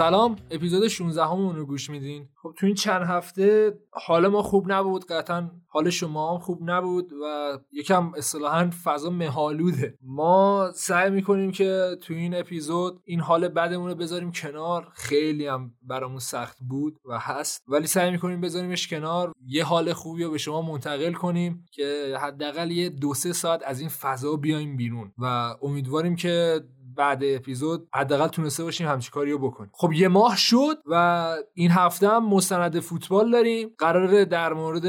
[0.00, 0.36] سلام.
[0.50, 2.28] اپیزود 16 همون رو گوش میدین.
[2.42, 5.04] خب تو این چند هفته حال ما خوب نبود.
[5.04, 11.96] قطعا حال شما هم خوب نبود و یکم اصطلاحا فضا مهالوده ما سعی می‌کنیم که
[12.02, 14.88] تو این اپیزود این حال بدمون رو بذاریم کنار.
[14.94, 17.64] خیلی هم برامون سخت بود و هست.
[17.68, 19.32] ولی سعی می‌کنیم بذاریمش کنار.
[19.46, 23.80] یه حال خوبی رو به شما منتقل کنیم که حداقل یه دو سه ساعت از
[23.80, 26.60] این فضا بیایم بیرون و امیدواریم که
[27.00, 29.70] بعد اپیزود حداقل تونسته باشیم همچین کاریو بکنیم.
[29.74, 33.68] خب یه ماه شد و این هفته هم مستند فوتبال داریم.
[33.78, 34.86] قراره در مورد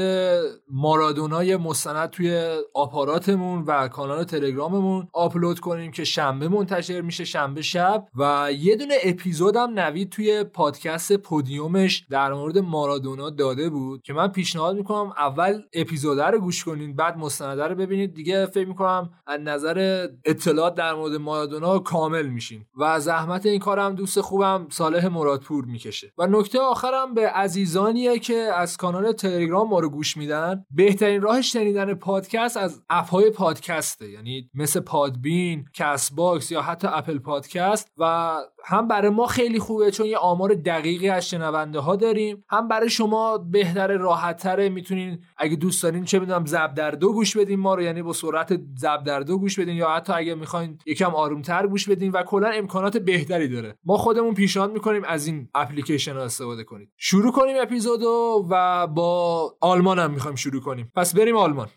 [0.70, 8.06] مارادونای مستند توی آپاراتمون و کانال تلگراممون آپلود کنیم که شنبه منتشر میشه شنبه شب.
[8.18, 14.12] و یه دونه اپیزود هم نوید توی پادکست پودیومش در مورد مارادونا داده بود که
[14.12, 18.14] من پیشنهاد می‌کنم اول اپیزود رو گوش کنین بعد مستنده رو ببینید.
[18.14, 23.94] دیگه فکر می‌کنم از نظر اطلاعات در مورد مارادونا کامل میشین و زحمت این کارم
[23.94, 26.12] دوست خوبم صالح مرادپور می‌کشه.
[26.18, 31.42] و نکته آخرم به عزیزانیه که از کانال تلگرام ما رو گوش میدن بهترین راه
[31.42, 34.10] شنیدن پادکست از app های پادکسته.
[34.10, 37.88] یعنی مثل پادبین Castbox یا حتی Apple Podcast.
[37.98, 42.44] و هم برای ما خیلی خوبه چون یه آمار دقیقی از شنونده ها داریم.
[42.48, 47.12] هم برای شما بهتر راحت تره می‌تونین اگه دوست دارین چه می‌دونم ضرب در دو
[47.12, 47.82] گوش بدین ما رو.
[47.82, 51.81] یعنی با سرعت ضرب در دو گوش بدین یا حتی اگه می‌خواین یکم آرومتر گوش
[51.88, 53.78] بدین و کلا امکانات بهتری داره.
[53.84, 56.92] ما خودمون پیشنهاد می‌کنیم از این اپلیکیشن استفاده کنید.
[56.96, 60.92] شروع کنیم اپیزودو و با آلمان هم می‌خوایم شروع کنیم.
[60.96, 61.68] پس بریم آلمان.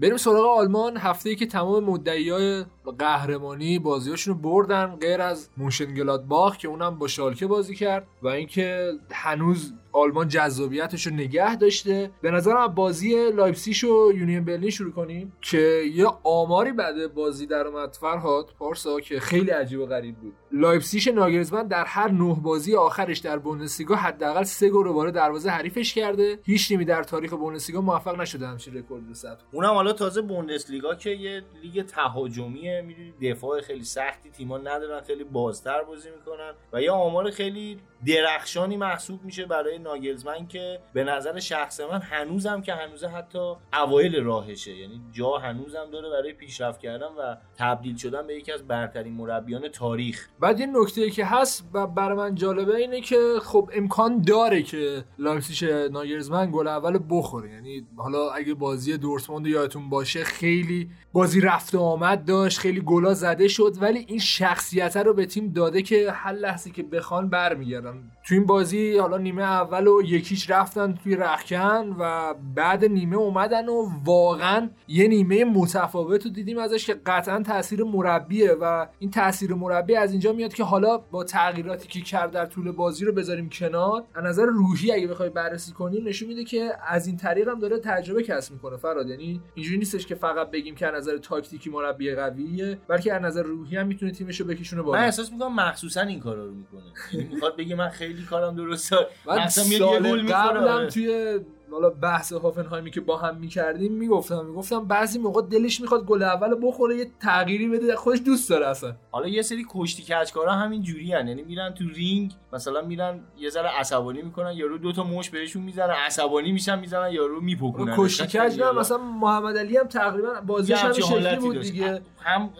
[0.00, 0.96] بریم سراغ آلمان.
[0.96, 2.64] هفته ای که تمام مدعی های
[2.98, 8.92] قهرمانی بازیاشون رو بردن غیر از مونشن‌گلادباخ که اونم با شالکه بازی کرد و اینکه
[9.12, 12.10] هنوز آلمان جذابیتش رو نگه داشته.
[12.22, 17.66] به نظرم بازی لایپزیش و یونین برلین شروع کنیم که یه آماری بعد بازی در
[17.66, 20.34] اومد فرهاد پارسا که خیلی عجیب و غریب بود.
[20.52, 25.50] لایپزیش ناگلزمن در هر نه بازی آخرش در بوندسلیگا حداقل سه گل رو وارد دروازه
[25.50, 26.38] حریفش کرده.
[26.44, 30.94] هیچ تیمی در تاریخ بوندسلیگا موفق نشده همچین رکورد رو ثبت اونم حالا تازه بوندسلیگا
[30.94, 36.82] که یه لیگ تهاجمیه می‌دونی؟ دفاع خیلی سختی تیم‌ها ندارن خیلی بازتر بازی می‌کنن و
[36.82, 42.74] یه آمار خیلی درخشانی محسوب میشه برای ناگلزمن که به نظر شخص من هنوزم که
[42.74, 44.76] هنوزه حتی اوایل راهشه.
[44.76, 49.68] یعنی جا هنوزم داره برای پیشرفت کردن و تبدیل شدن به یکی از برترین مربیان
[49.68, 50.28] تاریخ.
[50.40, 55.04] بعد این نکته که هست و برای من جالبه اینه که خب امکان داره که
[55.18, 57.50] لایپزیگ ناگلزمن گل اول بخوره.
[57.50, 63.14] یعنی حالا اگه بازی دورتموند یادتون باشه خیلی بازی رفت و آمد داشت خیلی گلا
[63.14, 67.89] زده شد ولی این شخصیت رو به تیم داده که هر لحظه که بخوان برمیگردن.
[68.28, 73.68] تو این بازی حالا نیمه اول و یکیش رفتن توی رخکن و بعد نیمه اومدن
[73.68, 79.54] و واقعا یه نیمه متفاوت رو دیدیم ازش که قطعا تاثیر مربیه و این تاثیر
[79.54, 83.48] مربی از اینجا میاد که حالا با تغییراتی که کرد در طول بازی رو بذاریم
[83.48, 87.58] کنار از نظر روحی اگه بخوای بررسی کنیم نشون میده که از این طریق هم
[87.58, 89.08] داره تجربه کسب می‌کنه فراد.
[89.08, 93.42] یعنی اینجوری نیستش که فقط بگیم که از نظر تاکتیکی مربی قویه بلکه از نظر
[93.42, 94.98] روحی هم می‌تونه تیمشو بکشونه بالا.
[94.98, 96.82] من احساس می‌کنم مخصوصا این کارا رو می‌کنه.
[97.12, 98.96] یعنی می‌خواد بگه من خیلی کارم درسته
[99.26, 101.40] مثلا سال قبلم توی
[101.72, 106.56] حالا بحث هافنهایمی که با هم می‌کردیم می‌گفتم می‌گفتم بعضی موقع دلش می‌خواد گل اول
[106.62, 108.94] بخوره یه تغییری بده خودش دوست داره اصلا.
[109.10, 111.28] حالا یه سری کشتی کچکارا همین جوری هن.
[111.28, 115.62] یعنی میرن تو رینگ مثلا میرن یه ذره عصبانی می‌کنن یارو دو تا مش بهشون
[115.62, 117.94] می‌زنن عصبانی میشن می‌زنن یارو میپکنن.
[117.96, 122.02] کشتی کج نه مثلا محمد علی هم تقریبا بازیش همین شکلی بود دیگه.
[122.20, 122.50] هم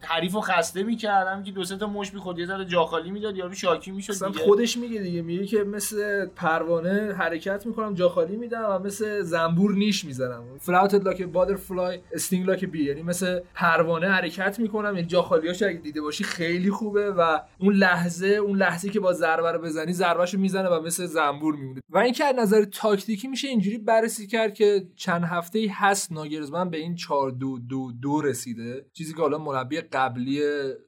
[0.00, 3.54] حریفو خسته می‌کرد هم که دو سه تا مشت می‌خورد یه ذره جاخالی می‌داد یارو
[3.54, 8.53] شاکی می‌شد خودش میگه دیگه میگه که مثل پروانه حرکت می‌کنم جاخالی میدم.
[8.60, 10.44] و مثل زنبور نیش می‌زنم.
[10.58, 14.94] float like a butterfly sting like a bee یعنی مثل پروانه حرکت می‌کنم.
[14.94, 19.52] یعنی جاخالیاش اگه دیده باشی خیلی خوبه و اون لحظه اون لحظه که با ضربه
[19.52, 21.80] رو بزنی ضربهشو می‌زنه و مثل زنبور میمونه.
[21.90, 26.70] و اینکه از نظر تاکتیکی میشه اینجوری بررسی کرد که چند هفته ای هست ناگلزمن
[26.70, 28.86] به این 4 2 2 2 رسیده.
[28.92, 30.40] چیزی که حالا مربی قبلی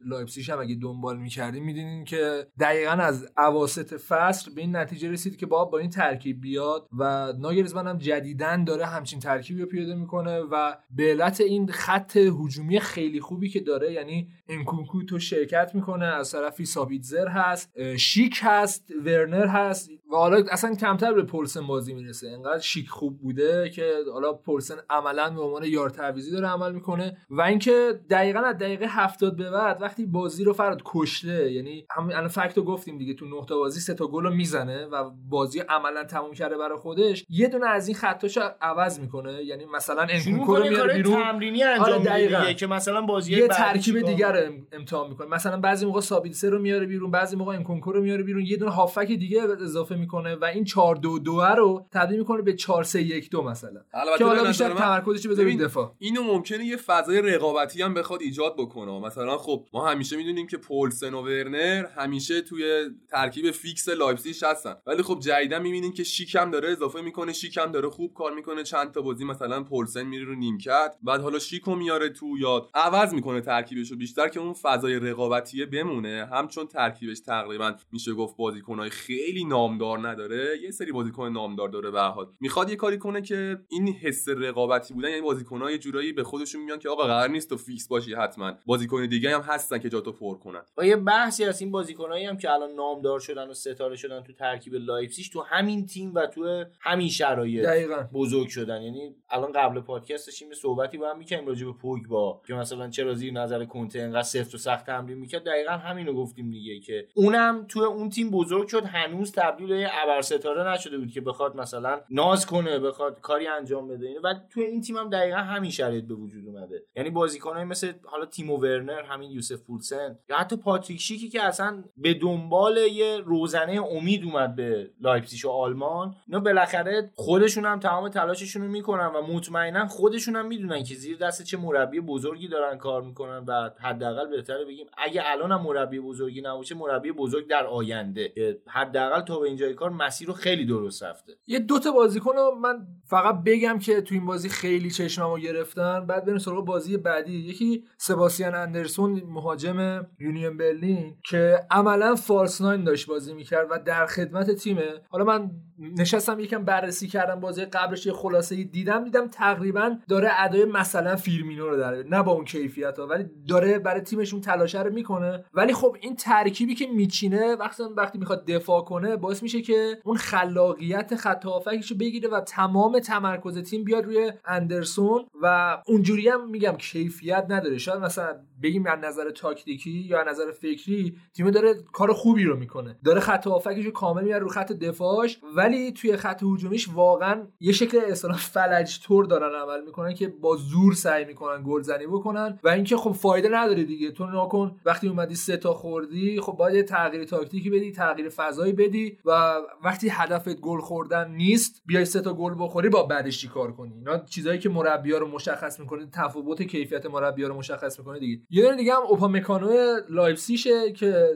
[0.07, 5.37] لایپزیگ هم اگه دنبال می‌کردیم می‌دونین که دقیقا از اواسط فصل به این نتیجه رسید
[5.37, 9.95] که با با این ترکیب بیاد و ناگلزمن هم جدیداً داره همچین ترکیبی رو پیاده
[9.95, 15.71] می‌کنه و به علت این خط هجومی خیلی خوبی که داره یعنی انکونکو تو شرکت
[15.75, 21.67] می‌کنه از طرفی سابیتزر هست شیک هست ورنر هست و حالا اصلا کمتر به پولسن
[21.67, 22.29] بازی می‌رسه.
[22.29, 27.17] انقدر شیک خوب بوده که حالا پولسن عملا به عنوان یار تعویزی داره عمل می‌کنه
[27.31, 32.29] و اینکه دقیقا از دقیقه هفتاد به بعد وقتی بازی رو فراد کشته یعنی الان
[32.29, 36.05] fact و گفتیم دیگه تو نقطه بازی سه تا گل رو می‌زنه و بازی عملا
[36.05, 39.45] تموم کرده برای خودش یه دونه از این خطاشو عوض می‌کنه.
[39.45, 41.23] یعنی مثلا انکونکو رو میاره بیرون.
[41.23, 45.29] تمرینی انجام میده که مثلا بازی یه ترکیب دیگر رو امتحان می‌کنه.
[45.29, 48.43] مثلا بعضی موقع سابیتسر رو میاره بیرون بعضی موقع انکونکو رو میاره بیرون.
[48.47, 52.53] یه دونه هافبک دیگه اضافه می‌کنه و این 4 2 2 رو تبدیل می‌کنه به
[52.53, 53.81] 4 3 1 2 مثلا.
[54.19, 55.95] که حالا بیشتر تمرکزش بذاره دفاع.
[55.99, 59.01] اینو ممکنه یه فضای رقابتی هم بخواد ایجاد بکنه.
[59.01, 64.75] مثلا خب ما همیشه می‌دونیم که پولسن و ورنر همیشه توی ترکیب فیکس لایپزیگ هستن.
[64.87, 68.63] ولی خب جدیدا می‌بینیم که شیکم داره اضافه می‌کنه شیکم داره خوب کار می‌کنه.
[68.63, 73.15] چند تا بازی مثلا پولسن میره رو نیمکت بعد حالا شیکو میاره تو یا عوض
[73.15, 76.29] می‌کنه ترکیبشو بیشتر که اون فضای رقابتیه بمونه.
[76.33, 79.45] همچون ترکیبش تقریبا میشه گفت بازیکنای خیلی
[79.87, 82.27] نامدار نداره یه سری بازیکن نامدار داره به حال.
[82.41, 86.63] می‌خواد یه کاری کنه که این حس رقابتی بودن یعنی بازیکن‌ها یه جورایی به خودشون
[86.63, 88.53] میگن که آقا قرار نیست تو فیکس باشی حتما.
[88.67, 90.63] بازیکن دیگه هم هستن که جاتو پر کنن.
[90.79, 94.33] و یه بحثی از این بازیکنایی هم که الان نامدار شدن و ستاره شدن تو
[94.33, 98.09] ترکیب لایپزیگ تو همین تیم و تو همین شرایط دقیقا.
[98.15, 98.83] بزرگ شدن.
[98.83, 101.73] یعنی الان قبل پادکست داشتیم صحبتی با هم می‌کنیم راجع به
[102.09, 105.45] با که مثلا چرا زیر نظر کنته انقدر سفت و سخت تمرین می‌کرد.
[105.45, 110.21] دقیقا همینو گفتیم دیگه که اونم تو اون تیم بزرگ شد هنوز تبدیل به ابر
[110.21, 114.21] ستاره نشده بود که بخواد مثلا ناز کنه بخواد کاری انجام بده.
[114.25, 116.83] و تو این تیم هم دقیقا همین شرایط به وجود اومده.
[116.97, 121.85] یعنی بازیکنای مثل حالا تیمو ورنر همین یوسف پولسن یا حتی پاتریک شیکی که اصلا
[121.97, 128.09] به دنبال یه روزنه امید اومد به لایپزیگ و آلمان اینا بالاخره خودشون هم تمام
[128.09, 132.79] تلاششون رو می‌کنن و مطمئنا خودشون هم می‌دونن که زیر دست چه مربی بزرگی دارن
[132.79, 138.33] کار می‌کنن و حداقل بهتره بگیم اگه الان مربی بزرگی نباشه مربی بزرگ در آینده.
[138.67, 141.33] حداقل تا به اینجای کار مسیر رو خیلی درست رفته.
[141.47, 146.07] یه دوتا بازیکن رو من فقط بگم که تو این بازی خیلی چشممو گرفتن.
[146.07, 147.33] بعد بریم سراغ بازی بعدی.
[147.33, 154.07] یکی سباستین اندرسون مهاجم یونیون برلین که عملا false nine داشت بازی می‌کرد و در
[154.07, 155.01] خدمت تیمه.
[155.09, 159.05] حالا من نشستم یکم بررسی کردم بازی قبلش یه خلاصه دیدم.
[159.05, 163.79] دیدم تقریبا داره ادای مثلا فیرمینو رو داره نه با اون کیفیت ها ولی داره
[163.79, 165.45] برای تیمشون تلاشه رو می‌کنه.
[165.55, 170.17] ولی خب این ترکیبی که میچینه وقتی وقتی می‌خواد دفاع کنه باعث میشه که اون
[170.17, 175.27] خلاقیت خط رو بگیره و تمام تمرکز تیم بیاد روی اندرسون.
[175.43, 177.79] و اونجوری هم میگم کیفیت نداره.
[177.79, 182.57] شاید مثلا بگیم از نظر تاکتیکی یا از نظر فکری تیم داره کار خوبی رو
[182.57, 182.99] می‌کنه.
[183.05, 183.61] داره خط رو
[183.95, 189.25] کامل میاره رو خط دفاعش ولی توی خط هجومیش واقعا یه شکل اصطلاح فلج تور
[189.25, 193.85] دارن عمل می‌کنن که با زور سعی می‌کنن گلزنی بکنن و اینکه خب فایده نداره
[193.85, 194.11] دیگه.
[194.11, 199.19] تو ناکن وقتی اومدی سه تا خوردی خب باید تغییر تاکتیکی بدی تغییر فضایی بدی
[199.25, 203.95] و وقتی هدفت گل خوردن نیست بیای سه تا گل بخوری با بعدش چیکار کنی؟
[203.95, 208.43] اینا چیزایی که مربی‌ها رو مشخص می‌کنه تفاوت کیفیت مربی‌ها رو مشخص می‌کنه دیگه.
[208.51, 211.29] یه دونه دیگه هم اوپامکانو لایپزیشه که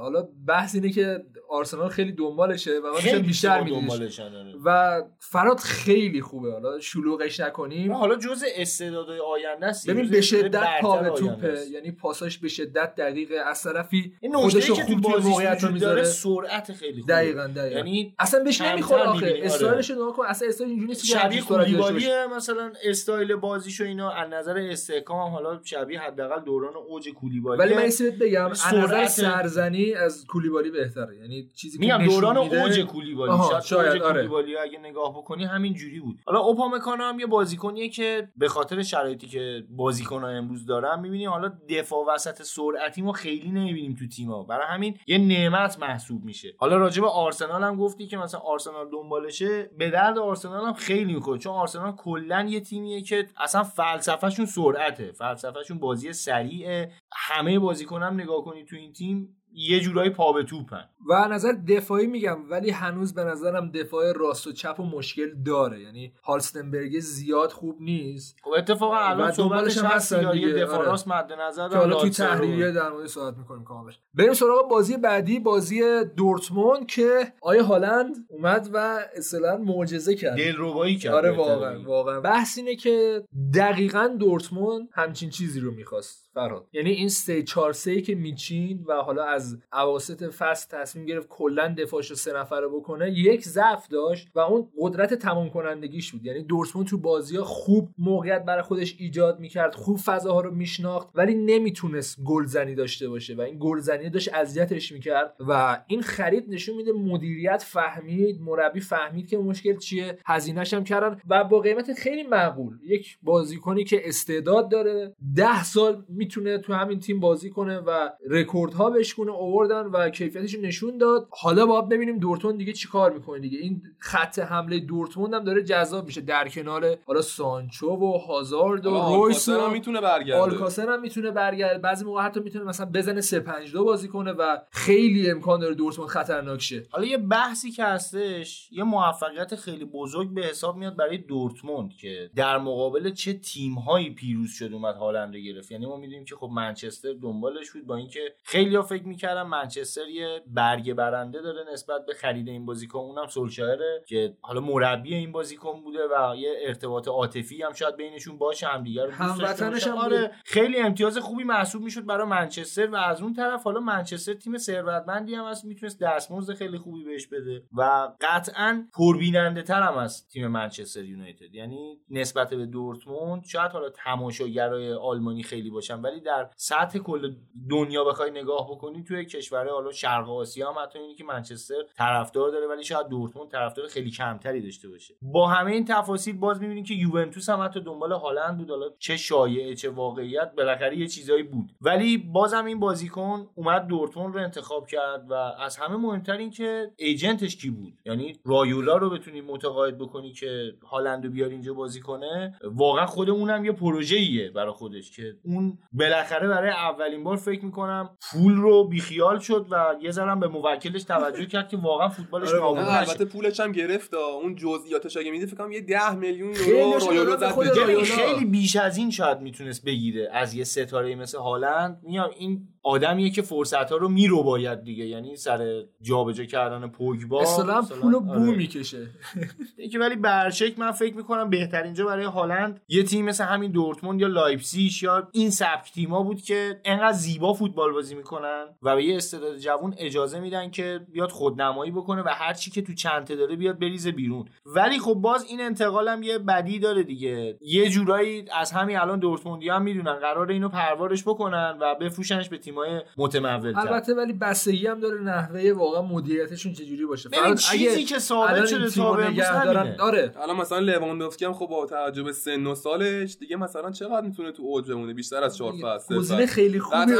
[0.00, 4.20] حالا بحث اینه که آرسنال خیلی دنبالشه و من بیشتر میدونش.
[4.20, 4.54] آره.
[4.64, 6.52] و فراد خیلی خوبه.
[6.52, 7.92] حالا شلوغش نکنیم.
[7.92, 9.90] حالا جزء استعدادهای آینده است.
[9.90, 11.58] ببین به شدت پا به توپه.
[11.70, 16.04] یعنی پاساش به شدت دقیقه از طرفی خودش رو خوب توی موقعیت رو می‌ذاره.
[16.04, 17.14] سرعت خیلی خوبه.
[17.14, 17.76] دقیقاً دقیقاً.
[17.76, 19.40] یعنی اصلا بهش نمی‌خوره آخه.
[19.42, 20.26] استایلش رو کن.
[20.26, 25.60] اصلا استایل اینجوری نیست شبیه کولیبالی مثلا استایل بازیش و اینا از نظر استحکام حالا
[25.64, 31.16] شبیه حداقل دوران اوج کولیبالی ولی من این بگم از نظر سرزنی از کولیبالی بهتره.
[31.16, 33.32] یعنی چیزی میگم دوران اوج کولیبالی
[33.64, 34.30] شاید آره.
[34.62, 36.18] اگه نگاه بکنی همین جوری بود.
[36.26, 41.52] حالا اوپامکانو هم یه بازیکنیه که به خاطر شرایطی که بازیکن‌ها امروز دارن می‌بینی حالا
[41.68, 44.42] دفاع وسط سرعتی ما خیلی نمی‌بینیم تو تیم‌ها.
[44.42, 46.54] برای همین یه نعمت محسوب میشه.
[46.56, 49.70] حالا راجع به آرسنال هم گفتی که مثلا آرسنال دنبالشه.
[49.78, 55.12] به درد آرسنال هم خیلی می‌کنه چون آرسنال کلا یه تیمیه که اصلا فلسفهشون سرعته.
[55.12, 56.12] فلسفهشون بازی
[56.44, 60.84] سریعه همه بازیکنام نگاه کنی تو این تیم یه جورایی پا به توپن.
[61.08, 65.80] و نظر دفاعی میگم ولی هنوز به نظرم دفاع راست و چپ و مشکل داره.
[65.80, 68.36] یعنی هالستنبرگ زیاد خوب نیست.
[68.42, 70.86] خب اتفاقا الان صحبتش هست یه دفاع آره.
[70.86, 73.98] راست مد نظر که حالا توی تحریریه در مورد صحبت می‌کنیم کاملش.
[74.14, 75.80] بریم سراغ بازی بعدی بازی
[76.16, 82.20] دورتموند که آیه هالند اومد و اصلا معجزه کرد؟ دلربایی کرد آره واقعا واقعا.
[82.20, 88.00] بحث اینه که دقیقا دورتموند همچین چیزی رو می‌خواست فراد یعنی این سه 4 3
[88.00, 93.10] که میچین و حالا از اواسط فصل تصمیم گرفت کلا دفاعش رو سه نفره بکنه.
[93.10, 96.24] یک ضعف داشت و اون قدرت تمام کنندگیش بود.
[96.24, 101.08] یعنی دورتموند تو بازی ها خوب موقعیت برای خودش ایجاد می‌کرد خوب فضاها رو میشناخت
[101.14, 106.76] ولی نمی‌تونست گلزنی داشته باشه و این گلزنی داشت اذیتش می‌کرد و این خرید نشون
[106.76, 112.22] میده مدیریت فهمید مربی فهمید که مشکل چیه هزینهش هم کردن و با قیمت خیلی
[112.22, 112.74] معقول.
[112.84, 118.90] یک بازیکنی که استعداد داره ده سال می‌تونه تو همین تیم بازی کنه و رکوردها
[118.90, 121.28] بشکنه اووردن و کیفیتش نشون داد.
[121.30, 123.58] حالا باید ببینیم دورتموند دیگه چیکار می‌کنه دیگه.
[123.58, 126.20] این خط حمله دورتموند هم داره جذاب میشه.
[126.20, 130.40] در کنار حالا سانچو و هازارد و رویس هم می‌تونه برگرده.
[130.40, 131.78] آلکاسر هم می‌تونه برگرده.
[131.78, 135.74] بعضی موقع حتی می‌تونه مثلا بزنه 3 5 2 بازی کنه و خیلی امکان داره
[135.74, 136.82] دورتموند خطرناک شه.
[136.90, 142.30] حالا یه بحثی که هستش یه موفقیت خیلی بزرگ به حساب میاد برای دورتموند که
[142.36, 145.72] در مقابل چه تیم‌هایی پیروز شد اومد هالند گرفت.
[145.72, 150.42] یعنی ما می‌دونیم که خب منچستر دنبالش بود با اینکه خیلی‌ها فکر می‌کردن منچستر یه
[150.46, 152.98] برگ برنده داره نسبت به خرید این بازیکن.
[152.98, 158.38] اونم سولشایره که حالا مربی این بازیکن بوده و یه ارتباط عاطفی هم شاید بینشون
[158.38, 163.22] باشه همدیگه رو هموطنش هم آره خیلی امتیاز خوبی محسوب می‌شد برای منچستر و از
[163.22, 168.08] اون طرف حالا منچستر تیم ثروتمندی هم هست می‌تونست دستمزد خیلی خوبی بهش بده و
[168.20, 171.54] قطعا پربیننده تر هم از تیم منچستر یونایتد.
[171.54, 177.34] یعنی نسبت به دورتموند شاید حالا تماشاگرای آلمانی خیلی باشن ولی در سطح کل
[177.70, 182.50] دنیا بخوای نگاه بکنی توی کشور حالا شرق آسیا هم حتی اینی که منچستر طرفدار
[182.50, 185.14] داره ولی شاید دورتموند طرفدار خیلی کمتری داشته باشه.
[185.22, 189.16] با همه این تفاصیل باز می‌بینیم که یوونتوس هم حتی دنبال هالند بود حالا چه
[189.16, 191.70] شایعه چه واقعیت بالاخره یه چیزایی بود.
[191.80, 196.90] ولی بازم این بازیکن اومد دورتموند رو انتخاب کرد و از همه مهمتر این که
[196.96, 202.00] ایجنتش کی بود؟ یعنی رایولا رو بتونی متقاعد بکنی که هالند رو بیار اینجا بازی
[202.00, 207.64] کنه؟ واقعا خود اونم یه پروژه‌ایه برای خودش که اون بالاخره برای اولین بار فکر
[207.64, 212.48] می‌کنم پول رو بیخیال شد و یه ذره به موکلش توجه کرد که واقعا فوتبالش
[212.48, 216.54] آره نابود البته پولش هم گرفت اون جزئیاتش اگه میدی فکر کنم یه 10 میلیون
[216.54, 222.00] یورو خیلی بیش از این شاید می‌تونست بگیره از یه ستاره مثل هالند.
[222.02, 225.06] میام این آدمیه که فرصت ها رو میرو باید دیگه.
[225.06, 228.56] یعنی سر جابجا کردن پوگبا اصلا پولو بو آره.
[228.56, 229.06] می‌کشه.
[229.78, 234.20] اینکه ولی برشک من فکر می‌کنم بهترین جا برای هالند یه تیم مثل همین دورتموند
[234.20, 239.04] یا لایپزیگ یا این سبک تیما بود که انقدر زیبا فوتبال بازی می‌کنن و به
[239.04, 243.36] یه استعداد جوون اجازه میدن که بیاد خودنمایی بکنه و هر چی که تو چنته
[243.36, 244.44] داره بیاد بریزه بیرون.
[244.66, 247.58] ولی خب باز این انتقال هم یه بدی داره دیگه.
[247.60, 252.58] یه جورایی از همین الان دورتموندی هم می‌دونن قرار اینو پروارش بکنن و بفروشنش به
[252.74, 257.28] تیمای متمول البته ولی بستگی هم داره نحوه واقعا مدیریتشون چجوری باشه.
[257.28, 259.16] فقط چیزی که ثابت شده تا
[259.64, 260.32] دارن آره.
[260.42, 264.52] الان مثلا لواندوفسکی هم خب با توجه به سن و سالش دیگه مثلا چقدر می‌تونه
[264.52, 267.16] تو اوج بمونه؟ بیشتر از 4 فصل گزینه خیلی خوبه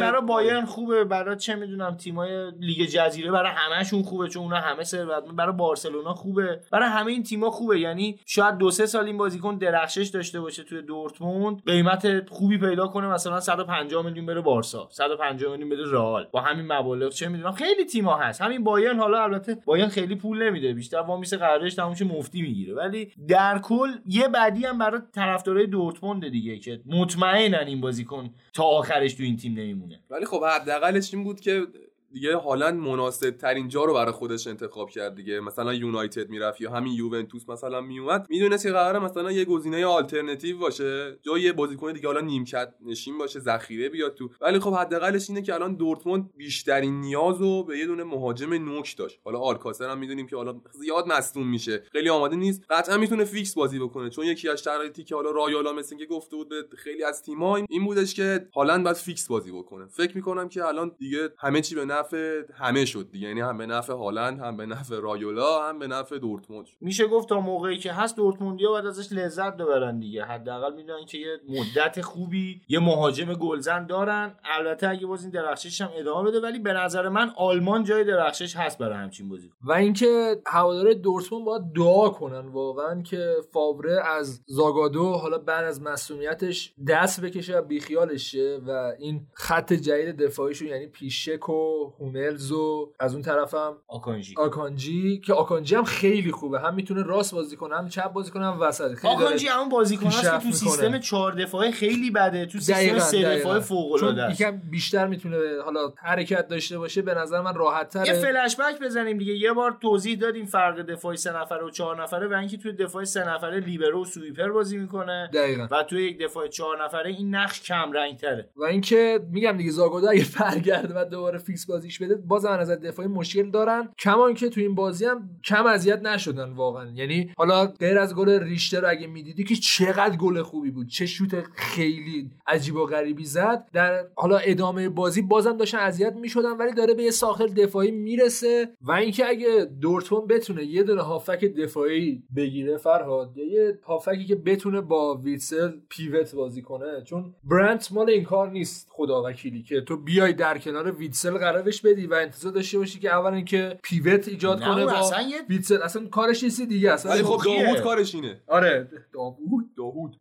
[0.00, 4.84] برای بایرن خوبه برای چه می‌دونم تیمای لیگ جزیره برای همهشون خوبه چون اونا همه
[4.84, 6.60] ثروتمند برای بارسلونا خوبه.
[6.70, 7.80] برای همه این تیم‌ها خوبه.
[7.80, 12.86] یعنی شاید دو سه سال این بازیکن درخشش داشته باشه توی دورتموند قیمت خوبی پیدا
[12.86, 14.81] کنه مثلا 150 میلیون بره بارسا.
[14.90, 16.28] 150 میلیون بده رئال.
[16.32, 18.42] با همین مبالغ چه می‌دونم؟ خیلی تیم‌ها هست.
[18.42, 20.72] همین بایرن حالا البته بایرن خیلی پول نمیده.
[20.72, 22.74] بیشتر وامیس قراردادش تمومش مفتی می‌گیره.
[22.74, 28.64] ولی در کل یه بدی هم برای طرفدارای دورتموند دیگه که مطمئنن این بازیکن تا
[28.64, 30.00] آخرش تو این تیم نمیمونه.
[30.10, 31.66] ولی خب حداقلش این بود که
[32.12, 35.40] دیگه هالند مناسب ترین جا رو برای خودش انتخاب کرد دیگه.
[35.40, 38.26] مثلا یونایتد می‌رفت یا همین یوونتوس مثلا میومد.
[38.30, 41.18] می‌دونست که قراره مثلا یه گزینه آلترناتیو باشه.
[41.22, 44.30] جای یه بازیکن دیگه حالا نیمکت نشین باشه ذخیره بیاد تو.
[44.40, 48.96] ولی خب حداقلش اینه که الان دورتموند بیشترین نیاز رو به یه دونه مهاجم نوک
[48.96, 49.20] داشت.
[49.24, 51.82] حالا آلکاسر هم می‌دونیم که حالا زیاد مصدوم میشه.
[51.92, 52.62] خیلی آماده نیست.
[52.70, 54.10] قطعا می‌تونه فیکس بازی بکنه.
[54.10, 57.56] چون یکی از شرایطی که حالا رایولا مثل که گفته بود به خیلی از تیم‌ها
[57.68, 59.86] این بودش که هالند باید فیکس بازی بکنه.
[59.86, 63.28] فکر می‌کنم که الان دیگه همه چی به نفع همه شد دیگه.
[63.28, 67.28] یعنی هم به نفع هالند هم به نفع رایولا هم به نفع دورتموند میشه گفت
[67.28, 70.24] تا موقعی که هست دورتموندیا باید ازش لذت ببرن دیگه.
[70.24, 74.34] حداقل می‌دونن که یه مدت خوبی یه مهاجم گلزن دارن.
[74.44, 78.56] البته اگه باز این درخشش هم ادامه بده ولی به نظر من آلمان جای درخشش
[78.56, 79.50] هست برای همچین بازی.
[79.62, 85.82] و اینکه هواداره دورتموند باید دعا کنن واقعا که فاوره از زاگادو حالا بعد از
[85.82, 92.52] مسئولیتش دست بکشه و بیخیالش شه و این خط جدید دفاعیشون یعنی پیشک و هوملز
[92.52, 94.34] و از اون طرفم آکانجی.
[94.38, 96.60] آکانجی که آکانجی هم خیلی خوبه.
[96.60, 98.94] هم می‌تونه راست بازی کنه هم چپ بازی کنه هم وسط.
[98.94, 100.52] خیلی آکانجی همون بازیکن هست که تو.
[100.52, 102.46] سیستم چهار دفاعه خیلی بده.
[102.46, 103.40] تو سیستم دقیقاً، سه دقیقاً.
[103.40, 104.40] دفاعه فوق العاده است.
[104.40, 108.80] یکم بیشتر می‌تونه حالا حرکت داشته باشه به نظر من راحت یه تره فلش بک
[108.82, 109.32] بزنیم دیگه.
[109.32, 113.04] یه بار توضیح دادیم فرق دفاعی سه نفره و چهار نفره و اینکه توی دفاع
[113.04, 115.68] سه نفره لیبرو و sweeper بازی می‌کنه دقیقا.
[115.70, 119.70] و توی یک دفاع چهار نفره این نقش کم رنگ تره و اینکه میگم دیگه
[119.70, 123.88] زاگادو اگه برگرده و دوباره فیکس بازیش بده بازم از نظر دفاعی مشکل دارن.
[123.98, 126.90] کما اینکه تو این بازی هم کم اذیت نشدن واقعا.
[126.94, 130.88] یعنی حالا غیر از گل ریشتر اگه می‌دیدی که چقدر گل خوبی بود.
[130.88, 133.68] چه شوت خیلی عجیب و غریبی زد.
[133.72, 138.68] در حالا ادامه بازی بازم داشتن اذیت می‌شدن ولی داره به یه ساختار دفاعی می‌رسه.
[138.82, 144.34] و اینکه اگه دورتموند بتونه یه دونه هافک دفاعی بگیره فرهاد یا یه هافکی که
[144.34, 149.80] بتونه با ویتسل پیوت بازی کنه چون برنت مال این کار نیست خدا وکیلی که
[149.80, 154.28] تو بیای در کنار ویتسل قرارش بدی و انتظار داشته باشی که اول اینکه پیوت
[154.28, 155.82] ایجاد نه، کنه با اصلا یه ویتسل.
[155.82, 158.40] اصلا کارش نیست دیگه اصلا ولی خب؟ داوود کارش اینه.
[158.46, 159.70] آره داوود.
[159.76, 160.16] داوود.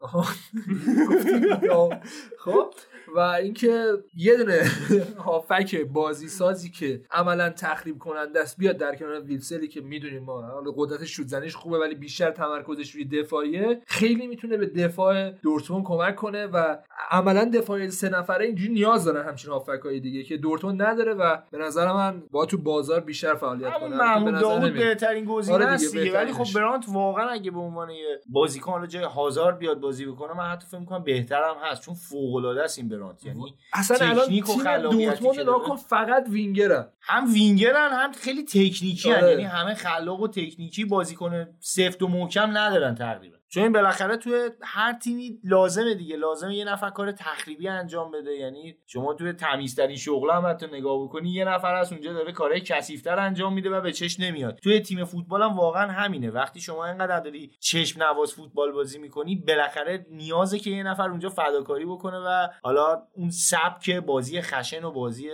[2.39, 2.73] خب؟
[3.15, 4.61] و اینکه یه دونه
[5.25, 10.41] هافک بازی سازی که عملا تخریب کننده است بیاد در کنار ویلسلی که می‌دونیم ما
[10.41, 13.81] حالا قدرت شوت زنیش خوبه ولی بیشتر تمرکزش روی دفاعیه.
[13.87, 16.77] خیلی می‌تونه به دفاع دورتموند کمک کنه و
[17.11, 21.57] عملا دفاع سه نفره اینجوری نیاز دارن همچین هافکای دیگه که دورتموند نداره و به
[21.57, 24.73] نظر من با تو بازار بیشتر فعالیت کنه محمود نظر داوود.
[24.73, 26.33] بهترین گزینه آره است ولی.
[26.33, 30.45] خب برانت واقعا اگه به عنوان یه بازیکن حالا جای هازارد بیاد بازی بکنه من
[30.45, 35.43] حتی فکر می‌کنم بهترم هست چون فوق العاده است این برانت یعنی اصلا الان تیم
[35.43, 39.29] دورتموند فقط وینگرن هم وینگرن هم خیلی تکنیکی آره.
[39.29, 44.49] یعنی همه خلاق و تکنیکی بازیکن سفت و محکم ندارن تقریبا چون این بالاخره توی
[44.61, 48.31] هر تیمی لازمه دیگه لازمه یه نفر کار تخریبی انجام بده.
[48.31, 52.61] یعنی شما توی تمیزترین شغل هم حتی نگاه بکنی یه نفر از اونجا داره کارهای
[52.61, 54.59] کثیفتر انجام میده و به چشم نمیاد.
[54.63, 56.29] توی تیم فوتبال هم واقعا همینه.
[56.29, 61.29] وقتی شما اینقدر داری چشم نواز فوتبال بازی می‌کنی بالاخره نیازه که یه نفر اونجا
[61.29, 65.29] فداکاری بکنه و حالا اون سبک بازی خشن و بازی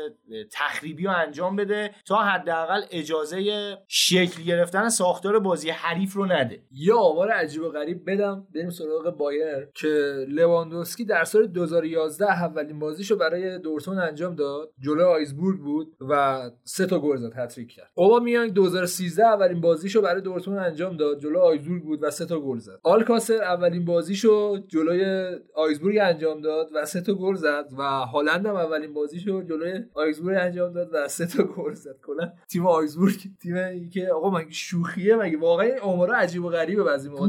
[0.52, 6.64] تخریبی رو انجام بده تا حداقل اجازه شکل گرفتن ساختار بازی حریف رو نده.
[6.72, 12.80] یه آمار عجیب و غریب بدم بریم سراغ بایرن که لواندوسکی در سال 2011 اولین
[12.80, 14.70] بازیشو برای دورتموند انجام داد.
[14.80, 17.92] جلو آگزبورگ بود و سه تا گل زد هتریک کرد.
[17.96, 21.20] اوبامیانگ 2013 اولین بازیشو برای دورتموند انجام داد.
[21.20, 22.80] جلو آگزبورگ بود و سه تا گل زد.
[22.84, 28.56] آلکاسر اولین بازیشو جلوی آگزبورگ انجام داد و سه تا گل زد و هالند هم
[28.56, 31.96] اولین بازیشو جلوی آگزبورگ انجام داد و سه تا گل زد.
[32.04, 37.10] کلا تیم آیزبورگ تیمی که آقا مگه شوخیه؟ مگه واقعا آمارا عجیب و غریبه بعضی
[37.10, 37.28] موقع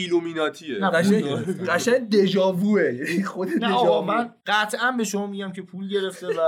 [0.00, 0.78] ایلومیناتیه.
[0.78, 1.24] قشنگ.
[1.68, 2.82] قشنگ دژاووه.
[2.82, 6.40] یعنی خود دژاوو من قطعا به شما میگم که پول گرفته و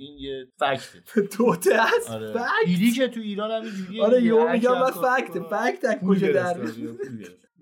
[0.00, 0.46] این یه
[1.30, 2.32] توته است آره.
[2.32, 4.22] فکت؟ دیدی که تو ایران هم اینجوریه آره.
[4.22, 5.38] یهو میگم من فکت.
[5.38, 6.56] فکت کجا در.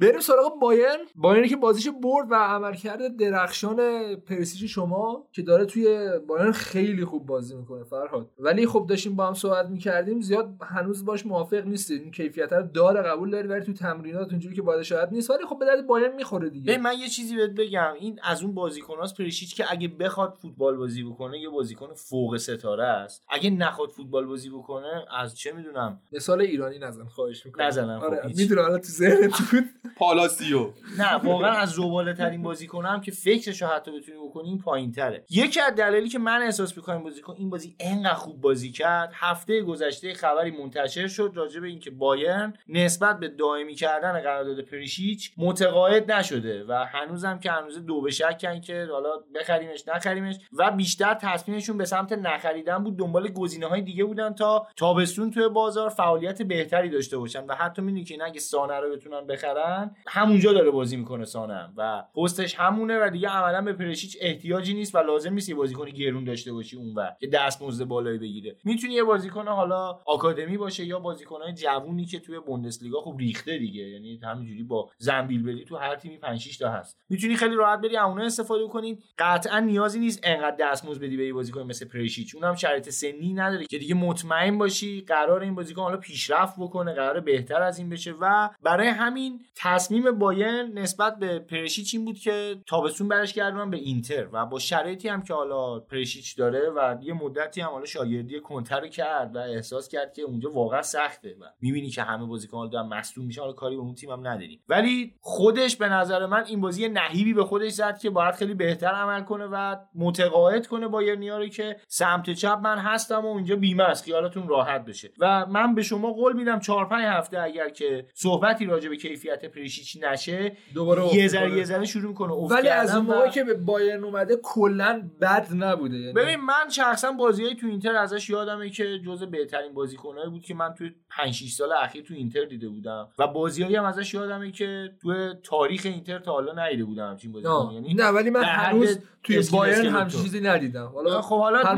[0.01, 0.99] بریم سراغ بایرن.
[1.17, 3.77] بایرنی که بازیش برد و عملکرد درخشان
[4.17, 8.31] پرسیج شما که داره توی بایرن خیلی خوب بازی می‌کنه فرهاد.
[8.39, 12.03] ولی خب داشتیم با هم صحبت می‌کردیم زیاد هنوز باش موافق نیستیم.
[12.03, 15.31] این کیفیت رو داره قبول داری ولی تو تمرینات اونجوری که باید شاید نیست.
[15.31, 16.73] ولی خب به درد بایرن می‌خوره دیگه.
[16.73, 17.93] ببین من یه چیزی بهت بگم.
[18.01, 22.85] این از اون بازیکناست پریشیچ که اگه بخواد فوتبال بازی بکنه یه بازیکن فوق ستاره
[22.85, 23.25] است.
[23.29, 27.67] اگه نخواد فوتبال بازی بکنه از چه می‌دونم؟ مثال ایرانی نزن خواهش می‌کنم.
[27.67, 28.37] نزنم، خب، آره هیچ.
[28.37, 29.65] می‌دونم حالا تو ذهنت بود.
[29.97, 30.73] پالاسیو.
[30.99, 35.25] نه واقعا از زباله ترین بازیکن هم که فکرشو حتی بتونی بکنی این پایین تره
[35.31, 39.63] یکی از دلایلی که من احساس می‌کنم بازیکن این بازی انقدر خوب بازی کرد هفته
[39.63, 46.13] گذشته خبری منتشر شد راجع به اینکه بایرن نسبت به دائمی کردن قرارداد پریشیچ متقاعد
[46.13, 51.79] نشده و هنوزم که هنوز دو به شکن که حالا بخریمش نخریمش و بیشتر تصمیمشون
[51.79, 56.89] به سمت نخریدن بود دنبال گزینه های دیگه بودن تا تابستون توی بازار فعالیت بهتری
[56.89, 57.47] داشته باشن.
[57.47, 61.69] و حتی می‌دونی که این اگه سانه رو بتونن بخرن همونجا داره بازی می‌کنه سانه.
[61.77, 65.89] و پستش همونه و دیگه عملا به پرشیچ احتیاجی نیست و لازم نیست یه بازیکن
[65.89, 68.57] گرون داشته باشی اونور که دستمزد بالایی بگیره.
[68.65, 73.83] می‌تونی یه بازیکن حالا آکادمی باشه یا بازیکنای جوونی که توی بوندسلیگا خوب ریخته دیگه.
[73.83, 76.99] یعنی همینجوری با زنبیل بری تو هر تیمی 5 6 تا هست.
[77.09, 78.99] می‌تونی خیلی راحت بری اونها استفاده کنی.
[79.19, 83.67] قطعا نیازی نیست انقدر دستمزد بدی به یه بازیکن مثل پریشیچ اونم شرایط سنی نداره
[83.67, 88.15] که دیگه مطمئن باشی قرار این بازیکن حالا پیشرفت بکنه قرار بهتر از این بشه.
[88.21, 93.77] و برای همین تصمیم بایرن نسبت به پرشیچ این بود که تابستون برش گردونن به
[93.77, 94.29] اینتر.
[94.33, 98.89] و با شرایطی هم که حالا پرشیچ داره و یه مدتی هم حالا شاگردی کنتر
[98.89, 103.27] کرد و احساس کرد که اونجا واقعا سخته و می‌بینی که همه بازیکن دارن مصدوم
[103.27, 104.61] میشن حالا کاری به اون تیم هم نداریم.
[104.69, 108.87] ولی خودش به نظر من این بازی نهیبی به خودش زد که باید خیلی بهتر
[108.87, 113.85] عمل کنه و متقاعد کنه بایرنیا رو که سمت چپ من هستم و اینجا بیمه
[113.85, 115.11] است خیالتون راحت بشه.
[115.19, 119.45] و من به شما قول میدم 4 5 هفته اگر که صحبتی راجع به کیفیت
[119.45, 122.33] پریشیچ نشه دوباره یه ذره یه ذره شروع کنه.
[122.33, 125.97] ولی از اون موقعی که به بایرن اومده کلا بد نبوده.
[125.97, 130.55] یعنی ببین من شخصا بازیای تو اینتر ازش یادمه که جز بهترین بازیکنایی بود که
[130.55, 133.09] من تو 5 6 سال اخیر تو اینتر دیده بودم.
[133.19, 137.71] و بازیایی هم ازش یادمه که تو تاریخ اینتر تا حالا ندیده بودم همچین بازیکن
[137.73, 140.87] یعنی نه ولی من هنوز توی بایرن هم چیزی ندیدم.
[140.95, 141.78] حالا خب حالا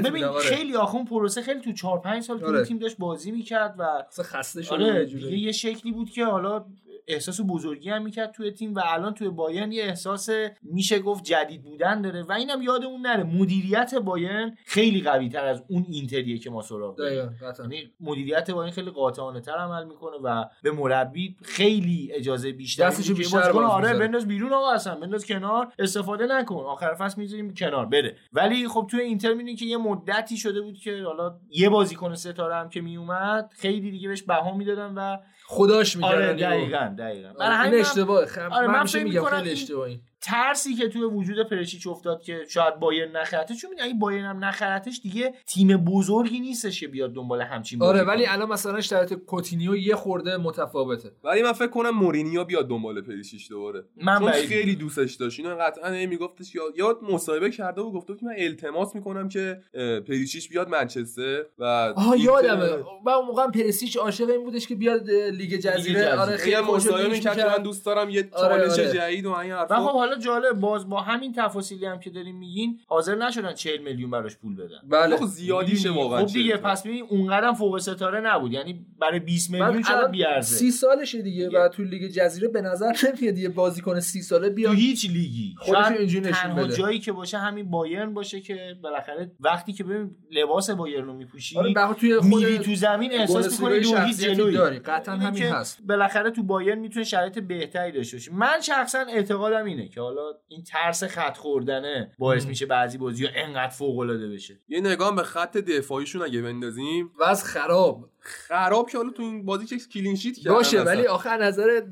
[0.00, 0.44] ببین آره.
[0.44, 2.58] خیلی آخون پروسه خیلی تو 4 5 سال آره.
[2.58, 6.64] تو تیم داشت بازی می‌کرد و خسته شده آره یه شکلی بود که حالا
[7.12, 10.28] احساس بزرگی هم می‌کرد توی تیم و الان توی بایرن یه احساس
[10.62, 15.62] میشه گفت جدید بودن داره و اینم یادمون نره مدیریت بایرن خیلی قوی تر از
[15.68, 17.36] اون اینتریه که ما سراغ داریم.
[17.58, 23.14] یعنی مدیریت بایرن خیلی قاطعانه تر عمل می‌کنه و به مربی خیلی اجازه بیشتر دستشو
[23.14, 26.64] بیشتر آره بنداز بیرون آقا اصلا بنداز کنار استفاده نکن.
[26.64, 28.16] آخر فصل می‌ذاریم کنار بره.
[28.32, 32.54] ولی خب توی اینتر می‌بینی که یه مدتی شده بود که حالا یه بازیکن ستاره
[32.54, 35.16] هم که میومد خیلی دیگه بهش بها می‌دادن و
[35.50, 37.28] خودش می‌کردن آره دقیقاً دقیقاً.
[37.40, 40.00] آره این اشتباهه خب آره من, من میگم خیلی اشتباهی.
[40.22, 45.00] ترسی که توی وجود پرشیچ افتاد که شاید بایر نخرته چون اگه بایر هم نخرتش
[45.02, 49.94] دیگه تیم بزرگی نیستش که بیاد دنبال همچین آره ولی الان مثلا شرایط کوتینیو یه
[49.94, 51.10] خورده متفاوته.
[51.24, 53.84] ولی من فکر کنم مورینیو بیاد دنبال پرشیچ دوباره.
[53.96, 55.40] من چون خیلی دوستش داشت.
[55.40, 59.60] اینو قطعا میگفتش یا یاد مصاحبه کرده و گفته که من التماس می‌کنم که
[60.08, 61.64] پریشیچ بیاد منچستر و
[61.96, 62.70] آها یادمه.
[63.06, 66.18] من اون موقع پریشیچ عاشق این بودش که بیاد لیگ جزیره.
[66.18, 68.92] آره خیلی مصاحبه می‌کرد من دوست دارم یه آره، چالش آره.
[68.92, 70.09] جدید و این حرفا.
[70.10, 74.36] حالا جالب باز با همین تفاصیلی هم که داریم میگین حاضر نشدن 40 میلیون براش
[74.36, 74.78] پول بدن.
[74.88, 75.16] بله.
[75.16, 78.52] خب زیادیشه واقعا خب دیگه پس ببین اونقدرم فوق ستاره نبود.
[78.52, 80.56] یعنی برای 20 میلیون شاید بیارزه.
[80.56, 84.72] 30 سالشه دیگه و تو لیگ جزیره به نظر نمیاد یه بازیکن 30 ساله بیاد.
[84.72, 85.54] تو هیچ لیگی.
[85.58, 86.76] خودش اینجوری نشون بده.
[86.76, 91.58] جایی که باشه همین بایرن باشه که بالاخره وقتی که ببین لباس بایرن رو میپوشی
[91.58, 94.54] آره توی خود تو زمین احساس می‌کنی دو هیچ جلویی.
[94.54, 94.78] داری.
[94.78, 95.82] قطعا همین هست.
[95.86, 98.32] بالاخره تو بایرن می‌تونه شرایط بهتری داشته باشه.
[98.32, 103.30] من شخصا اعتقادم اینه که حالا این ترس خط خوردنه باعث میشه بعضی بازی ها
[103.34, 104.60] انقدر فوق العاده بشه.
[104.68, 107.10] یه نگاه به خط دفاعیشون اگه بندازیم.
[107.20, 108.10] وضع خراب.
[108.20, 111.82] خراب که حالا تو این بازی کلین شیت کرد باشه ولی آخر نظر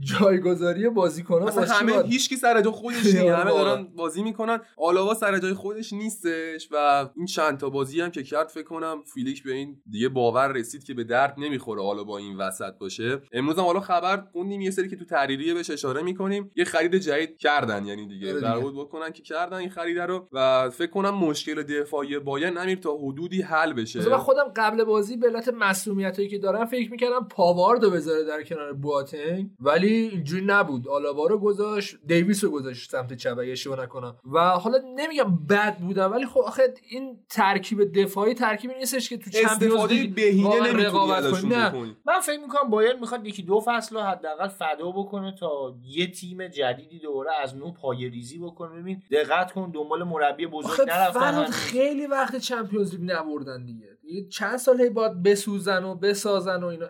[0.00, 3.16] جایگذاری بازیکن‌ها مثلا همه هیچ کی سر جای خودش نیست.
[3.40, 4.60] همه دارن بازی می‌کنن.
[4.76, 9.02] آلاوا سر جای خودش نیستش و این چند تا بازی هم که کرد فکر کنم
[9.14, 13.20] فیلیک به این دیگه باور رسید که به درد نمی‌خوره حالا با این وسط باشه.
[13.32, 16.50] امروز هم حالا خبر خوندیم یه سری که تو تحریریه بهش اشاره می‌کنیم.
[16.56, 20.70] یه خرید جدید کردن یعنی دیگه در بود بکنن که کردن این خرید رو و
[20.70, 24.08] فکر کنم مشکل دفاعی بایر نمیر تا حدودی حل بشه.
[24.08, 25.48] من خودم قبل بازی به علت
[25.80, 30.88] مسئولیتایی که دارم فکر می‌کردم پاواردو بذاره در کنار بواتنگ ولی اینجوری نبود.
[30.88, 34.16] آلاوا رو گذاشت دیویس رو گذاشت سمت چپ اگه اشتباه نکنم.
[34.32, 39.30] و حالا نمیگم بد بودم ولی خب آخه این ترکیب دفاعی ترکیبی نیستش که تو
[39.30, 41.48] چمپیونز لیگ بهینه رقابت کنی.
[41.48, 41.72] نه
[42.06, 46.48] من فکر می‌کنم بایر می‌خواد یکی دو فصل رو حداقل فدا بکنه تا یه تیم
[46.48, 48.80] جدیدی دوباره از نو پایه‌ریزی بکنه.
[48.80, 53.86] ببین دقت کن دنبال مربی بزرگ نرفتن خیلی وقت Champions League نبردن دیگه.
[54.30, 55.22] چند ساله باید
[55.60, 56.86] بسوزن و بسازن و اینا.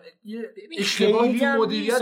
[0.77, 2.01] اشتباهی تو مدیریت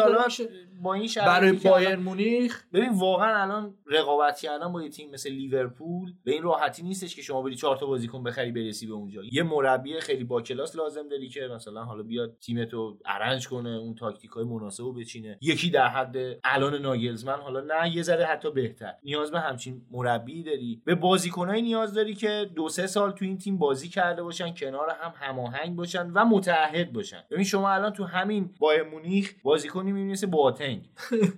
[0.81, 2.63] با این برای بایرن مونیخ.
[2.73, 7.21] ببین واقعا الان رقابت کردن با یه تیم مثل لیورپول به این راحتی نیستش که
[7.21, 9.21] شما بری چهار تا بازیکن بخری برسی به اونجا.
[9.31, 13.95] یه مربی خیلی با کلاس لازم داری که مثلا حالا بیاد تیمتو arrange کنه اون
[13.95, 15.37] تاکتیک های مناسب رو بچینه.
[15.41, 18.93] یکی در حد الان ناگلزمن حالا نه یه ذره حتی بهتر.
[19.03, 20.81] نیاز به همچین مربی داری.
[20.85, 24.89] به بازیکنایی نیاز داری که دو سه سال تو این تیم بازی کرده باشن کنار
[25.01, 27.23] هم هماهنگ باشن و متحد باشن.
[27.31, 30.27] ببین شما الان تو همین بایرن مونیخ بازیکنی می‌بینی مثل
[30.69, 30.89] باتنگ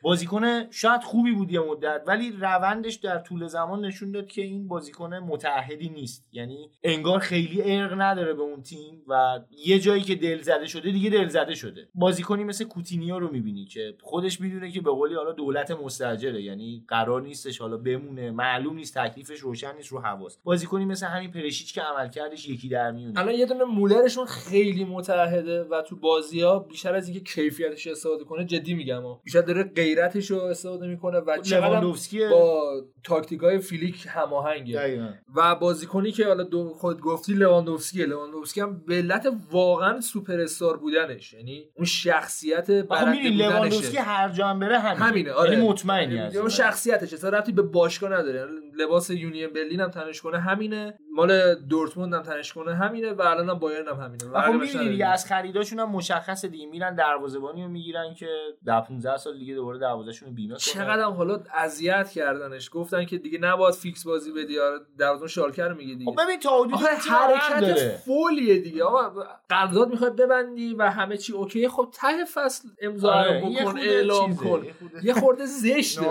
[0.01, 4.67] بازیکن شاید خوبی بود یه مدت ولی روندش در طول زمان نشون داد که این
[4.67, 6.27] بازیکن متحدی نیست.
[6.31, 10.91] یعنی انگار خیلی ارق نداره به اون تیم و یه جایی که دل زده شده
[10.91, 11.87] دیگه دل زده شده.
[11.95, 16.85] بازیکنی مثل کوتینیو رو می‌بینی که خودش می‌دونه که به قولی حالا دولت مستاجره یعنی
[16.87, 20.37] قرار نیستش حالا بمونه معلوم نیست تکلیفش روشن نیست رو حواس.
[20.43, 23.19] بازیکنی مثل همین پرشیچ که عملکردش یکی در میونه.
[23.19, 28.23] الان یه دونه مولرشون خیلی متحده و تو بازی ها بیشتر از اینکه کیفیتش استفاده
[28.23, 29.03] کنه جدی میگم.
[29.23, 32.61] بیشتر داره غیرتش رو استفاده می‌کنه و چقدر لواندوفسکی با
[33.03, 34.75] تاکتیکای فیلیک هماهنگه.
[34.75, 35.09] دقیقاً.
[35.35, 40.77] و بازیکنی که حالا دو خود گفتی لواندوفسکی لواندوفسکی هم به علت واقعا سوپر استار
[40.77, 41.33] بودنش.
[41.33, 45.05] یعنی اون شخصیت برنده لواندوفسکی هر جا بره همینه.
[45.05, 45.51] همینه آره.
[45.51, 46.49] یعنی مطمئنی از اون.
[46.49, 48.39] شخصیتش اصلا ربطی به باشگاه نداره.
[48.39, 53.21] یعنی لباس یونین برلین هم تنش کنه همینه مال دورتموند هم تنش کنه همینه و
[53.21, 54.25] الان هم بایرن هم همینه.
[54.33, 56.65] و خب می‌بینی دیگه از خریداشون هم مشخصه دیگه.
[56.65, 58.27] میرن دروازه‌بانی رو می‌گیرن که
[58.65, 62.69] در 15 سال دیگه دوباره دروازه‌شون رو بیمه کنه چقدر هم حالا اذیت کردنش.
[62.73, 66.11] گفتن که دیگه نباید فیکس بازی بدی آره دروازه شالکر رو میگی دیگه.
[66.11, 66.63] خب ببین تا
[67.09, 68.01] حرکت داره.
[68.05, 68.83] فولیه دیگه.
[68.83, 73.61] آقا قرارداد می‌خوای ببندی و همه چی اوکی خب ته فصل امضا آره، رو یه
[73.61, 74.65] بکن اعلام کن.
[75.03, 76.01] یه خورده- زشته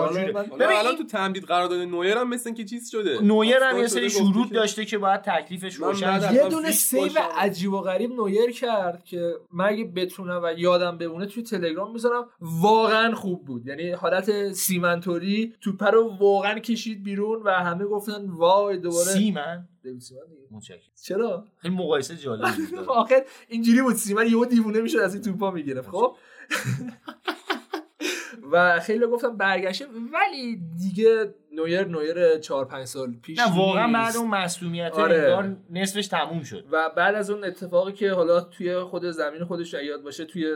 [0.59, 3.21] ببین الان تو تمدید قرارداد نویر هم مثل اینکه چیز شده.
[3.21, 7.09] نویر هم یه سری شروط که- داشته که باید تکلیفش روشن یه دونه سیو.
[7.37, 12.29] عجیب و غریب نویر کرد که من اگه بتونم و یادم بمونه توی تلگرام می‌ذارم
[12.41, 13.67] واقعا خوب بود.
[13.67, 19.11] یعنی حالت سیمنتوری توپ رو واقعا کشید بیرون و همه گفتن وای دوباره.
[19.11, 19.67] سیمن.
[20.51, 20.79] متشکرم.
[21.03, 22.79] چرا؟ خیلی مقایسه جالبی بود.
[22.89, 25.89] آخر اینجوری بود سیمن یهو دیوونه می‌شد از این توپا می‌گرفت.
[25.89, 26.15] خب؟
[28.51, 33.93] و خیلی گفتم برگشته ولی دیگه نویر نویر 4 5 سال پیش نه واقعا.
[33.93, 35.57] بعد اون مسئولیت آره.
[35.69, 40.01] نصفش تموم شد و بعد از اون اتفاقی که حالا توی خود زمین خودش یاد
[40.03, 40.53] باشه توی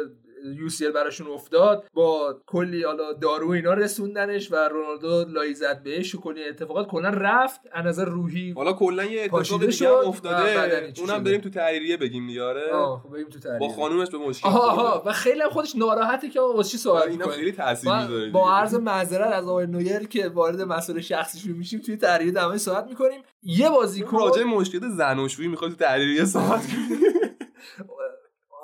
[0.54, 6.22] یوسیل براشون افتاد با کلی حالا دارو اینا رسوندنش و رونالدو لای زد بهش و
[6.22, 6.88] کلی اتفاقات.
[6.88, 10.94] کلا رفت از نظر روحی حالا کلا یه اتفاق دیگه هم افتاده.
[10.98, 13.60] اونم؟ بریم تو تحریریه بگیم دیاره آه خب بریم تو تحلیل.
[13.60, 14.72] با خانومش به مشکل آها.
[14.72, 18.30] آها و خیلی هم خودش ناراحته که آقا چی صحبت اینم می‌کنی خیلی تاثیر می‌ذاره
[18.30, 22.88] با عرض معذرت از آقای نویر که وارد مسئله شخصیش میشیم توی تحریر دمای صحبت
[22.88, 23.22] می‌کنیم.
[23.44, 26.62] یه بازیکن راجع مشکل زناشویی می‌خواد تو تحریریه صحبت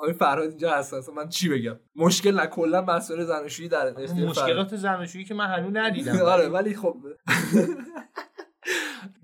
[0.02, 3.92] آقای فرهاد اینجا هست اصلا من چی بگم؟ مشکل نه کلا مسئله زناشویی در.
[4.26, 6.20] مشکلات زناشویی که من هنوز ندیدم.
[6.34, 6.96] آره ولی خب.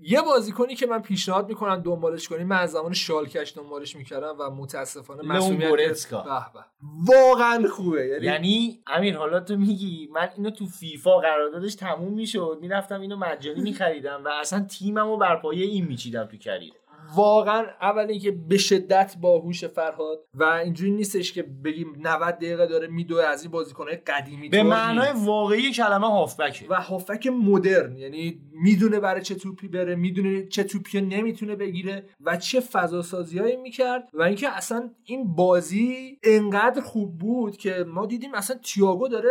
[0.01, 4.49] یه بازیکنی که من پیشنهاد می‌کنم دنبالش کنیم من از زمان شالکش دنبالش می‌کردم و
[4.49, 6.21] متاسفانه مسئولیت گورتسکا.
[6.21, 6.65] به به.
[7.13, 8.07] واقعا خوبه.
[8.07, 12.57] یعنی یعنی امیر حالا تو میگی من اینو تو فیفا قراردادش تموم می‌شد.
[12.61, 16.73] می‌رفتم اینو مجانی میخریدم و اصلا تیممو بر پایه این میچیدم تو کریر.
[17.15, 22.87] واقعا اول اینکه به شدت باهوش فرهاد و اینجوری نیستش که بگیم 90 دقیقه داره
[22.87, 25.09] میدوه از این بازیکنهای قدیمی به معنای.
[25.25, 31.01] واقعی کلمه هافبکه و هافک مدرن یعنی می‌دونه برای چه توپی بره می‌دونه چه توپی
[31.01, 37.57] نمی‌تونه بگیره و چه فضا سازیایی می‌کرد و اینکه اصلا این بازی انقدر خوب بود
[37.57, 39.29] که ما دیدیم اصلا تییاگو داره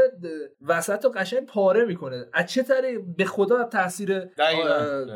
[0.67, 4.21] وسط و قشنگ پاره می‌کنه از چه طریق به خدا تاثیر.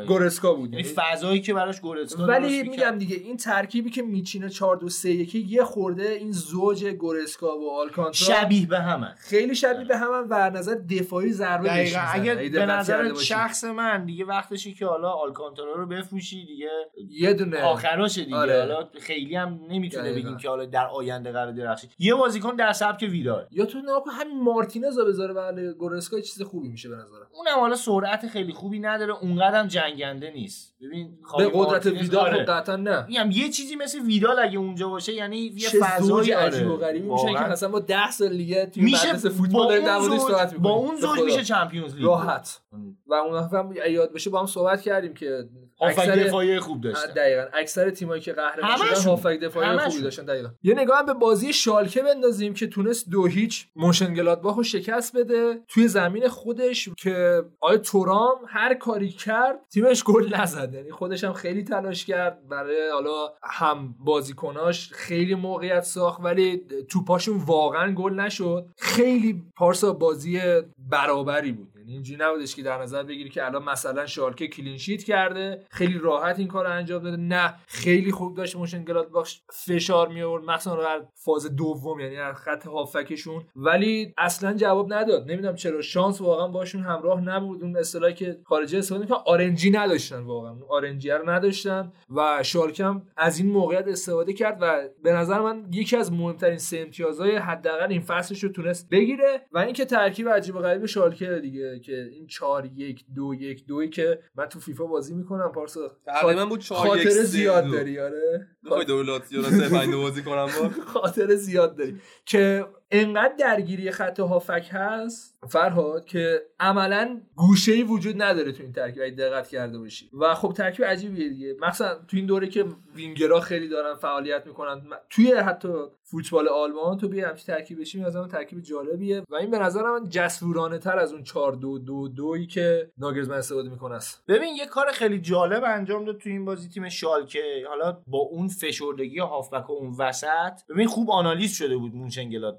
[0.07, 2.97] گورسکا بود یعنی فضایی که براش گورسکا ولی درست میگم.
[2.97, 7.71] دیگه این ترکیبی که میچینه 4 2 3 1 یه خورده این زوج گورسکا و
[7.71, 11.95] آلکانتارا شبیه به همه خیلی شبیه به هم و نظر دفاعی ضربه بهش.
[12.13, 13.23] اگر اگه به دقت کرده نظر.
[13.23, 16.69] شخص من دیگه وقتشی که حالا آلکانتارا رو بفروشی دیگه
[17.09, 18.59] یه دونه آخراشه دیگه آره.
[18.59, 20.27] حالا خیلی هم نمی‌تونه دقیقاً.
[20.27, 24.03] بگیم که حالا در آینده قرار درخشی یه بازیکن در سبک ویدال یا تو نگاه
[24.03, 28.27] کن همین مارتینز رو بذاره بله گورسکا چیز خوبی میشه به نظرم اونم حالا سرعت
[28.27, 32.45] خیلی خوبی نداره اونقدر هم جنگنده نیست ببین به قدرت ویدال آره.
[32.45, 36.67] خب قطعا نه میگم یه چیزی مثل ویدال اگه اونجا باشه یعنی یه فضایی عجیب
[36.67, 36.79] و آره.
[36.81, 37.39] غریبی میشن که.
[37.39, 40.55] مثلا با 10 سال دیگه توی میشه مدرسه با فوتبال داریم در اون موردش صحبت
[40.55, 40.89] با می‌کنیم.
[40.89, 41.25] اون به زوج.
[41.25, 42.61] میشه چمپیونز لیگ راحت
[43.07, 45.49] و اون هم یاد بشه با هم صحبت کردیم که
[45.83, 47.13] هافک اکثر دفاعی خوب داشتن.
[47.13, 47.45] دقیقا.
[47.53, 49.09] اکثر تیمایی که قهرمان شدن.
[49.09, 50.01] هافک دفاعی خوبی.
[50.01, 50.25] داشتن.
[50.25, 50.49] دقیقا.
[50.63, 55.59] یه نگاه هم به بازی شالکه بندازیم که تونست دو هیچ موشنگلادباخ رو شکست بده.
[55.67, 60.73] توی زمین خودش که آیا تورام هر کاری کرد تیمش گل نزد.
[60.73, 62.47] یعنی خودش هم خیلی تلاش کرد.
[62.49, 68.65] برای حالا هم بازیکناش خیلی موقعیت ساخت ولی توپاشون واقعا گل نشد.
[68.77, 70.41] خیلی پارسا بازی
[70.77, 71.72] برابری بود.
[71.83, 75.97] یعنی اینجوری نبودش که در نظر بگیری که الان مثلا شالکه clean sheet کرده خیلی
[75.97, 77.17] راحت این کار انجام داده.
[77.17, 82.67] نه خیلی خوب داشت مونشن‌گلادباخ فشار می آورد مثلا در فاز دوم یعنی در خط
[82.67, 83.45] هافبکشون.
[83.55, 85.31] ولی اصلا جواب نداد.
[85.31, 85.81] نمی‌دونم چرا.
[85.81, 87.63] شانس واقعا باشون همراه نبود.
[87.63, 90.55] اون اصطلاحی که خارجی استفاده که آرنجی نداشتن واقعا.
[90.69, 95.97] آرنجی رو نداشتن و شالکم از این موقعیت استفاده کرد و به نظر من یکی
[95.97, 99.41] از مهمترین سه امتیازهای حداقل این فصلش رو تونست بگیره.
[99.51, 101.72] و اینکه ترکیب عجیب و غریب شالکه دیگه.
[101.79, 105.97] که این 4 1 2 1 2 که من تو فیفا بازی می‌کنم پارسا.
[106.05, 108.47] تقریبا بود 4 خاطر زیاد داری آره.
[108.63, 110.47] می‌خوای دولات یا سه 5 بازی کنم
[110.93, 111.97] خاطر زیاد داری.
[112.25, 118.71] که انقدر درگیری خط هافک هست فرهاد که عملا گوشه ای وجود نداره تو این
[118.71, 120.09] ترکیب اگه دقت کرده باشی.
[120.13, 121.55] و خب ترکیب عجیبیه دیگه.
[121.61, 127.07] مثلا تو این دوره که وینگرا خیلی دارن فعالیت می‌کنن توی حتی فوتبال آلمان تو
[127.07, 129.23] بیا همچین ترکیب بشی از ترکیب جالبیه.
[129.29, 133.37] و این به نظر من جسورانه تر از اون 4 2 2 2 که ناگرزمن
[133.37, 133.95] استفاده می‌کنه.
[133.95, 137.65] است ببین یه کار خیلی جالب انجام داد تو این بازی تیم شالکه.
[137.67, 141.93] حالا با اون فشردگی هافبک و اون وسط ببین خوب آنالیز شده بود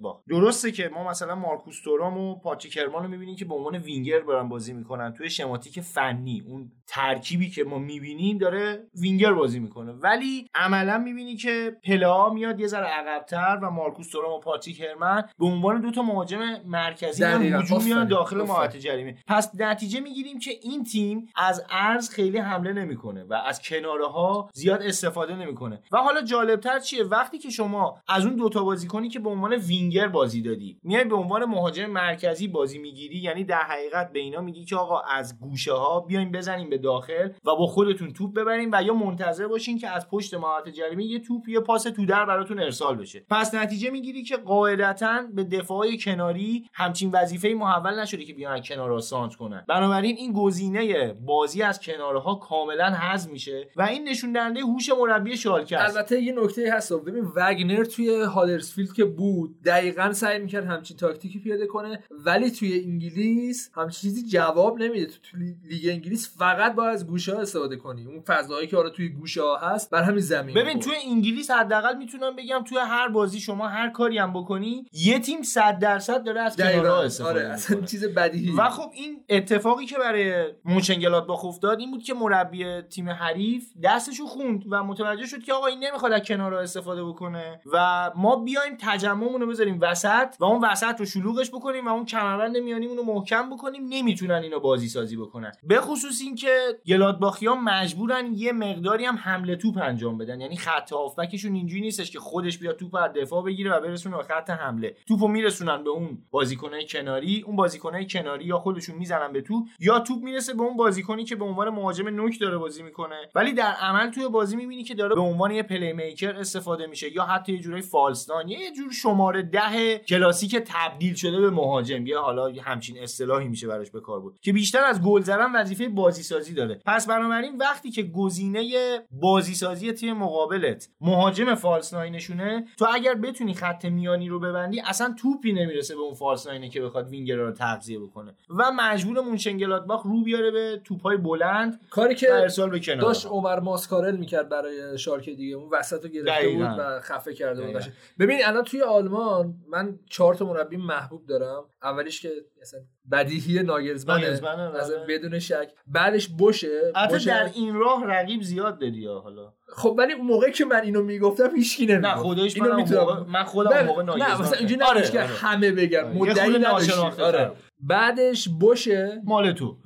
[0.01, 3.77] با درسته که ما مثلا مارکوس تورام و پاتریک هرمن رو می‌بینیم که به عنوان
[3.77, 5.13] وینگر برن بازی می‌کنن.
[5.13, 9.93] توی شماتیک فنی اون ترکیبی که ما می‌بینیم داره وینگر بازی می‌کنه.
[9.93, 15.25] ولی عملا می‌بینی که پلئا میاد یه ذره عقبتر و مارکوس تورام و پاتریک هرمن
[15.39, 19.17] به عنوان دو تا مهاجم مرکزی هجوم میان داخل محوطه جریمه.
[19.27, 24.51] پس نتیجه می‌گیریم که این تیم از عرض خیلی حمله نمی‌کنه و از کناره ها
[24.55, 25.83] زیاد استفاده نمی‌کنه.
[25.93, 30.04] و حالا جالبتر چیه؟ وقتی که شما از اون دوتا بازیکنی که به عنوان وینگر
[30.09, 30.79] بازی دادی.
[30.83, 35.01] میای به عنوان مهاجم مرکزی بازی می‌گیری یعنی در حقیقت به اینا میگی که آقا
[35.01, 39.47] از گوشه ها بیاین بزنیم به داخل و با خودتون توپ ببرین و یا منتظر
[39.47, 43.27] باشین که از پشت محوطه جریمه یه توپ یه پاس تو در براتون ارسال بشه.
[43.31, 49.01] پس نتیجه می‌گیری که قاعدتا به دفاع کناری همچین وظیفه محول نشده که بیان کنارها
[49.01, 49.65] سانت کنن.
[49.69, 55.37] بنابراین این گزینه بازی از کنارها کاملا حذف میشه و این نشون دهنده هوش مربی
[55.37, 56.93] شالکه البته یه نکته هست.
[56.93, 62.81] ببین وگنر توی هالرسفیلد که بود دقیقا سعی می‌کرد همچین تاکتیکی پیاده کنه ولی توی
[62.85, 65.07] انگلیس همچین چیزی جواب نمیده.
[65.07, 68.07] تو, لیگ انگلیس فقط با از گوشه ها استفاده کنی.
[68.07, 71.97] اون فضایی که آره توی گوشه ها هست بر همین زمین ببین توی انگلیس حداقل
[71.97, 76.41] می‌تونم بگم توی هر بازی شما هر کاری هم بکنی یه تیم 100 درصد داره
[76.41, 78.53] از کنارها استفاده آره اصلا چیز بدیهی.
[78.59, 83.65] و خب این اتفاقی که برای موچنگلات با افتاد این بود که مربی تیم حریف
[83.83, 88.37] دستشو خوند و متوجه شد که آقا این نمی‌خواد از کنارها استفاده بکنه و ما
[88.37, 92.97] بیایم تجمعمون رو بذاریم وسط و اون وسط رو شلوغش بکنیم و اون کمربند میانیمون
[92.97, 95.53] رو محکم بکنیم نمی‌تونن اینو بازی سازی بکنن.
[95.63, 96.49] به خصوص اینکه
[96.87, 100.41] گلادباخیا مجبورن یه مقداری هم حمله توپ انجام بدن.
[100.41, 104.23] یعنی خط هافبکشون اینجوری نیستش که خودش بیاد توپ از دفاع بگیره و برسونه به
[104.23, 104.97] خط حمله.
[105.09, 109.99] توپو میرسونن به اون بازیکنای کناری اون بازیکنای کناری یا خودشون می‌زنن به توپ یا
[109.99, 113.17] توپ می‌رسه به اون بازیکنی که به عنوان مهاجم نوک داره بازی می‌کنه.
[113.35, 117.13] ولی در عمل توی بازی می‌بینی که داره به عنوان یه پلی میکر استفاده میشه
[117.13, 119.74] یا حتی یه جورای فالستان یه جور شماره ده
[120.09, 122.07] کلاسیک تبدیل شده به مهاجم.
[122.07, 125.89] یا حالا همچین اصطلاحی میشه براش به کار بود که بیشتر از گل زدن وظیفه
[125.89, 126.81] بازی سازی داره.
[126.87, 128.71] پس بنابراین وقتی که گزینه
[129.11, 134.81] بازی سازی تیم مقابلت مهاجم false nine شونه تو اگر بتونی خط میانی رو ببندی
[134.81, 138.35] اصلا توپی نمی‌رسه به اون false nine ه که بخواد وینگر رو تغذیه بکنه.
[138.51, 143.01] و مجبور مونشن‌گلادباخ رو بیاره به توپای بلند کاری که ارسال به کنار.
[143.01, 145.57] داشت عمر ماسکارل می‌کرد برای شالکه دیگه.
[145.57, 147.83] اون وسط رو گرفته بود و خفه کرده بود.
[148.19, 151.65] ببین الان توی آلمان من چهار تا مربی محبوب دارم.
[151.83, 152.81] اولیش که مثلا
[153.13, 155.07] بدیهی ناگلزمنه از آره.
[155.09, 155.71] بدون شک.
[155.87, 156.93] بعدش بوسه.
[157.11, 157.31] بوسه.
[157.31, 159.53] در این راه رقیب زیاد دادی حالا.
[159.69, 162.07] خب ولی اون موقعی که من اینو می‌گفتم هیچکی نمی‌گفت.
[162.07, 165.29] نه خودش اینو می‌تونم من خودم موقع ناگرزمن نه مثلا اینجوری آره که آره.
[165.29, 167.53] همه بگن مدعی نداشت آره.
[167.81, 169.21] بعدش بوشه.
[169.25, 169.77] مال تو.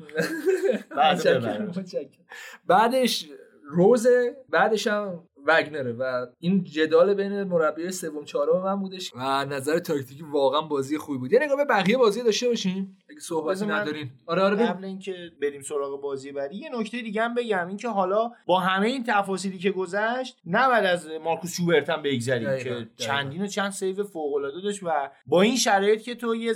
[2.66, 3.28] بعدش
[3.70, 9.78] روزه بعدش هم وگنره و این جدال بین مربی سوم چهارم من بودش و نظر
[9.78, 11.32] تاکتیکی واقعا بازی خوبی بود.
[11.32, 12.98] یه نگاه به بقیه بازی داشته باشیم.
[13.10, 14.10] اگه صحبتی ندارین.
[14.26, 17.68] آره آره قبل اینکه بریم سراغ بازی بعدی یه نکته دیگه هم بگم.
[17.68, 22.88] اینکه حالا با همه این تفاصیلی که گذشت نباید از مارکوس شوبرت هم بگذریم که
[22.96, 26.54] چندین و چند سیو فوق العاده داشت و با این شرایط که تو یه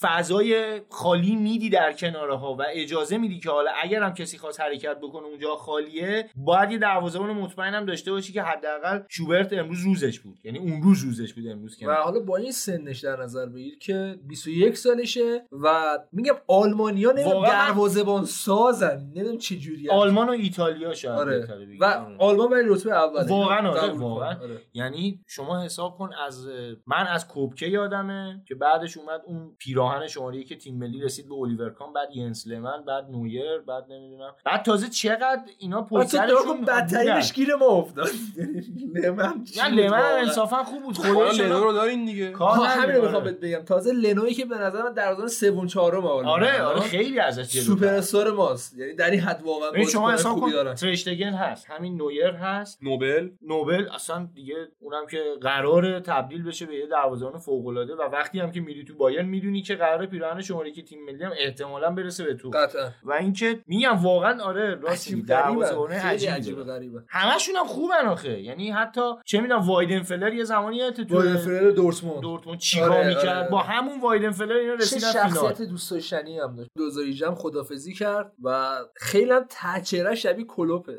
[0.00, 4.60] فضای خالی میدی در کناره ها و اجازه میدی که حالا اگر هم کسی خواست
[4.60, 10.20] حرکت بکنه اونجا خالیه باید یه دروازه‌بان مطمئنم داشته باشی که حداقل شوبرت امروز روزش
[10.20, 10.38] بود.
[10.44, 14.18] یعنی اون روز روزش بود امروز و حالا با این سنش در نظر بگیر که
[14.28, 19.12] 21 سالشه و میگم آلمانیا نمی‌دونم دروازه‌بان سازن.
[19.14, 21.48] نمی‌دونم چه جوری آلمان و ایتالیا شاید آره.
[21.80, 21.84] و
[22.18, 23.28] آلمان ولی رتبه اول.
[23.28, 24.40] واقعا آره واقعا.
[24.42, 24.60] آره.
[24.74, 26.46] یعنی شما حساب کن از
[26.86, 31.34] من از کوبکه یادمه که بعدش اومد اون پیراهن شماره که تیم ملی رسید به
[31.34, 34.34] الیور کان بعد ینس لمن بعد نویر بعد نمی‌دونم.
[34.44, 38.08] بعد تازه چقدر اینا پشت سرشون بدترینش گیر ما افتاد.
[38.94, 40.96] لمن نه لمن انصافا خوب بود.
[40.96, 42.30] خودش لنو رو دارین دیگه.
[42.30, 43.62] کار همین رو می‌خوام بهت بگم.
[43.62, 48.32] تازه لنوی که به نظر من دروازه‌بان سوم چهارم آره آره خیلی ازش سوپر استار
[48.32, 48.78] ماست.
[48.78, 52.78] یعنی در این حد واقعا شما حساب کن ترشتگن هست همین نویر هست.
[52.82, 53.28] نوبل.
[53.42, 58.40] نوبل اصلا دیگه اونم که قرار تبدیل بشه به یه دروازه‌بان فوق العاده و وقتی
[58.40, 61.90] هم که میری تو بایرن می‌دونی که قرار پیراهن شماره که تیم ملی هم احتمالاً
[61.90, 62.50] برسه به تو.
[62.50, 62.90] قطعا.
[63.04, 67.04] و اینکه میگم واقعا آره راست دروازه‌بان عجیب غریبه.
[67.08, 68.40] همشون هم خوبن آخه.
[68.40, 72.20] یعنی حتی چه می‌دونم وایدن فلر یه زمانی یادت تو وایدن فلر دورتموند.
[72.20, 73.48] دورتموند چیکار آره، می‌کرد آره.
[73.48, 75.28] با همون وایدن فلر اینا رسیدن فینال.
[75.28, 76.70] شخصیت دوست داشتنی هم داشت.
[76.76, 80.98] 2018 هم خدافظی کرد و خیلی هم تچهره شبیه کلوپه.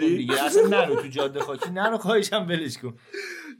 [0.00, 1.70] دیگه اصلا نرو تو جاده خاکی.
[1.70, 2.96] نرو خواهشم ولش کن.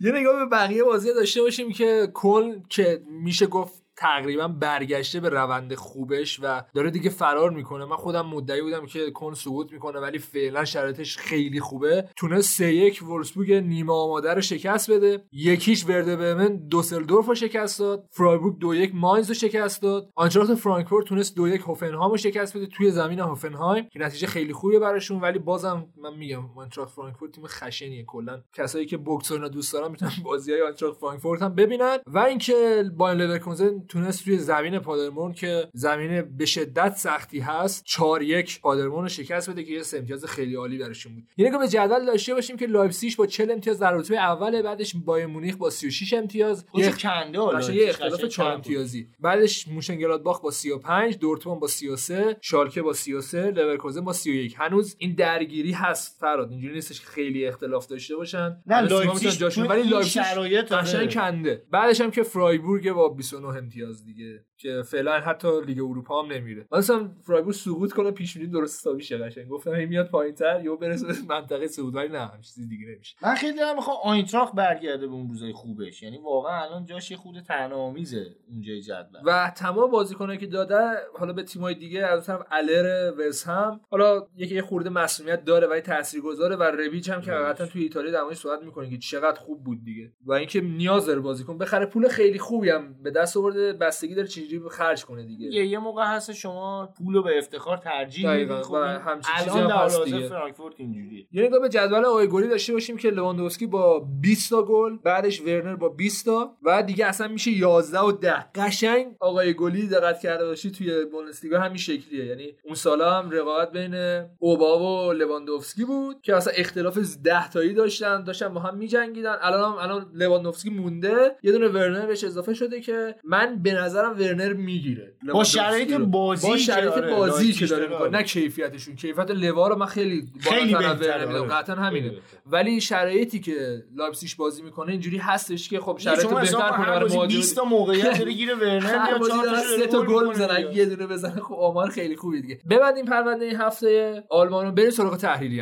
[0.01, 5.29] یه نگاه به بقیه بازی داشته باشیم که کل که میشه گفت تقریبا برگشته به
[5.29, 7.85] روند خوبش و داره دیگه فرار می‌کنه.
[7.85, 12.09] من خودم مدعی بودم که کن سقوط می‌کنه ولی فعلا شرایطش خیلی خوبه.
[12.17, 15.25] تونست سه یک ولسبورگ نیمه آماده رو شکست بده.
[15.33, 18.07] یکیش ورده برمن دوسلدورف رو شکست داد.
[18.11, 20.11] فرایبورگ دو یک ماینز رو شکست داد.
[20.15, 22.67] آنچارت فرانکفورت تونست دو یک هوفنهایم رو شکست بده.
[22.67, 25.21] توی زمین هوفنهایم که نتیجه خیلی خوبیه براشون.
[25.21, 28.05] ولی بازم من میگم آینتراخت فرانکفورت تیم خشنیه.
[28.05, 31.99] کلا کسایی که بوکس دوست دارن می‌تونن بازی های آینتراخت فرانکفورت هم ببینن.
[32.07, 38.23] و اینکه بایر لورکوزن تونست توی زمین پادربورن که زمین به شدت سختی هست 4
[38.23, 41.25] یک پادربورن رو شکست بده که یه امتیاز خیلی عالی براشون بود.
[41.37, 44.97] یعنی که به جدول داشته باشیم که لایپزیگ با 40 امتیاز در رتبه اول بعدش
[45.05, 46.65] بایرن مونیخ با 36 امتیاز.
[46.75, 49.09] یه کنده یه اختلاف 4 امتیازی.
[49.21, 55.15] بعدش مونشن‌گلادباخ با 35 دورتموند با 33 شالکه با 33 لورکوزن با 31 هنوز این
[55.15, 56.51] درگیری هست فراد.
[56.51, 58.57] اینجوری نیستش که خیلی اختلاف داشته باشن.
[58.67, 60.69] نه لایپزیگ ولی لایپزیگ شرایط
[61.15, 61.63] کنده.
[61.71, 63.76] بعدش هم که فرایبورگ با 29 امتیاز.
[64.05, 66.67] دیگه که فعلا حتی لیگ اروپا هم نمیره.
[66.73, 69.49] مثلا فرایبورگ سقوط کنه پیش بینی درست حسابی شه قشنگ.
[69.49, 73.17] گفتم هی میاد پایینتر یا برسه به منطقه صعود ولی نه همین چیزی دیگه نمیشه.
[73.23, 76.03] من خیلی دارم می‌خوام آینتراخ برگرده به اون روزای خوبش.
[76.03, 79.21] یعنی واقعا الان جاش یه خود طعنه‌آمیزه اونجای جدول.
[79.25, 80.77] و تمام بازیکنایی که داده
[81.19, 85.67] حالا به تیمای دیگه از طرف الر وز هم حالا یکی یه خورده مسئولیت داره
[85.67, 89.65] ولی تاثیرگذاره و رویچ هم که حقیقتا توی ایتالیا دماش صحبت می‌کنه که چقدر خوب
[89.65, 90.13] بود دیگه.
[90.25, 91.87] و اینکه نیاز داره بازیکن بخره.
[91.87, 95.79] پول خیلی خوبی هم به دست آورده بستگی داره چجوری خرج کنه دیگه؟ یه, یه
[95.79, 100.29] موقع هست شما پول به افتخار ترجیح می‌دید خب همچین چیزی هم هست دیگه.
[100.29, 101.27] فرانکفورت اینجوریه.
[101.33, 105.41] یه نگاه به جدول آقای گلی داشته باشیم که لواندوفسکی با 20 تا گل بعدش
[105.41, 110.21] ورنر با 20 تا و دیگه اصلا میشه 11 و 10 قشنگ آقای گلی دقت
[110.21, 112.25] کرده باشی توی بوندسلیگا همین شکلیه.
[112.25, 113.95] یعنی اون سالا هم رقابت بین
[114.39, 119.37] اوبا و لواندوفسکی بود که اصلا اختلاف 10 تایی داشتن داشتن با هم میجنگیدن.
[119.41, 121.37] الان هم الان لواندوفسکی مونده.
[121.43, 125.15] یه دونه ورنر بهش اضافه شده که من به نظرم ورنر می‌گیره.
[125.33, 128.09] با شرایط بازی با شرایط آره بازی که داره می‌کنه.
[128.09, 132.13] نه کیفیتشون کیفیت لوا رو من خیلی خیلی بهتره میدم قطعا همینه.
[132.47, 137.37] ولی شرایطی که لایپزیگ بازی می‌کنه اینجوری هستش که خب شرایط بهتر کنه برای مهاجم
[137.37, 141.41] 20 تا موقعیت داره گیره ورنر یا 4 سه تا گل می‌زنه یه دونه بزنه
[141.41, 142.59] خب آمار خیلی خوبی دیگه.
[142.71, 145.61] ببندیم پرونده این هفته آلمانو بریم سراغ تحلیلی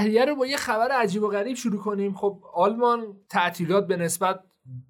[0.00, 2.14] تهیه رو با یه خبر عجیب و غریب شروع کنیم.
[2.14, 4.40] خب آلمان تعطیلات به نسبت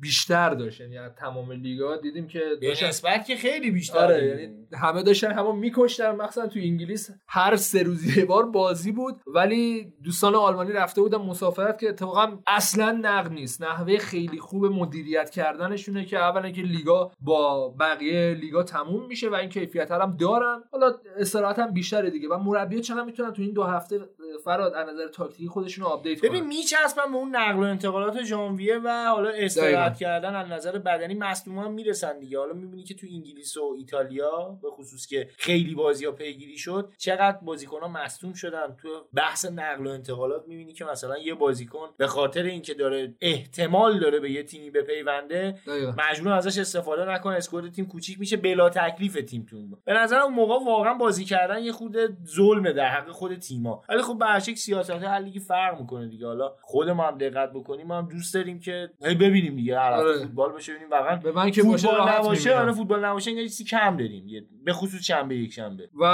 [0.01, 5.03] بیشتر داشت یعنی تمام لیگا دیدیم که داشتن نسبت که خیلی بیشتر آره یعنی همه
[5.03, 10.35] داشتن همون میکشتن مثلا تو انگلیس هر سه روز یه بار بازی بود ولی دوستان
[10.35, 13.63] آلمانی رفته بودن مسافرت که اتفاقا اصلا نقد نیست.
[13.63, 19.35] نحوه خیلی خوب مدیریت کردنشونه که اولا که لیگا با بقیه لیگا تموم میشه و
[19.35, 20.63] این کیفیت هم دارن.
[20.73, 24.01] حالا استراحت هم بیشتره دیگه و مربی چقدر می‌تونن تو این دو هفته
[24.45, 28.79] فراد از نظر تاکتیکی خودشون update کنن؟ ببین میچسبن به اون نقل و انتقالات ژانویه
[28.85, 29.31] و حالا
[29.71, 32.39] استراحت کردن از نظر بدنی مصدوما هم می‌رسن دیگه.
[32.39, 36.93] حالا می‌بینی که تو انگلیس و ایتالیا به خصوص که خیلی بازی ها پیگیری شد
[36.99, 38.77] چقدر بازیکن ها مصدوم شدن.
[38.83, 44.01] تو بحث نقل و انتقالات می‌بینی که مثلا یه بازیکن به خاطر اینکه داره احتمال
[44.01, 45.55] داره به یه تیمی بپیونده
[45.99, 47.37] مجبور ازش استفاده نکنه.
[47.37, 51.63] squad تیم کوچیک میشه بلا تکلیف تیم تو به نظر اون موقع واقعا بازی کردن
[51.63, 51.97] یه خود
[52.27, 56.27] ظلمه در حق خود تیما ولی خب به هر سیاست هر فرق می‌کنه دیگه.
[56.27, 60.05] حالا خود ما هم دقت بکنیم ما هم دوست داریم که ببینیم دیگه هر هفته
[60.05, 60.19] آره.
[60.19, 60.91] فوتبال باشه ببینیم.
[60.91, 61.89] واقعا به من که باشه
[62.19, 62.55] نباشه.
[62.57, 64.29] آره فوتبال نباشه انگار چیزی کم داریم.
[64.29, 65.89] یه- به خصوص شنبه یک شنبه.
[66.01, 66.05] و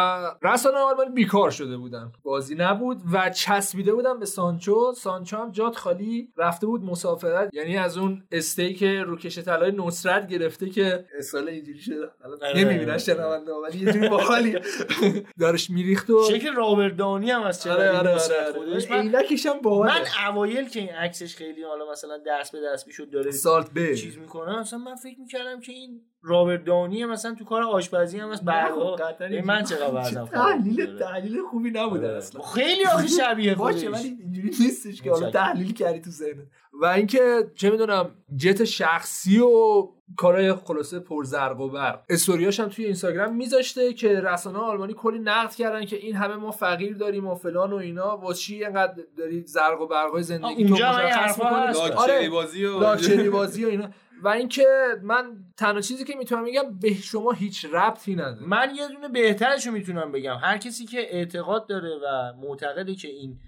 [0.43, 2.13] رسانه آلمان بیکار شده بودن.
[2.23, 4.93] بازی نبود و چسبیده بودن به سانچو.
[4.97, 7.55] سانچو هم جات خالی رفته بود مسافرت.
[7.55, 11.95] یعنی از اون استیک روکش طلای نصرت گرفته که سال اینجوری شده.
[12.43, 12.65] آره.
[12.65, 14.59] نمی‌بینن شنونده ولی یه جوری باحالی
[15.41, 20.69] دارش میریخت و شکل رابرت دانی هم از چرا آره آره آره باحاله من اوایل
[20.69, 23.97] که این عکسش خیلی حالا مثلا دست به دست می‌شد داره سالت به.
[23.97, 28.31] چیز می‌کنه مثلا من فکر می‌کردم که این رابرت دانی مثلا تو کار آشپزی هم
[28.31, 28.97] از برقا
[29.45, 30.99] من چقدر وزنم خراب تحلیل بوده.
[30.99, 32.17] تحلیل خوبی نبوده آره.
[32.17, 35.31] اصلا خیلی آخه شبیه باشه ولی اینجوری نیستش که حالا.
[35.31, 36.47] تحلیل کردی تو ذهنت
[36.83, 42.85] و اینکه چه می‌دونم جت شخصی و کارهای خلاصه پرزرق و برق استوریاش هم توی
[42.85, 47.35] اینستاگرام میذاشته که رسانه آلمانی کلی نقد کردن که این همه ما فقیر داریم و
[47.35, 51.81] فلان و اینا واسه چی اینقدر داری زرق و برقای زندگی تو مشخص می‌کنی؟ هست.
[51.81, 53.89] آره بازی و لاکچری بازی و اینا
[54.23, 54.67] و اینکه
[55.03, 58.47] من تنها چیزی که می‌تونم بگم به شما هیچ ربطی نداره.
[58.47, 60.37] من یه دونه بهترشو می‌تونم بگم.
[60.43, 63.39] هر کسی که اعتقاد داره و معتقده که این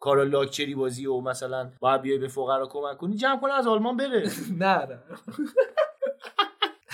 [0.00, 3.96] کارا لاکچری بازی و مثلا باید بیای به فقرا کمک کنی جمع کنه از آلمان
[3.96, 4.30] بره.
[4.60, 4.88] نه.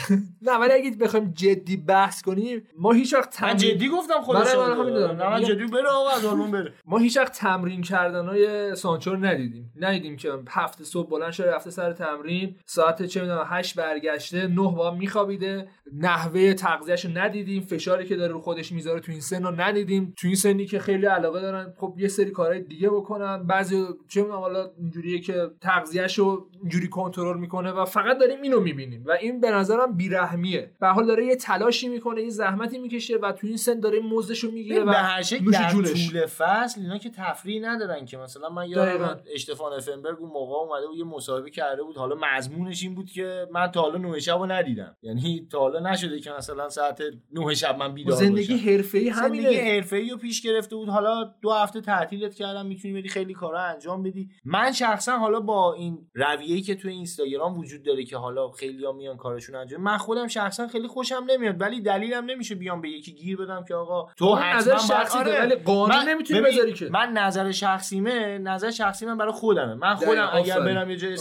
[0.42, 4.55] نه ولی اگه بخوایم جدی بحث کنیم ما هیچ وقت من تمرین جدی گفتم خودش
[4.55, 5.16] من- من همین دارم.
[5.16, 6.72] نه من جدی بره آقا از آلمان بره.
[6.86, 9.72] ما هیچ وقت تمرین کردن های سانچو ندیدیم.
[9.76, 14.55] ندیدیم که هفته صبح بلند شده رفته سر تمرین ساعت چه می‌دونم 8 برگشته 9
[14.57, 15.68] با میخوابیده.
[15.98, 20.14] نحوه تغذیه‌شو ندیدیم فشاری که داره رو خودش می‌ذاره تو این سن رو ندیدیم.
[20.18, 23.46] تو این سنی که خیلی علاقه دارن خب یه سری کارهای دیگه بکنن.
[23.46, 29.05] بعضی چه می‌دونم حالا اینجوریه که تغذیه‌شو اینجوری کنترل می‌کنه و فقط داریم اینو می‌بینیم.
[29.07, 30.74] و این به نظرم بیرحمیه.
[30.80, 34.51] به حال داره یه تلاشی می‌کنه یه زحمتی می‌کشه و تو این سن داره مزدشو
[34.51, 36.11] می‌گیره و به هر شکل نوش در جونش.
[36.11, 38.16] طول فصل اینا که تفریح ندارن که.
[38.16, 38.68] مثلا من.
[38.68, 41.96] یادم اشتفان افنبرگ اون موقع اومده بود یه مصاحبه کرده بود.
[41.96, 44.96] حالا مضمونش این بود که من تا حالا نه شب رو ندیدم.
[45.03, 48.57] یعنی تا حالا نشده که مثلا ساعت نه شب من بیدار زندگی.
[48.57, 49.72] حرفه‌ای زندگی همینه.
[49.74, 50.88] حرفه‌ای رو پیش گرفته بود.
[50.88, 54.28] حالا دو هفته تعطیلت کردم می‌تونی بری خیلی کارا انجام بدی.
[54.44, 59.16] من شخصا حالا با این رویه‌ای که توی اینستاگرام وجود داره که حالا خیلی‌ها میان
[59.16, 63.37] کارشون انجام من خودم شخصا خیلی خوشم نمیاد ولی دلیلم نمیشه بیام به یکی گیر
[63.37, 65.41] بدم که آقا تو نظر شخصی آره.
[65.41, 66.89] ولی قانون من- نمی‌تونی ببین، بذاری که.
[66.91, 69.74] من نظر شخصیمه نظر شخصی من برای خودمه.
[69.74, 70.61] من خودم اگر.
[70.61, 71.16] برم یه جای.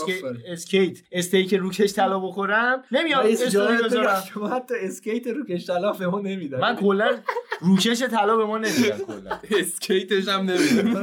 [0.47, 4.23] استیک استیک روکش طلا بخورم نمیام استوری بذارم.
[4.33, 6.59] شما حتی استیک روکش طلا به ما نمیدن.
[6.59, 7.17] من کلا
[7.61, 9.39] روکش طلا به ما نمیدن کلا.
[9.59, 10.83] استیکش هم نمیده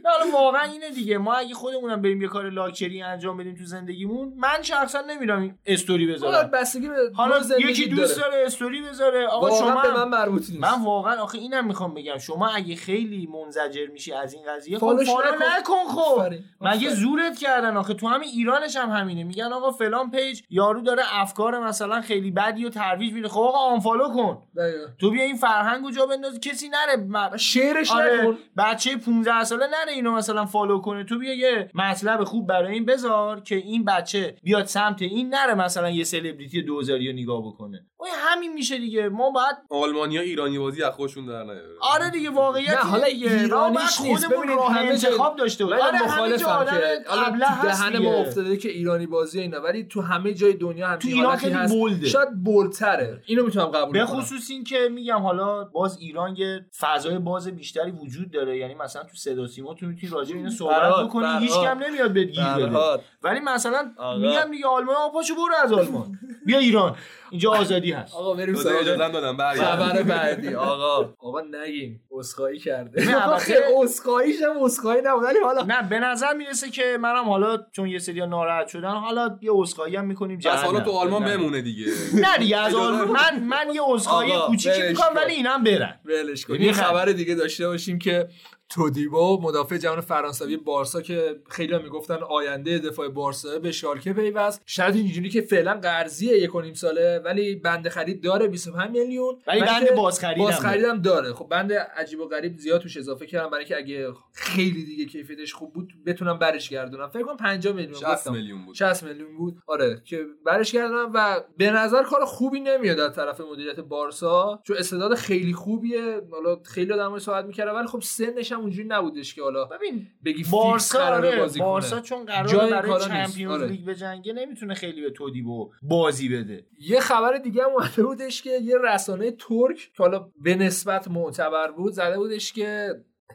[0.05, 1.17] حالا واقعا اینه دیگه.
[1.17, 6.05] ما اگه خودمونم بریم یه کار لاکچری انجام بدیم تو زندگیمون من شخصا نمیرم استوری
[6.05, 6.51] حالا بذارم.
[6.51, 8.43] بستگی به حالا یکی دوست داره.
[8.45, 9.27] استوری بذاره.
[9.27, 10.61] آقا شما به من مربوط نیست.
[10.61, 12.17] من واقعا آخه اینم می‌خوام بگم.
[12.17, 15.87] شما اگه خیلی منزجر میشی از این قضیه خب follow نکن.
[15.87, 16.33] خب.
[16.61, 16.89] مگه.
[16.89, 19.23] زورت کردن آخه؟ تو همین ایرانش هم همینه.
[19.23, 23.27] میگن آقا فلان page یارو داره افکار مثلا خیلی بدی و ترویج میده.
[23.27, 24.43] خب آقا unfollow کن.
[24.57, 24.85] دقیقاً.
[24.99, 26.39] تو بیا این فرهنگو جا بنداز.
[26.39, 27.37] کسی نره.
[27.37, 28.21] شعرش آره.
[28.21, 28.37] نکن.
[28.57, 31.03] بچه 15 ساله نره اینو مثلا follow کنه.
[31.03, 35.55] تو بیا یه مطلب خوب برای این بذار که این بچه بیاد سمت این نره
[35.55, 37.85] مثلا یه سلبریتی دوزاری رو نگاه بکنه.
[38.01, 42.29] و همین میشه دیگه ما باید آلمانیا ایرانی بازی از خودشون در نیاره آره دیگه
[42.29, 44.29] واقعیت نه، حالا ایرانیش نیست.
[44.29, 47.97] ببینید راه همه انتخاب داشته من آره مخالفم که حالا هست دهن.
[47.97, 51.55] ما افتاده که ایرانی بازی اینا ولی تو همه جای دنیا هم تو ایران خیلی
[51.67, 52.07] بولده.
[52.09, 56.65] شاید بولتره اینو می‌تونم قبول به کنم خصوص این که میگم حالا باز ایران یه
[56.79, 60.49] فضای باز بیشتری وجود داره یعنی مثلا تو صدا سیما تو می‌تونی راجع به اینا
[60.49, 61.39] صحبت بکنی.
[61.39, 62.79] هیچ کم نمیاد بهت گیر بده.
[63.23, 63.91] ولی مثلا.
[64.17, 66.95] میگم دیگه آلمان آقا پاشو برو از آلمان بیا ایران
[67.31, 68.15] اینجا آزادی هست.
[68.15, 68.83] آقا بریم سراغ.
[69.11, 70.53] دادم برگرد خبر بعدی.
[70.71, 73.05] آقا آقا نگین اسخایی کرده.
[73.05, 77.29] نه، البته- خیلی اسخاییش هم اسخایی نبود ولی حالا نه به نظر می‌رسه که منم
[77.29, 80.83] حالا چون یه سری ناراحت شدن حالا یه اسخایی هم می‌کنیم بس حالا جهنم.
[80.85, 81.37] تو آلمان نه.
[81.37, 81.85] بمونه دیگه.
[82.25, 85.15] نه دیگه از آلمان من من یه اسخایی کوچیکی می‌کنم کن.
[85.21, 85.99] ولی اینم برن.
[86.05, 86.55] ولش کن.
[86.61, 86.83] یه خب.
[86.83, 88.27] خبر دیگه داشته باشیم که
[88.73, 94.61] تودیبو مدافع جوان فرانسوی بارسا که خیلی می‌گفتن آینده دفاع بارسا به شالکه پیوست.
[94.65, 99.37] شاید اینجوری که فعلا قرضیه یک و نیم ساله ولی بند خرید داره 25 میلیون.
[99.47, 101.33] ولی بند بازخرید هم باز خریدم داره.
[101.33, 105.53] خب بند عجیب و غریب زیاد توش اضافه کردم برای اینکه اگه خیلی دیگه کیفیتش
[105.53, 107.09] خوب بود بتونم برش گردونم.
[107.09, 108.31] فکر کنم 50 میلیون 60 گفتم.
[108.31, 108.75] میلیون بود.
[108.75, 109.57] 60 میلیون بود.
[109.67, 114.77] آره که برش کردم و به نظر کار خوبی نمیاد از طرف مدیریت بارسا چون
[114.77, 116.21] استعداد خیلی خوبیه.
[116.31, 120.43] حالا خیلی آدمای صحبت می‌کردن ولی خب سنش هم اونجوری نبودش که حالا ببین بگی
[120.51, 122.99] بارسا قراره آره بازی بارسا کنه چون قراره جای برای.
[122.99, 123.71] چمپیونز آره.
[123.71, 128.41] لیگ به جنگه نمی‌تونه خیلی به تودیبو بازی بده یه خبر دیگه هم اومده بودش
[128.41, 132.89] که یه رسانه ترک که حالا به نسبت معتبر بود زده بودش که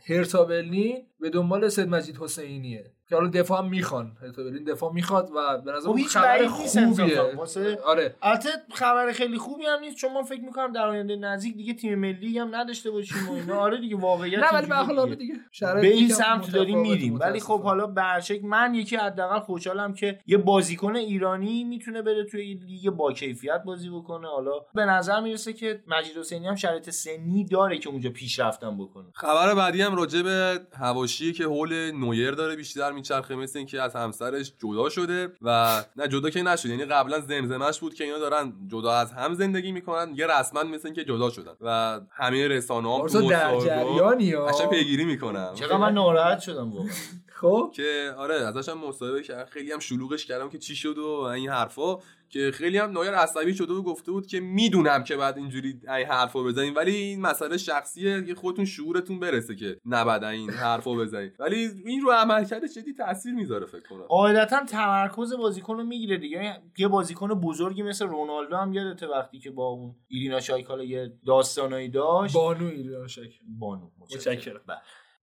[0.09, 4.17] هرتا برلین به دنبال سید مجید حسینیه که حالا دفاع هم می‌خوان.
[4.23, 7.21] هرتا برلین دفاع می‌خواد و به نظر خب خبر خوبیه.
[7.85, 8.15] آره.
[8.23, 11.99] البته خبر خیلی خوبی هم نیست چون من فکر می‌کنم در آینده نزدیک دیگه تیم
[11.99, 13.57] ملی هم نداشته باشیم و اینا.
[13.57, 15.35] آره دیگه واقعیت نه ولی به اینجوریه هر حال دیگه.
[15.61, 17.19] به این سمت داریم میریم.
[17.19, 17.63] ولی خب.
[17.63, 22.91] حالا برشک من یکی حداقل خوشحالم که یه بازیکن ایرانی می‌تونه بره توی یه لیگ
[22.91, 24.29] با کیفیت بازی بکنه.
[24.29, 29.07] حالا به نظر می‌رسه که مجید حسینی هم شرایط سنی داره که اونجا پیشرفتم بکنه.
[29.15, 33.97] خبر بعدی هم راجع به هواشی که حول نویر داره بیشتر میچرخه مثل اینکه از
[33.97, 36.69] همسرش جدا شده و نه جدا که نشده.
[36.69, 40.13] یعنی قبلا زمزمش بود که اینا دارن جدا از هم زندگی می‌کنن.
[40.17, 41.53] یه رسما مثل اینکه جدا شدن.
[41.61, 46.91] و همه رسانه ها در جریانی ها؟ قشنگ پیگیری می‌کنم چقدر من ناراحت شدم واقعا.
[47.41, 51.09] خب؟ که آره ازش هم مصاحبه کردم خیلی هم شلوغش کردم که چی شد و
[51.21, 51.99] این حرفا.
[52.29, 56.07] که خیلی هم نایر عصبی شده و گفته بود که می‌دونم که بعد اینجوری این
[56.07, 61.33] حرفا بزنین ولی این مسئله شخصیه که خودتون شعورتون برسه که نباید این حرفا بزنین.
[61.39, 64.03] ولی این رو عملکردش جدی تاثیر می‌ذاره فکر کنم.
[64.03, 66.63] قاعدتا تمرکز بازیکن رو می‌گیره دیگه.
[66.79, 71.89] یه بازیکن بزرگی مثل رونالدو هم یادته وقتی که با اون ایرینا شایکالا یه داستانایی
[71.89, 74.61] داشت؟ بانو ایران شکر بانو متشکرم.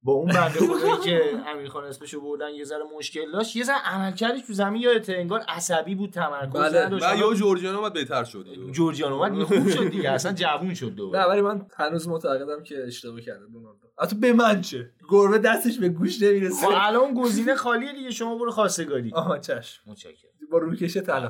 [0.03, 3.55] با اون بنده خدایی که امیر خان اسمشو بردن یه ذره مشکل داشت.
[3.55, 6.85] یه ذره عملکردش تو زمین یادته انگار عصبی بود تمرکز بله.
[6.85, 7.05] نداشت.
[7.05, 8.45] و یا جورجیانو باید بهتر شد.
[8.71, 12.83] جورجیان اومد خوب شد دیگه اصلا جوون شد نه دوباره ولی من هنوز معتقدم که
[12.87, 16.65] اشتباه کرده رونالدو حتی به من چه؟ گربه دستش به گوش نمی‌رسه.
[16.65, 19.11] خب الان گزینه خالیه دیگه شما برو خواستگاری.
[19.13, 19.91] آها چشم.
[19.91, 20.29] متشکرم.
[20.51, 21.27] با روکش طلا.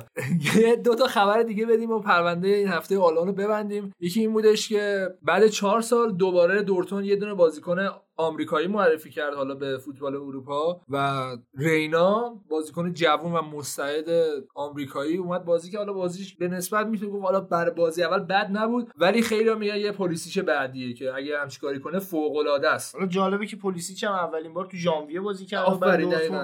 [0.56, 3.92] یه دو تا خبر دیگه بدیم و پرونده این هفته آلان رو ببندیم.
[4.00, 7.78] یکی این بودش که بعد چهار سال دوباره دورتون یه دونه بازیکن
[8.16, 14.06] آمریکایی معرفی کرد حالا به فوتبال اروپا و رینا بازیکن جوون و مستعد
[14.54, 18.48] آمریکایی اومد بازی که حالا بازیش به نسبت می‌تونه گفت حالا بر بازی اول بد
[18.52, 22.94] نبود ولی خیلی میگن یه پلیسیش بعدیه که اگه همچین کاری کنه فوق العاده است.
[22.94, 25.68] حالا جالبه که پلیسی هم اولین بار تو ژانویه بازی کرد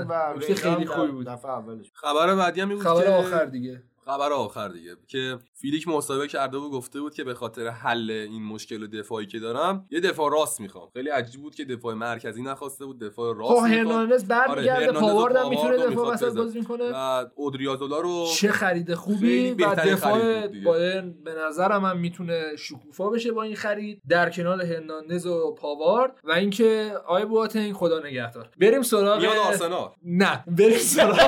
[0.08, 1.26] و خیلی خوبی بود.
[1.26, 3.82] دفعه اولش خبر بعدی هم خبر آخر دیگه.
[4.04, 8.42] خبر آخر دیگه که فیلیک مصاحبه کرده و گفته بود که به خاطر حل این
[8.42, 10.88] مشکل دفاعی که دارم یه دفاع راست می‌خوام.
[10.92, 15.36] خیلی عجیب بود که دفاع مرکزی نخواسته بود دفاع راست خب هرناندز برمیگرده آره، پاوارد
[15.36, 16.36] هم پاوارد می‌تونه دفاع وسط.
[16.36, 16.84] بازی می‌کنه.
[16.94, 20.46] و اودریازولا رو چه خرید خوبی و دفاع.
[20.46, 26.12] بایرن به نظرم هم می‌تونه شکوفا بشه با این خرید در کنار هرناندز و پاوارد
[26.24, 28.48] و اینکه آی بواتنگ خدا نگهدار.
[28.60, 29.90] بریم سراغ آرسنال.
[30.04, 31.18] نه بریم سراغ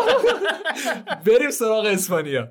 [1.26, 2.49] بریم سراغ اسپانیا.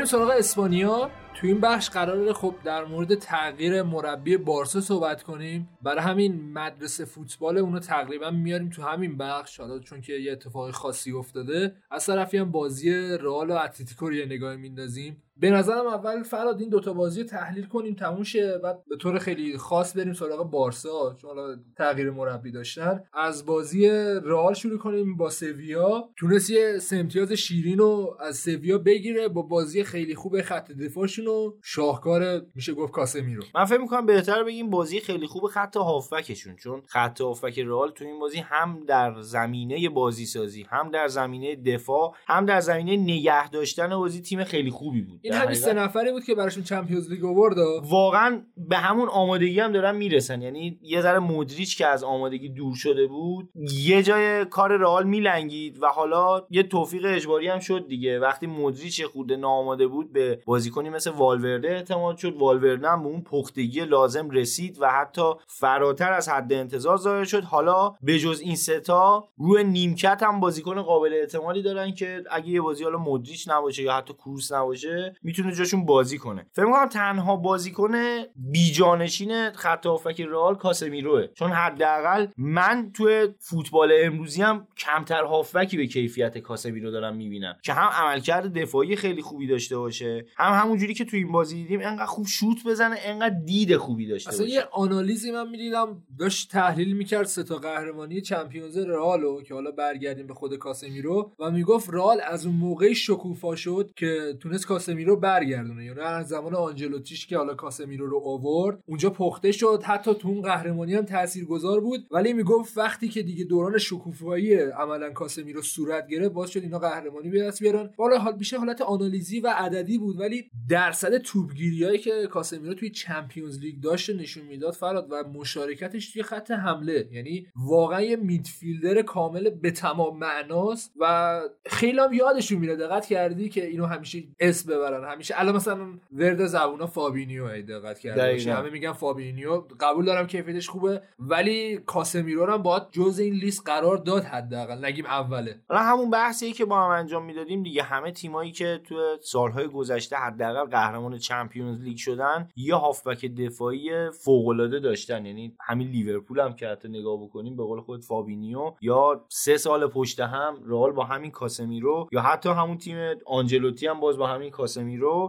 [0.00, 1.10] بریم سراغ اسپانیا.
[1.34, 5.68] تو این بخش قراره خب در مورد تغییر مربی بارسا صحبت کنیم.
[5.82, 9.60] برای همین مدرسه فوتبال اونو تقریبا میاریم تو همین بخش.
[9.60, 12.90] حالا چون که یه اتفاق خاصی افتاده از طرفی هم بازی
[13.20, 15.22] رئال و اتلتیکو رو یه نگاه میندازیم.
[15.40, 19.18] به نظرم اول فراد این دوتا بازی رو تحلیل کنیم تموم شه بعد به طور
[19.18, 23.00] خیلی خاص بریم سراغ بارسا چون حالا تغییر مربی داشتن.
[23.12, 23.88] از بازی
[24.24, 26.08] رئال شروع کنیم با سویا.
[26.16, 31.26] تونست یه سه امتیاز شیرین رو از سویا بگیره با بازی خیلی خوب خط دفاعشون
[31.26, 36.56] و شاهکار میشه گفت کاسمیرو من فکر می‌کنم بهتر بگیم بازی خیلی خوب خط هافبکشون
[36.56, 41.56] چون خط هافبک رئال تو این بازی هم در زمینه بازی سازی هم در زمینه
[41.56, 45.20] دفاع هم در زمینه نگه داشتن بازی تیم خیلی خوبی بود.
[45.30, 47.56] این همین سه نفری بود که براشون چمپیونز لیگ آورد
[47.90, 50.42] واقعا به همون آمادگی هم دارن می‌رسن.
[50.42, 53.50] یعنی یه ذره مدریچ که از آمادگی دور شده بود
[53.84, 58.18] یه جای کار رئال میلنگید و حالا یه توفیق اجباری هم شد دیگه.
[58.18, 62.36] وقتی مدریچ خورده ناآماده بود به بازیکنی مثل والورده اعتماد شد.
[62.36, 67.44] والورده هم به اون پختگی لازم رسید و حتی فراتر از حد انتظار ظاهر شد.
[67.44, 72.60] حالا به جز این ستا روی نیمکت هم بازیکن قابل اعتمادی دارن که اگه یه
[72.60, 76.46] بازی حالا مدریچ نباشه یا حتی کروس نباشه می‌تونه جاشون بازی کنه.
[76.52, 77.92] فکر می‌کنم تنها بازیکن
[78.36, 81.26] بیجانشین خط هافک رئال کاسمیروه.
[81.26, 87.56] چون حداقل من توی فوتبال امروزی هم کمتر هافکی به کیفیت کاسمیرو دارم می‌بینم.
[87.62, 91.80] که هم عملکرد دفاعی خیلی خوبی داشته باشه هم همونجوری که تو این بازی دیدیم
[91.80, 94.54] انقدر خوب شوت بزنه انقدر دید خوبی داشته اصلا باشه.
[94.54, 100.26] یه آنالیزی من می‌دیدم داشت تحلیل می‌کرد سه تا قهرمانی چمپیونز رئالو که حالا برگردیم
[100.26, 105.84] به خود کاسمیرو و می‌گفت رئال از اون موقعی شکوفا شد که تونست کاسمیرو برگردونه.
[105.84, 109.82] یعنی از زمان آنجلوتیش که حالا کاسمیرو رو آورد اونجا پخته شد.
[109.84, 112.06] حتی تو اون قهرمانی هم تاثیرگذار بود.
[112.10, 117.30] ولی می‌گفت وقتی که دیگه دوران شکوفایی عملا کاسمیرو صورت گرفت باز شد اینا قهرمانی
[117.30, 117.90] به دست بیارن.
[117.98, 120.20] حالا حال بیشه حالت آنالیزی و عددی بود.
[120.20, 126.22] ولی درصد توپگیریایی که کاسمیرو توی چمپیونز لیگ داشت نشون می‌داد فراد و مشارکتش توی
[126.22, 127.08] خط حمله.
[127.12, 132.76] یعنی واقعا یه میدفیلدر کامل به تمام معناست و خیلی هم یادشون میره.
[132.76, 134.89] دقت کردی که اینو همیشه اسم ببرن.
[134.94, 135.78] همیشه الان مثلا
[136.12, 138.54] ورد زبونا فابینیو ای دقت کرده.
[138.54, 139.62] همه میگن فابینیو.
[139.80, 144.84] قبول دارم کیفیتش خوبه ولی کاسمیرو رو هم باید جز این لیست قرار داد حداقل.
[144.84, 145.60] نگیم اوله.
[145.68, 147.82] حالا همون بحثی که با هم انجام می‌دادیم دیگه.
[147.82, 154.48] همه تیمایی که تو سالهای گذشته حداقل قهرمان Champions League شدن یه هافبک دفاعی فوق
[154.48, 155.26] العاده داشتن.
[155.26, 159.86] یعنی همین لیورپول هم که حتی نگاه بکنیم به قول خود فابینیو یا سه سال
[159.86, 164.50] پشت هم رئال با همین کاسمیرو یا حتی همون تیم آنجلوتی هم باز با همین
[164.50, 164.79] کاسمیرو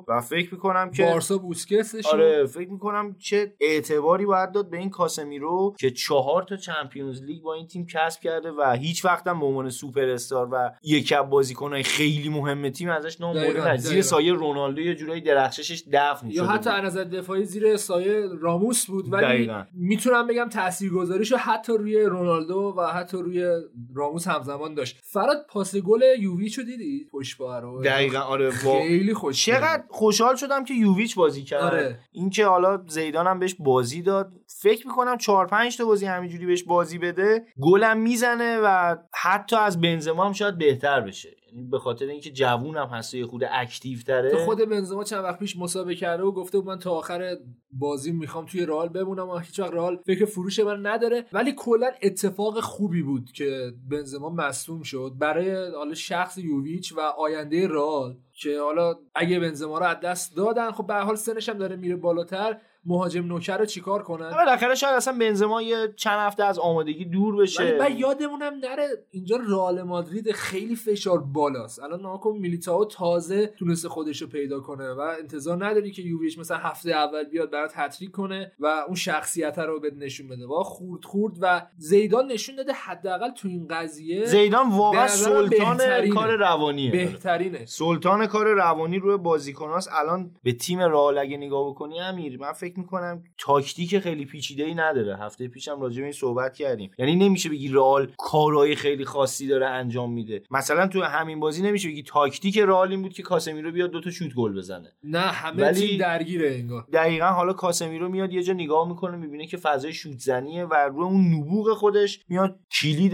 [0.08, 4.90] و فکر می‌کنم که بارسا بوسکتسش آره فکر می‌کنم چه اعتباری باید داد به این
[4.90, 9.40] کاسمیرو که چهار تا چمپیونز لیگ با این تیم کسب کرده و هیچ وقت هم
[9.40, 13.78] به عنوان سوپر استار و یک از بازیکنهای خیلی مهم تیم ازش نام برده.
[13.78, 14.02] زیر.
[14.02, 16.70] سایه رونالدو یه جورایی درخششش دفن یا حتی.
[16.70, 19.64] از نظر دفاعی زیر سایه راموس بود ولی دقیقاً.
[19.74, 23.62] می‌تونم بگم تاثیرگذاریشو حتی روی رونالدو و حتی روی
[23.96, 29.84] راموس همزمان داشت فراد پاس گل یوویچو دیدی پشت رو دقیقا آره خیلی خوش چقدر
[29.90, 31.64] خوشحال شدم که یوویچ بازی کرد.
[31.64, 32.00] آره.
[32.12, 34.32] اینکه حالا زیدان هم بهش بازی داد.
[34.62, 37.46] فکر می‌کنم چهار پنج تا بازی همینجوری بهش بازی بده.
[37.62, 41.30] گلم می‌زنه و حتی از بنزما هم شاید بهتر بشه.
[41.52, 44.32] یعنی به خاطر اینکه جوون هم هست یه خود اکتیو تره.
[44.32, 47.38] تو خود بنزما چند وقت پیش مسابقه کرده و گفته بود من تا آخر
[47.72, 51.26] بازی می‌خوام توی رئال بمونم و هیچ وقت رئال فکر فروش من نداره.
[51.34, 57.68] ولی کلا اتفاق خوبی بود که بنزما مصدوم شد برای حالا شخص یوویچ و آینده
[57.68, 61.76] رئال که حالا اگه بنزما رو از دست دادن خب به حال سنش هم داره
[61.76, 62.58] میره بالاتر.
[62.86, 67.34] مهاجم نوکر رو چیکار کنن؟ بالاخره شاید اصلا بنزما یه چند هفته از آمادگی دور
[67.34, 71.84] ولی بشه بعد یادمونم نره اینجا رئال مادرید خیلی فشار بالاست.
[71.84, 76.40] الان نگاه کن میلیتائو تازه تونسته خودش رو پیدا کنه و انتظار نداری که یوویچ
[76.40, 80.46] مثلا هفته اول بیاد برات هتریک کنه و اون شخصیت رو بهت نشون بده.
[80.46, 86.16] و خورد خورد و زیدان نشون داده حداقل تو این قضیه زیدان واقعا سلطان بهترینه.
[86.16, 86.92] کار روانیه.
[86.92, 87.66] بهترینه.
[87.66, 92.71] سلطان کار روانی روی بازیکناست الان به تیم رئال اگه نگاه بکنی امیر من فکر
[92.78, 95.18] می‌کنم تاکتیک خیلی پیچیده ای نداره.
[95.18, 96.92] هفته پیشم راجع به این صحبت کردیم.
[96.98, 100.44] یعنی نمیشه بگی رئال کارهای خیلی خاصی داره انجام میده.
[100.52, 104.34] مثلا تو همین بازی نمیشه بگی تاکتیک رئال این بود که کاسمیرو بیاد دوتا شوت
[104.34, 104.92] گل بزنه.
[105.04, 106.86] نه همه ولی- تیم درگیره انگار.
[106.94, 111.04] دقیقا حالا کاسمیرو میاد یه جا نگاه می‌کنه می‌بینه که فضای شوت زنیه و روی
[111.04, 113.14] اون نبوغ خودش میاد کلید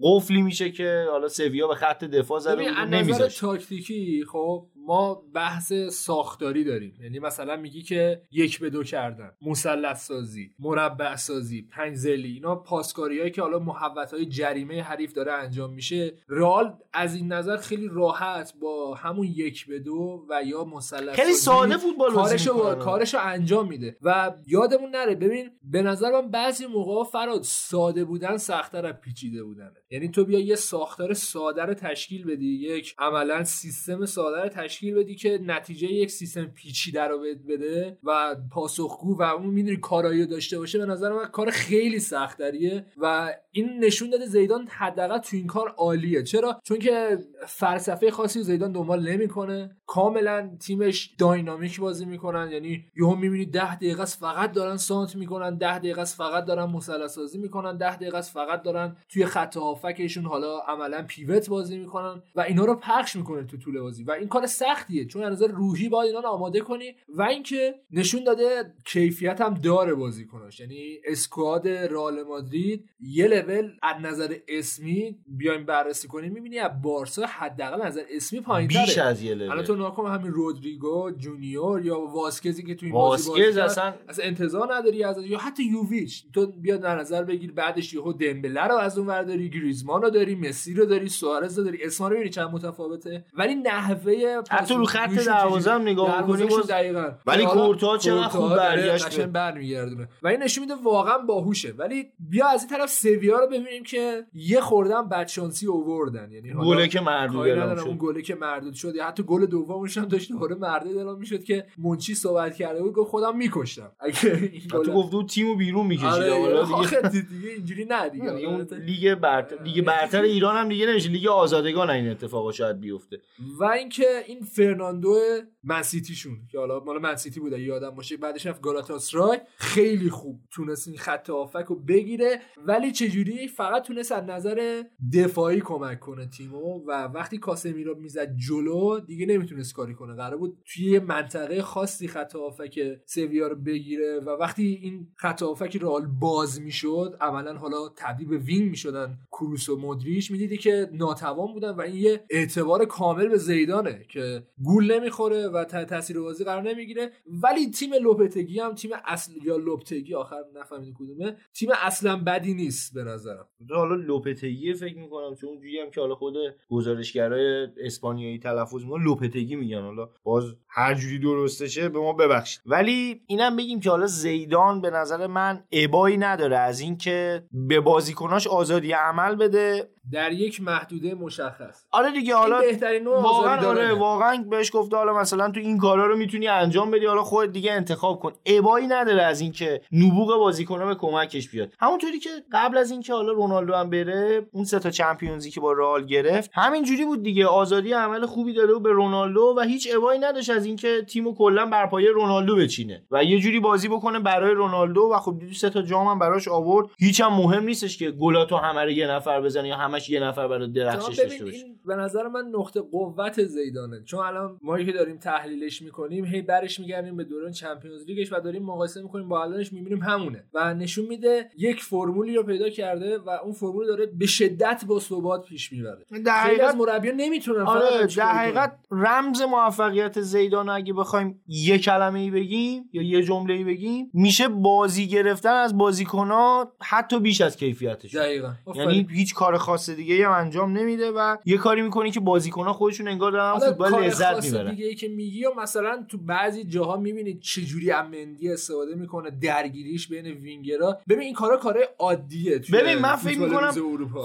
[0.00, 5.72] قفلی میشه که حالا سویا به خط دفاع زده بود نمیذاشت تاکتیکی خب ما بحث
[5.72, 6.94] ساختاری داریم.
[7.02, 9.32] یعنی مثلا میگی که یک به دو کردن.
[9.42, 15.32] مثلث سازی مربع سازی پنزلی اینا پاسکاری هایی که حالا محوت های جریمه حریف داره
[15.32, 16.14] انجام میشه.
[16.28, 21.32] رئال از این نظر خیلی راحت با همون یک به دو و یا مثلث خیلی
[21.32, 22.74] ساده فوتبال کارشو.
[22.74, 23.96] کارشو انجام میده.
[24.02, 29.44] و یادمون نره ببین به نظر من بعضی موقع فراد ساده بودن سختتر از پیچیده
[29.44, 29.72] بودنه.
[29.90, 34.71] یعنی تو بیا یه ساختار ساده رو تشکیل بدی یک عملا سیستم ساده رو تشکیل
[34.80, 37.18] بدی که نتیجه یک سیستم پیچیده رو
[37.48, 42.86] بده و پاسخگو و اون می‌دونی کارایی داشته باشه به نظر من کار خیلی سختریه
[42.96, 46.22] و این نشون داده زیدان حداقل تو این کار عالیه.
[46.22, 49.76] چرا؟ چون که فلسفه خاصی رو زیدان دنبال نمی‌کنه.
[49.86, 55.78] کاملا تیمش داینامیک بازی می‌کنن یعنی یهو می‌بینی 10 دقیقه فقط دارن سانت می‌کنن 10
[55.78, 61.02] دقیقه فقط دارن مثلث سازی می‌کنن 10 دقیقه فقط دارن توی خط هافکشون حالا عملا
[61.08, 64.04] پیوت بازی می‌کنن و اینا رو پخش می‌کنه تو طول بازی.
[64.04, 65.04] و این کار سختیه.
[65.04, 69.54] چون از نظر روحی باید اینا رو آماده کنی و اینکه نشون داده کیفیت هم
[69.54, 70.60] داره بازیکناش.
[70.60, 77.26] یعنی اسکواد رئال مادرید یه لول از نظر اسمی بیایم بررسی کنیم می‌بینی از بارسا
[77.26, 81.84] حداقل از نظر اسمی پایینتره بیش از یه الان لول تو ناکن همین رودریگو جونیور
[81.84, 85.62] یا واسکزی که تو این بازی بازی واسکز اصلا اصلا انتظار نداری از یا حتی
[85.64, 86.24] یوویچ.
[86.32, 90.10] تو بیاد در نظر بگیر بعدش یهو دمبله رو از اون ور داری گریزمان رو
[90.10, 91.84] داری مسی رو داری سوارز رو داری.
[91.84, 93.24] اسما رو چند متفاوته.
[93.34, 97.12] ولی نحوه حتی رو خط دروازه هم نگاه باز دقیقاً.
[97.26, 100.08] ولی کورتوا چقدر خوب برگشت برمیگردونه.
[100.22, 101.74] و این نشون میده واقعا باهوشه.
[101.78, 106.88] ولی بیا از این طرف سویا رو ببینیم که یه خوردن بدشانسی اووردن یعنی گله
[106.88, 107.86] که مردود اعلام شد.
[107.86, 108.94] اون گله که مردود شد.
[108.94, 112.92] یا حتی گل دومش هم داشت دوباره مردود اعلام می‌شد که مونچی صحبت کرده بود
[112.92, 113.92] گفت خودم میکشتم.
[114.00, 116.08] اگه این گل تو گفت تیمو بیرون می‌کشید.
[116.08, 118.32] آره دیگه اینجوری نه دیگه.
[118.76, 121.08] لیگ برتر لیگ برتر ایران هم دیگه نمیشه.
[121.08, 123.20] لیگ آزادگان این اتفاقا شاید بیفته.
[123.58, 125.18] و اینکه این فرناندو
[125.64, 128.16] من‌سیتیشون که حالا مال من‌سیتی بوده یادم باشه.
[128.16, 132.40] بعدش رفت گالاتاسرای خیلی خوب تونست این خط هافبک رو بگیره.
[132.66, 134.82] ولی چجوری؟ فقط تونست از نظر
[135.14, 140.14] دفاعی کمک کنه تیمو و وقتی کاسمیرو می‌زد جلو دیگه نمی‌تونست کاری کنه.
[140.14, 145.76] قرار بود توی منطقه خاصی خط هافبک سویا رو بگیره و وقتی این خط هافبک
[145.76, 151.52] رئال باز می‌شد عملا حالا تبدیل به وینگ می‌شدن کروس و مدریش می‌دیدی که ناتوان
[151.52, 154.31] بودن و این یه اعتبار کامل به زیدانه که
[154.62, 157.10] گول نمی‌خوره و تاثیر بازی قرار نمی‌گیره.
[157.26, 161.36] ولی تیم لوپتگی هم تیم اصل یا لوپتگی آخر نفهمیدم کدومه.
[161.54, 163.46] تیم اصلا بدی نیست به نظرم.
[163.70, 166.34] حالا لوپتگی فکر می‌کنم چون اونجوری هم که حالا خود
[166.68, 169.82] گزارشگرای اسپانیایی تلفظ می‌کنن لوپتگی میگن.
[169.82, 172.62] حالا باز هر جوری درستشه به ما ببخشید.
[172.66, 176.56] ولی اینم بگیم که حالا زیدان به نظر من ابایی نداره.
[176.58, 179.90] از اینکه به بازیکناش آزادی عمل بده.
[180.12, 181.84] در یک محدوده مشخص.
[181.90, 186.06] آره دیگه حالا بهترین نوع واقعا آره واقعا بهش گفته حالا مثلا تو این کارا
[186.06, 188.32] رو می‌تونی انجام بدی حالا خودت دیگه انتخاب کن.
[188.46, 191.72] ابایی نداره از اینکه نبوغ بازیکن‌ها به کمکش بیاد.
[191.80, 195.72] همونطوری که قبل از اینکه حالا رونالدو هم بره اون سه تا چمپیونزی که با
[195.72, 197.46] رئال گرفت همینجوری بود دیگه.
[197.46, 201.86] آزادی عمل خوبی داره به رونالدو و هیچ ابایی نداشت از اینکه تیمو کلا بر
[201.86, 205.82] پایه رونالدو بچینه و یه جوری بازی بکنه برای رونالدو و خب دیدی سه تا
[205.82, 206.86] جام هم براش آورد.
[206.98, 210.48] هیچ هم مهم نیستش که گلاتو همه رو یه نفر بزنه یا همش یه نفر
[210.48, 211.64] برای درخشش داشته باشه.
[211.86, 214.02] به نظر من نقطه قوت زیدانه.
[214.04, 218.40] چون الان ما که داریم تحلیلش می‌کنیم هی برش میگردیم به دوران چمپیونز لیگش و
[218.40, 220.44] داریم مقایسه می‌کنیم با الانش می‌بینیم همونه.
[220.54, 225.00] و نشون میده یک فرمولی رو پیدا کرده و اون فرمول داره به شدت با
[225.00, 226.06] ثبات پیش می‌بره.
[226.24, 232.20] در حقیقت از مربیان نمی‌تونن آره در حقیقت رمز موفقیت زیدان اگه بخوایم یه کلمه
[232.20, 237.56] ای بگیم یا یه جمله ای بگیم میشه بازی گرفتن از بازیکن‌ها حتی بیش از
[237.56, 238.52] کیفیتش دقیقاً.
[238.74, 243.08] یعنی هیچ کار خاص دیگه هم انجام نمیده و یه کاری می‌کنی که بازیکن‌ها خودشون
[243.08, 244.70] انگار دارن فوتبال لذت می‌برن.
[244.70, 250.08] دیگه ای که میگی و مثلا تو بعضی جاها می‌بینید چجوری امندی استفاده می‌کنه درگیریش
[250.08, 250.98] بین وینگرها.
[251.08, 253.72] ببین این کارا کارای عادیه ببین من فکر می‌کنم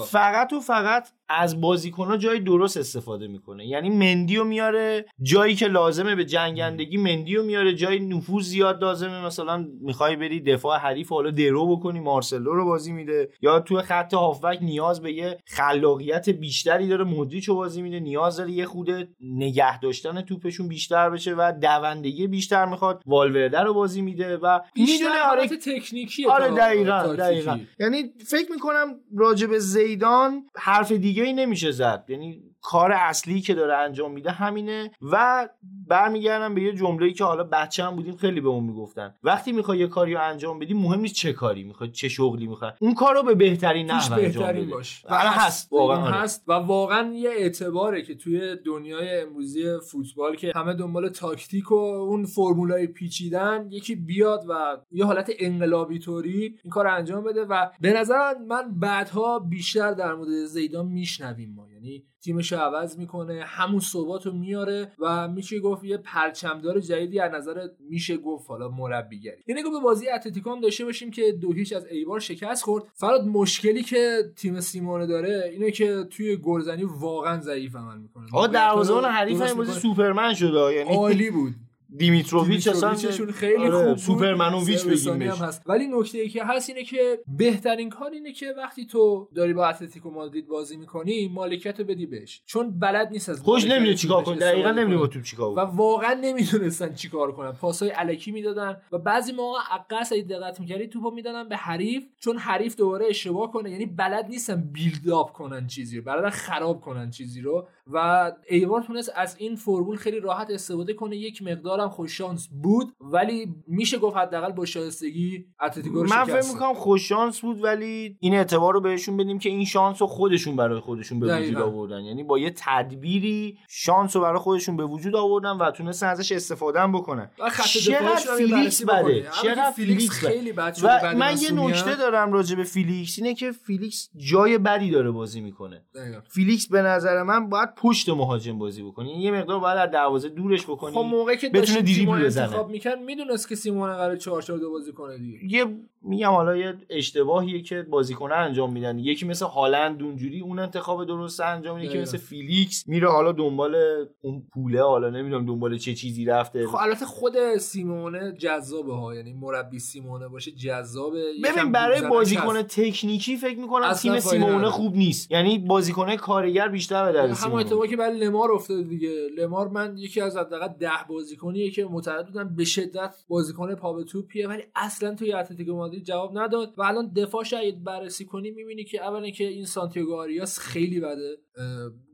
[0.05, 3.67] فقط و فقط از بازیکن‌ها جای درست استفاده می‌کنه.
[3.67, 9.25] یعنی مندیو میاره جایی که لازمه به جنگندگی مندیو میاره جای نفوذ زیاد لازمه.
[9.25, 13.29] مثلا می‌خوای بری دفاع حریف حالا درو بکنی مارسلو رو بازی میده.
[13.41, 18.51] یا تو خط هافبک نیاز به یه خلاقیت بیشتری داره مودریچو بازی میده نیاز داره
[18.51, 18.89] یه خود
[19.21, 23.01] نگه داشتن توپشون بیشتر بشه و دوندگی بیشتر می‌خواد.
[23.05, 27.59] والورده رو بازی میده و می‌دونه آره تکنیکی آره دقیقاً دقیقاً.
[27.79, 32.05] یعنی فکر می‌کنم راجب زیدان حرف دیگه ای نمیشه زد.
[32.07, 35.47] یعنی کار اصلی که داره انجام میده همینه و
[35.87, 39.15] برمیگردم به یه جمله‌ای که حالا بچه هم بودیم خیلی به اون می‌گفتن.
[39.23, 42.71] وقتی می‌خوای یه کاری رو انجام بدی مهم نیست چه کاری می‌خوای چه شغلی می‌خوای.
[42.79, 44.61] اون کار رو به بهترین نحو انجام بده.
[44.61, 45.05] باش.
[45.09, 45.67] و هست.
[45.71, 46.13] واقعا آره.
[46.13, 51.75] هست و واقعا یه اعتباره که توی دنیای امروزی فوتبال که همه دنبال تاکتیک و
[51.75, 57.67] اون فرمولای پیچیدن یکی بیاد و یه حالت انقلابی طوری این کار انجام بده و
[57.81, 61.67] به نظر من بعدها بیشتر در مورد زیدان میشنویم ما.
[61.87, 67.33] یعنی تیمش عوض می‌کنه همون ثبات رو میاره و میشه گفت یه پرچمدار جدیدی از
[67.33, 69.43] نظر میشه گفت حالا مربیگری.
[69.47, 72.83] یعنی به بازی اتلتیکو هم داشته باشیم که دو هیچ از ایبار شکست خورد.
[72.93, 78.25] فراد مشکلی که تیم سیمونه داره اینه که توی گلزنی واقعا ضعیف عمل می‌کنه.
[78.33, 81.55] آقا دروازه‌بان حریف این بازی سوپرمن شد یعنی عالی بود.
[81.97, 82.95] دیمیتروویچ اصلا
[83.33, 85.61] خیلی آره، خوب سوپرمنوویچ بگیم هست.
[85.65, 89.67] ولی نکته ای که هست اینه که بهترین کار اینه که وقتی تو داری با
[89.67, 92.41] اتلتیکو مادرید بازی می‌کنی مالکیت رو بدی بهش.
[92.45, 96.13] چون بلد نیست از خوش نمی‌دونه چیکار کنه دقیقاً نمی‌دونه با توپ چیکار و واقعا
[96.13, 97.51] نمی‌دونستن چیکار کنن.
[97.51, 102.37] پاسای الکی می‌دادن و بعضی موقع عقص اگه دقت می‌کردی توپو می‌دادن به حریف چون
[102.37, 103.71] حریف دوباره اشتباه کنه.
[103.71, 107.67] یعنی بلد نیستن build up کنن چیزی رو بلدن خراب کنن چیزی رو.
[107.87, 111.17] و ایبار تونست از این فرمول خیلی راحت استفاده کنه.
[111.17, 116.23] یک مقدار هم خوش شانس بود ولی میشه گفت حداقل با شایستگی اتلتیکو رو من
[116.23, 120.07] فکر می‌کنم خوش شانس بود ولی این اعتبار رو بهشون بدیم که این شانس رو
[120.07, 121.57] خودشون برای خودشون به وجود.
[121.57, 126.31] آوردن یعنی با یه تدبیری شانس رو برای خودشون به وجود آوردن و تونستن ازش
[126.31, 127.31] استفاده هم بکنن
[127.73, 129.27] چقدر فیلیکس بده.
[129.43, 130.09] چقدر فیلیکس.
[130.09, 131.51] خیلی بد شده و من یه.
[131.51, 136.19] نکته دارم راجع به فیلیکس اینه که فیلیکس جای بدی داره بازی می‌کنه دقیقاً.
[136.29, 140.29] فیلیکس به نظر من باید پشت مهاجم بازی بکنه یعنی یه مقدار باید از دروازه
[140.29, 142.43] دورش بکنی خب موقعی که بتونه دریبل بزنه.
[142.43, 145.65] انتخاب می‌کرد می‌دونست که سیمون قرار 4 4 2 بازی کنه دیگه یه
[146.01, 151.41] میگم حالا یه اشتباهیه که بازیکنه انجام میدن یکی مثل هالند اونجوری اون انتخاب درست
[151.41, 152.01] انجام میده یکی.
[152.01, 153.75] مثل فیلیکس میره حالا دنبال
[154.21, 159.33] اون پوله حالا نمی‌دونم دنبال چه چیزی رفته خب البته خود سیمونه جذابه ها یعنی
[159.33, 162.61] مربی سیمونه باشه جذابه ببین برای بازیکن.
[162.61, 164.69] تکنیکی فکر می‌کنم تیم سیمونه.
[164.69, 169.09] خوب نیست یعنی بازیکن کارگر بیشتر به درد همون اتفاقی که برای لمار افتاده دیگه
[169.37, 174.03] لمار من یکی از حداقل ده بازیکنیه که معتقد بودم به شدت بازیکن پا به
[174.03, 178.83] توپیه ولی اصلا توی اتلتیکو مادرید جواب نداد و الان دفاعش اگه بررسی کنی می‌بینی
[178.83, 181.37] که اولا که این سانتیاگو آریاس خیلی بده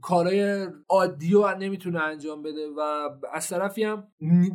[0.01, 4.07] کارهای عادی رو نمی‌تونه انجام بده و از طرفی هم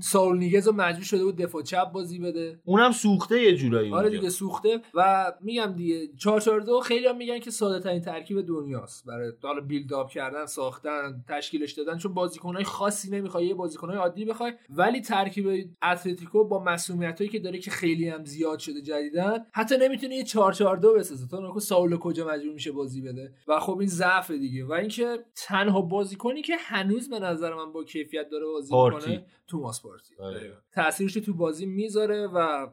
[0.02, 4.10] ساول نیگز رو مجبور شده بود دفاع چپ بازی بده اونم سوخته یه جورایی آره.
[4.10, 9.32] دیگه سوخته و میگم دیگه 442 خیلی هم میگن که ساده ترین ترکیب دنیاست برای
[9.42, 14.52] حالا بیلد اپ کردن ساختن تشکیلش دادن چون بازیکنهای خاصی نمی‌خوای یه بازیکنهای عادی بخوای
[14.70, 20.14] ولی ترکیب اتلتیکو با مسئولیتایی که داره که خیلی هم زیاد شده جدیدن حتی نمی‌تونه
[20.14, 21.26] یه 442 بسازه.
[21.30, 23.32] تا نکو ساول کجا مجبور میشه بازی بده.
[23.48, 24.64] و خب این ضعف دیگه.
[24.64, 28.74] و اینکه تنها بازیکنی که هنوز به نظر من با کیفیت داره بازی.
[28.74, 30.14] می‌کنه توماس پارتی.
[30.20, 30.52] آره.
[30.74, 32.66] تاثیرش رو تو بازی می‌ذاره و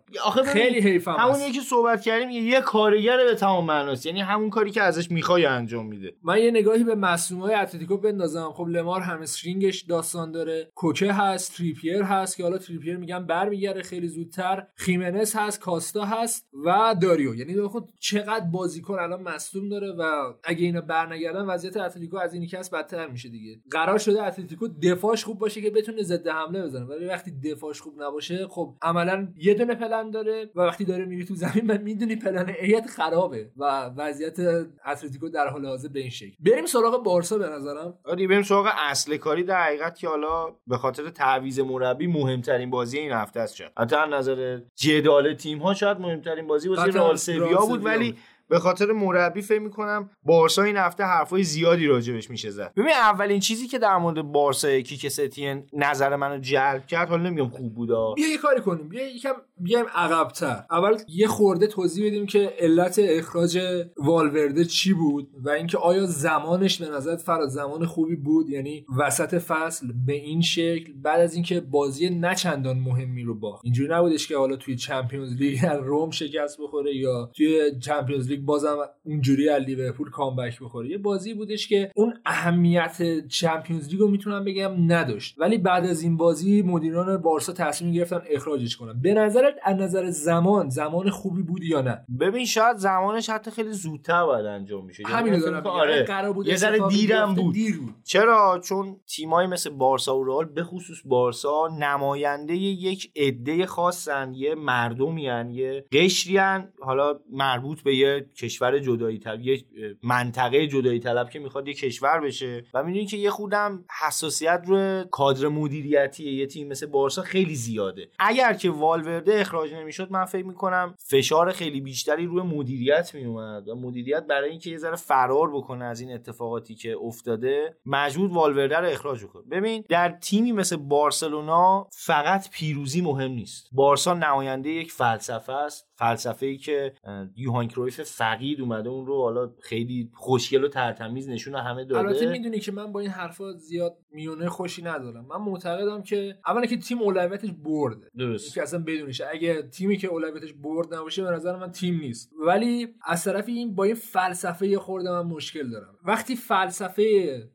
[0.46, 1.56] خیلی حیف هم همونیه هست.
[1.56, 4.06] که صحبت کردیم یه- یه کارگره به تمام معناست.
[4.06, 6.14] یعنی همون کاری که ازش می‌خوای انجام میده.
[6.24, 8.52] من یه نگاهی به مصدومای اتلتیکو بندازم.
[8.52, 10.72] خب لمار همسترینگش داستان داره.
[10.76, 14.68] کوکه هست تریپیر هست که حالا تریپیر میگم برمیگره خیلی زودتر.
[14.76, 16.25] خیمنس هست کاستا هست.
[16.66, 17.36] و داریو.
[17.36, 22.48] یعنی خود چقدر بازیکن الان مصدوم داره و اگه اینا برنگردن وضعیت اتلتیکو از اینی
[22.48, 23.62] که هست بدتر میشه دیگه.
[23.72, 26.86] قرار شده اتلتیکو دفاعش خوب باشه که بتونه ضد حمله بزنه.
[26.86, 31.26] ولی وقتی دفاعش خوب نباشه خب عملا یه دونه پلن داره و وقتی داره میری
[31.26, 34.40] تو زمین من می‌دونی plan A ت خرابه و وضعیت
[34.86, 36.36] اتلتیکو در حال حاضر به این شکل.
[36.40, 37.98] بریم سراغ بارسا به نظرم.
[38.06, 39.46] آره بریم سراغ اصل کاری.
[39.46, 43.94] در حقیقت که حالا به خاطر تعویض مربی مهمترین بازی این هفته است شد از
[44.12, 48.16] نظر جدال تیم ها شاید مهمترین بازی بازی رئال سویا بود ولی.
[48.50, 52.74] به خاطر مربی فکر می‌کنم بارسا این هفته حرفای زیادی راجبش میشه زد.
[52.78, 57.50] ببین اولین چیزی که در مورد بارسا کیک ستین نظر منو جلب کرد حالا نمیگم
[57.50, 58.14] خوب بودا.
[58.14, 58.90] بیا یه کاری کنیم.
[58.90, 60.64] بیا یکم بیایم عقبتر.
[60.72, 63.60] اول یه خورده توضیح بدیم که علت اخراج
[63.98, 69.38] والورده چی بود و اینکه آیا زمانش به نظرت فرهاد زمان خوبی بود؟ یعنی وسط
[69.38, 73.66] فصل به این شکل بعد از اینکه بازی نچندان مهمی رو باخت.
[73.66, 78.35] اینجوری نبودش که حالا توی Champions League از روم شکست بخوره یا توی Champions League
[78.38, 80.90] بازم اونجوری از لیورپول comeback بخوره.
[80.90, 85.36] یه بازی بودش که اون اهمیت Champions League رو می‌تونم بگم نداشت.
[85.38, 89.02] ولی بعد از این بازی مدیران بارسا تصمیم گرفتن اخراجش کنن.
[89.02, 93.72] به نظرت از نظر زمان زمان خوبی بود یا نه؟ ببین شاید زمانش حتی خیلی
[93.72, 95.70] زودتر باید انجام میشه همینو دارم میگم.
[95.70, 96.04] آره.
[96.04, 97.54] قرار بود یه ذره دیرم بود.
[97.54, 97.96] دیر بود.
[98.04, 104.34] چرا؟ چون تیمایی مثل بارسا و رئال به خصوص بارسا نماینده یک عده خاصن.
[104.34, 105.22] یه مردمی
[105.52, 109.64] یه قشری هن، حالا مربوط به یه کشور جدایی طلب یه
[110.04, 112.66] منطقه جدایی طلب که می‌خواد یه کشور بشه.
[112.74, 118.10] و می‌دونی که یه خودم حساسیت رو کادر مدیریتی یه تیم مثل بارسا خیلی زیاده.
[118.20, 123.76] اگر که والورده اخراج نمی‌شد من فکر می‌کنم فشار خیلی بیشتری روی مدیریت میومد و
[123.76, 128.88] مدیریت برای اینکه یه ذره فرار بکنه از این اتفاقاتی که افتاده مجبور والورده رو
[128.88, 133.70] اخراج کنه ببین در تیمی مثل بارسلونا فقط پیروزی مهم نیست.
[133.72, 135.88] بارسا نماینده یک فلسفه است.
[135.98, 136.94] فلسفه ای که
[137.36, 142.08] یوهان کرویف فقید اومده اون رو حالا خیلی خوشگل و ترتمیز نشون همه داده.
[142.08, 145.26] البته می‌دونی که من با این حرفا زیاد میونه خوشی ندارم.
[145.26, 148.08] من معتقدم که اولا که تیم اولویتش برده.
[148.18, 148.56] درست.
[148.56, 152.32] که اصلا بدونیش اگه تیمی که اولویتش برد نباشه به نظر من تیم نیست.
[152.46, 155.96] ولی از طرف این با این فلسفه خورده من مشکل دارم.
[156.04, 157.04] وقتی فلسفه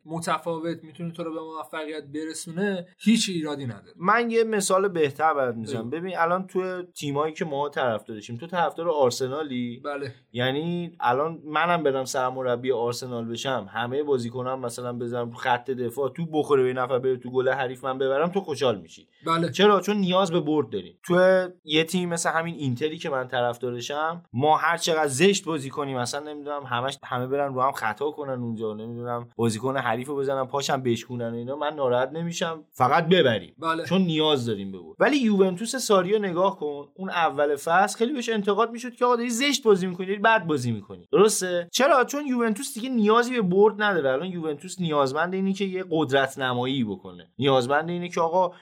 [0.04, 3.94] متفاوت می‌تونه تو رو به موفقیت برسونه هیچ ایرادی نداره.
[3.96, 5.90] من یه مثال بهتر برات می‌زنم.
[5.90, 6.00] بگو.
[6.00, 8.40] ببین الان تو تیمایی که ما طرفدارشیم بشیم.
[8.40, 10.14] تو طرفدار آرسنالی؟ بله.
[10.32, 13.68] یعنی الان منم برم سرمربی آرسنال بشم.
[13.72, 17.98] همه بازیکنام مثلا بزنم خط دفاع تو بخوره به نفر بره تو گل حریف من
[17.98, 19.08] ببرم تو خوشحال میشی.
[19.26, 19.50] بله.
[19.50, 20.98] چرا؟ چون نیاز به برد داریم.
[21.02, 25.98] تو یه تیم مثل همین اینتری که من طرفدارشم ما هر چقدر زشت بازی کنیم
[25.98, 28.74] مثلا نمی‌دونم همش همه برن رو هم خطا کنن اونجا.
[28.74, 31.56] نمی‌دونم بازیکن حریف رو بزنن پاشم بشکونن اینا.
[31.56, 32.64] من ناراحت نمیشم.
[32.72, 33.54] فقط ببریم.
[33.58, 33.84] بله.
[33.84, 34.96] چون نیاز داریم به برد.
[34.98, 36.88] ولی یوونتوس ساریو نگاه کن.
[36.94, 40.46] اون اول فصل خیلی بهش انتقاد می‌شد که آقا داری زشت بازی می‌کنی داری بد
[40.46, 41.08] بازی می‌کنی.
[41.12, 44.10] درسته؟ چرا؟ چون یوونتوس دیگه نیازی به برد نداره.
[44.10, 47.30] الان یوونتوس نیازمند اینه که یه قدرت نمایی بکنه.
[47.38, 48.52] نیازمند اینه که آقا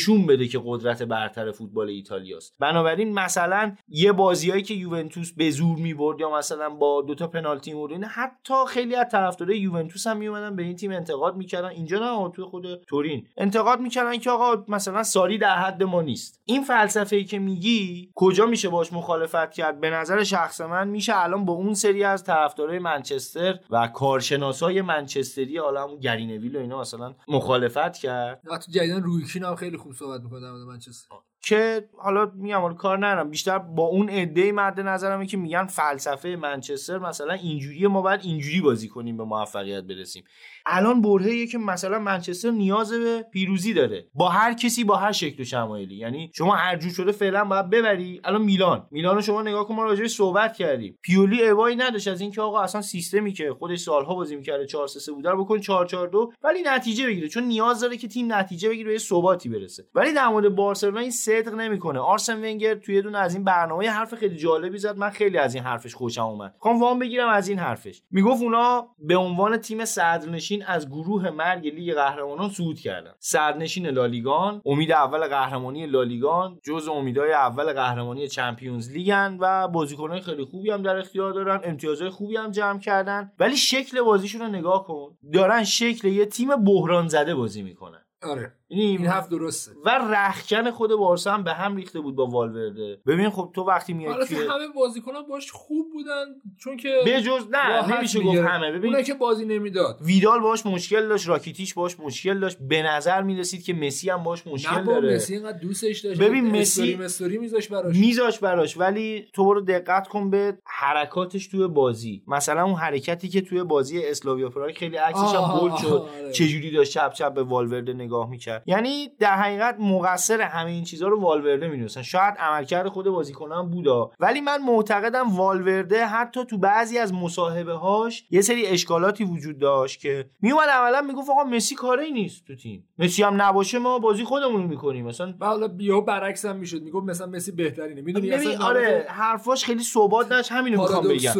[0.00, 2.56] نشون بده که قدرت برتر فوتبال ایتالیاست.
[2.58, 8.04] بنابراین مثلا یه بازیایی که یوونتوس به زور می‌برد یا مثلا با دوتا پنالتی مورد
[8.04, 11.68] حتی خیلی از طرفدارای یوونتوس هم میومدن به این تیم انتقاد می‌کردن.
[11.68, 13.26] اینجا نه تو خود تورین.
[13.36, 16.40] انتقاد می‌کردن که آقا مثلا ساری در حد ما نیست.
[16.44, 21.12] این فلسفه ای که میگی کجا میشه باش مخالفت کرد؟ به نظر شخص من میشه
[21.16, 27.14] الان با اون سری از طرفدارای منچستر و کارشناسای منچستری حالا گرینویل و اینا مثلا
[27.28, 28.40] مخالفت کرد.
[28.52, 31.16] حتی جدیدن رویکین هم خیلی صحبت می‌کنه در مورد منچستر.
[31.42, 36.36] که حالا میگم حالا کار نرم بیشتر با اون عده مد نظرمه که میگن فلسفه
[36.36, 40.24] منچستر مثلا اینجوری ما باید اینجوری بازی کنیم به موفقیت برسیم.
[40.66, 44.06] الان برهه که مثلا منچستر نیاز به پیروزی داره.
[44.14, 45.94] با هر کسی با هر شکل و شمایلی.
[45.94, 48.20] یعنی شما هر جور شده فعلا باید ببری.
[48.24, 48.86] الان میلان.
[48.90, 50.98] میلان شما نگاه کن ما راجعش صحبت کردیم.
[51.02, 55.12] پیولی ابایی نداشت از اینکه آقا اصلا سیستمی که خودش سالها بازی می‌کرده 4 3
[55.12, 57.28] بوده رو بکن 4 4 2 ولی نتیجه بگیره.
[57.28, 59.84] چون نیاز داره که تیم نتیجه بگیره به ثباتی برسه.
[59.94, 61.98] ولی در مورد بارسلونا این صدق نمی‌کنه.
[61.98, 64.96] آرسن ونگر توی دونه از این برنامه حرف خیلی جالبی زد.
[64.96, 66.54] من خیلی از این حرفش خوشم اومد.
[66.58, 68.02] خوام وام بگیرم از این حرفش.
[68.10, 73.12] می‌گفت اونا به عنوان تیم صدرنشین از گروه مرگ لیگ قهرمانان صعود کردن.
[73.18, 80.44] صدرنشین لالیگان امید اول قهرمانی لالیگان جز امیدهای اول قهرمانی چمپیونز لیگن و بازیکنان خیلی
[80.44, 83.32] خوبی هم در اختیار دارن امتیازهای خوبی هم جمع کردن.
[83.38, 85.18] ولی شکل بازیشون رو نگاه کن.
[85.32, 88.02] دارن شکل یه تیم بحران زده بازی می‌کنن.
[88.22, 88.59] آره.
[88.72, 89.72] این حرف درسته.
[89.84, 93.00] و رخکن خود بارسا هم به هم ریخته بود با والورده.
[93.06, 96.24] ببین خب تو وقتی میای که همه بازیکنان باش خوب بودن
[96.58, 98.38] چون که به جز نه نمیشه گفت.
[98.38, 98.70] همه.
[98.72, 99.98] ببین اونایی که بازی نمی‌داد.
[100.02, 102.58] ویدال باش مشکل داشت راکیتیش باش مشکل داشت.
[102.60, 105.14] به نظر می‌رسید که مسی هم باش نه مشکل با داره.
[105.14, 106.20] مسی اینقدر دوستش داشت.
[106.20, 107.96] ببین مسی- مستوری میذاش براش.
[107.96, 112.22] میذاش براش ولی تو برو دقت کن به حرکاتش توی بازی.
[112.26, 115.86] مثلا اون حرکتی که توی بازی اسلاویا پراگ خیلی عکسش هم بولد شد.
[116.20, 116.32] آره.
[116.32, 118.59] چجوری داشت چپ چپ به والورده نگاه می‌کرد.
[118.66, 124.10] یعنی در حقیقت مقصر همه این چیزها رو والورده می‌دونستن شاید عملکرد خود بازیکنان بودا
[124.20, 130.00] ولی من معتقدم والورده حتی تو بعضی از مصاحبه هاش یه سری اشکالاتی وجود داشت
[130.00, 132.88] که میومد عملا می‌گفت آقا مسی کاری نیست تو تیم.
[132.98, 135.06] مسی هم نباشه ما بازی خودمون می‌کنیم.
[135.06, 136.82] مثلا حالا یهو برعکس هم می‌شد.
[136.82, 138.00] می‌گفت مثلا مسی بهترینه.
[138.00, 140.52] می‌دونی ببین آره حرفاش خیلی ثبات داشت.
[140.52, 141.32] همینو می‌خوام بگم.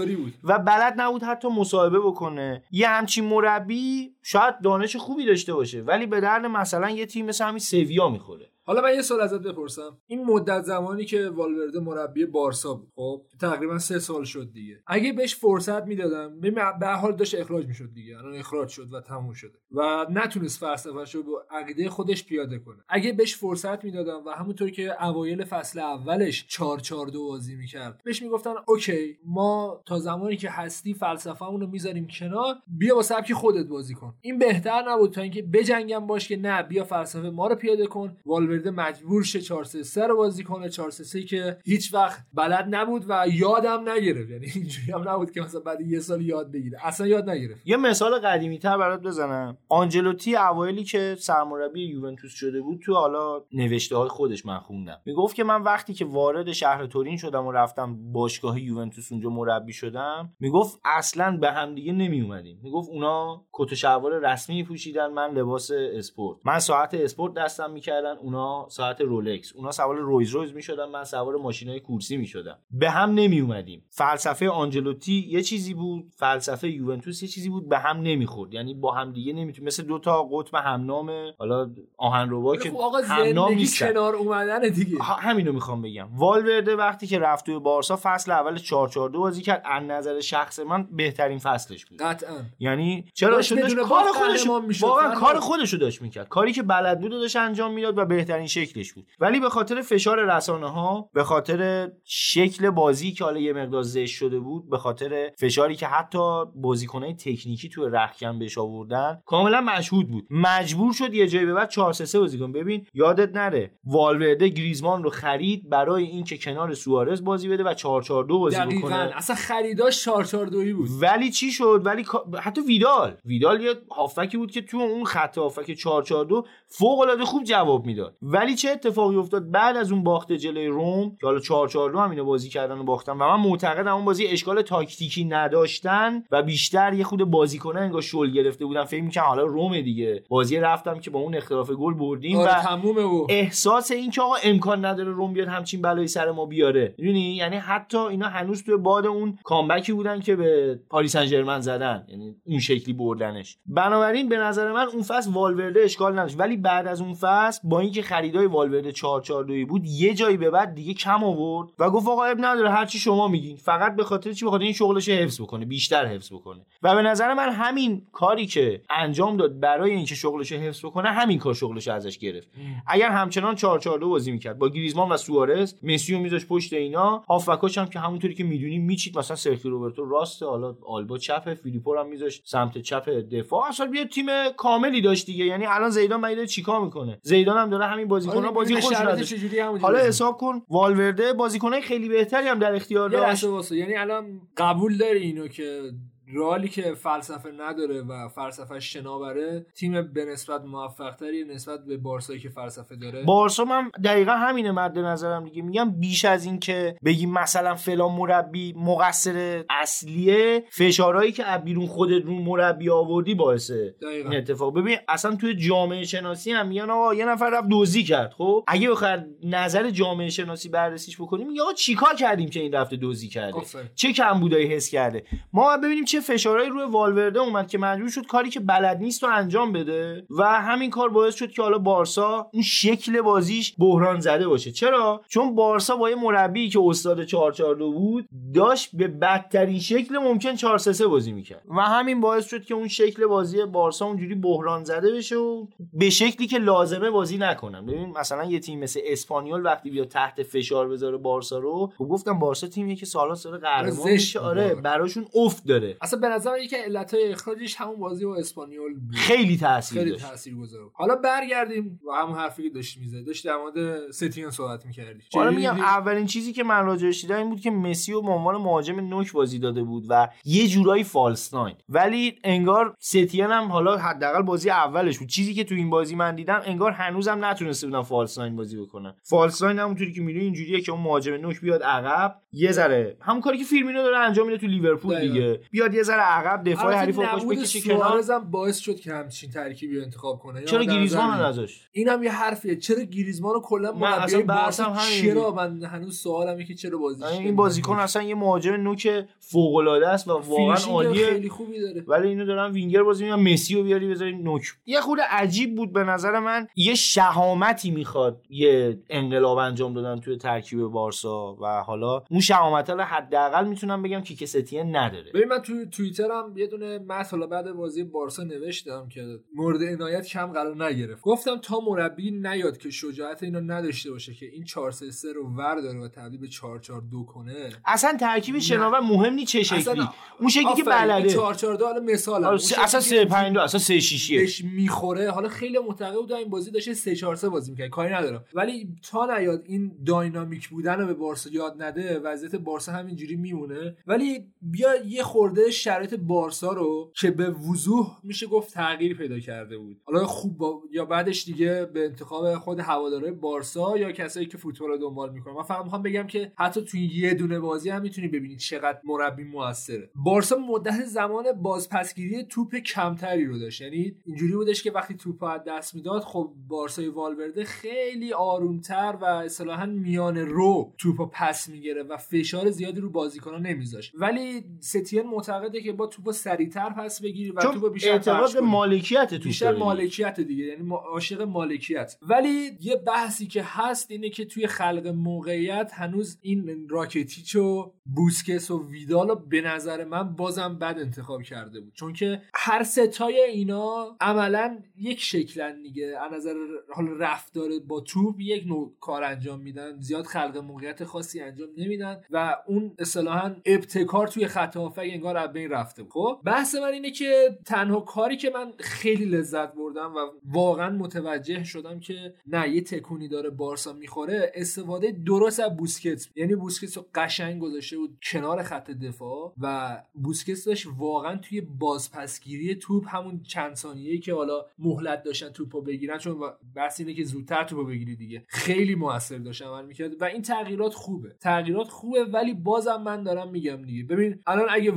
[0.45, 2.62] و بلد نبود حتی مصاحبه بکنه.
[2.71, 7.45] یه همچین مربی شاید دانش خوبی داشته باشه ولی به درد مثلا یه تیم مثل
[7.45, 8.51] همین سویا می‌خوره.
[8.71, 9.99] حالا من یه سوال ازت بپرسم.
[10.07, 14.83] این مدت زمانی که والورده مربی بارسا بود خب تقریبا سه سال شد دیگه.
[14.87, 18.18] اگه بهش فرصت می‌دادم به هر حال داشت اخراج می‌شد دیگه.
[18.18, 22.77] الان اخراج شد و تموم شده و نتونست فلسفه‌ش رو با عقیده خودش پیاده کنه.
[22.89, 28.01] اگه بهش فرصت می‌دادم و همونطور که اوایل فصل اولش 4 4 2 بازی می‌کرد
[28.05, 33.33] بهش می‌گفتن اوکی ما تا زمانی که هستی فلسفه‌مون رو می‌ذاریم کنار بیا با سبک
[33.33, 34.14] خودت بازی کن.
[34.21, 38.16] این بهتر نبود تا اینکه بجنگم باش که نه بیا فلسفه ما رو پیاده کن
[38.27, 40.69] والورده مجبور شه 4 3 3 رو بازی کنه.
[40.69, 44.31] 4 3 3 که هیچ وقت بلد نبود و یادم نگرفت.
[44.31, 46.87] یعنی اینجوری هم نبود که مثلا بعد یه سال یاد بگیره.
[46.87, 47.61] اصلا یاد نگرفت.
[47.65, 49.59] یه مثال قدیمی تر برات بزنم.
[49.69, 55.01] آنجلوتی اوایلی که سرمربی یوونتوس شده بود تو حالا نوشته های خودش من خوندم.
[55.05, 59.73] می‌گفت که من وقتی که وارد شهر تورین شدم و رفتم باشگاه یوونتوس اونجا مربی
[59.73, 65.07] شدم می‌گفت اصلا به هم دیگه نمی اومدیم می‌گفت اونا کت و شلوار رسمی پوشیدن
[65.07, 66.39] من لباس اسپورت.
[66.45, 71.36] من ساعت اسپورت دستم می‌کردن اونا ساعت رولکس اونا سوار رویز رویز می‌شدن من سوار
[71.36, 72.59] ماشینای کورسی می‌شدم.
[72.70, 77.78] به هم نمی اومدیم فلسفه آنجلوتی یه چیزی بود فلسفه یوونتوس یه چیزی بود به
[77.78, 78.55] هم نمی‌خورد.
[78.55, 83.53] یعنی با هم دیگه نمیتون مثل دو تا قطب همنام حالا آهنربا که خب همنام
[83.53, 83.93] نیستن.
[83.93, 85.03] کنار اومدن دیگه.
[85.03, 86.09] همینو می‌خوام بگم.
[86.16, 89.62] والورده وقتی که رفت توی بارسا فصل اول 442 بازی کرد.
[89.64, 91.99] از نظر شخص من بهترین فصلش بود.
[91.99, 92.36] قطعا.
[92.59, 94.47] یعنی چرا بدون کار خودش.
[94.82, 95.47] واقعا کار نداشت.
[95.47, 96.28] خودش رو داشت می‌کرد.
[96.28, 99.07] کاری که بلد بود داشت انجام می‌داد و بهترین بهترین شکلش بود.
[99.20, 104.14] ولی به خاطر فشار رسانه ها به خاطر شکل بازی که حالا یه مقدار زشت
[104.16, 110.09] شده بود به خاطر فشاری که حتی بازیکنای تکنیکی تو رخکن بهش آوردن کاملا مشهود
[110.09, 110.26] بود.
[110.31, 115.03] مجبور شد یه جایی به بعد 4 3 بازی کن ببین یادت نره والورده گریزمان
[115.03, 118.89] رو خرید برای اینکه کنار سوارز بازی بده و 4 4 2 بازی دقیقاً.
[118.89, 119.12] بکنه.
[119.16, 120.89] اصلا خریداش 4 4 2 بود.
[121.01, 122.05] ولی چی شد؟ ولی
[122.41, 123.16] حتی ویدال.
[123.24, 128.16] ویدال یه هافکی بود که تو اون خط هافک 442 فوق العاده خوب جواب می‌داد.
[128.23, 132.25] ولی چه اتفاقی افتاد بعد از اون باخت جلوی روم که حالا 442 هم اینو
[132.25, 137.05] بازی کردن و باختن و من معتقدم اون بازی اشکال تاکتیکی نداشتن و بیشتر یه
[137.05, 138.85] خود بازیکنه انگار شل گرفته بودن.
[138.85, 140.25] فکر می‌کنم حالا روم دیگه.
[140.29, 144.23] بازی رفتم که با اون اختلاف گل بردیم آره و تمومه و احساس این که
[144.23, 146.95] آقا امکان نداره روم بیاد همچین بلایی سر ما بیاره.
[146.99, 152.07] می‌دونی؟ یعنی حتی اینا هنوز توی باد اون کامبکی بودن که به پاریس سن زدن.
[152.09, 153.59] یعنی اون شکلی بردنش.
[153.66, 156.41] بنابراین به نظر من اون فصل والورده اشکال نداشت.
[156.41, 160.75] ولی بعد از اون فصل با اینکه خریدای والورده 442 بود یه جایی به بعد
[160.75, 163.57] دیگه کم آورد و گفت آقا اب نداره هر چی شما میگین.
[163.57, 166.67] فقط به خاطر چی؟ به خاطر این شغلش حفظ بکنه بیشتر حفظ بکنه.
[166.83, 171.39] و به نظر من همین کاری که انجام داد برای اینکه شغلش حفظ بکنه همین
[171.39, 172.49] کار شغلش ازش گرفت.
[172.87, 177.87] اگر همچنان 442 بازی می‌کرد با گریزمان و سوارز مسی میذاش پشت اینا هافکاش هم
[177.87, 182.43] که همونطوری که می‌دونیم میچید مثلا سرخی روبرتو راست حالا آلبا چپ فیلیپو هم میذاش
[182.45, 183.69] سمت چپ دفاع.
[183.69, 185.45] اصلا یه تیم کاملی داشت دیگه.
[185.45, 189.99] یعنی الان زیدان داره چیکار می‌کنه؟ زیدان هم داره همین بازیکن‌ها بازی خوش همونجوری حالا
[189.99, 193.72] حساب کن والورده بازیکنای خیلی بهتری هم در اختیار داشت.
[193.72, 195.91] یعنی الان قبول داری اینو که
[196.35, 202.41] رالی که فلسفه نداره و فلسفه شناوره تیم به نسبت موفق تری نسبت به بارسایی
[202.41, 203.25] که فلسفه داره.
[203.25, 205.63] بارسا من دقیقا همینه مد نظرم دیگه.
[205.63, 211.87] میگم بیش از این که بگیم مثلا فلان مربی مقصر اصلیه فشارهایی که از بیرون
[211.87, 214.31] خودت رو مربی آوردی باعثه دقیقاً.
[214.31, 214.75] این اتفاق.
[214.75, 218.91] ببین اصلا توی جامعه شناسی هم میگن آقا یه نفر رفت دزدی کرد خب؟ اگه
[218.91, 223.87] بخواد نظر جامعه شناسی بررسیش بکنیم آقا چیکار کردیم که این رفته دزدی کرده؟ آفرین.
[223.95, 228.51] چه کمبودایی حس کرده؟ ما ببینیم چه فشارهایی روی والورده اومد که مجبور شد کاری
[228.51, 232.63] که بلد نیست رو انجام بده و همین کار باعث شد که حالا بارسا اون
[232.63, 234.72] شکل بازیش بحران زده باشه.
[234.72, 240.55] چرا؟ چون بارسا با یه مربی که استاد 442 بود داشت به بدترین شکل ممکن
[240.55, 245.13] 433 بازی می‌کرد و همین باعث شد که اون شکل بازی بارسا اونجوری بحران زده
[245.13, 247.87] بشه و به شکلی که لازمه بازی نکنن.
[247.87, 252.38] ببین مثلا یه تیم مثل اسپانیول وقتی بیاد تحت فشار بذاره بارسا رو خب گفتم
[252.38, 254.75] بارسا تیمیه که سالا سال قهرمان آره.
[254.75, 255.97] براشون افت داره.
[256.11, 259.14] اصلا به نظر من یکی علتهای اخراجش همون بازی با اسپانیول بود.
[259.14, 260.24] خیلی تاثیر خیلی داشت.
[260.24, 263.24] تاثیر گذار حالا برگردیم و همون حرفی که داشتی می‌زدی.
[263.24, 265.22] داشتی در مورد ستین صحبت می‌کردی.
[265.34, 268.57] حالا میگم اولین چیزی که من راجعش دیدم این بود که مسی رو به عنوان
[268.57, 273.96] مهاجم نوک بازی داده بود و یه جورایی false nine ولی انگار ستین هم حالا
[273.96, 275.28] حداقل بازی اولش بود.
[275.28, 279.14] چیزی که تو این بازی من دیدم انگار هنوزم نتونسته بودن false nine بازی بکنن.
[279.22, 283.16] false nine همونطوری که می‌دونی اینجوریه که اون مهاجم نوک بیاد عقب یه ذره.
[283.20, 285.20] همون کاری که فیرمینو داره انجام میده تو لیورپول.
[285.20, 285.61] دیگه.
[285.70, 288.41] بیاد یه ذره عقب دفاع حریف رو خودش بکشه کنار.
[288.51, 290.64] باعث شد که همچین ترکیبی رو انتخاب کنه.
[290.64, 292.77] چرا گریزمان رو نذاشت؟ اینم یه حرفیه.
[292.77, 294.97] چرا گریزمان رو کلا مربی بارسا.
[295.22, 300.09] چرا؟ من هنوز سوالمه که چرا بازیش این؟ بازیکن اصلا یه مهاجم نوک فوق العاده
[300.09, 301.27] است و واقعا عالیه.
[301.27, 302.05] خیلی خوبی داره.
[302.09, 304.63] ولی اینو دارن وینگر بازی می‌کنن مسی رو بیاری بذاری نوک.
[304.87, 306.67] یه خود عجیب بود به نظر من.
[306.77, 313.03] یه شهامتی می‌خواد یه انقلاب انجام دادن توی ترکیب بارسا و حالا اون شهامت رو
[313.03, 315.31] حداقل می‌تونم بگم کیک ستیه نداره.
[315.35, 320.27] ببین من توی توییترم یه دونه متن حالا بعد بازی بارسا نوشتم که مورد عنایت
[320.27, 321.23] کم قرار نگرفت.
[321.23, 325.49] گفتم تا مربی نیاد که شجاعت اینو نداشته باشه که این 4 3 3 رو
[325.57, 327.71] ورداره و تبدیل به 4 4 2 کنه.
[327.87, 329.79] اصلا ترکیب شناور مهم نیست چه شکلی.
[329.79, 330.09] اصلا
[330.41, 331.29] اون شکلی که بلده.
[331.29, 335.31] 4 4 2 حالا مثال آره، اصلا 3 5 2 اصلا 3 6 بهش می‌خوره.
[335.31, 337.89] حالا خیلی معتقد بودن این بازی داشته 3 4 3 بازی می‌کنه.
[337.89, 338.45] کاری ندارم.
[338.55, 343.97] ولی تا نیاد این داینامیک بودن رو به بارسا یاد نده وضعیت بارسا همینجوری میمونه.
[344.07, 349.79] ولی بیا یه خورده شرایط بارسا رو که به وضوح میشه گفت تغییر پیدا کرده
[349.79, 350.01] بود.
[350.05, 350.83] حالا خوب با...
[350.92, 355.55] یا بعدش دیگه به انتخاب خود هواداره بارسا یا کسایی که فوتبال رو دنبال می‌کنن.
[355.55, 359.45] من فقط می‌خوام بگم که حتی توی یه دونه بازی هم می‌تونی ببینید چقدر مربی
[359.45, 360.11] موثره.
[360.14, 363.80] بارسا مدت زمان بازپسگیری توپ کمتری رو داشت.
[363.80, 369.25] یعنی اینجوری بودش که وقتی توپ از دست می‌داد خب بارسای والورده خیلی آرومتر و
[369.25, 374.13] اصطلاحا میان رو توپ پس می‌گیره و فشار زیادی رو بازیکنان نمیذاشت.
[374.14, 378.61] ولی ستین معتقد معتقده که با توپو سریعتر پس بگیری و توپو بیشتر اعتقاد به.
[378.61, 379.72] مالکیت توپ بیشتر.
[379.72, 385.91] مالکیت دیگه یعنی عاشق مالکیت ولی یه بحثی که هست اینه که توی خلق موقعیت
[385.95, 391.80] هنوز این راکتیچ و بوسکس و ویدال رو به نظر من بازم بد انتخاب کرده
[391.80, 396.54] بود چون که هر ستای اینا عملا یک شکلن دیگه از نظر
[396.95, 402.20] حال رفتار با توپ یک نوع کار انجام میدن زیاد خلق موقعیت خاصی انجام نمیدن
[402.30, 407.11] و اون اصطلاحا ابتکار توی خط هافک انگار از بین رفته خب بحث من اینه
[407.11, 412.81] که تنها کاری که من خیلی لذت بردم و واقعا متوجه شدم که نه یه
[412.81, 418.63] تکونی داره بارسا می‌خوره استفاده درست از بوسکت یعنی بوسکت رو قشنگ گذاشته بود کنار
[418.63, 425.22] خط دفاع و بوسکت داشت واقعا توی بازپسگیری توپ همون چند ثانیه‌ای که حالا مهلت
[425.22, 426.41] داشتن توپو بگیرن چون
[426.75, 428.45] بحث اینه که زودتر توپو بگیری دیگه.
[428.49, 431.35] خیلی موثر داشت عمل می‌کرد و این تغییرات خوبه.
[431.41, 434.05] تغییرات خوبه ولی بازم من دارم میگم دیگه.
[434.05, 434.91] ببین الان اگه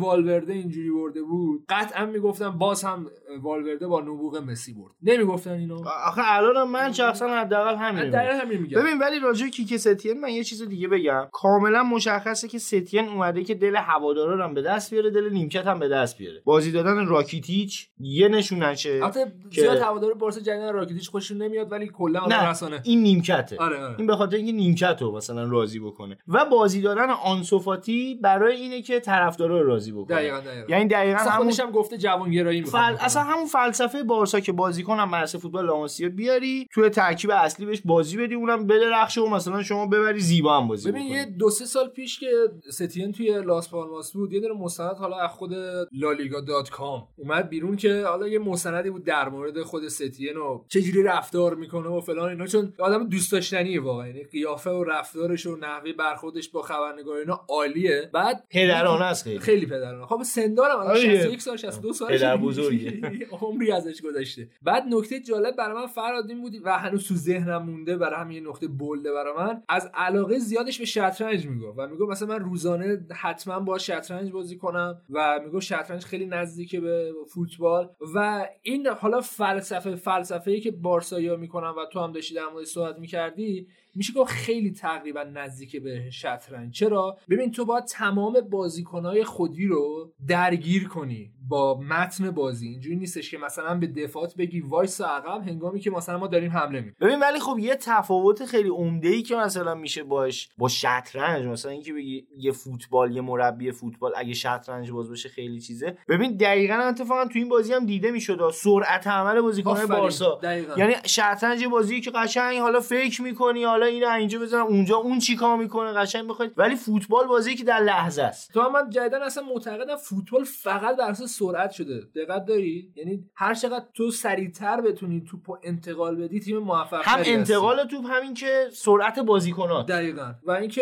[0.43, 1.65] والورده اینجوری برده بود.
[1.69, 3.05] قطعا می‌گفتم باز هم
[3.41, 4.91] والورده با نبوغ مسی برد.
[5.03, 5.87] نمی‌گفتن اینو.
[6.05, 8.81] آخه الان من شخصا حداقل همین همین میگم.
[8.81, 11.27] ببین ولی راجع کیک ستین من یه چیز دیگه بگم.
[11.31, 15.67] کاملا مشخصه که ستین اومده که دل هوادارا رو هم به دست بیاره دل نیمکت
[15.67, 16.41] هم به دست بیاره.
[16.45, 22.49] بازی دادن راکیتیچ یه نشونشه البته زیاد هوادار بارسا جدیدن راکیتیچ خوششون نمیاد ولی کلا
[22.49, 23.57] رسانه این نیمکته.
[23.57, 23.95] آره آره.
[23.97, 26.17] این به خاطر اینکه نیمکت رو مثلا راضی بکنه.
[26.27, 30.15] و بازی دادن آنسوفاتی برای اینه که طرفدارا رو راضی بکنه.
[30.39, 30.75] دقیقاً دقیقاً.
[30.75, 33.05] یعنی دقیقا اصلا همون خودش هم گفته جوانگرایی می‌خواد فل...
[33.05, 37.81] اصلا همون فلسفه بارسا که بازیکن هم مدرسه فوتبال لاماسیا بیاری توی ترکیب اصلی بهش
[37.85, 41.07] بازی بدی اونم بدرخشه و مثلا شما ببری زیبا هم بازی ببین.
[41.07, 42.27] یه دو سه سال پیش که
[42.69, 45.53] ستین توی لاس پالماس بود یه دونه مستند حالا از خود
[45.91, 50.63] لالیگا دات کام اومد بیرون که حالا یه مستندی بود در مورد خود ستین و
[50.67, 54.07] چجوری رفتار می‌کنه و فلان اینا چون آدم دوست داشتنیه واقعا.
[54.07, 58.09] یعنی قیافه و رفتارش و نحوه برخوردش با خبرنگار اینا عالیه.
[58.13, 59.39] بعد پدرانه است خیلی.
[59.39, 60.05] خیلی پدرانه.
[60.05, 60.99] خب سندارم الان آره.
[60.99, 63.01] 61 سال 62 سال پدر بزرگه.
[63.41, 67.63] عمری ازش گذشته بعد نکته جالب برای من فراد این بود و هنوز تو ذهنم
[67.63, 71.87] مونده برای همین یه نقطه بلده برای من از علاقه زیادش به شطرنج می‌گفت و
[71.87, 77.11] می‌گفت مثلا من روزانه حتما با شطرنج بازی کنم و می‌گفت شطرنج خیلی نزدیکه به
[77.33, 82.45] فوتبال و این حالا فلسفه فلسفه ای که بارسایا می‌کنن و تو هم داشتی در
[82.53, 86.73] موردش صحبت می‌کردی میشه گفت خیلی تقریبا نزدیک به شطرنج.
[86.73, 91.32] چرا؟ ببین تو باید تمام بازیکنهای خودی رو درگیر کنی.
[91.47, 96.17] با متن بازی اینجوری نیستش که مثلا به دفاعات بگی وایس عقب هنگامی که مثلا
[96.17, 100.03] ما داریم حمله می ببین ولی خب یه تفاوت خیلی عمده ای که مثلا میشه
[100.03, 105.29] باش با شطرنج مثلا اینکه بگی یه فوتبال یه مربی فوتبال اگه شطرنج باز باشه
[105.29, 105.97] خیلی چیزه.
[106.09, 110.39] ببین دقیقا اتفاقا تو این بازی هم دیده می‌شد سرعت عمل بازیکن‌های بارسا.
[110.43, 110.73] دقیقاً.
[110.77, 115.57] یعنی شطرنج بازی که قشنگ حالا فکر می‌کنی حالا اینو اینجا بزنم اونجا اون چیکار
[115.57, 118.53] می‌کنه قشنگ بخواد ولی فوتبال بازی که در لحظه است.
[118.53, 122.01] تو من جدیدن اصلا معتقدم فوتبال فقط بر اساس سرعت شده.
[122.15, 127.83] دقت داری یعنی هر چقدر تو سریعتر بتونی توپو انتقال بدی تیم موفق هم انتقال
[127.83, 129.85] توپ همین که سرعت بازیکنات.
[129.87, 130.33] دقیقا.
[130.43, 130.81] و اینکه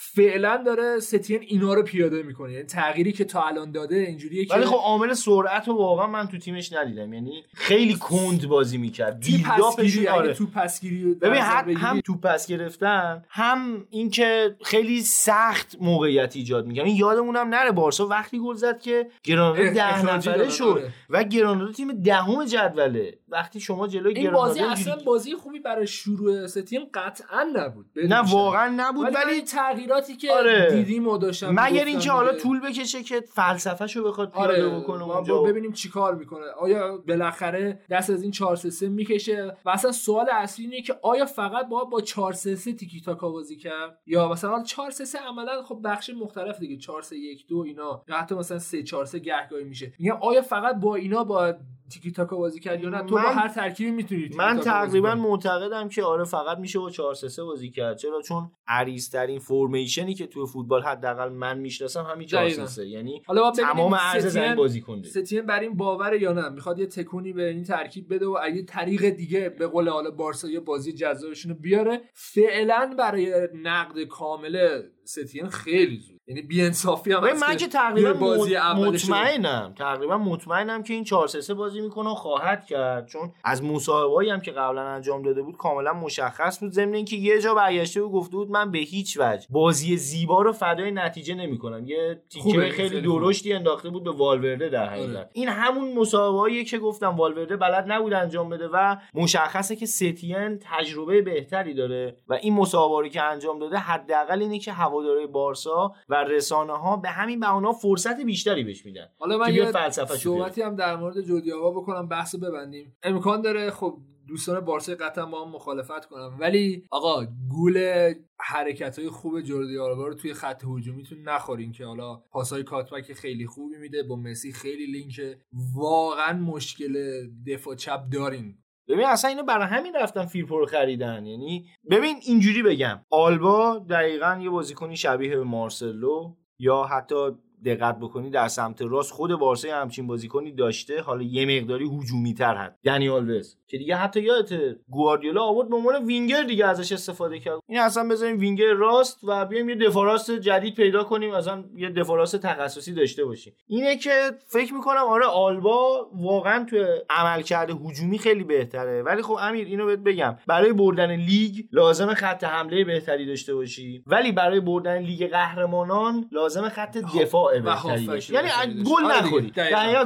[0.00, 2.52] فعلا داره ستین اینا رو پیاده می‌کنه.
[2.52, 6.28] یعنی تغییری که تا الان داده اینجوریه که ولی خب عامل سرعت رو واقعا من
[6.28, 7.12] تو تیمش ندیدم.
[7.12, 9.20] یعنی خیلی کند بازی می‌کرد.
[9.20, 10.34] بیلداپش آره.
[10.34, 16.96] تو پسگیری ببین هم, تو پس گرفتن هم اینکه خیلی سخت موقعیت ایجاد می‌کنه این
[16.96, 19.62] یادمونم نره بارسا وقتی گل زد که گرانادا
[19.92, 20.92] ده نفره شد آره.
[21.10, 25.86] و گرانادا تیم دهم جدوله وقتی شما جلوی این گرانادا بازی اصلا بازی خوبی برای
[25.86, 28.32] شروع ستیم قطعا نبود نه.
[28.32, 30.70] واقعا نبود ولی, ولی تغییراتی که آره.
[30.70, 32.36] دیدیم و داشتم مگر اینکه حالا.
[32.36, 36.96] طول بکشه که فلسفه‌شو بخواد پیاده آره بکنه ما اونجا با ببینیم چیکار می‌کنه آیا
[36.96, 41.26] بالاخره دست از این 4 3 3 می‌کشه و اصلا سوال اصلی اینه که آیا
[41.26, 45.18] فقط با با 4 3 3 تیکی تاکا بازی کرد یا مثلا 4 3 3
[45.18, 49.04] عملا خب بخش مختلف دیگه 4 3 1 2 اینا یا حتی مثلا 3 4
[49.04, 51.54] 3 گهگاهی میشه میگم آیا فقط با اینا با
[51.92, 55.14] تیکی تاکا بازی کرد یا نه؟ تو با من- هر ترکیبی می‌تونی من تقریبا.
[55.14, 57.96] معتقدم که آره فقط میشه با 4 3 3 بازی کرد.
[57.96, 62.66] چرا؟ چون عریض‌ترین فرمیشنی که تو فوتبال حداقل من می‌شناسم همین 4 3 دقیقاً.
[62.66, 66.78] 3 یعنی حالا تمام عرض زمین بازی کنه ستین بر این باوره یا نه؟ می‌خواد
[66.78, 70.60] یه تکونی به این ترکیب بده و اگه طریق دیگه به قول حالا بارسا یه
[70.60, 76.11] بازی جذابشون رو بیاره فعلا برای نقد کامل ستین خیلی زود.
[76.26, 81.28] یعنی بی‌انصافی هم ببین هست من که تقریبا بازی مطمئنم تقریبا مطمئنم که این 4
[81.28, 85.42] 3 3 بازی می‌کنه و خواهد کرد چون از مصاحبه‌ای هم که قبلا انجام داده
[85.42, 89.18] بود کاملا مشخص بود ضمن اینکه یه جا برگشته و گفته بود من به هیچ
[89.20, 93.00] وجه بازی زیبا رو فدای نتیجه نمی‌کنم یه تیکه خیلی.
[93.00, 95.28] درشتی انداخته بود به والورده در حقیقت آره.
[95.32, 101.22] این همون مصاحبه‌ایه که گفتم والورده بلد نبود انجام بده و مشخصه که ستین تجربه
[101.22, 106.72] بهتری داره و این مصاحبه که انجام داده حداقل اینه که هواداری بارسا و رسانه
[106.72, 109.08] ها به همین بهانه فرصت بیشتری بهش میدن.
[109.18, 109.90] حالا من یه بیاره.
[109.90, 112.96] صحبتی هم در مورد جردی آوا بکنم بحث ببندیم.
[113.02, 113.98] امکان داره خب
[114.28, 120.06] دوستان بارسا قطعا با هم مخالفت کنم ولی آقا گول حرکت های خوب جردی آلبا
[120.06, 124.86] رو توی خط هجومیتون نخورین که حالا پاسای کاتبک خیلی خوبی میده با مسی خیلی
[124.86, 125.40] لینکه
[125.74, 128.58] واقعا مشکل دفاع چپ دارین.
[128.92, 131.26] ببین اصلا اینو برای همین رفتن فیرپو رو خریدن.
[131.26, 133.00] یعنی ببین اینجوری بگم.
[133.10, 137.30] آلبا دقیقا یه بازیکنی شبیه به مارسلو یا حتی
[137.64, 141.02] دقت بکنی در سمت راست خود بارسا همچین بازیکنی داشته.
[141.02, 144.48] حالا یه مقداری هجومی تر هست یعنی آلوز که دیگه حتی یادت
[144.88, 147.60] گواردیولا آورد به عنوان وینگر دیگه ازش استفاده کرد.
[147.68, 151.90] این اصلا بذاریم وینگر راست و بیایم یه دفاع راست جدید پیدا کنیم اصلا یه
[151.90, 153.54] دفاع راست تخصصی داشته باشیم.
[153.66, 154.10] اینه که
[154.48, 156.76] فکر می‌کنم آره آلبا واقعا تو
[157.10, 159.02] عملکرد هجومی خیلی بهتره.
[159.02, 160.36] ولی خب امیر اینو بهت بگم.
[160.46, 164.04] برای بردن لیگ لازمه خط حمله بهتری داشته باشی.
[164.06, 168.82] ولی برای بردن لیگ قهرمانان لازمه خط دفاع و بهتری داشتی یعنی داشتی.
[168.82, 169.52] گل آره نخوری.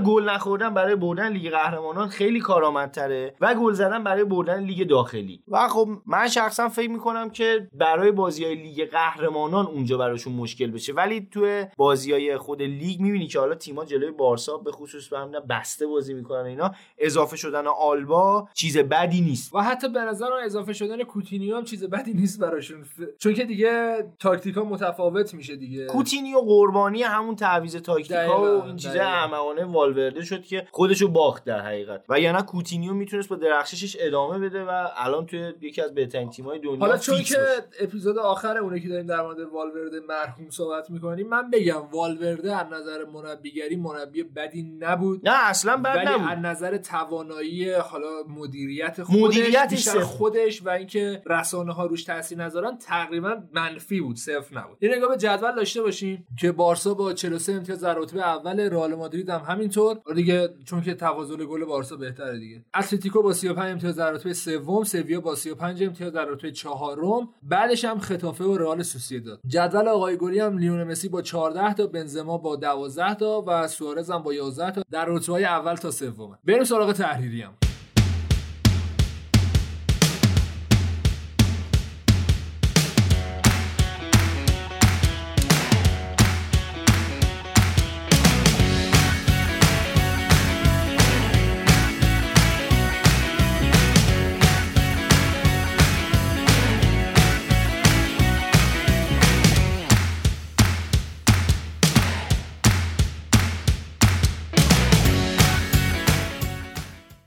[0.04, 3.34] گل نخوردن برای بردن لیگ قهرمانان خیلی کارآمدتره.
[3.40, 5.42] و گل زدن برای بردن لیگ داخلی.
[5.48, 10.70] و خب من شخصا فکر می‌کنم که برای بازی های لیگ قهرمانان اونجا براشون مشکل
[10.70, 10.92] بشه.
[10.92, 15.40] ولی توی بازی های خود لیگ می‌بینی که حالا تیما جلوی بارسا به خصوص به
[15.50, 19.54] بسته بازی می‌کنن اینا اضافه شدن آلبا چیز بدی نیست.
[19.54, 22.84] و حتی به نظر اضافه شدن کوتینیو هم چیز بدی نیست براشون.
[22.84, 25.86] ف- چون که دیگه تاکتیکا متفاوت میشه دیگه.
[25.86, 29.00] کوتینیو قربانی همون تعویض تاکتیکا و این چیزا.
[29.00, 32.04] احمقانه والورده شد که خودشو باخت در حقیقت.
[32.08, 36.30] و یا نه کوتینیو می‌تونست با درخششش ادامه بده و الان توی یکی از بهترین
[36.30, 37.36] تیم‌های دنیا حالا چون که.
[37.80, 42.66] اپیزود آخر اونه که داریم در مورد والورده مرحوم صحبت می‌کنیم من بگم والورده از
[42.72, 45.28] نظر مربیگری مربی بدی نبود.
[45.28, 49.88] نه اصلا بد ولی از نبود نظر توانایی حالا مدیریت خودش مدیریتش.
[49.88, 54.82] خودش و اینکه رسانه ها روش تاثیر نذارن تقریبا منفی بود صفر نبود.
[54.82, 58.94] یه نگاه به جدول داشته باشیم که بارسا با 43 امتیاز در رتبه اول رئال
[58.94, 59.98] مادرید هم همینطور.
[60.14, 62.64] دیگه چون که تفاضل گل بارسا بهتره دیگه.
[62.74, 67.28] اتلتیکو با 35 امتیاز در رتبه سوم سویا با 35 امتیاز در رتبه چهارم.
[67.42, 71.86] بعدش هم خطافه و رئال سوسییداد جدول آقای گلی هم لیون مسی با 14 تا
[71.86, 76.38] بنزما با 12 تا و سوارز هم با 11 تا در رتبه اول تا سوم
[76.44, 77.42] بریم سراغ تحریری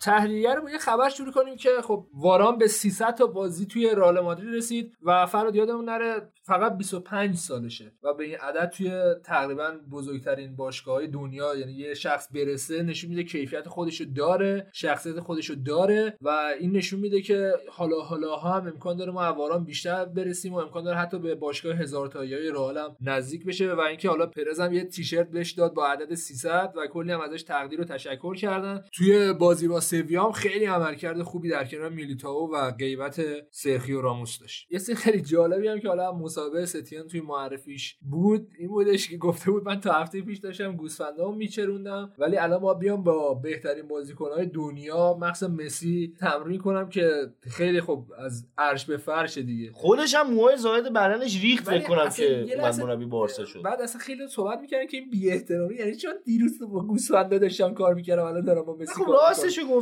[0.09, 4.19] تحلیلیه رو یه خبر شروع کنیم که خب واران به 300 تا بازی توی رئال
[4.19, 8.91] مادرید رسید و فراد یادمون نره فقط 25 سالشه و به این عدد توی
[9.23, 15.55] تقریبا بزرگترین باشگاه دنیا یعنی یه شخص برسه نشون میده کیفیت خودشو داره شخصیت خودشو
[15.65, 16.29] داره و
[16.59, 20.83] این نشون میده که حالا حالا هم امکان داره ما واران بیشتر برسیم و امکان
[20.83, 24.73] داره حتی به باشگاه هزار تایی رئال هم نزدیک بشه و اینکه حالا پرز هم
[24.73, 28.83] یه تیشرت بهش داد با عدد 300 و کلی هم ازش تقدیر و تشکر کردن.
[28.93, 33.21] توی بازی با سویا هم خیلی عملکرد خوبی در کنار میلیتائو و غیبت
[33.51, 34.67] سرخیو راموس داشت.
[34.71, 39.17] یه سری خیلی جالبی هم که حالا مسابقه ستیان توی معرفیش بود این بودش که
[39.17, 43.87] گفته بود من تا هفته پیش داشتم گوسفندامو میچروندم ولی الان ما بیام با بهترین
[43.87, 47.11] بازیکنهای دنیا مخصوصا مسی تمرین کنم که
[47.41, 49.71] خیلی خوب از عرش به فرش دیگه.
[49.73, 52.23] خودش هم موهای زاید بدنش ریخت فکر کنم که
[52.57, 53.61] لحظه- مربی بارسا شد.
[53.61, 57.73] بعد اصلا خیلی صحبت می‌کردن که این بی احترامی یعنی چون دیروز با گوسفندا داشتم
[57.73, 59.15] کار می‌کردم الان دارم با مسی خب می‌کنم.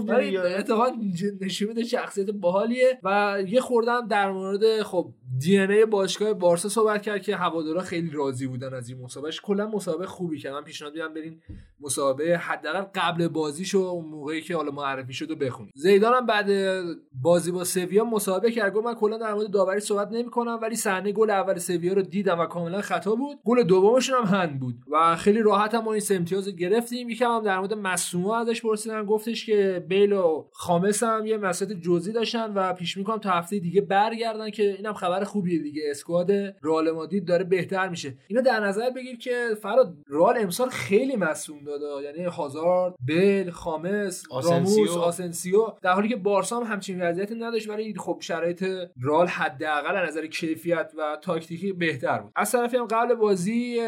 [0.08, 0.88] ولی دیگه اتفاقا
[1.42, 6.70] نشون میده شخصیت باحالیه و یه خوردم در مورد خب دی ان ای باشگاه بارسا
[6.70, 10.62] صحبت کرد که هوادارا خیلی راضی بودن از این مسابقه کلا مسابقه خوبی که من
[10.62, 11.42] پیشنهاد میدم برین
[11.82, 15.74] مسابقه حداقل قبل بازیشو اون موقعی که حالا معرفی شد و بخونید.
[15.76, 16.50] زیدان هم بعد
[17.22, 18.74] بازی با سویا مسابقه کرد.
[18.74, 22.40] گفت من کلا در مورد داوری صحبت نمی‌کنم ولی صحنه گل اول سویا رو دیدم
[22.40, 23.38] و کاملا خطا بود.
[23.46, 27.10] گل دومشون هم هند بود و خیلی راحت هم ما این سه امتیاز رو گرفتیم.
[27.10, 29.06] یکم هم در مورد مصومه ازش پرسیدن.
[29.06, 33.60] گفتش که بیل و خامس هم یه مسئله جزئی داشتن و پیش می‌کنم تا هفته
[33.60, 35.82] دیگه برگردن که اینم خبر خوبیه دیگه.
[35.90, 36.32] اسکواد
[36.64, 38.14] رئال مادرید داره بهتر میشه.
[38.28, 44.24] اینو در نظر بگیر که فراد رئال امسال خیلی مصدوم داده یعنی هازارد بیل خامس
[44.32, 44.86] آسنسیو.
[44.86, 45.68] راموس آسنسیو.
[45.82, 48.64] در حالی که بارسا هم همچین وضعیتی نداشت ولی خب شرایط
[49.04, 52.32] رئال حداقل از نظر کیفیت و تاکتیکی بهتر بود.
[52.36, 53.82] از طرفی هم قبل بازی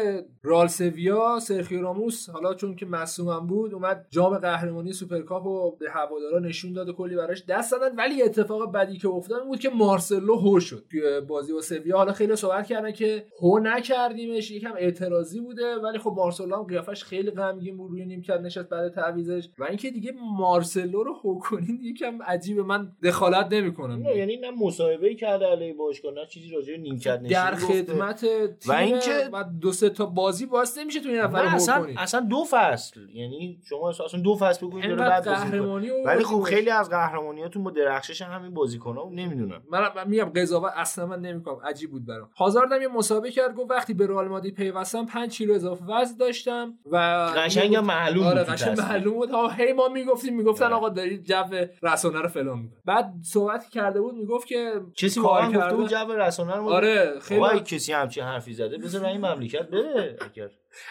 [0.44, 5.76] رئال سویا سرخیو راموس حالا چون که مصدوم هم بود اومد جام قهرمانی سوپرکاپ رو
[5.80, 9.60] به هوادارا نشون داد و کلی براش دست دادن ولی اتفاق بدی که افتاد بود
[9.60, 10.84] که مارسلو هو شد.
[10.90, 15.98] توی بازی با سویا حالا خیلی صحبت کردن که هو نکردیمش یکم اعتراضی بوده ولی
[15.98, 20.12] خب مارسلو هم قیافش خیلی غمگین بود روی نیمکت نشست بعد تعویضش و اینکه دیگه
[20.38, 24.02] مارسلو رو هو کنین یکم عجیبه من دخالت نمی‌کنم.
[24.02, 27.54] نه یعنی نه مصاحبه کرده علیه باشگاه نه چیزی راجع به نیمکت نشینی در.
[27.54, 31.86] خدمت و و اینکه- و دو سه تا بازی باعث نمیشه تو این نفر اصلا
[31.98, 33.00] اصلا دو فصل.
[33.14, 35.54] یعنی شما اصلا دو فصل اینقدر بعد.
[35.80, 39.62] قهرمانی و ولی خب خیلی از قهرمانیاتون با درخشش همین بازیکن‌ها نمی‌دونم.
[39.70, 41.60] من, من میگم قضاوت اصلا من نمی‌کنم.
[41.64, 42.30] عجیب بود برام.
[42.36, 46.16] هازارد هم یه مسابقه کرد گفت وقتی به رئال مادرید پیوستم 5 کیلو اضافه وزن
[46.16, 46.96] داشتم و
[47.36, 48.78] قشنگ هم معلوم آره بود تو قشنگ.
[48.80, 49.30] معلوم بود.
[49.30, 50.74] ها هی ما می‌گفتیم می‌گفتن آره.
[50.74, 51.44] آقا دارید جو
[51.82, 52.82] رسانه رو فلان می‌کنید.
[52.84, 57.60] بعد صحبت کرده بود می‌گفت که کسی کار کرده- بود جو رسانه رو آره خیلی
[57.60, 58.78] کسی همچین حرفی زده.
[58.78, 60.48] بذار این مملکت بره اگر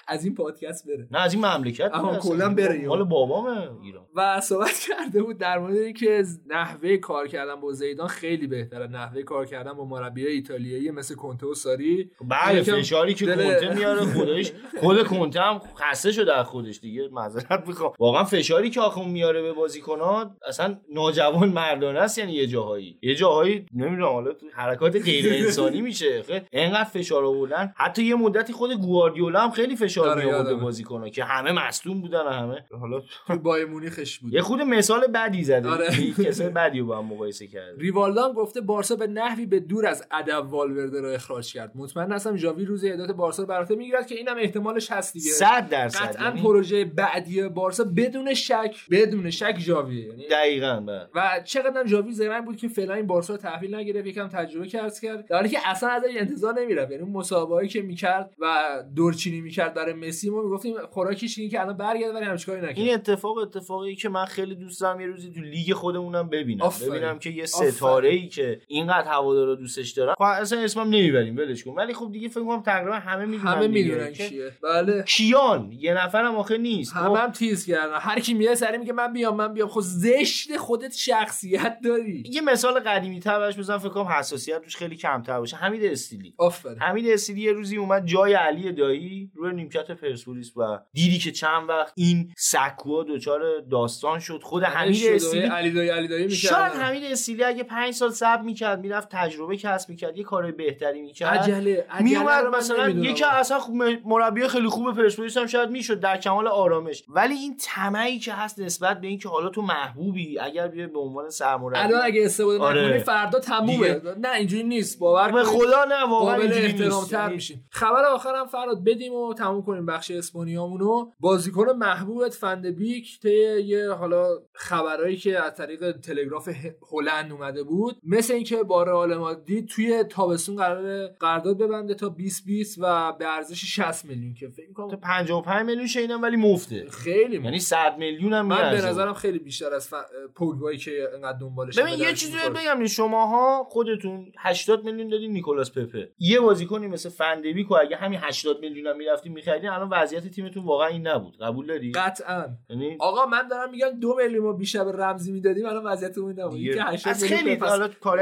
[0.08, 1.08] از این پادکست بره.
[1.12, 2.18] نه از این مملکت اما.
[2.18, 4.06] کلاً بره مال بابامه ایران.
[4.16, 8.88] و صحبت کرده بود در مورد اینکه نحوه کار کردن با زیدان خیلی بهتره.
[8.88, 12.12] نحوه کار کردن با مربی ایتالیایی مثل کنته و ساری.
[12.28, 17.08] بله فشاری که دل- کنته میاره خودش خود کنته هم خسته شده از خودش دیگه
[17.12, 17.94] معذرت می‌خوام.
[18.00, 23.00] واقعا فشاری که آخه میاره به بازیکنات اصلا ناجوان مردانه است یعنی یه جاهایی.
[23.02, 26.24] یه جاهایی نمی‌دونم حالا حرکات غیر انسانی میشه.
[26.24, 27.74] خیلی انقدر فشار آوردن.
[27.78, 30.60] حتی یه مدتی خود گواردیولا هم خیلی فشار آره، می آورد.
[30.60, 32.66] بازیکن‌ها که همه مصدوم بودن و همه.
[32.80, 35.70] حالا تو بایر مونیخش بود یه خود مثال بدی زده.
[35.70, 35.90] آره.
[36.26, 39.88] کسای بدی رو با هم مقایسه کرد ریوالدو هم گفته بارسا به نحوی به دور
[39.88, 41.72] از ادب والورده رو اخراج کرد.
[41.76, 45.32] مطمئن هستم ژاوی روز ایدات بارسا رو برات می‌گیرد که اینم احتمالش هست دیگه.
[45.32, 46.00] 100 درصد.
[46.00, 51.08] قطعا یعنی پروژه بعدی بارسا بدون شک بدون شک ژاوی یعنی دقیقاً بله.
[51.16, 55.00] و چقدر جاوی زرنگ بود که فعلا این بارسا رو تحویل نگرفت یکم تجربه کرد
[55.00, 55.28] کرد.
[55.28, 56.92] در حالی که اصلا ازش انتظار نمی‌رفت.
[56.92, 58.48] یعنی اون مسابقه‌ای که می‌کرد و
[58.96, 62.78] دورچینی می‌کرد برای مسی ما می‌گفتیم خوراکش اینه که الان برگرده ولی همچین کاری نکرد.
[62.78, 66.62] این اتفاق اتفاقی که من خیلی دوست دارم یه روزی تو لیگ خودمونم ببینم.
[66.62, 66.92] آفرین.
[66.92, 67.46] ببینم که یه.
[67.46, 70.14] ستاره ای که اینقدر هوادارا دوستش دارن.
[70.14, 71.72] خب اصلا اسمم نمی‌بریم ولش کن.
[71.72, 74.52] ولی خب دیگه فکر کنم تقریبا همه می‌دونن همه می‌دونن کیه.
[74.64, 75.04] بله.
[75.08, 76.94] کیان؟ یه نفرم آخه نیست.
[76.94, 78.00] خب، همه هم تیز کردن.
[78.00, 79.68] هر کی میاد سری میگه من بیام من بیام.
[79.68, 82.24] خب زشت خودت شخصیت داری.
[82.26, 85.58] یه مثال قدیمی تر براش بزنم فکر کنم حساسیت روش خیلی کمتر باشه.
[85.58, 86.34] حمید استیلی.
[86.38, 86.80] آفرین.
[86.80, 91.70] حمید استیلی یه روزی اومد جای علی دایی روی نیمکت پرسپولیس و دیدی که چند
[91.70, 97.04] وقت این سکوها دچار داستان شد خود حمید استیلی علی دایی علی دایی شاید حمید
[97.04, 101.86] استیلی اگه پنج سال صبر می‌کرد می‌رفت تجربه کسب می‌کرد یه کار بهتری می‌کرد عجله
[101.90, 102.90] عجله میومد مثلا.
[102.90, 107.58] یکی اصلا خوب مربی خیلی خوب پرسپولیس هم شاید می‌شد در کمال آرامش ولی این
[107.60, 112.02] طمعی که هست نسبت به اینکه حالا تو محبوبی اگر بیای به عنوان سرمربی الان
[112.04, 113.00] اگه استفاده آره.
[113.00, 114.02] فردا تمومه.
[114.18, 115.44] نه اینجوری نیست باور به.
[115.44, 117.14] خدا نه واقعا اینجوری نیست.
[117.14, 117.40] یعنی
[117.70, 121.12] خبر آخرم فراد بدیم و تموم کنیم بخش اسپانیامونو.
[121.20, 126.50] بازیکن محبوبت فندبیک طی یه حالا خبرایی که از طریق تلگراف
[126.92, 127.98] هلند اومده بود.
[128.04, 133.66] مثل اینکه با رئال مادرید توی تابستون قرار قرارداد ببنده تا 2020 و به ارزش
[133.66, 136.88] 60 میلیون که فکر تا کنم 55 میلیون شنیدم ولی مفته.
[136.90, 137.46] خیلی مفت.
[137.46, 138.90] یعنی 100 میلیون هم من به.
[138.90, 139.94] نظرم خیلی بیشتر از ف...
[140.36, 146.12] پوگبایی که انقدر دنبالش ببین یه چیزی بگم شماها خودتون 80 میلیون دادین نیکولاس پپه.
[146.20, 148.98] یه بازیکنی مثل فندبیک و اگه همین 80 میلیون هم
[149.30, 151.38] می‌رفتین میخریدین الان وضعیت تیمتون واقعا این نبود.
[151.42, 152.46] قبول داری؟ قطعا.
[152.70, 156.40] یعنی آقا من دارم میگم دو میلیون ما بیشتر به رمزی می‌دادیم الان وضعیتمون این
[156.40, 156.54] نبود.
[156.54, 158.20] دیگه یکی 80 از خیلی حالا کار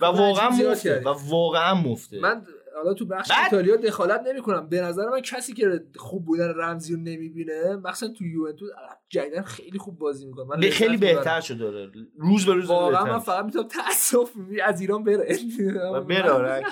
[0.00, 1.02] و واقعا مفته.
[1.04, 2.20] و واقعا مفته.
[2.20, 4.68] من حالا تو بخش ایتالیا دخالت نمی‌کنم.
[4.68, 8.70] به نظر من کسی که خوب بودن رمزی رو نمی‌بینه مثلا تو یوونتوس
[9.10, 10.96] جدیدن خیلی خوب بازی می‌کنه من خیلی.
[10.96, 13.18] بهتر شده داره روز به روز واقعا من.
[13.18, 14.30] فقط می‌تونم تاسف
[14.64, 15.38] از ایران بره
[16.08, 16.62] بره آره،.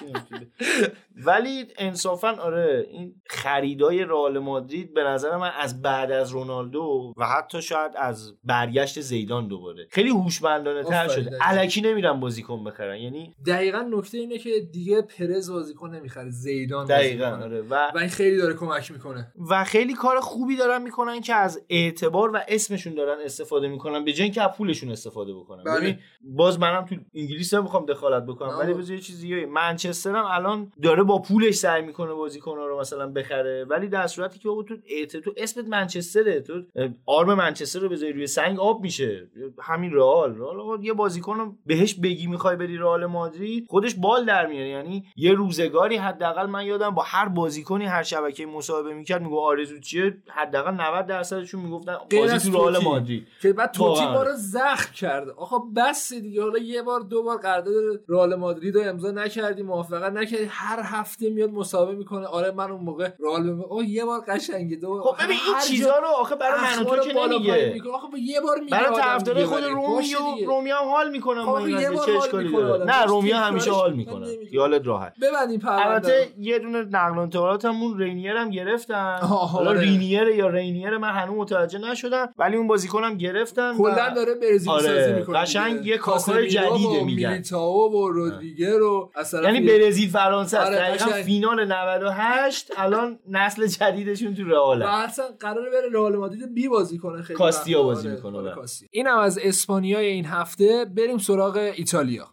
[1.26, 7.26] ولی انصافا آره این خریدای رئال مادرید به نظر من از بعد از رونالدو و
[7.26, 11.38] حتی شاید از برگشت زیدان دوباره خیلی هوشمندانه تر شده.
[11.40, 17.26] الکی نمیرن بازیکن بخرن یعنی دقیقا نکته اینه که دیگه پرز بازیکن نمی‌خره زیدان دقیقا.
[17.26, 21.34] آره و و این خیلی داره کمک می‌کنه و خیلی کار خوبی دارن می‌کنن که
[21.34, 25.80] از اعتبار و اسمشون دارن استفاده می‌کنن به جای اینکه از پولشون استفاده بکنن بله.
[25.80, 28.58] ببین باز منم تو انگلیس نمی‌خوام دخالت بکنم.
[28.58, 33.06] ولی بذار یه چیزی منچستر هم الان داره با پولش سعی می‌کنه بازیکن‌ها رو مثلا
[33.06, 35.20] بخره ولی در صورتی که تو.
[35.20, 36.62] تو اسمت منچستره تو
[37.06, 39.28] آرم منچستر رو بذاری روی سنگ آب میشه
[39.62, 44.46] همین رئال رئال یه بازیکن رو بهش بگی می‌خوای بری رئال مادرید خودش بال در
[44.46, 49.36] میاره یعنی یه روزگاری حداقل من یادم با هر بازیکنی هر شبکه مصاحبه می‌کرد میگه
[49.36, 53.26] آرزو چیه حداقل 90 درصدشون می‌گفتن بازی تو رئال مادرید.
[53.42, 55.32] که بعد توتی ما رو زخم کرده.
[55.32, 56.42] آقا بس دیگه.
[56.42, 57.74] حالا یه بار دو بار قرارداد
[58.08, 62.26] رئال مادرید رو امضا نکردی موافقت نکردی هر هفته میاد مسابقه می‌کنه.
[62.26, 64.76] آره من اون موقع رئال او یه بار قشنگه.
[64.76, 67.82] دو خب ببین این چیزا رو آخه برای من تو که نمیگه.
[67.94, 72.52] آخه یه بار میگه برای طرفدار خود رومیو رومیو هم حال می‌کنه ما یه اشکالی
[72.52, 74.26] داره؟ نه رومیو همیشه حال می‌کنه.
[74.50, 75.12] خیالت راحت.
[75.22, 79.18] ببندیم البته یه دونه نقل و انتقالاتمون رینیر هم گرفتن
[79.52, 79.80] حالا آره.
[79.80, 81.78] رینیر یا رینیر من هنوز متوجه
[82.08, 84.82] نشدم ولی اون بازیکنم گرفتن کلا داره برزیل آره.
[84.82, 87.30] سازی می‌کنه قشنگ یه کاکای جدیده میگن.
[87.30, 94.82] میلیتائو و رودریگر و یعنی برزیل فرانسه آره فینال 98 الان نسل جدیدشون تو رئال
[94.82, 98.54] اصلا قراره بره رئال مادرید بی بازی کنه خیلی کاستیا بازی می‌کنه
[98.90, 100.86] اینم از اسپانیای این هفته.
[100.96, 102.26] بریم سراغ ایتالیا.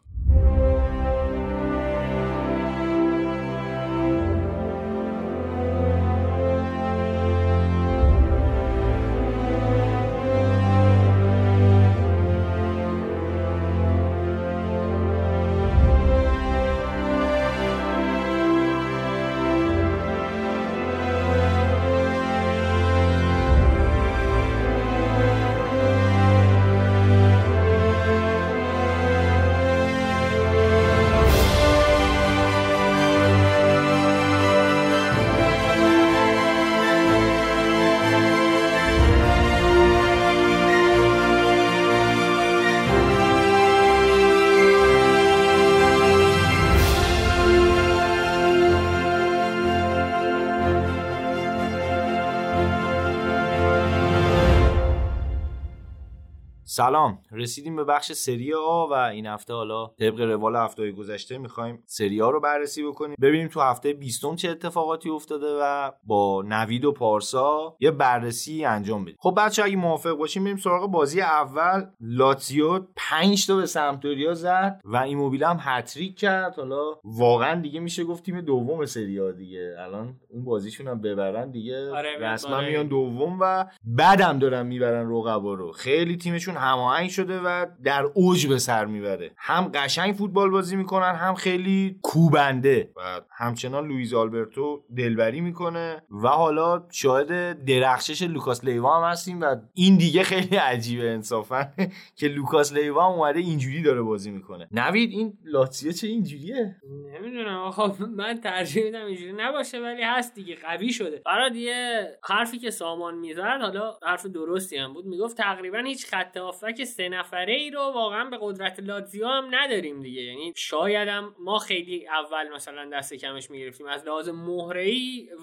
[56.75, 57.17] سلام.
[57.35, 62.21] رسیدیم به بخش سری آ و این هفته حالا طبق روال هفته گذشته می‌خوایم سری
[62.21, 63.15] آ رو بررسی بکنیم.
[63.21, 69.03] ببینیم تو هفته 20 چه اتفاقاتی افتاده و با نوید و پارسا یه بررسی انجام
[69.03, 69.15] بدیم.
[69.19, 71.85] خب بچه اگه موافق باشیم بریم سراغ بازی اول.
[72.01, 76.55] لاتزیو 5 تا به سمتوریا زد و ایموبیل هم هتریک کرد.
[76.55, 79.75] حالا واقعا دیگه میشه گفت تیم دوم سری آ دیگه.
[79.79, 81.91] الان اون بازیشون هم ببرن دیگه.
[81.91, 85.71] آره رسما میان دوم و بعدم دارن می‌برن رقبا رو.
[85.71, 89.31] خیلی تیمشون هماهنگ شده و در اوج به سر می‌بره.
[89.37, 92.91] هم قشنگ فوتبال بازی می‌کنن هم خیلی کوبنده.
[92.95, 99.55] و همچنان لوئیز آلبرتو دلبری می‌کنه و حالا شاهد درخشش لوکاس لیوا هم هستیم و
[99.73, 101.73] این دیگه خیلی عجیبه انصافا
[102.17, 104.67] که لوکاس لیوا اومده اینجوری داره بازی می‌کنه.
[104.71, 106.75] نوید این لاتزیو چه اینجوریه؟
[107.13, 111.21] نمی‌دونم آقا من ترجیح میدم اینجوری نباشه ولی هست دیگه قوی شده.
[111.25, 116.37] برای دیگه حرفی که سامان می‌زد حالا حرف درستی هم بود می‌گفت تقریبا هیچ خط
[116.37, 120.21] هافبک سه نفره ای رو واقعا به قدرت لاتزیو هم نداریم دیگه.
[120.21, 123.87] یعنی شاید هم ما خیلی اول مثلا دست کمش می‌گرفتیم.
[123.87, 124.93] از لحاظ مهره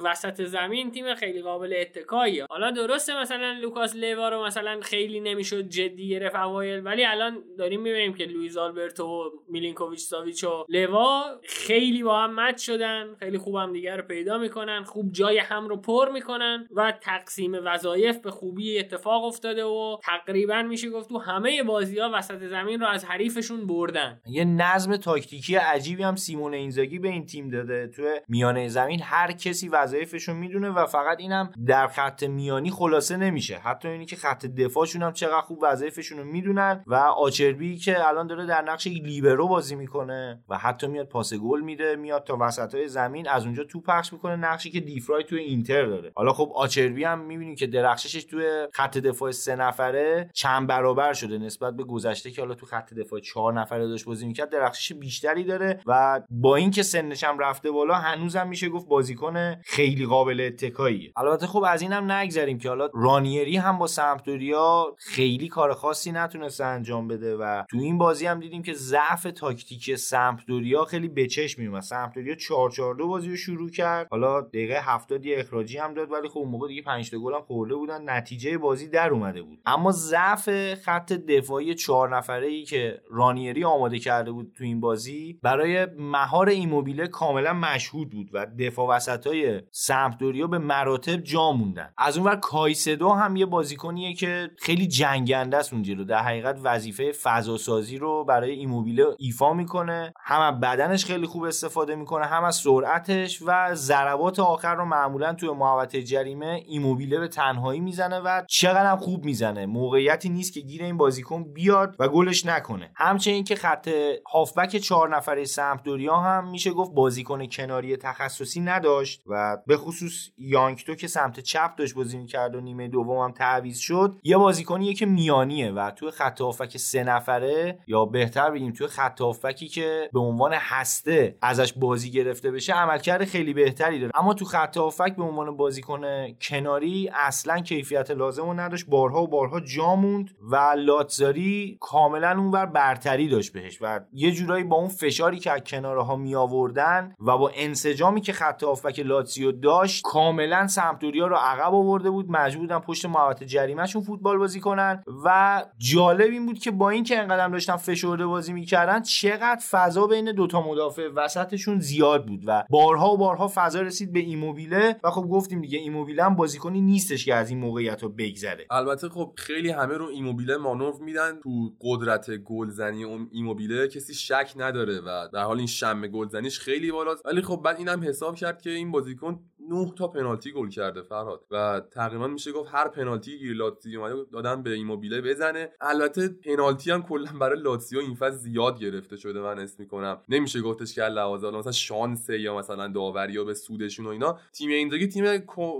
[0.04, 2.46] وسط زمین تیم خیلی قابل اتکاییه.
[2.50, 7.80] حالا درسته مثلا لوکاس لیوا رو مثلا خیلی نمی‌شد جدی گرفت اوایل ولی الان داریم
[7.80, 13.16] می‌بینیم که لوئیز آلبرتو و میلینکوویچ ساویچ و لیوا خیلی با هم match شدن.
[13.18, 14.84] خیلی خوب هم دیگر رو پیدا می‌کنن.
[14.84, 20.62] خوب جای هم رو پر می‌کنن و تقسیم وظایف به خوبی اتفاق افتاده و تقریبا
[20.62, 24.20] میشه گفت تو همه بازی ها وسط زمین رو از حریفشون بردن.
[24.26, 27.86] یه نظم تاکتیکی عجیبی هم سیمون اینزاگی به این تیم داده.
[27.86, 33.58] تو میانه زمین هر کسی وظایفشون می‌دونه و فقط اینم در خط میانی خلاصه نمیشه.
[33.58, 38.26] حتی اینی که خط دفاعشون هم چقدر خوب وظایفشون رو می‌دونن و آچربی که الان
[38.26, 42.74] داره در نقش لیبرو بازی می‌کنه و حتی میاد پاس گل میده میاد تا وسط
[42.74, 46.12] های زمین از اونجا تو پخش می‌کنه نقشی که دیفرای توی اینتر داره.
[46.14, 51.38] حالا خب آچربی هم می‌بینیم که درخششش توی خط دفاع سه نفره چند برابر شده
[51.52, 55.44] نسبت به گذشته که حالا تو خط دفاع چهار نفره داشت بازی می‌کرد درخشش بیشتری
[55.44, 61.12] داره و با اینکه سنش هم رفته بالا هنوزم میشه گفت بازیکن خیلی قابل اتکایی
[61.16, 66.64] البته خب از اینم نگذریم که حالا رانیری هم با سمپدوریا خیلی کار خاصی نتونسته
[66.64, 71.62] انجام بده و تو این بازی هم دیدیم که ضعف تاکتیکی سمپدوریا خیلی به چشم
[71.62, 74.08] میومد سمپدوریا 4 4 2 بازی رو شروع کرد.
[74.10, 77.40] حالا دقیقه 70 اخراجی هم داد ولی خب اون موقع دیگه 5 تا گل هم
[77.40, 78.10] خورده بودن.
[78.10, 79.58] نتیجه بازی در اومده بود.
[79.66, 85.38] اما ضعف خط دفاعی چهار نفره ای که رانیری آماده کرده بود تو این بازی
[85.42, 91.92] برای مهار ایموبیله کاملا مشهود بود و دفاع وسط های سمپدوریا به مراتب جا موندن.
[91.98, 97.12] از اونور کایسدو هم یه بازیکنیه که خیلی جنگنده است اونجا رو در حقیقت وظیفه
[97.12, 100.12] فضا سازی رو برای ایموبیله ایفا می‌کنه.
[100.20, 105.34] هم از بدنش خیلی خوب استفاده می‌کنه هم از سرعتش و ضربات آخر رو معمولا
[105.34, 109.66] توی محوطه جریمه ایموبیله به تنهایی می‌زنه و چقدر خوب می‌زنه.
[109.66, 112.90] موقعیتی نیست که گیر این بازیکن بیاد و گلش نکنه.
[112.96, 113.88] همچنین که خط
[114.32, 120.94] هافبک چهار نفره سمپدوریا هم میشه گفت بازیکن کناری تخصصی نداشت و به خصوص یانکتو
[120.94, 125.06] که سمت چپ داشت بازی می‌کرد و نیمه دوم هم تعویض شد یه بازیکنیه که
[125.06, 130.20] میانیه و توی خط هافبک سه نفره یا بهتر بگیم توی خط هافبکی که به
[130.20, 134.12] عنوان هسته ازش بازی گرفته بشه عملکرد خیلی بهتری داره.
[134.14, 138.86] اما تو خط هافبک به عنوان بازیکن کناری اصلا کیفیت لازم رو نداشت.
[138.86, 140.74] بارها و بارها جا موند و
[141.12, 146.02] لاتزاری کاملا اونور برتری داشت بهش و یه جورایی با اون فشاری که از کناره
[146.02, 151.74] ها می آوردن و با انسجامی که خط هافبک لاتزیو داشت کاملا سمپدوریا رو عقب
[151.74, 152.30] آورده بود.
[152.30, 157.18] مجبور بودن پشت محوطه جریمهشون فوتبال بازی کنن و جالب این بود که با اینکه
[157.18, 163.12] انقدر داشتن فشرده بازی می‌کردن چقدر فضا بین دوتا مدافع وسطشون زیاد بود و بارها
[163.12, 167.34] و بارها فضا رسید به ایموبیله و خب گفتیم دیگه ایموبیله هم بازیکنی نیستش که
[167.34, 168.66] از این موقعیت رو بگذره.
[168.70, 174.52] البته خب خیلی همه رو ایموبیله مانور میدن تو قدرت گلزنی اون ایموبیله کسی شک
[174.56, 177.26] نداره و در حال این شم گلزنیش خیلی بالاست.
[177.26, 181.44] ولی خب بعد اینم حساب کرد که این بازیکن 9 تا پنالتی گل کرده فرهاد
[181.50, 185.72] و تقریبا میشه گفت هر پنالتی گیر لاتزیو اومده دادن به ایموبیله بزنه.
[185.80, 190.20] البته پنالتی هم کلا برای لاتزیو این فاز زیاد گرفته شده من اسم می‌کنم.
[190.28, 194.38] نمیشه گفتش که لحاظ مثلا شانس یا مثلا داوری یا به سودشون و اینا.
[194.52, 195.38] تیم اینداگی تیم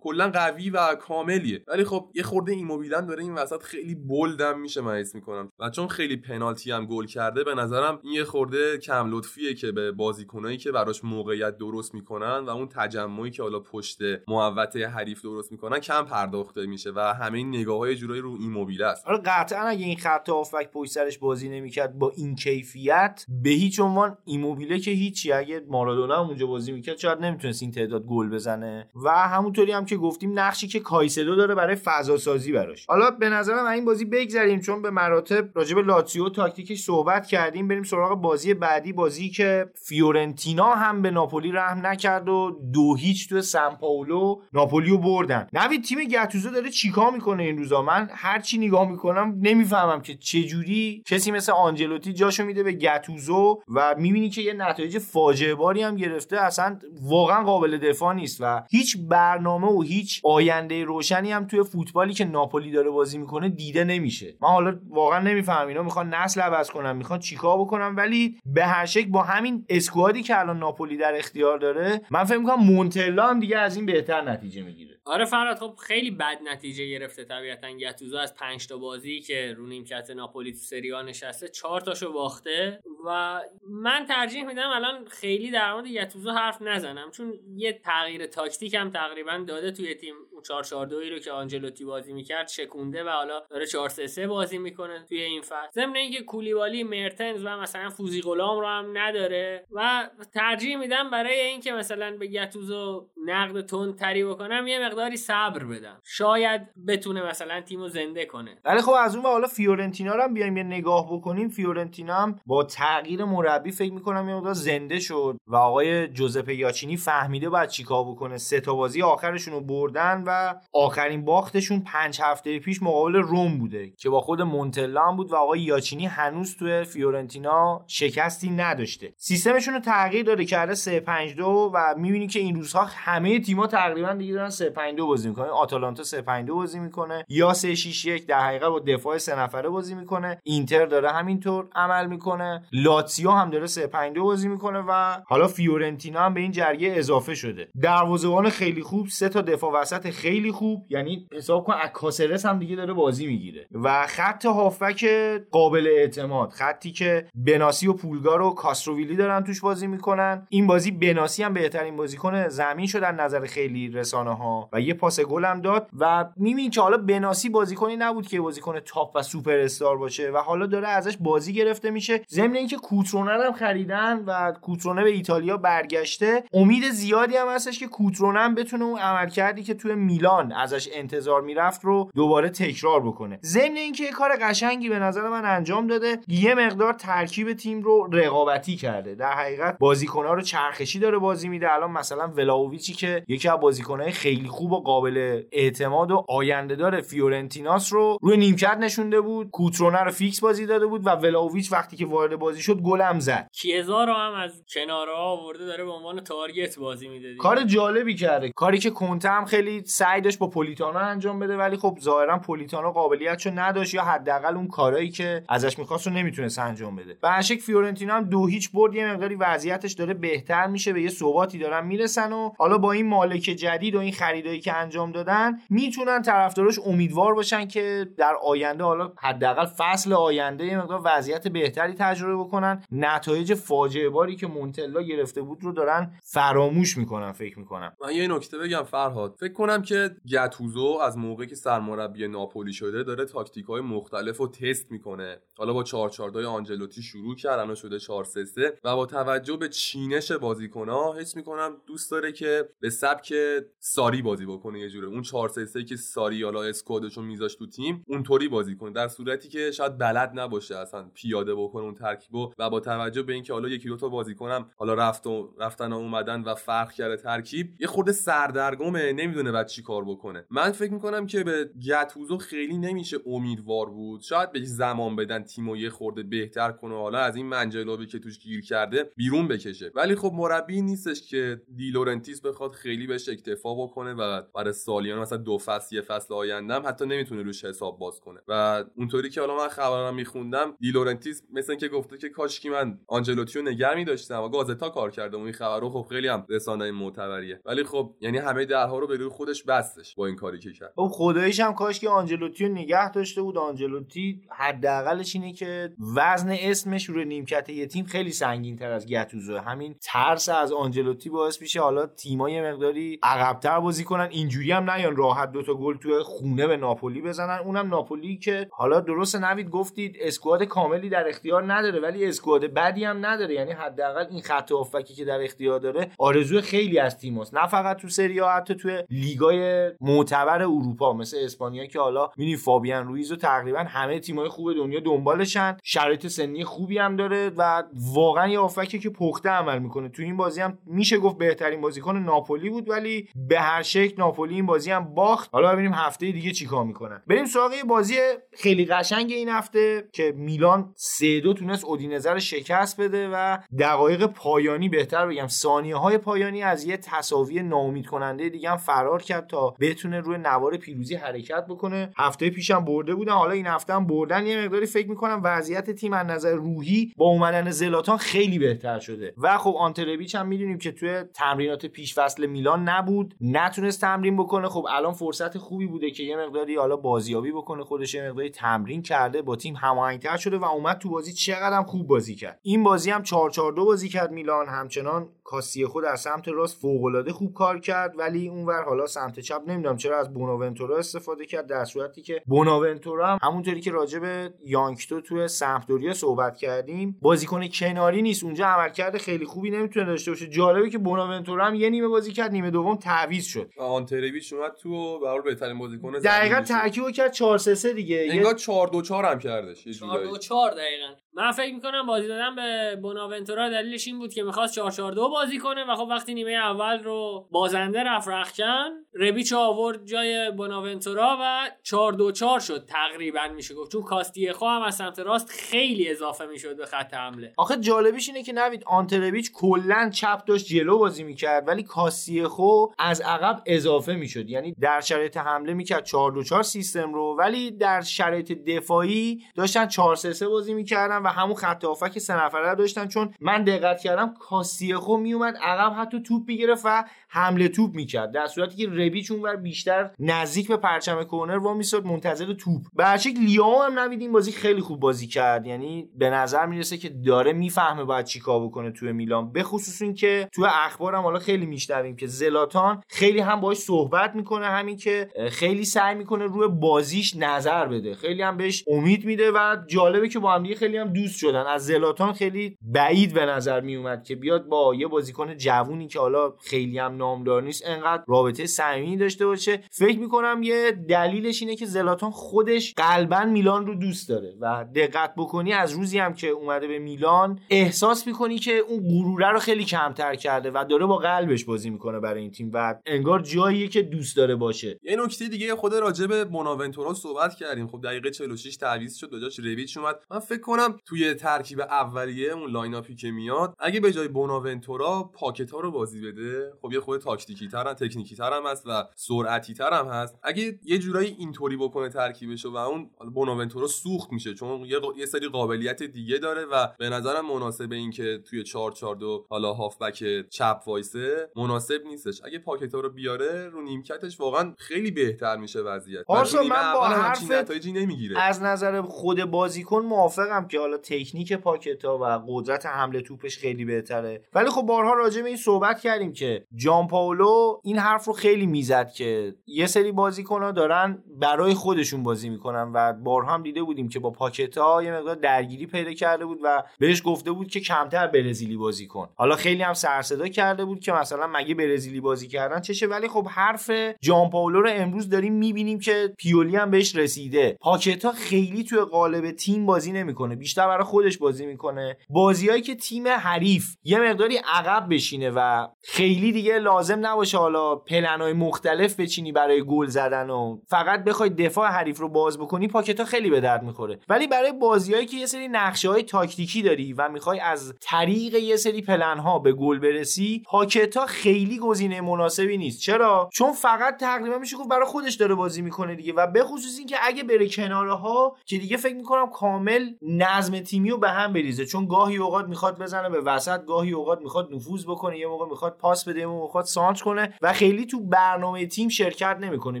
[0.00, 1.64] کلا قوی و کاملیه.
[1.68, 5.52] ولی خب یه خورده ایموبیله داره این وسط خیلی bold میشه من اسم می‌کنم.
[5.58, 9.72] و چون خیلی پنالتی هم گل کرده به نظرم این یه خورده کم لطفیه که
[9.72, 15.22] به بازیکنایی که براش موقعیت درست می‌کنن و اون تجمعی که حالا پشت محوطه حریف
[15.22, 19.06] درست می‌کنن کم پرداخته میشه و همه این نگاه ها یه جورایی رو این است.
[19.06, 23.80] آره قطعا اگه این خط هافبک پشت سرش بازی نمی‌کرد با این کیفیت به هیچ
[23.80, 25.32] عنوان ایموبیله که هیچی.
[25.32, 28.88] اگه مارادونا هم اونجا بازی می‌کرد شاید نمی‌تونست این تعداد گل بزنه.
[29.04, 32.86] و همونطوری هم که گفتیم نقشی که کایسدو داره برای فضا سازی براش.
[32.86, 37.82] حالا به نظرم این بازی بگذریم چون به مراتب راجب لاتزیو تاکتیکش صحبت کردیم بریم
[37.82, 43.40] سراغ بازی بعدی بازی که فیورنتینا هم به ناپولی رحم نکرد و دو هیچ تو
[43.54, 45.46] سن پائولو ناپولیو بردن.
[45.52, 50.14] نوید تیم گتوزو داره چیکار می‌کنه این روزا؟ من هر چی نگاه می‌کنم نمی‌فهمم که
[50.14, 55.54] چه جوری کسی مثل آنجلوتی جاشو میده به گتوزو و می‌بینی که یه نتایج فاجعه
[55.54, 56.40] باری هم گرفته.
[56.40, 62.14] اصلا واقعا قابل دفاع نیست و هیچ برنامه و هیچ آینده روشنی هم توی فوتبالی
[62.14, 64.34] که ناپولی داره بازی می‌کنه دیده نمیشه.
[64.42, 65.82] من حالا واقعا نمی‌فهمم اینا.
[65.82, 70.40] می‌خوان نسل عوض کنن می‌خوان چیکار بکنن؟ ولی به هر شکل با همین اسکوادی که
[70.40, 74.62] الان ناپولی در اختیار داره من فکر می‌کنم مونتلا هم دیگه از این بهتر نتیجه
[74.62, 75.00] می‌گیره.
[75.04, 79.66] آره فراد خب خیلی بد نتیجه گرفته طبیعتا گتوزو از 5 تا بازی که رو
[79.66, 83.40] نیمکت ناپولی تو سری آ نشسته 4 تاشو باخته و
[83.70, 87.10] من ترجیح میدم الان خیلی در مورد گتوزو حرف نزنم.
[87.10, 91.32] چون یه تغییر تاکتیک هم تقریبا داده توی تیم اون 4 4 2 رو که
[91.32, 95.70] آنجلوتی بازی می‌کرد شکونده و حالا داره 4 3 3 بازی می‌کنه توی این فصل.
[95.74, 101.40] ضمن اینکه کولیبالی مرتنز و مثلا فوزی غلام رو هم نداره و ترجیح میدم برای
[101.40, 106.00] اینکه مثلا به گتوزو نقد تندتری بکنم یه مقداری صبر بدم.
[106.04, 108.58] شاید بتونه مثلا تیمو زنده کنه.
[108.64, 111.48] ولی خب از اون حالا فیورنتینا رو هم بیایم یه نگاه بکنیم.
[111.48, 116.96] فیورنتینا هم با تغییر مربی فکر می‌کنم یه مقدار زنده شد و آقای جوزپه یاچینی
[116.96, 118.38] فهمیده باید چیکار بکنه.
[118.38, 123.90] سه تا بازی آخرشون رو بردن و آخرین باختشون پنج هفته پیش مقابل روم بوده
[123.90, 129.14] که با خود مونتلا هم بود و آقای یاچینی هنوز توی فیورنتینا شکستی نداشته.
[129.16, 132.84] سیستمشون رو تغییر داده کرده 3 5 2 و می‌بینی که این روزها
[133.24, 135.48] همه تیم‌ها تقریبا دیگه دارن 3 5 2 بازی می‌کنن.
[135.48, 137.24] آتالانتا 3 5 2 بازی می‌کنه.
[137.28, 140.38] یا 3 6 1 در حقیقت با دفاع سه نفره بازی می‌کنه.
[140.42, 142.62] اینتر داره همینطور عمل می‌کنه.
[142.72, 146.92] لاتسیو هم داره 3 5 2 بازی می‌کنه و حالا فیورنتینا هم به این جرگه
[146.96, 147.68] اضافه شده.
[147.82, 150.86] دروازه‌بان خیلی خوب سه تا دفاع وسط خیلی خوب.
[150.88, 153.66] یعنی حساب کن کاسرس هم دیگه داره بازی می‌گیره.
[153.82, 155.06] و خط هافک
[155.50, 160.46] قابل اعتماد خطی که بناسی و پولگار و کاستروویلی دارن توش بازی می‌کنن.
[160.48, 165.20] این بازی بناسی هم بهترین بازیکن زمین شد نظر خیلی رسانه ها و یه پاس
[165.20, 169.58] گل هم داد و می‌بینی که حالا بناسی بازیکنی نبود که بازیکن تاپ و سوپر
[169.58, 172.20] استار باشه و حالا داره ازش بازی گرفته میشه.
[172.30, 177.86] ضمن اینکه کوترونه هم خریدن و کوترونه به ایتالیا برگشته امید زیادی هم هستش که
[177.86, 183.38] کوترونه هم بتونه اون عملکردی که توی میلان ازش انتظار می‌رفت رو دوباره تکرار بکنه.
[183.42, 188.76] ضمن اینکه کار قشنگی به نظر من انجام داده یه مقدار ترکیب تیم رو رقابتی
[188.76, 189.14] کرده.
[189.14, 191.72] در حقیقت بازیکن‌ها رو چرخشی داره بازی میده.
[191.72, 197.00] الان مثلا ولاویچی که یکی از بازیکن‌های خیلی خوب و قابل اعتماد و آینده داره
[197.00, 201.96] فیورنتیناس رو روی نیمکت نشونده بود کوترونه رو فیکس بازی داده بود و ولاویچ وقتی
[201.96, 203.48] که وارد بازی شد گلم زد.
[203.52, 208.52] کیزا رو هم از کناره آورده داره به عنوان تارگت بازی میده کار جالبی کرده.
[208.56, 212.90] کاری که کنته هم خیلی سعی داشت با پولیتانو انجام بده ولی خب ظاهرا پولیتانو
[212.90, 217.18] قابلیتشو نداشت یا حداقل اون کارایی که ازش می‌خواست رو نمی‌تونست انجام بده.
[217.22, 221.08] به شکل فیورنتینا هم دو هیچ برد یه مقداری وضعیتش داره بهتر میشه به یه
[221.08, 225.58] ثباتی دارن می‌رسن و حالا با این مالک جدید و این خریدایی که انجام دادن
[225.70, 231.94] می‌تونن طرفداراش امیدوار باشن که در آینده حالا حداقل فصل آینده یه مقدار وضعیت بهتری
[231.94, 232.82] تجربه بکنن.
[232.92, 237.96] نتایج فاجعه باری که مونتلا گرفته بود رو دارن فراموش می‌کنن فکر می‌کنم.
[238.04, 239.36] من یه نکته بگم فرهاد.
[239.40, 244.48] فکر کنم که گتوزو از موقعی که سرمربی ناپولی شده داره تاکتیک های مختلف رو
[244.48, 245.38] تست می‌کنه.
[245.58, 251.14] حالا با 442 آنجلوتی شروع کرد الان شده 433 و با توجه به چینش بازیکن‌ها
[251.14, 253.34] حس می‌کنم دوست داره که به سبک
[253.78, 255.06] ساری بازی بکنه یه جوره.
[255.06, 258.92] اون 433 که ساری حالا اسکوادشو میذاش تو تیم اونطوری بازی کنه.
[258.92, 263.32] در صورتی که شاید بلد نباشه اصلا پیاده بکنه اون ترکیبو و با توجه به
[263.32, 267.16] اینکه حالا یکی دو تا بازیکنم حالا رفت و رفتن و اومدن و فرق کرده
[267.16, 269.12] ترکیب یه خورده سردرگمه.
[269.12, 270.46] نمی‌دونه بعد چی کار بکنه.
[270.50, 274.20] من فکر می‌کنم که به گتوزو خیلی نمیشه امیدوار بود.
[274.20, 278.38] شاید بهش زمان بدن تیمو یه خورده بهتر کنه حالا از این منجلابی که توش
[278.38, 279.92] گیر کرده بیرون بکشه.
[279.94, 285.18] ولی خب مربی نیستش که دی لورنتیس بخواد خیلی بهش اکتفا بکنه و برای سالیان
[285.18, 288.40] مثلا دو فصل یه فصل آینده حتی نمی‌تونه روش حساب باز کنه.
[288.48, 292.98] و اونطوری که حالا من خبرام میخوندم دی لورنتیس مثل اینکه گفته که کاش من
[293.06, 297.60] آنجلوتیو نگر میداشتم و گازتا کار کرده اون خبر رو خب خیلی هم رسانه معتبریه.
[297.64, 300.92] ولی خب یعنی همه درها رو به روی خودش بستش با این کاری که کرد.
[300.96, 303.58] خب خداییش هم کاش که آنجلوتی رو نگه داشته بود.
[303.58, 309.58] آنجلوتی حداقلش اینه که وزن اسمش روی نیمکت یه تیم خیلی سنگین تر از گتوزو
[309.58, 314.28] همین ترس از آنجلوتی باعث میشه حالا تیمای مقداری عقبتر بازی کنن.
[314.30, 315.16] اینجوری هم نیان.
[315.16, 317.58] راحت دوتا گل توی خونه به ناپولی بزنن.
[317.58, 323.04] اونم ناپولی که حالا درست نوید گفتید اسکواد کاملی در اختیار نداره ولی اسکواد بدی
[323.04, 323.54] هم نداره.
[323.54, 327.54] یعنی حداقل این خط هافکی که در اختیار داره آرزوی خیلی از تیماست.
[327.54, 332.56] نه فقط تو سری ها حتی توی لیگای معتبر اروپا مثل اسپانیا که حالا می‌بینی
[332.56, 335.76] فابیان رویز و تقریبا همه تیمای خوب دنیا دنبالشن.
[335.82, 337.82] شرایط سنی خوبی هم داره و
[338.14, 340.08] واقعا یه هافکی که پخته عمل می‌کنه.
[340.08, 344.54] تو این بازی هم میشه گفت بهترین بازیکن ناپولی بود ولی به هر شکل ناپولی
[344.54, 345.50] این بازی هم باخت.
[345.52, 347.22] حالا ببینیم هفته دیگه چیکار می‌کنن.
[347.26, 348.14] بریم سراغ بازی
[348.52, 354.26] خیلی قشنگ این هفته که میلان سه دو تونست اودینزه رو شکست بده و دقایق
[354.26, 359.46] پایانی بهتر بگم ثانیه های پایانی از یه تساوی ناامید کننده دیگه هم فرار کرد
[359.46, 362.12] تا بتونه روی نوار پیروزی حرکت بکنه.
[362.18, 364.46] هفته پیشم برده بودن حالا این هفته هم بردن.
[364.46, 369.34] یه مقداری فکر می‌کنم وضعیت تیم از نظر روحی با اومدن زلاتان خیلی بهتر شده.
[369.38, 374.68] و خب آنتلویچ هم می‌دونیم که توی تمرینات پیش فصل میلان نبود نتونست تمرین بکنه.
[374.68, 379.02] خب الان فرصت خوبی بوده که یه مقداری حالا بازیابی بکنه خودش یه مقداری تمرین
[379.02, 382.58] کرده با تیم هماهنگتر شده و اومد تو بازی چقدر خوب بازی کرد.
[382.62, 384.66] این بازی هم 4 4 2 بازی کرد میلان.
[384.68, 389.40] همچنان کاسی خود از سمت راست فوق العاده خوب کار کرد ولی اونور حالا سمت
[389.40, 394.18] چپ نمی‌دونم چرا از بوناونتورا استفاده کرد در صورتی که بوناونتورا هم همونطوری که راجع
[394.18, 398.44] به یانکتو توی سمپدوریا صحبت کردیم بازیکن کناری نیست.
[398.44, 400.46] اونجا عملکرد خیلی خوبی نمی‌تونه داشته باشه.
[400.46, 403.70] جالبه که بوناونتورا هم یه نیمه بازی کرد نیمه دوم تعویض شد.
[403.78, 408.28] آنترویچ اومد تو و برای بهترین بازیکن دقیقاً ترکیب کرد 4 3 3 دیگه.
[408.30, 411.14] انگار 4 2 4 هم کردش 4 2 4 دقیقاً.
[411.36, 415.28] من فکر می‌کنم بازی دادن به بوناونتورا دلیلش این بود که می‌خواست 4 4 2
[415.28, 421.38] بازی کنه و خب وقتی نیمه اول رو بازنده رفت رخکن ربیچ آورد جای بوناونتورا
[421.40, 423.92] و 4 2 4 شد تقریبا میشه گفت.
[423.92, 427.52] چون کاستیخو هم از سمت راست خیلی اضافه می‌شد به خط حمله.
[427.56, 431.82] آخه جالبیش اینه که نوید آنترویچ کلا چپ داشت جلو بازی می‌کرد ولی
[432.14, 434.50] کاستیخو از عقب اضافه می‌شد.
[434.50, 439.86] یعنی در شرایط حمله می‌کرد 4 2 4 سیستم رو ولی در شرایط دفاعی داشتن
[439.86, 443.08] 4 3 3 بازی می‌کردن و همون خط هافک سه نفره داشتن.
[443.08, 448.32] چون من دقت کردم کاستیخو میومد عقب حتی توپ می‌گرفت و حمله توپ می‌کرد.
[448.32, 452.82] در صورتی که ربیچ اونور بیشتر نزدیک به پرچم کورنر وا میساد منتظر توپ.
[453.16, 455.66] شکل لیاو هم نوید بازی خیلی خوب بازی کرد.
[455.66, 459.52] یعنی به نظر می‌رسه که داره می‌فهمه باید چیکار بکنه توی میلان.
[459.52, 461.66] به خصوص اینکه توی اخبارم حالا خیلی
[462.04, 467.36] میشنویم که زلاتان خیلی هم باهاش صحبت می‌کنه همین که خیلی سعی می‌کنه روی بازیش
[467.36, 468.14] نظر بده.
[468.14, 471.66] خیلی هم بهش امید میده و جالبه که با هم دیگه خیلی هم دوست شدن.
[471.66, 476.54] از زلاتان خیلی بعید به نظر میومد که بیاد با یه بازیکن جوونی که حالا
[476.64, 479.80] خیلی هم نامدار نیست انقدر رابطه صمیمی داشته باشه.
[479.90, 485.34] فکر می‌کنم یه دلیلش اینه که زلاتان خودش قلبا میلان رو دوست داره و دقت
[485.36, 489.84] بکنی از روزی هم که اومده به میلان احساس می‌کنی که اون غروره رو خیلی
[489.84, 494.02] کمتر کرده و داره با قلبش بازی می‌کنه برای این تیم و انگار جاییه که
[494.02, 494.98] دوست داره باشه.
[495.02, 497.86] یه نکته دیگه خود راجع به بوناونتورا صحبت کردیم.
[497.86, 500.16] خب دقیقه 46 تعویض شد به جاش ربیچ اومد.
[500.30, 504.28] من فکر کنم توی ترکیب اولیه اون line up ی که میاد اگه به جای
[504.28, 508.86] بوناونتورا پاکتا رو بازی بده خب یه خود تاکتیکی تر هم تکنیکی تر هم هست
[508.86, 510.38] و سرعتی تر هم هست.
[510.42, 515.48] اگه یه جورایی اینطوری بکنه ترکیبشو و اون بوناونتورا سوخت میشه چون یه, یه سری
[515.48, 520.24] قابلیت دیگه داره و به نظرم مناسب این که توی 4 4 2 حالا هافبک
[520.50, 522.40] چپ وایسه مناسب نیستش.
[522.44, 526.24] اگه پاکت ها رو بیاره رو نیمکتش واقعا خیلی بهتر میشه وضعیت.
[526.30, 527.50] من با حرف
[527.86, 528.42] نمی‌گیره.
[528.42, 533.84] از نظر خود بازیکن موافقم که حالا تکنیک پاکت ها و قدرت حمله توپش خیلی
[533.84, 534.42] بهتره.
[534.52, 538.66] ولی خب بارها راجع به این صحبت کردیم که جان پاولو این حرف رو خیلی
[538.66, 543.82] می‌زد که یه سری بازیکن ها دارن برای خودشون بازی می‌کنن و بارها هم دیده
[543.82, 547.68] بودیم که با پاکت ها یه مقدار درگیری پیدا کرده بود و بهش گفته بود
[547.68, 549.28] که کمتر برزیلی بازی کن.
[549.34, 553.48] حالا خیلی هم سرصدا کرده بود که مثلا مگه برزیلی بازی کردن چشه ولی خب
[553.48, 557.78] حرف جان پاولو رو امروز داریم می‌بینیم که پیولی هم بهش رسیده.
[557.80, 562.16] پاکتا خیلی توی قالب تیم بازی نمی‌کنه بیشتر برای خودش بازی می‌کنه.
[562.30, 568.52] بازیهایی که تیم حریف یه مقداری عقب بشینه و خیلی دیگه لازم نباشه حالا پلنای
[568.52, 573.50] مختلف بچینی برای گل زدن و فقط بخوای دفاع حریف رو باز بکنی پاکتا خیلی
[573.50, 574.18] به درد می‌خوره.
[574.28, 578.76] ولی برای بازیهایی که یه سری نقشه های تاکتیکی داری و می‌خوای از طریق یه
[578.76, 583.00] سری پلن ها به گل برسی پاکتا خیلی گزینه مناسبی نیست.
[583.00, 586.98] چرا؟ چون فقط تقریبا میشه گفت برای خودش داره بازی می‌کنه دیگه و به خصوص
[586.98, 591.52] اینکه اگه بره کناره ها که دیگه فکر می‌کنم کامل نظم تیمی رو به هم
[591.52, 591.86] بریزه.
[591.86, 595.96] چون گاهی اوقات می‌خواد بزنه به وسط گاهی اوقات می‌خواد نفوذ بکنه یه موقع می‌خواد
[595.96, 600.00] پاس بده یه موقع می‌خواد سانچ کنه و خیلی تو برنامه تیم شرکت نمی‌کنه.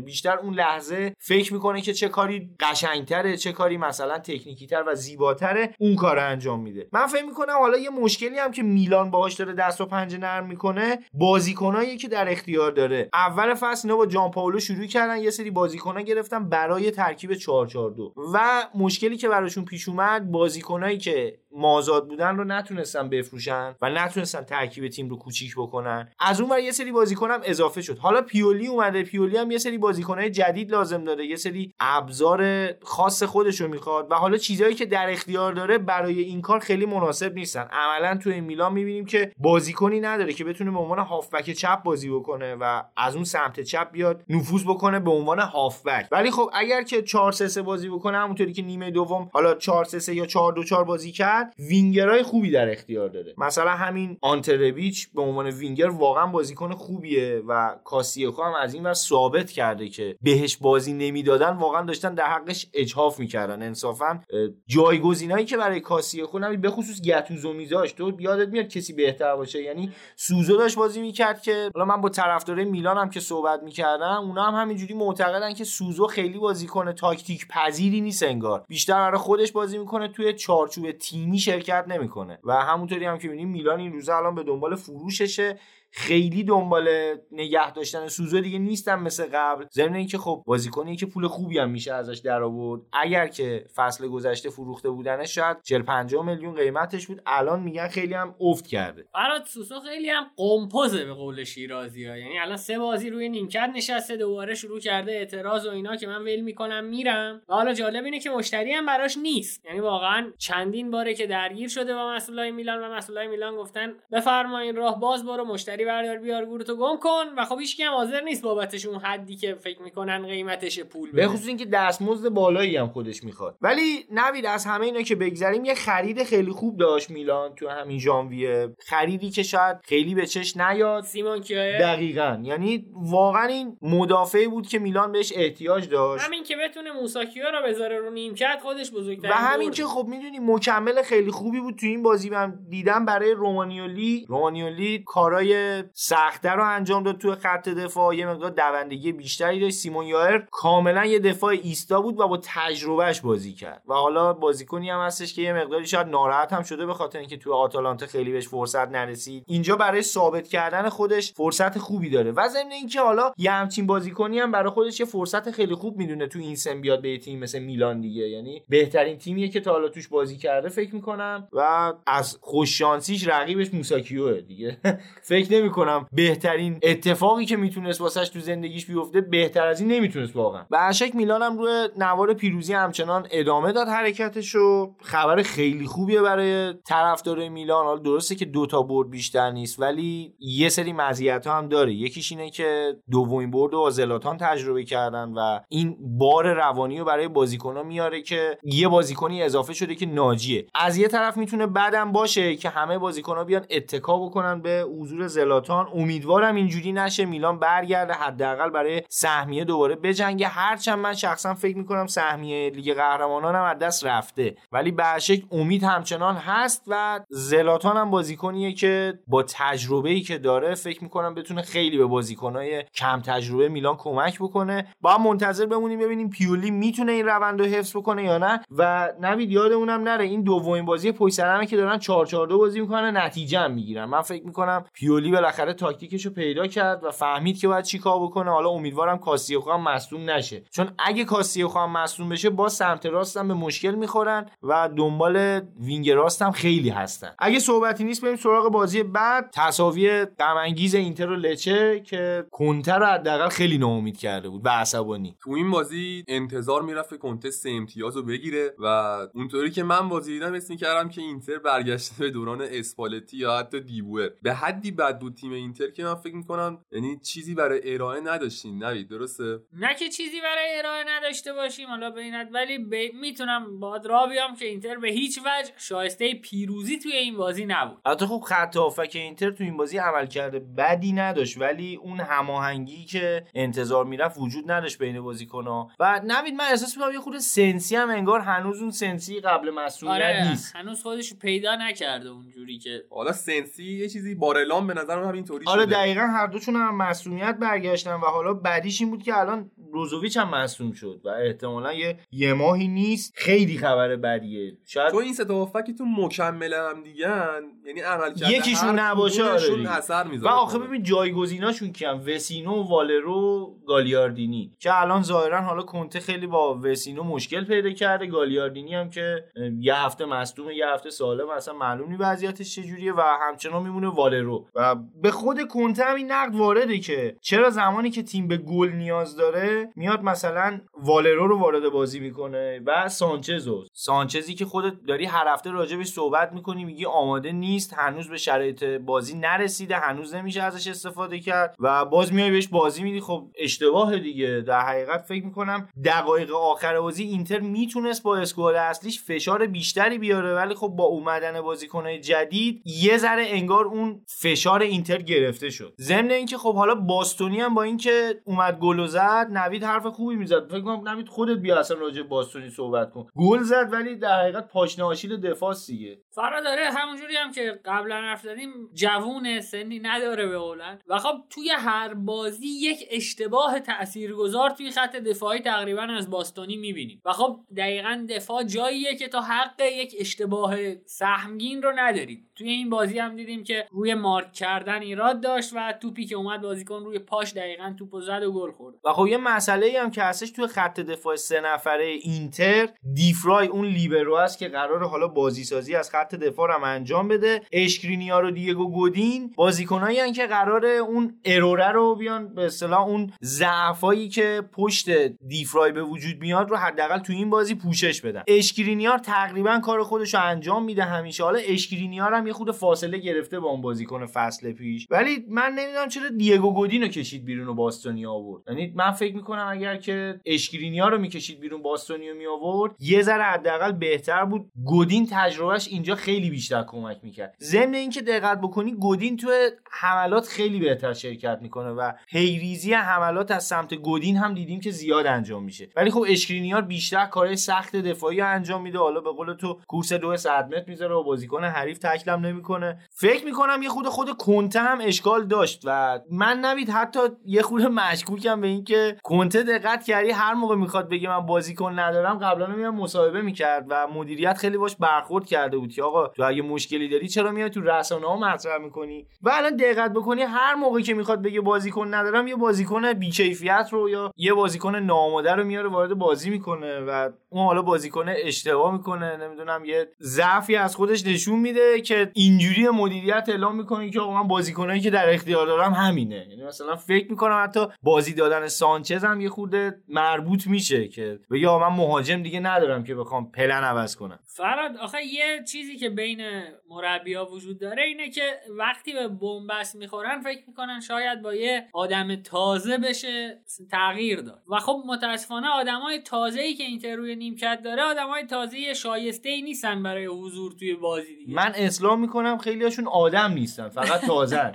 [0.00, 4.94] بیشتر اون لحظه فکر می‌کنه که چه کاری قشنگتره چه کاری مثلا تکنیکی تر و
[4.94, 6.88] زیباتره اون کار انجام میده.
[6.92, 10.46] من فکر می‌کنم حالا یه مشکلی هم که میلان باهاش داره دست و پنجه نرم
[10.46, 10.98] می‌کنه
[11.44, 13.08] بازیکنایی که در اختیار داره.
[13.12, 18.14] اول فصل اینا با جان پاولو شروع کردن یه سری بازیکن‌ها گرفتن برای ترکیب 442
[18.34, 24.42] و مشکلی که براشون پیش اومد بازیکنایی که مازاد بودن رو نتونستن بفروشن و نتونستن
[24.42, 26.10] ترکیب تیم رو کوچیک بکنن.
[26.20, 27.98] از اون ور یه سری بازیکن هم اضافه شد.
[27.98, 29.02] حالا پیولی اومده.
[29.02, 31.26] پیولی هم یه سری بازیکنهای جدید لازم داره.
[31.26, 34.06] یه سری ابزار خاص خودش رو می‌خواد.
[34.10, 37.68] و حالا چیزهایی که در اختیار داره برای این کار خیلی مناسب نیستن.
[37.72, 42.10] عملا تو این میلان می‌بینیم که بازیکنی نداره که بتونه به عنوان هافبک چپ بازی
[42.10, 46.08] بکنه و از اون سمت چپ بیاد نفوذ بکنه به عنوان هافبک.
[46.12, 50.14] ولی خب اگر که 4 3 بازی بکنه همونطوری که نیمه دوم حالا 4 3
[50.14, 53.34] یا 4 2 4 بازی کرد وینگرهای خوبی در اختیار داره.
[53.38, 58.82] مثلا همین آنته ربیچ به عنوان وینگر واقعا بازیکن خوبیه و کاستیخو هم از این
[58.82, 63.62] ور ثابت کرده که بهش بازی نمی‌دادن واقعا داشتن در حقش اجحاف می‌کردن.
[63.62, 64.20] انصافا
[64.66, 67.96] جایگزینایی که برای کاستیخو نمی به خصوص گتوزو میذاشت.
[67.96, 72.08] تو یادت میاد کسی بهتر باشه؟ یعنی سوزو داشت بازی می‌کرد که حالا من با
[72.08, 77.48] طرفدارای میلان هم که صحبت می‌کردم اونا هم همینجوری معتقدن که سوزو خیلی بازیکن تاکتیک
[77.48, 78.64] پذیری نیست انگار.
[78.68, 82.38] بیشتر برای خودش بازی می‌کنه توی چارچوب تیمی شرکت نمی‌کنه.
[82.44, 85.58] و همونطوری هم که می‌بینیم میلان این روزا الان به دنبال فروششه.
[85.96, 86.88] خیلی دنبال
[87.32, 89.64] نگه داشتن سوزو دیگه نیستم مثل قبل.
[89.72, 94.08] ضمن اینکه خب بازیکنی که پول خوبی هم میشه ازش در آورد اگر که فصل
[94.08, 97.22] گذشته فروخته بودنش شاید 40 50 میلیون قیمتش بود.
[97.26, 99.04] الان میگن خیلی هم افت کرده.
[99.14, 103.70] برات سوسو خیلی هم قمپوزه به قول شیرازی ها یعنی الان سه بازی روی نیمکت
[103.74, 107.42] نشسته دوباره شروع کرده اعتراض و اینا که من ول می‌کنم میرم.
[107.48, 109.64] و حالا جالب اینه که مشتری هم براش نیست.
[109.64, 114.76] یعنی واقعا چندین باره که درگیر شده با مسئولای میلان و مسئولای میلان گفتن بفرمایین
[114.76, 117.24] راه باز برو مشتری بردار بیار گورتو گم کن.
[117.36, 121.22] و خب هیچ هم حاضر نیست بابتش اون حدی که فکر می‌کنن قیمتش پول بده.
[121.22, 123.56] به خصوص اینکه دستمزد بالایی هم خودش می‌خواد.
[123.62, 127.98] ولی نوید از همه اینا که بگذریم یه خرید خیلی خوب داشت میلان تو همین
[127.98, 128.76] ژانویه.
[128.86, 131.04] خریدی که شاید خیلی به چش نیاد.
[131.04, 132.40] سیمون کیه؟ دقیقا.
[132.42, 136.24] یعنی واقعا این مدافعی بود که میلان بهش احتیاج داشت.
[136.24, 140.38] همین که بتونه موساکیو رو بذاره رو نیمکت خودش بزرگتر و همین که خب می‌دونی
[140.38, 142.30] مکمل خیلی خوبی بود تو این بازی.
[142.30, 144.26] من دیدم برای رومانیولی.
[144.28, 148.16] رومانیولی کارای سختتر رو انجام داد تو خط دفاع.
[148.16, 149.76] یه مقدار دوندگی بیشتری داشت.
[149.76, 153.82] سیمون یایر کاملا یه دفاع ایستا بود و با تجربهش بازی کرد.
[153.88, 157.36] و حالا بازیکنی هم هستش که یه مقداری شاید ناراحت هم شده به خاطر اینکه
[157.36, 159.44] تو آتالانتا خیلی بهش فرصت نرسید.
[159.46, 162.32] اینجا برای ثابت کردن خودش فرصت خوبی داره.
[162.32, 166.26] و ضمن اینکه حالا یه همچین بازیکنی هم برای خودش یه فرصت خیلی خوب می‌دونه
[166.26, 168.28] تو این سن بیاد به تیم مثل میلان دیگه.
[168.28, 171.48] یعنی بهترین تیمیه که تا حالا توش بازی کرده فکر می‌کنم.
[171.52, 174.76] و از خوششانسیش رقیبش موساکیوه دیگه.
[175.22, 180.64] فکر نمی‌کنم بهترین اتفاقی که می‌تونست واسش تو زندگیش بیفته بهتر از این نمی‌تونست واقعا.
[180.70, 186.22] و اشک میلان هم روی نوار پیروزی همچنان ادامه داد حرکتش و خبر خیلی خوبیه
[186.22, 187.86] برای طرفدار میلان.
[187.86, 191.94] حالا درسته که دوتا برد بیشتر نیست ولی یه سری مزیت هم داره.
[191.94, 197.28] یکیش اینه که دومین برد رو آزلاتان تجربه کردن و این بار روانی رو برای
[197.28, 200.66] بازیکنها میاره که یه بازیکنی اضافه شده که ناجیه.
[200.74, 205.88] از یه طرف می‌تونه بعدم باشه که همه بازیکن‌ها بیان اتکا بکنن به حضور زلاتان
[205.94, 207.24] امیدوارم اینجوری نشه.
[207.24, 210.46] میلان برگرده حداقل برای سهمیه دوباره بجنگه.
[210.46, 214.56] هرچند من شخصا فکر می‌کنم سهمیه لیگ قهرمانان هم از دست رفته.
[214.72, 215.04] ولی به
[215.52, 221.34] امید همچنان هست و زلاتان هم بازیکنیه که با تجربه ای که داره فکر می‌کنم
[221.34, 224.86] بتونه خیلی به بازیکنهای کم تجربه میلان کمک بکنه.
[225.00, 228.60] با منتظر بمونیم ببینیم پیولی می‌تونه این روند رو حفظ بکنه یا نه.
[228.78, 231.34] و نوید یادمونم نره این دومین بازی پشت
[231.66, 234.04] که دارن 4 4 2 بازی می‌کنن نتیجه هم می‌گیرن.
[234.04, 238.50] من فکر می‌کنم پیولی بالاخره تاکتیکش رو پیدا کرد و فهمید که باید چیکار بکنه.
[238.50, 240.62] حالا امیدوارم کاستیخو هم مصدوم نشه.
[240.70, 245.60] چون اگه کاستیخو هم مصدوم بشه با سمت راست هم به مشکل می‌خورن و دنبال
[245.80, 247.34] وینگ راست هم خیلی هستن.
[247.38, 249.50] اگه صحبتی نیست بریم سراغ بازی بعد.
[249.52, 254.60] تساوی غم انگیز اینتر و لچه که کنته رو حداقل خیلی ناامید کرده بود.
[254.64, 255.36] و عصبانی.
[255.40, 258.86] تو این بازی انتظار می‌رفت کنته سه امتیاز رو بگیره و
[259.34, 263.80] اونطوری که من بازی دیدم اسم کردم که اینتر برگشته به دوران اسپالتی یا حتی
[263.80, 264.28] دیبوه.
[264.42, 268.84] به حدی بد بود تیم اینتر که من فکر می‌کنم یعنی چیزی برای ارائه نداشتین.
[268.84, 271.88] نوید درسته؟ نه که چیزی برای ارائه نداشته باشیم.
[271.88, 272.94] حالا ببینید ولی ب...
[273.20, 277.98] می‌تونم با را بیام که اینتر به هیچ وجه شایسته پیروزی توی این بازی نبود.
[278.04, 278.76] البته خب خط
[279.10, 280.58] که اینتر تو این بازی عمل کرده.
[280.58, 281.60] بدی نداشت.
[281.60, 285.90] ولی اون هماهنگی که انتظار می‌رفت وجود نداشت بین بازیکن‌ها.
[286.00, 290.14] و نوید من احساس می‌کنم یه خورده سنسی هم انگار هنوز اون سنسی قبل مسئولیت
[290.14, 290.76] آره، نیست.
[290.76, 295.64] هنوز خودش پیدا نکرده اونجوری که حالا سنسی یه چیزی بارلان به نظر من همینطوری
[295.68, 300.36] آره دقیقا هر دوشون هم مسئولیت برگشتن و حالا بعدیش این بود که الان روزوویچ
[300.36, 303.32] هم مصدوم شد و احتمالا یه یه ماهی نیست.
[303.36, 304.78] خیلی خبر بدیه.
[304.86, 309.90] شاید تو این سه تا تو مکمل هم دیگن یعنی عمل کرده یکیشون نباشه آره
[309.90, 314.72] اثر می‌ذاره و آخه ببین جایگزیناشون کیم وسینو والرو گالیاردینی.
[314.78, 318.26] که الان ظاهرا حالا کنته خیلی با وسینو مشکل پیدا کرده.
[318.26, 319.44] گالیاردینی هم که
[319.80, 324.66] یه هفته مصدوم یه هفته سالم اصلا معلوم نی وضعیتش چجوریه و همچنان میمونه والرو.
[324.74, 328.92] و به خود کنته هم این نقد وارده که چرا زمانی که تیم به گل
[328.92, 335.24] نیاز داره میاد مثلا والرو رو وارد بازی می‌کنه و سانچزو سانچزی که خودت داری
[335.24, 340.62] هر هفته راجبش صحبت می‌کنی میگی آماده نیست هنوز به شرایط بازی نرسیده هنوز نمیشه
[340.62, 343.20] ازش استفاده کرد و باز میای بهش بازی میدی.
[343.20, 344.60] خب اشتباه دیگه.
[344.60, 350.54] در حقیقت فکر می‌کنم دقایق آخر بازی اینتر می‌تونست با اسکواد اصلیش فشار بیشتری بیاره
[350.54, 355.94] ولی خب با اومدن بازیکنهای جدید یه ذره انگار اون فشار اینتر گرفته شد.
[356.00, 360.68] ضمن اینکه خب حالا باستونی هم با اینکه اومد گل زد نوید حرف خوبی می‌زد.
[360.70, 363.26] فکر کنم نمید خودت بیا اصلا راجع باستونی صحبت کن.
[363.36, 366.18] گل زد ولی در حقیقت پاشنه آشیل دفاع دیگه.
[366.30, 371.34] فرا داره همونجوری هم که قبلا حرف زدیم جوون سنی نداره به قولن و خب
[371.50, 377.22] توی هر بازی یک اشتباه تاثیرگذار توی خط دفاعی تقریبا از باستونی می‌بینیم.
[377.24, 382.90] و خب دقیقا دفاع جاییه که تا حق یک اشتباه سهمگین رو ندارید توی این
[382.90, 387.18] بازی هم دیدیم که روی مارک کردن ایراد داشت و توپی که اومد بازیکن روی
[387.18, 388.94] پاش دقیقا توپو زد و گل خورد.
[389.04, 393.86] و خب یه مسئله هم که هستش توی خط دفاع سه نفره اینتر دیفرای اون
[393.86, 397.62] لیبرو است که قرار حالا بازی سازی از خط دفاع هم انجام بده.
[397.72, 399.52] اشکرینیا رو دیگو گودین.
[399.56, 405.10] بازیکنایی که قرار اون اروره رو بیان به اصطلاح اون ضعفایی که پشت
[405.48, 408.42] دیفرای به وجود میاد رو حداقل تو این بازی پوشش بدن.
[408.46, 411.44] اشکرینیار تقریبا کار خودش رو انجام میده همیشه.
[411.44, 415.06] حالا اشکرینیار یه خود فاصله گرفته با اون بازیکن فصل پیش.
[415.10, 418.62] ولی من نمی‌دونم چرا دیگو گودین رو کشید بیرون و باستونی آورد.
[418.68, 423.42] یعنی من فکر می‌کنم اگر که اشکرینیا رو می‌کشید بیرون باستونی می آورد یه ذره
[423.42, 424.70] حداقل بهتر بود.
[424.84, 427.54] گودین تجربهش اینجا خیلی بیشتر کمک می‌کرد.
[427.60, 429.48] ضمن اینکه دقت بکنی گودین تو
[429.90, 435.26] حملات خیلی بهتر شرکت می‌کنه و پیریزی حملات از سمت گودین هم دیدیم که زیاد
[435.26, 435.88] انجام میشه.
[435.96, 438.98] ولی خب اشکرینیار بیشتر کارهای سخت دفاعی انجام میده.
[438.98, 441.98] حالا به قول تو کورس دو 100 متر می‌ذاره و بازیکن حریف
[442.34, 442.98] تکلم نمی‌کنه.
[443.10, 447.82] فکر می‌کنم یه خود خود کنته هم اشکال داشت و من نوید حتی یه خود
[447.82, 452.94] مشکوکم به اینکه کنته دقت کردی هر موقع می‌خواد بگه من بازیکن ندارم قبلا میام
[452.94, 457.28] مصاحبه می‌کرد و مدیریت خیلی باش برخورد کرده بود که آقا تو اگه مشکلی داری
[457.28, 461.42] چرا میای تو رسانه ها مطرح می‌کنی؟ و الان دقت بکنی هر موقعی که می‌خواد
[461.42, 466.50] بگه بازیکن ندارم یه بازیکن بیکیفیت رو یا یه بازیکن ناماده رو میاره وارد بازی
[466.50, 472.30] می‌کنه و اون حالا بازیکن اشتباه می‌کنه نمی‌دونم یه ضعفی از خودش نشون میده که
[472.34, 476.46] اینجوری مدیریت اعلام می‌کنه که آقا من بازیکنایی که در اختیار دارم همینه.
[476.50, 481.68] یعنی مثلا فکر می‌کنم حتی بازی دادن سانچز هم یه خورده مربوط میشه که بگه
[481.68, 484.38] من مهاجم دیگه ندارم که بخوام پلن عوض کنم.
[484.44, 486.40] فراد آخه یه چیزی که بین
[486.88, 488.42] مربیا وجود داره اینه که
[488.78, 493.58] وقتی به بنبست می‌خورن فکر می‌کنن شاید با یه آدم تازه بشه
[493.90, 494.62] تغییر داد.
[494.70, 500.02] و خب متاسفانه آدمای تازه ای که اینتر نیمکت داره آدمای تازه شایسته ای نیستن
[500.02, 501.54] برای حضور توی بازی دیگه.
[501.54, 504.74] من اصلاح می‌کنم خیلی هاشون آدم نیستن فقط تازه.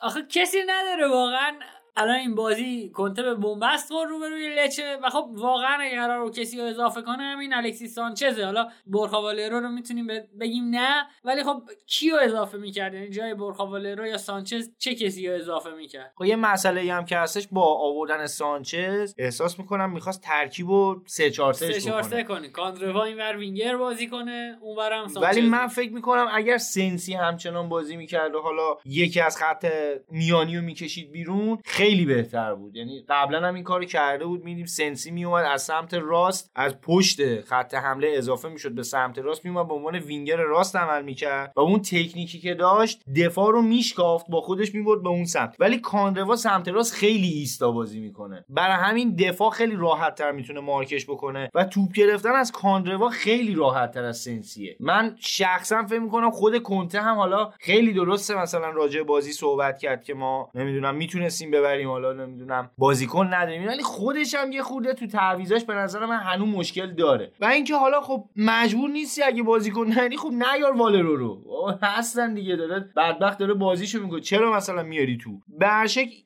[0.00, 1.52] آخه کسی نداره واقعا
[1.98, 6.30] الان این بازی کنته به بنبست خورد رو روی لچه و خب واقعا اگر رو
[6.30, 8.44] کسی رو اضافه کنه همین الکسی سانچزه.
[8.44, 10.06] حالا برخاوالرو رو می‌تونیم
[10.40, 15.34] بگیم نه ولی خب کیو اضافه می‌کرد؟ یعنی جای برخاوالرو یا سانچز چه کسی رو
[15.34, 20.70] اضافه می‌کرد؟ خب یه مسئله هم که هستش با آوردن سانچز احساس می‌کنم می‌خواست ترکیب
[20.70, 22.48] و 3 4 3 3 4 3 کنه.
[22.48, 27.96] کاندروا اینور وینگر بازی کنه اونورم سانچز ولی من فکر می‌کنم اگر سنسی همچنان بازی
[27.96, 29.66] می‌کرد و حالا یکی از خط
[30.10, 32.76] میانی رو می‌کشید بیرون خیلی بهتر بود.
[32.76, 37.40] یعنی قبلا هم این کارو کرده بود می‌دیدیم سنسی میومد از سمت راست از پشت
[37.40, 41.60] خط حمله اضافه می‌شد به سمت راست میومد به عنوان وینگر راست عمل می‌کرد و
[41.60, 45.56] اون تکنیکی که داشت دفاع رو میشکافت با خودش می‌برد به اون سمت.
[45.58, 48.44] ولی کاندروا سمت راست خیلی ایستا بازی می‌کنه.
[48.48, 53.54] برای همین دفاع خیلی راحت تر می‌تونه مارکش بکنه و توپ گرفتن از کاندروا خیلی
[53.54, 54.76] راحت تر از سنسیه.
[54.80, 60.04] من شخصا فکر می‌کنم خود کنته هم حالا خیلی درسته مثلا راجع بازی صحبت کرد
[60.04, 63.66] که ما نمی‌دونم می‌تونستیم ببریم حالا نمی‌دونم بازیکن نداریم.
[63.66, 67.32] ولی خودش هم یه خورده تو تعویضاش به نظر من هنوز مشکل داره.
[67.40, 71.44] و اینکه حالا خب مجبور نیستی اگه بازیکن نداری خب نیار والرو رو.
[71.82, 74.20] هستن دیگه داره بدبخت داره بازیشو می‌کنه.
[74.20, 75.66] چرا مثلا میاری تو؟ به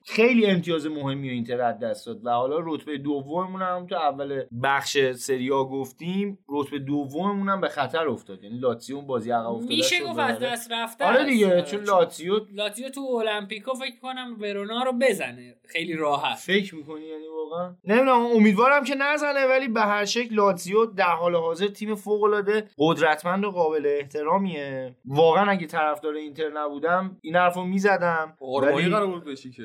[0.05, 2.25] خیلی امتیاز مهمی و اینتر از دست داد.
[2.25, 8.07] و حالا رتبه دوممون هم تو اول بخش سریا گفتیم رتبه دوممون هم به خطر
[8.07, 8.43] افتاد.
[8.43, 12.89] یعنی لاتزیو بازی عقب افتاده میشه گفت از دست رفته آره دیگه چون لاتزیو لاتزیو
[12.89, 15.42] تو المپیکو فکر کنم ورونا رو بزنه.
[15.67, 16.37] خیلی راحت.
[16.37, 17.75] فکر می‌کنی یعنی واقعا.
[17.85, 22.67] نمی‌دونم امیدوارم که نزنه ولی به هر شکل لاتزیو در حال حاضر تیم فوق العاده
[22.77, 24.95] قدرتمند و قابل احترامیه.
[25.05, 28.33] واقعا اگه طرفدار اینتر نبودم این حرفو می‌زدم.
[28.61, 29.63] ولی قرار بود بشی که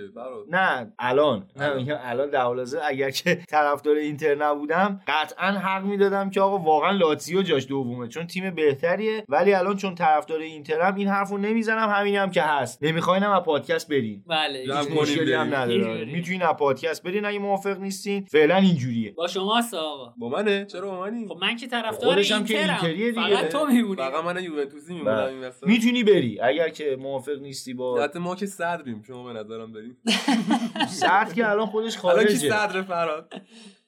[0.50, 1.46] نه الان.
[1.56, 2.30] نه الان.
[2.30, 7.42] در حال حاضر اگر که طرفدار اینتر نبودم قطعا حق می‌دادم که آقا واقعا لاتزیو
[7.42, 9.24] جاش دومه چون تیم بهتریه.
[9.28, 12.82] ولی الان چون طرفدار اینترم این حرفو نمی‌زنم همینم هم که هست.
[12.82, 14.24] نمیخواینم از پادکست برین.
[14.28, 14.64] بله.
[15.00, 16.05] مشکلی هم نداره.
[16.05, 19.12] می‌تونین از پادکست برین اگه موافق نیستین فعلا اینجوریه.
[19.12, 20.14] با شما آقا.
[20.18, 23.36] با منه؟ چرا با منی؟ خب من که طرفدار اینترم که اینتریه دیگه.
[23.36, 23.97] فقط تو میمونی.
[23.97, 25.24] فقط من یوونتوسی میمونم بله.
[25.24, 25.66] این وسط.
[25.66, 26.40] می‌تونی بری.
[26.40, 29.02] اگر که موافق نیستی با حتی ما که صدریم.
[29.06, 29.97] شما به نظرم بریم
[30.89, 33.32] صدر که الان خودش خارجه الان کی صدر فراد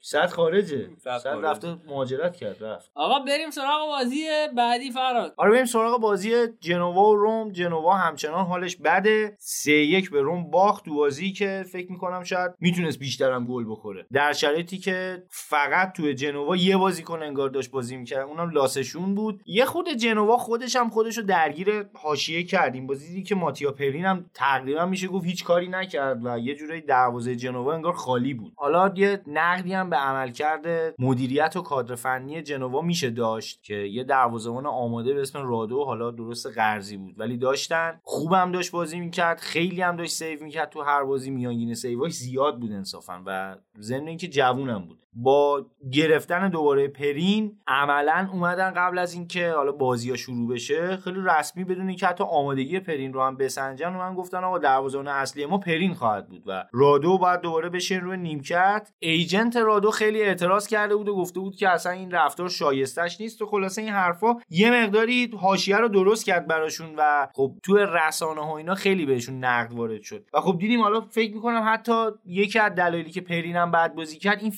[0.03, 0.91] صد خارجه.
[0.99, 2.91] صد رفته مهاجرت کرد رفت.
[2.95, 4.25] آقا بریم سراغ بازی
[4.57, 5.35] بعدی فراد.
[5.37, 7.53] آره بریم سراغ بازی جنوا و روم.
[7.53, 9.37] جنوا همچنان حالش بده.
[9.39, 14.07] سه یک به روم باخت تو بازی که فکر می‌کنم شاید می‌تونست بیشترم گل بخوره.
[14.13, 18.29] در شرایطی که فقط تو جنوا یه بازیکن انگار داشت بازی می‌کرد.
[18.29, 19.41] اونم لاسه شونه بود.
[19.47, 22.75] یه خود جنوا خودش هم خودش رو درگیر حاشیه کرد.
[22.75, 26.55] این بازی دیدی که ماتیا پرین هم تقریبا میشه گفت هیچ کاری نکرد و یه
[26.55, 28.53] جورایی دروازه جنوا انگار خالی بود.
[28.57, 34.05] حالا یه نقدی هم به عملکرد مدیریت و کادر فنی جنوا میشه داشت که یه
[34.05, 37.15] دروازه‌بان آماده به اسم رادو حالا درست قرضی بود.
[37.21, 38.01] ولی داشتن.
[38.03, 39.41] خوبم داشت بازی می‌کرد.
[39.41, 44.07] خیلی هم داشت سیو می‌کرد تو هر بازی میانگین سیواش زیاد بود انصافا و ضمن
[44.09, 44.99] اینکه جوونم بود.
[45.13, 51.21] با گرفتن دوباره پرین عملا اومدن قبل از اینکه حالا بازی ها شروع بشه خیلی
[51.25, 55.59] رسمی بدون اینکه حتی آمادگی پرین رو هم بسنجن من گفتن آقا دروازه‌بان اصلی ما
[55.59, 58.93] پرین خواهد بود و رادو باید دوباره بشه روی نیمکت.
[58.99, 63.43] ایجنت رادو خیلی اعتراض کرده بود و گفته بود که اصلا این رفتار شایستش نیست
[63.43, 68.41] و خلاصه این حرفا یه مقداری حاشیه رو درست کرد براشون و خب تو رسانه
[68.41, 70.25] ها اینا خیلی بهشون نقد وارد شد.
[70.35, 71.93] و خب دیدیم حالا فکر می‌کنم حتی
[72.25, 74.51] یکی از دلایلی که پرین هم بد بازی کرد این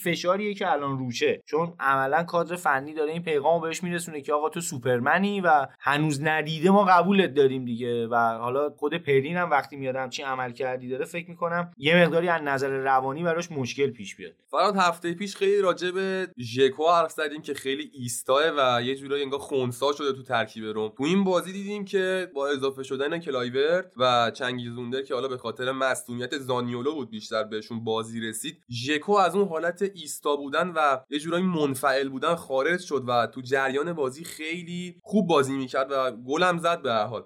[0.42, 1.42] فشاریه که الان روشه.
[1.46, 6.22] چون عملا کادر فنی داره این پیغامو بهش میرسونه که آقا تو سوپرمنی و هنوز
[6.22, 8.06] ندیده ما قبولت داریم دیگه.
[8.06, 12.42] و حالا خود پرین هم وقتی میاد همچین عملکردی داره فکر می‌کنم یه مقداری از
[12.42, 14.32] نظر روانی براش مشکل پیش بیاد.
[14.50, 19.22] فرات هفته پیش خیلی راجع به ژکو حرف زدیم که خیلی ایستاه و یه جورایی
[19.22, 20.92] انگار خونسا شده تو ترکیب روم.
[20.96, 25.36] تو این بازی دیدیم که با اضافه شدن کلایورت و چنگیز اوندر که حالا به
[25.36, 30.98] خاطر مصدومیت زانیولو بود بیشتر بهشون بازی رسید ژکو از اون حالت ایستا بودن و
[31.10, 36.10] یه جورایی منفعل بودن خارج شد و تو جریان بازی خیلی خوب بازی می‌کرد و
[36.10, 37.22] گلم زد به هر حال.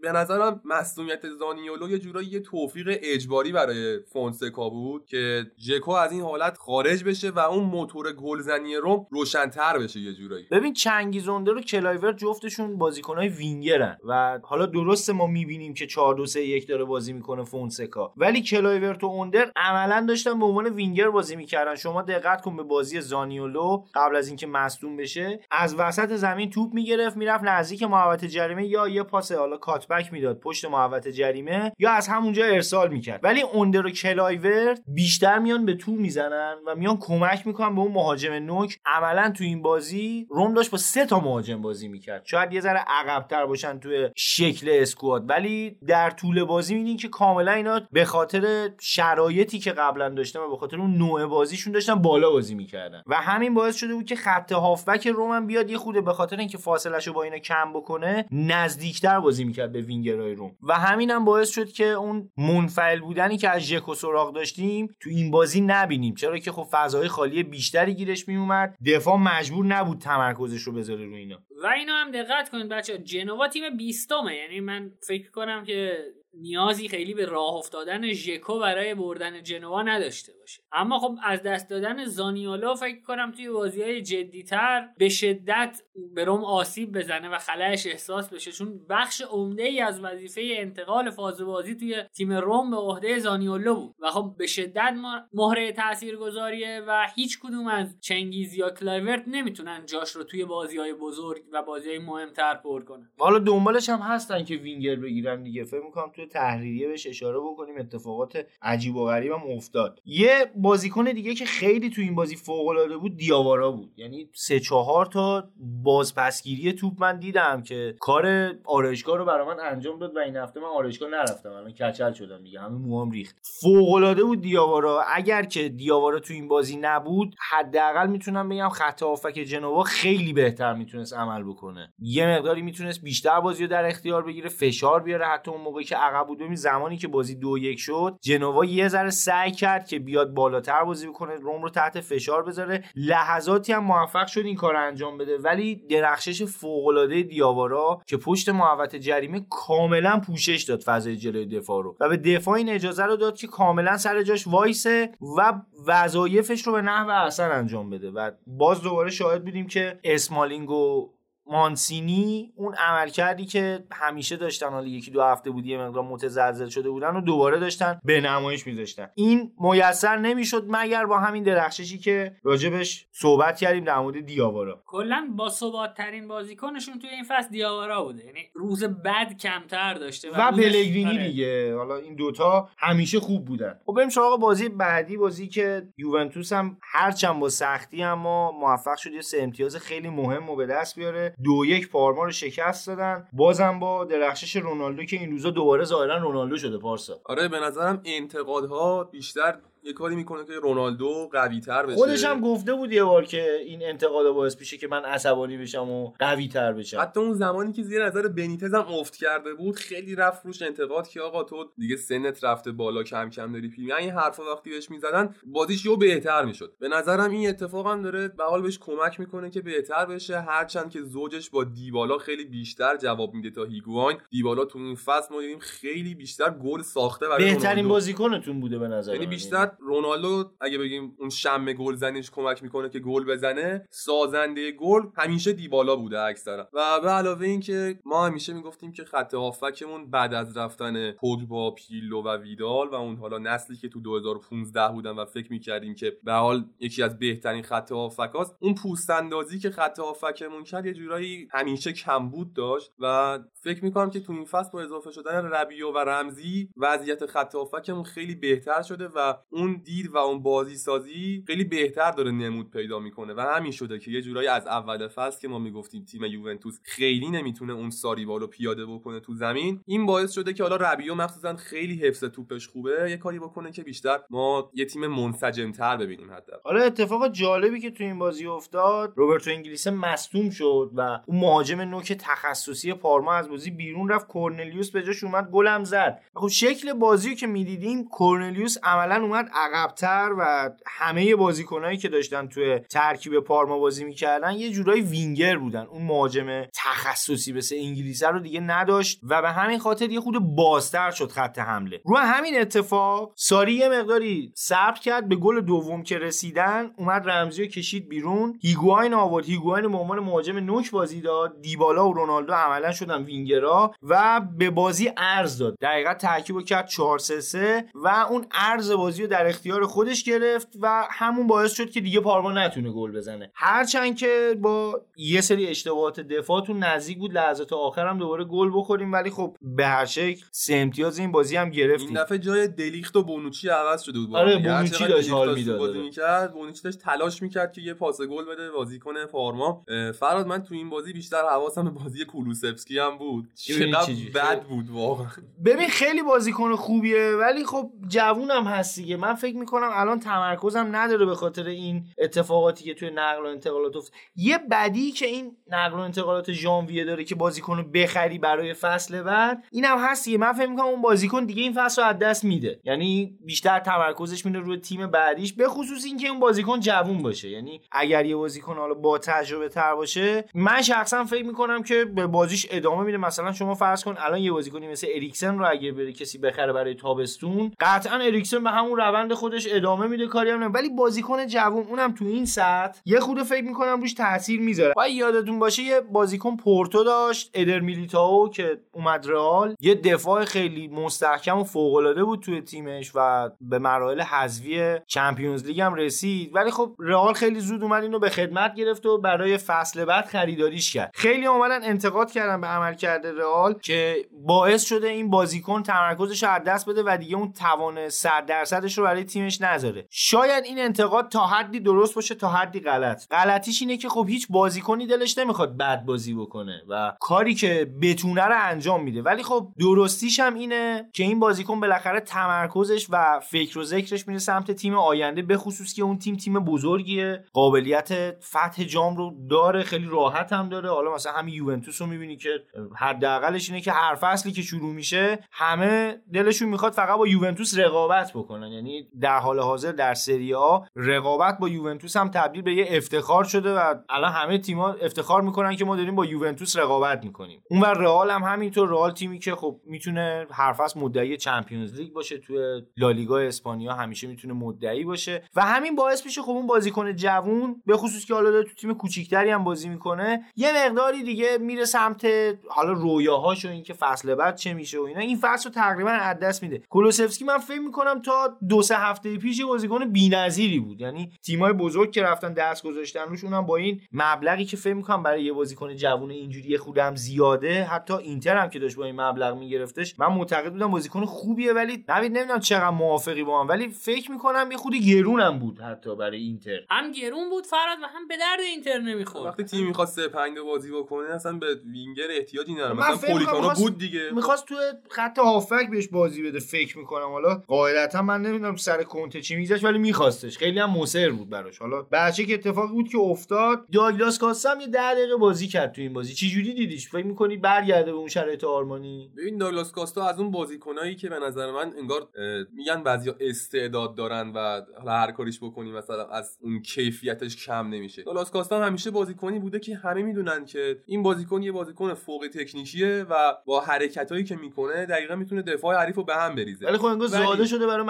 [0.00, 6.12] به نظرم مصدومیت زانیولو یه جورایی یه توفیق اجباری برای فونسکا بود که ژکو از
[6.12, 10.46] این حالت خارج بشه و اون موتور گلزنی روم روشنتر بشه یه جورایی.
[10.50, 16.14] ببین چنگیز اوندر و کلایورت جفتشون بازیکنای وینگرن و حالا درسته ما می‌بینیم که 4
[16.14, 20.66] 2 3 1 داره بازی می‌کنه فونسکا ولی کلایورت و اوندر عملا داشتن به عنوان
[20.66, 21.74] وینگر بازی می‌کردن.
[21.74, 25.40] شما دقت کن به بازی زانیولو قبل از اینکه مصدوم بشه.
[25.50, 30.40] از وسط زمین توپ می‌گرفت می‌رفت نزدیک محوطه جریمه یا یه پاس حالا cutback می‌داد
[30.40, 33.20] پشت محوطه جریمه یا از همونجا ارسال می‌کرد.
[33.22, 37.92] ولی اوندر و کلایورت بیشتر میان به تو می‌زنن و میان کمک می‌کنن به اون
[37.92, 38.78] مهاجم نوک.
[38.86, 42.22] عملا تو این بازی روم داشت با سه تا مهاجم بازی می‌کرد.
[42.24, 45.30] شاید یه ذره عقبتر باشن توی شکل اسکواد.
[45.30, 50.50] ولی در طول بازی می‌بینین که کاملا اینا به خاطر شرایطی که قبلا داشتن و
[50.50, 53.02] به خاطر اون نوع بازیشون داشتن بالا بازی می‌کردن.
[53.06, 56.58] و همین باعث شده بود که خط هافبک روم بیاد یه خوده به خاطر اینکه
[56.58, 60.56] فاصلهشو با اینا کم بکنه نزدیکتر بازی می‌کرد به وینگرهای روم.
[60.62, 65.10] و همین هم باعث شد که اون منفعل بودنی که از ژکو سراغ داشتیم تو
[65.10, 66.14] این بازی نبینیم.
[66.14, 71.16] چرا که خب فضای خالی بیشتری گیرش میومد دفاع مجبور نبود تمرکزش رو بذاره روی
[71.16, 71.38] اینا.
[71.62, 74.36] و اینو هم دقت کنید بچه‌ها جنوا تیم بیستمه.
[74.36, 75.96] یعنی من فکر کنم که
[76.40, 80.62] نیازی خیلی به راه افتادن ژکو برای بردن جنوا نداشته باشه.
[80.72, 85.82] اما خب از دست دادن زانیولو فکر کنم توی بازی های جدیتر به شدت
[86.14, 88.52] به روم آسیب بزنه و خلأش احساس بشه.
[88.52, 93.74] چون بخش عمده ای از وظیفه انتقال فاز بازی توی تیم روم به عهده زانیولو
[93.74, 93.94] بود.
[94.00, 94.94] و خب به شدت
[95.32, 100.94] مهره تاثیرگذاریه و هیچ کدوم از چنگیز یا کلایورت نمی‌تونن جاش رو توی بازی های
[100.94, 103.10] بزرگ و بازی های مهمتر پر کنن.
[103.18, 105.64] حالا دنبالش هم هستن که وینگر بگیرن دیگه.
[105.64, 110.00] فکر می‌کنم توی تحریریه بهش اشاره بکنیم اتفاقات عجیب و غریب هم افتاد.
[110.04, 113.92] یه بازیکن دیگه که خیلی تو این بازی فوق العاده بود دیاوارا بود.
[113.96, 115.48] یعنی سه چهار تا
[115.84, 120.60] بازپسگیری توپ من دیدم که کار آرایشگاه رو برای من انجام داد و این هفته
[120.60, 121.50] من آرایشگاه نرفتم.
[121.50, 123.36] الان کچل شدم دیگه همه موام ریخت.
[123.60, 125.02] فوق العاده بود دیاوارا.
[125.14, 130.74] اگر که دیاوارا تو این بازی نبود حداقل می‌تونم بگم خط هافک جنوا خیلی بهتر
[130.74, 131.92] می‌تونست عمل بکنه.
[131.98, 135.96] یه مقداری می‌تونست بیشتر بازی رو در اختیار بگیره فشار بیاره حتی اون موقعی که
[136.16, 136.54] عقب بود.
[136.54, 141.06] زمانی که بازی دو یک شد جنوا یه ذره سعی کرد که بیاد بالاتر بازی
[141.06, 142.84] بکنه روم رو تحت فشار بذاره.
[142.94, 145.38] لحظاتی هم موفق شد این کار انجام بده.
[145.38, 151.82] ولی درخشش فوق العاده دیاوارا که پشت محوط جریمه کاملا پوشش داد فضای جلوی دفاع
[151.82, 151.96] رو.
[152.00, 155.52] و به دفاع این اجازه رو داد که کاملا سر جاش وایسه و
[155.86, 158.10] وظایفش رو به نحو احسن انجام بده.
[158.10, 161.15] و باز دوباره شاهد بودیم که اسمالینگ و
[161.46, 166.90] مانسینی اون عملکردی که همیشه داشتن حالا یکی دو هفته بود یه مقدار متزلزل شده
[166.90, 169.10] بودن و دوباره داشتن به نمایش میذاشتن.
[169.14, 174.82] این میسر نمی‌شد مگر با همین درخششی که راجبش صحبت کردیم در مورد دیاوارا.
[174.86, 178.24] کلا با ثبات ترین بازیکنشون توی این فصل دیاوارا بوده.
[178.24, 181.28] یعنی روز بد کمتر داشته و, و پلگرینی آره.
[181.28, 181.76] دیگه.
[181.76, 183.78] حالا این دوتا همیشه خوب بودن.
[183.86, 189.12] خب بریم سراغ بازی بعدی بازی که یوونتوس هم هرچند با سختی اما موفق شد.
[189.12, 191.35] یه سه امتیاز خیلی مهم رو به دست بیاره.
[191.44, 193.28] دو یک پارما رو شکست دادن.
[193.32, 197.20] بازم با درخشش رونالدو که این روزا دوباره ظاهرا رونالدو شده پارسا.
[197.24, 201.96] آره به نظرم انتقادها بیشتر یه کاری می‌کنه که رونالدو قوی تر بشه.
[201.96, 205.90] خودش هم گفته بود یه بار که این انتقاد باعث میشه که من عصبانی بشم
[205.90, 207.00] و قوی تر بشم.
[207.00, 211.08] حتی اون زمانی که زیر نظر بنیتز هم افت کرده بود خیلی رفت روش انتقاد
[211.08, 214.90] که آقا تو دیگه سنت رفته بالا کم کم داری پیر این حرفا وقتی بهش
[214.90, 216.74] می‌زدن بازیش یو بهتر می‌شد.
[216.80, 220.40] به نظرم این اتفاق هم داره به حال بهش کمک می‌کنه که بهتر بشه.
[220.40, 224.18] هرچند که زوجش با دیبالا خیلی بیشتر جواب میده تا هیگواین.
[224.30, 228.88] دیبالا تو اون فصل ما دیدیم خیلی بیشتر گل ساخته برای بهترین بازیکنتون بوده به
[228.88, 233.86] نظر یعنی بیشتر رونالدو اگه بگیم اون شم گل زنیش کمک می‌کنه که گل بزنه
[233.90, 239.34] سازنده گل همیشه دیبالا بوده اکثرا و به علاوه اینکه ما همیشه می‌گفتیم که خط
[239.34, 244.88] هافکمون بعد از رفتن پوگبا پیلو و ویدال و اون حالا نسلی که تو 2015
[244.92, 249.58] بودن و فکر می‌کردیم که به حال یکی از بهترین خط هافکاست اون پوست اندازی
[249.58, 254.44] که خط هافکمون کرد یه جورایی همیشه کمبود داشت و فکر می‌کنم که تو این
[254.44, 259.80] فصل با اضافه شدن ربیو و رمزی وضعیت خط هافکمون خیلی بهتر شده و اون
[259.84, 264.10] دید و اون بازی سازی خیلی بهتر داره نمود پیدا می‌کنه و همین شده که
[264.10, 268.46] یه جورایی از اول فصل که ما می‌گفتیم تیم یوونتوس خیلی نمی‌تونه اون ساریبال رو
[268.46, 273.10] پیاده بکنه تو زمین این باعث شده که حالا ربیو مخصوصا خیلی حفظ توپش خوبه
[273.10, 277.90] یه کاری بکنه که بیشتر ما یه تیم منسجمتر ببینیم حتی حالا اتفاق جالبی که
[277.90, 283.48] تو این بازی افتاد روبرتو انگلیس مصدوم شد و اون مهاجم نوک تخصصی پارما از
[283.48, 286.22] بازی بیرون رفت کورنلیوس به جاش اومد گلم زد.
[286.34, 292.78] خب شکل بازی که می‌دیدیم کورنلیوس عملا اومد عقبتر و همه بازیکنایی که داشتن توی
[292.78, 295.86] ترکیب پارما بازی می‌کردن یه جورایی وینگر بودن.
[295.86, 301.10] اون مهاجم تخصصی مثل انگلیس رو دیگه نداشت و به همین خاطر یه خود بازتر
[301.10, 302.00] شد خط حمله.
[302.04, 307.62] رو همین اتفاق ساری یه مقداری صبر کرد به گل دوم که رسیدن اومد رمزی
[307.62, 308.58] رو کشید بیرون.
[308.62, 309.44] هیگواین آورد.
[309.44, 311.60] هیگواین به عنوان مهاجم نوک بازی داد.
[311.60, 315.76] دیبالا و رونالدو عملا شدن وینگرا و به بازی ارز داد.
[315.80, 321.06] دقیقا ترکیب کرد 4 3 و اون ارز بازی رو در اختیار خودش گرفت و
[321.10, 323.50] همون باعث شد که دیگه پارما نتونه گل بزنه.
[323.54, 329.12] هرچند که با یه سری اشتباهات دفاعتون نزدیک بود لحظات آخر هم دوباره گل بخوریم
[329.12, 332.08] ولی خب به هر شکل سه امتیاز این بازی هم گرفتیم.
[332.08, 335.98] این دفعه جای دلیخت و بونوچی عوض شده بود آره بونوچی داشت حال می‌داد بازی
[335.98, 339.84] می‌کرد بونوچی داشت تلاش می‌کرد که یه پاس گل بده بازیکن پارما.
[340.20, 343.48] فراد من تو این بازی بیشتر حواسم به بازی کولوسفسکی هم بود.
[343.54, 345.26] چقدر بد بود واقعا.
[345.64, 349.16] ببین خیلی بازیکن خوبیه ولی خب جوونم هست دیگه.
[349.26, 353.96] من فکر می‌کنم الان تمرکزم نداره به خاطر این اتفاقاتی که توی نقل و انتقالات
[353.96, 358.74] افت یه بدی که این نقل و انتقالات ژانویه داره که بازیکن رو بخری برای
[358.74, 362.44] فصل بعد اینم هست من فکر می‌کنم اون بازیکن دیگه این فصل رو از دست
[362.44, 362.80] میده.
[362.84, 367.48] یعنی بیشتر تمرکزش میره روی تیم بعدیش به خصوص اینکه اون بازیکن جوون باشه.
[367.48, 372.26] یعنی اگر یه بازیکن حالا با تجربه تر باشه من شخصا فکر می‌کنم که به
[372.26, 373.18] بازیش ادامه میده.
[373.18, 376.94] مثلا شما فرض کن الان یه بازیکنی مثل اریکسن رو اگه بره کسی بخره برای
[376.94, 382.14] تابستون قطعا اریکسن به همون روند خودش ادامه میده کاری هم ولی بازیکن جوون اونم
[382.14, 384.94] تو این سطح یه خرده فکر می‌کنم روش تاثیر می‌ذاره.
[384.96, 389.74] و یادتون باشه یه بازیکن پورتو داشت ادر میلیتائو که اومد رئال.
[389.80, 395.64] یه دفاع خیلی مستحکم و فوق العاده بود توی تیمش و به مراحل حذفی چمپیونز
[395.66, 396.50] لیگ هم رسید.
[396.54, 400.92] ولی خب رئال خیلی زود اومد اینو به خدمت گرفت و برای فصل بعد خریداریش
[400.92, 401.10] کرد.
[401.14, 406.62] خیلی اومدن انتقاد کردن به عملکرد رئال که باعث شده این بازیکن تمرکزش رو از
[406.64, 410.06] دست بده و دیگه اون توان 100 درصدش رو برای تیمش نذاره.
[410.10, 413.26] شاید این انتقاد تا حدی درست باشه تا حدی غلط.
[413.30, 418.44] غلطیش اینه که خب هیچ بازیکنی دلش نمی‌خواد بد بازی بکنه و کاری که بتونه
[418.44, 419.22] رو انجام میده.
[419.22, 424.38] ولی خب درستیش هم اینه که این بازیکن بالاخره تمرکزش و فکر و ذکرش میره
[424.38, 427.44] سمت تیم آینده به خصوص که اون تیم تیم بزرگیه.
[427.52, 430.90] قابلیت فتح جام رو داره خیلی راحت هم داره.
[430.90, 432.50] حالا مثلا همین یوونتوس رو می‌بینی که
[432.96, 438.30] حداقلش اینه که هر فصلی که شروع میشه همه دلشون می‌خواد فقط با یوونتوس رقابت
[438.34, 438.72] بکنن.
[438.72, 443.44] یعنی در حال حاضر در سری آ رقابت با یوونتوس هم تبدیل به یه افتخار
[443.44, 447.62] شده و الان همه تیم‌ها افتخار می‌کنن که ما داریم با یوونتوس رقابت می‌کنیم.
[447.70, 452.38] اونور رئال هم همینطور رئال تیمی که خب می‌تونه هر فصل مدعی چمپیونز لیگ باشه
[452.38, 457.82] توی لالیگا اسپانیا همیشه می‌تونه مدعی باشه و همین باعث میشه خب اون بازیکن جوون
[457.86, 461.84] به خصوص که حالا داره تو تیم کوچیکتری هم بازی می‌کنه یه مقداری دیگه میره
[461.84, 462.26] سمت
[462.68, 465.20] حالا رویاهاش و اینکه فصل بعد چه میشه و اینا.
[465.20, 466.82] این فصل رو تقریبا از دست میده.
[466.90, 471.00] کولوسفسکی من فکر می‌کنم تا دو سه هفته پیش یه بازیکن بی‌نظیری بود.
[471.00, 475.22] یعنی تیمای بزرگ که رفتن دست گذاشتن روش اونم با این مبلغی که فکر می‌کنم
[475.22, 479.56] برای یه بازیکن جوون اینجوری خودم زیاده حتی اینتر هم که داشت با این مبلغ
[479.56, 484.30] میگرفتش من معتقد بودم بازیکن خوبیه ولی نوید نمی‌دونم چقدر موافقی با من ولی فکر
[484.30, 486.80] می‌کنم یه خودی گرونم بود حتی برای اینتر.
[486.90, 489.46] هم گرون بود فراد و هم به درد اینتر نمی‌خورد.
[489.46, 493.98] وقتی تیم می‌خواد 3 5 بازی بکنه اصلا به وینگر احتیاجی نداره مثلا پولیتانو بود
[493.98, 494.30] دیگه.
[494.34, 494.74] می‌خواست تو
[495.10, 497.28] خط هافک بهش بازی بده فکر می‌کنم.
[497.28, 500.58] حالا قاعدتا من نمی‌دونم سر کنته چی میذاش ولی میخواستش.
[500.58, 501.78] خیلی هم مصر بود براش.
[501.78, 506.00] حالا بچه که اتفاقی بود که افتاد داگلاس کاسم یه 10 دقیقه بازی کرد تو
[506.02, 506.34] این بازی.
[506.34, 510.50] چی جوری دیدیش؟ فکر می‌کنی برگرده به اون شرایط آرمانی؟ ببین داگلاس کاستا از اون
[510.50, 512.28] بازیکنایی که به نظر من انگار
[512.72, 518.22] میگن بعضیا استعداد دارن و حالا هر کاریش بکنی مثلا از اون کیفیتش کم نمیشه.
[518.22, 523.26] داگلاس کاستا همیشه بازیکنی بوده که همه می‌دونن که این بازیکن یه بازیکن فوق تکنیکیه
[523.30, 526.86] و با حرکتایی که می‌کنه دقیقا می‌تونه دفاع حریفو به هم بریزه.
[526.86, 528.06] ولی خب انگار زاده شده برای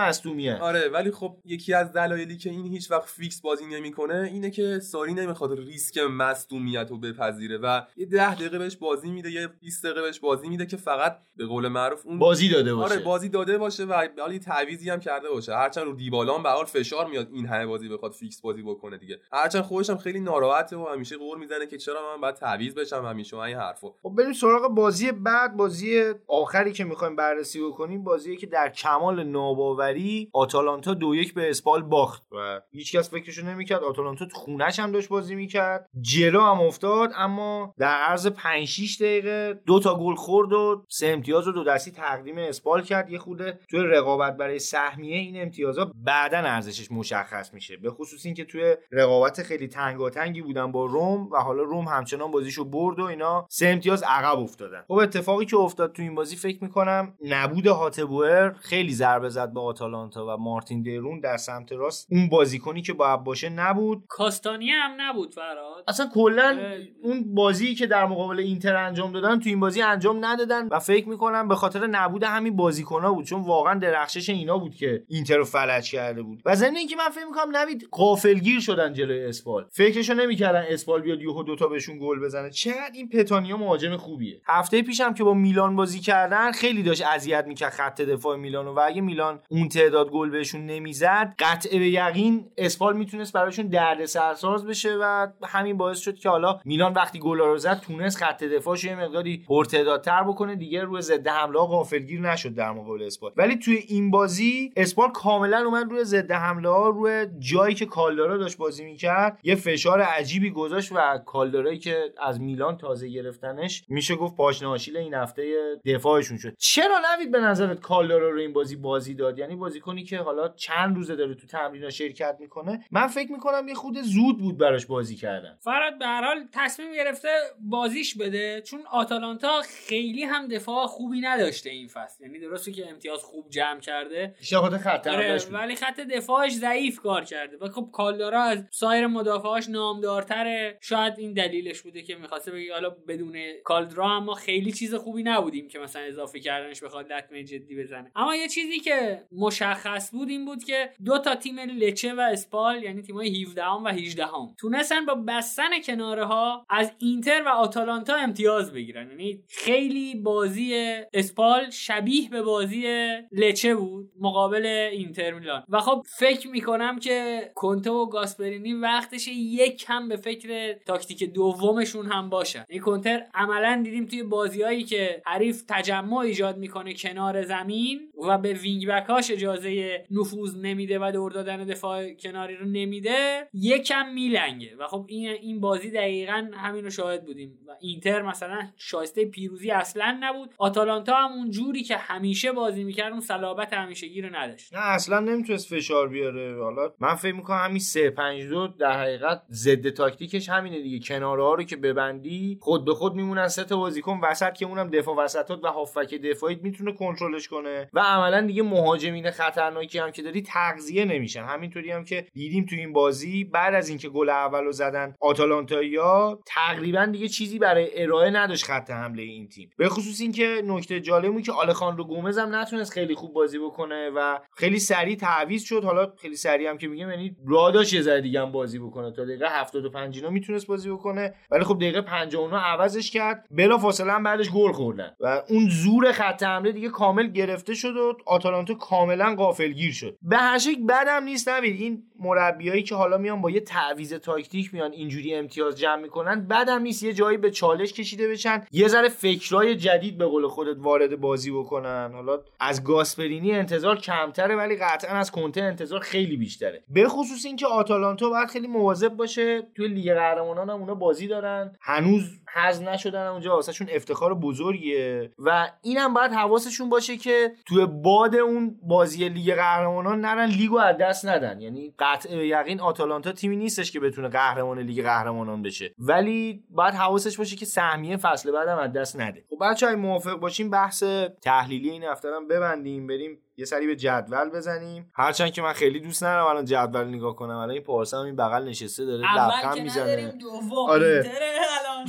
[0.54, 4.78] آره ولی خب یکی از دلایلی که این هیچ وقت فیکس بازی نمی‌کنه اینه که
[4.78, 9.84] ساری نمی‌خواد ریسک مصدومیت رو بپذیره و یه 10 دقیقه بهش بازی میده یه 20
[9.84, 12.94] دقیقه بهش بازی میده که فقط به قول معروف اون بازی داده باشه.
[12.94, 15.54] آره بازی داده باشه و حالی تعویضی هم کرده باشه.
[15.54, 18.62] هرچند رو دیبالا هم به هر حال فشار میاد این همه بازی بخواد فیکس بازی
[18.62, 19.20] بکنه دیگه.
[19.32, 23.04] هرچند خودش هم خیلی ناراحته و همیشه غر می‌زنه که چرا من باید تعویض بشم
[23.06, 28.36] همیشه این حرفو خب بریم سراغ بازی بعد بازی آخری که می‌خوایم بررسی بکنیم بازی
[28.36, 33.84] که در کمال ناباوری آتالانتا دو یک به اسپال باخت و هیچکس فکرشو نمی‌کرد.
[33.84, 35.90] آتالانتا تو خونش هم داشت بازی می‌کرد.
[36.00, 41.06] جلو هم افتاد اما در عرض 5 6 دقیقه دو تا گل خورد و سه
[41.06, 43.10] امتیاز رو دو دستی تقدیم اسپال کرد.
[43.10, 47.76] یه خوده توی رقابت برای سهمیه این امتیازها بعدا ارزشش مشخص میشه.
[47.76, 52.64] به خصوص اینکه توی رقابت خیلی تنگاتنگی بودن با روم و حالا روم همچنان بازیشو
[52.64, 54.82] برد و اینا سه امتیاز عقب افتادن.
[54.88, 59.60] خب اتفاقی که افتاد تو این بازی فکر می‌کنم نبود هاتبوئر خیلی ضربه زد به
[59.60, 64.04] آتالانتا و مارتین دیرون در سمت راست اون بازیکنی که باید باشه نبود.
[64.08, 65.84] کاستانی هم نبود فراد.
[65.88, 66.58] اصلا کلا
[67.02, 71.08] اون بازی که در مقابل اینتر انجام دادن تو این بازی انجام ندادن و فکر
[71.08, 75.44] می‌کنم به خاطر نبود همین بازیکنها بود چون واقعا درخشش اینا بود که اینتر رو
[75.44, 76.42] فلج کرده بود.
[76.44, 79.66] و ضمن اینکه من فکر می‌کنم نوید غافلگیر شدن جلوی اسپال.
[79.72, 82.50] فکرشو نمی‌کردن اسپال بیاد یهو دوتا بهشون گل بزنه.
[82.50, 84.40] چقدر این پتانیا مهاجم خوبیه.
[84.46, 88.80] هفته پیشم که با میلان بازی کردن خیلی داشت اذیت می‌کرد خط دفاع میلانو و
[88.86, 94.66] اگه میلان اون تعداد گل بهشون نمی‌زد قطع به یقین اسپال می‌تونست براشون درد سرساز
[94.66, 98.84] بشه و همین باعث شد که حالا میلان وقتی گل رو زد تونست خط دفاعش
[98.84, 100.56] یه مقداری پرتعدادتر بکنه.
[100.56, 105.10] دیگه روی ضد حمله ها غافلگیر نشد در مقابل اسپال ولی توی این بازی اسپال
[105.10, 110.00] کاملا اومد روی ضد حمله ها روی جایی که کالدارا داشت بازی می‌کرد یه فشار
[110.00, 115.54] عجیبی گذاشت و کالدارایی که از میلان تازه گرفتنش میشه گفت پاشنه آشیل این هفته
[115.86, 116.54] دفاعشون شد.
[116.58, 120.96] چرا نوید به نظرت کالدارا رو این بازی بازی داد؟ یعنی بازیکنی که حالا چند
[120.96, 125.16] روزه داره تو تمرین شرکت می‌کنه من فکر می‌کنم یه خود زود بود براش بازی
[125.16, 125.58] کردن.
[125.60, 127.28] فراد به هر حال تصمیم گرفته
[127.60, 132.24] بازیش بده چون آتالانتا خیلی هم دفاع خوبی نداشته این فصل.
[132.24, 134.34] یعنی درسته که امتیاز خوب جمع کرده.
[134.52, 135.38] خاطر خط آره.
[135.50, 137.56] ولی خط دفاعش ضعیف کار کرده.
[137.56, 140.78] و خب کالدارا از سایر مدافعاش نامدارتره.
[140.80, 145.68] شاید این دلیلش بوده که می‌خواسته بگه حالا بدون کالدرا اما خیلی چیز خوبی نبودیم
[145.68, 148.12] که مثلا اضافه کردنش بخواد لطمه جدی بزنه.
[148.16, 152.82] اما یه چیزی که مشخص بود این بود که دو تا تیم لچه و اسپال
[152.82, 158.16] یعنی تیمای 17 و 18 هم تونستن با بستن کناره ها از اینتر و آتالانتا
[158.16, 159.10] امتیاز بگیرن.
[159.10, 162.84] یعنی خیلی بازی اسپال شبیه به بازی
[163.32, 165.64] لچه بود مقابل اینتر میلان.
[165.68, 172.06] و خب فکر می‌کنم که کنته و گاسپرینی وقتش یک کم به فکر تاکتیک دومشون
[172.06, 177.42] هم باشن این کنته رو عملا دیدیم توی بازیهایی که حریف تجمع ایجاد می‌کنه کنار
[177.42, 182.66] زمین و به wing back اش اجازه نفوذ نمیده و دور دادن دفاع کناری رو
[182.66, 184.76] نمیده یکم میلنگه.
[184.78, 187.58] و خب این این بازی دقیقا همین رو شاهد بودیم.
[187.68, 190.54] و اینتر مثلا شایسته پیروزی اصلا نبود.
[190.58, 194.74] آتالانتا هم اون جوری که همیشه بازی می‌کرد اون صلابت همیشگی رو نداشت.
[194.74, 196.62] نه اصلا نمی‌تونست فشار بیاره.
[196.62, 200.98] حالا من فکر می‌کنم همین 3 5 2 در حقیقت ضد تاکتیکش همینه دیگه.
[200.98, 204.90] کناره ها رو که ببندی خود به خود میمونن سه تا بازیکن وسط که اونم
[204.90, 207.90] دفاع وسطات و هافک دفاعی می‌تونه کنترلش کنه.
[207.92, 209.30] و عملا دیگه مهاجمین
[209.76, 211.44] خطرناکی هم که داری تغذیه نمیشن.
[211.44, 217.06] همینطوری هم که دیدیم تو این بازی بعد از اینکه گل اولو زدن آتالانتایا تقریبا
[217.06, 219.70] دیگه چیزی برای ارائه نداشت خط حمله این تیم.
[219.76, 224.10] به خصوص اینکه نکته جالب بود که آلخاندرو گومز هم نتونست خیلی خوب بازی بکنه
[224.16, 225.84] و خیلی سریع تعویض شد.
[225.84, 229.12] حالا خیلی سریع هم که میگم یعنی راه داشت یه ذره دیگه هم بازی بکنه.
[229.12, 233.46] تا دقیقه 75 اینا می‌تونست بازی بکنه ولی خب دقیقه 59 عوضش کرد.
[233.50, 235.10] بلا فاصله هم بعدش گل خوردن.
[235.20, 240.18] و اون زور خط حمله دیگه کامل گرفته شد و آتالانتا کاملا غافلگیر شد.
[240.22, 241.80] به هر شکل بدم نیست نوید.
[241.80, 246.82] این مربیایی که حالا میان با یه تعویض تاکتیک میان اینجوری امتیاز جمع می‌کنن بعدم
[246.82, 247.02] نیست.
[247.02, 248.64] یه جایی به چالش کشیده بشن.
[248.72, 252.10] یه ذره فکرای جدید به قول خودت وارد بازی بکنن.
[252.14, 256.84] حالا از گاسپرینی انتظار کمتره ولی قطعا از کنته انتظار خیلی بیشتره.
[256.88, 259.62] به خصوص اینکه آتالانتا باید خیلی مواظب باشه.
[259.76, 261.72] توی لیگ قهرمانان هم اونا بازی دارن.
[261.80, 262.22] هنوز
[262.54, 268.78] حذف نشدن اونجا واسهشون افتخار بزرگیه و اینم باید حواسشون باشه که توی باد اون
[268.82, 271.60] بازی لیگ قهرمانان نرن لیگو از دست ندن.
[271.60, 275.94] یعنی قطع یقین آتالانتا تیمی نیستش که بتونه قهرمان لیگ قهرمانان بشه.
[275.98, 279.44] ولی باید حواسش باشه که سهمیه فصل بعدم از دست نده.
[279.50, 281.02] خب بچه‌ها موافق باشیم بحث
[281.42, 285.10] تحلیلی این هفته ببندیم بریم یه سری به جدول بزنیم.
[285.14, 287.56] هرچند که من خیلی دوست ندارم الان جدول نگاه کنم.
[287.56, 290.32] الان این پارسا هم این بغل نشسته داره لبخند می‌زنه.
[290.40, 291.32] دوم آره.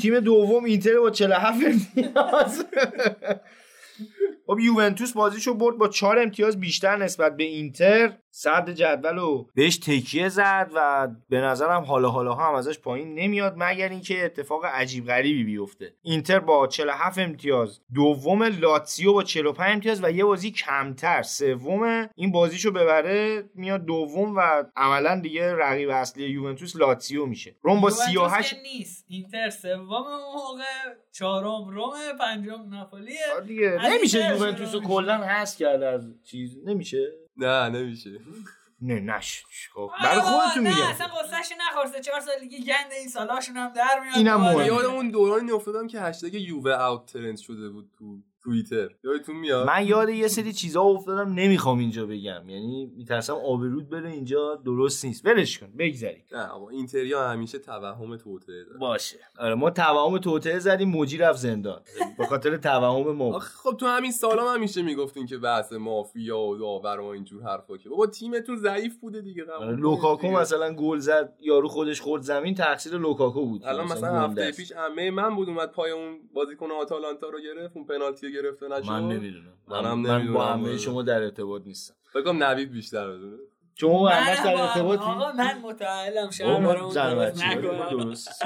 [0.01, 2.65] تیم دوم اینتر با 47 امتیاز.
[4.47, 8.17] خب یوونتوس بازیشو برد با 4 امتیاز بیشتر نسبت به اینتر.
[8.39, 13.53] صد جدول رو بهش تکیه زد و به نظرم حالا حالا هم ازش پایین نمیاد
[13.57, 15.93] مگر اینکه اتفاق عجیب غریبی بیفته.
[16.01, 21.21] اینتر با 47 امتیاز دوم لاتسیو با 45 امتیاز و یه بازی کمتر.
[21.21, 27.55] سوم این بازیشو ببره میاد دوم و عملا دیگه رقیب اصلی یوونتوس لاتسیو میشه.
[27.61, 29.05] روم با یوونتوس 38 که نیست.
[29.07, 30.05] اینتر سوم
[30.35, 30.63] موقع
[31.11, 33.17] چهارم روم پنجم ناپولیه
[33.89, 36.57] نمیشه یوونتوس رو کلا هست کرد از چیز.
[36.65, 38.19] نمیشه؟ نه نمیشه
[38.81, 39.43] نه نش
[39.73, 43.73] خب برای خودتون نه میگم اصلا قصهش نخورسته چهار سال دیگه گند این سالاشون هم
[43.73, 44.55] در میاد اینم دوباره.
[44.55, 44.67] مهمه.
[44.67, 48.17] یاد اون دورانی افتادم که هشتگ یووه اوت ترند شده بود تو
[48.47, 48.89] توییتر.
[49.03, 52.49] یادتون میاد؟ من یاد یه سری چیزا افتادم نمی‌خوام اینجا بگم.
[52.49, 55.25] یعنی میترسم آبرود بره اینجا درست نیست.
[55.25, 58.79] ولش کن بگذری نه اما اینتریا همیشه توهم توطئه داره.
[58.79, 59.17] باشه.
[59.39, 61.81] آره ما توهم توطئه زدیم موجی رفت زندان.
[62.17, 63.39] به خاطر توهم ما.
[63.39, 67.77] خب تو همین سالا هم همیشه می‌گفتین که بحث مافیا و داور و اینجور حرفا
[67.77, 67.89] که.
[67.89, 70.31] بابا تیمتون ضعیف بوده دیگه آره، لوکاکو.
[70.31, 73.65] مثلا گل زد یارو خودش خورد زمین تقصیر لوکاکو بود.
[73.65, 74.51] الان مثلا هفته.
[74.51, 78.89] پیش عمه من بود اومد پای اون بازیکن آتالانتا رو گرفت اون پنالتی گرفته نشد؟
[78.89, 79.53] من نمی‌دونم.
[79.67, 80.33] منم من.
[80.33, 81.93] با همه شما در ارتباط نیستم.
[82.13, 83.37] فکر کنم نوید بیشتر بدونه
[83.75, 86.29] شما همش در با- ارتباطی؟ آقا من متعلم
[86.63, 87.89] برام بچه‌ای، نکنم.
[87.89, 88.29] درست.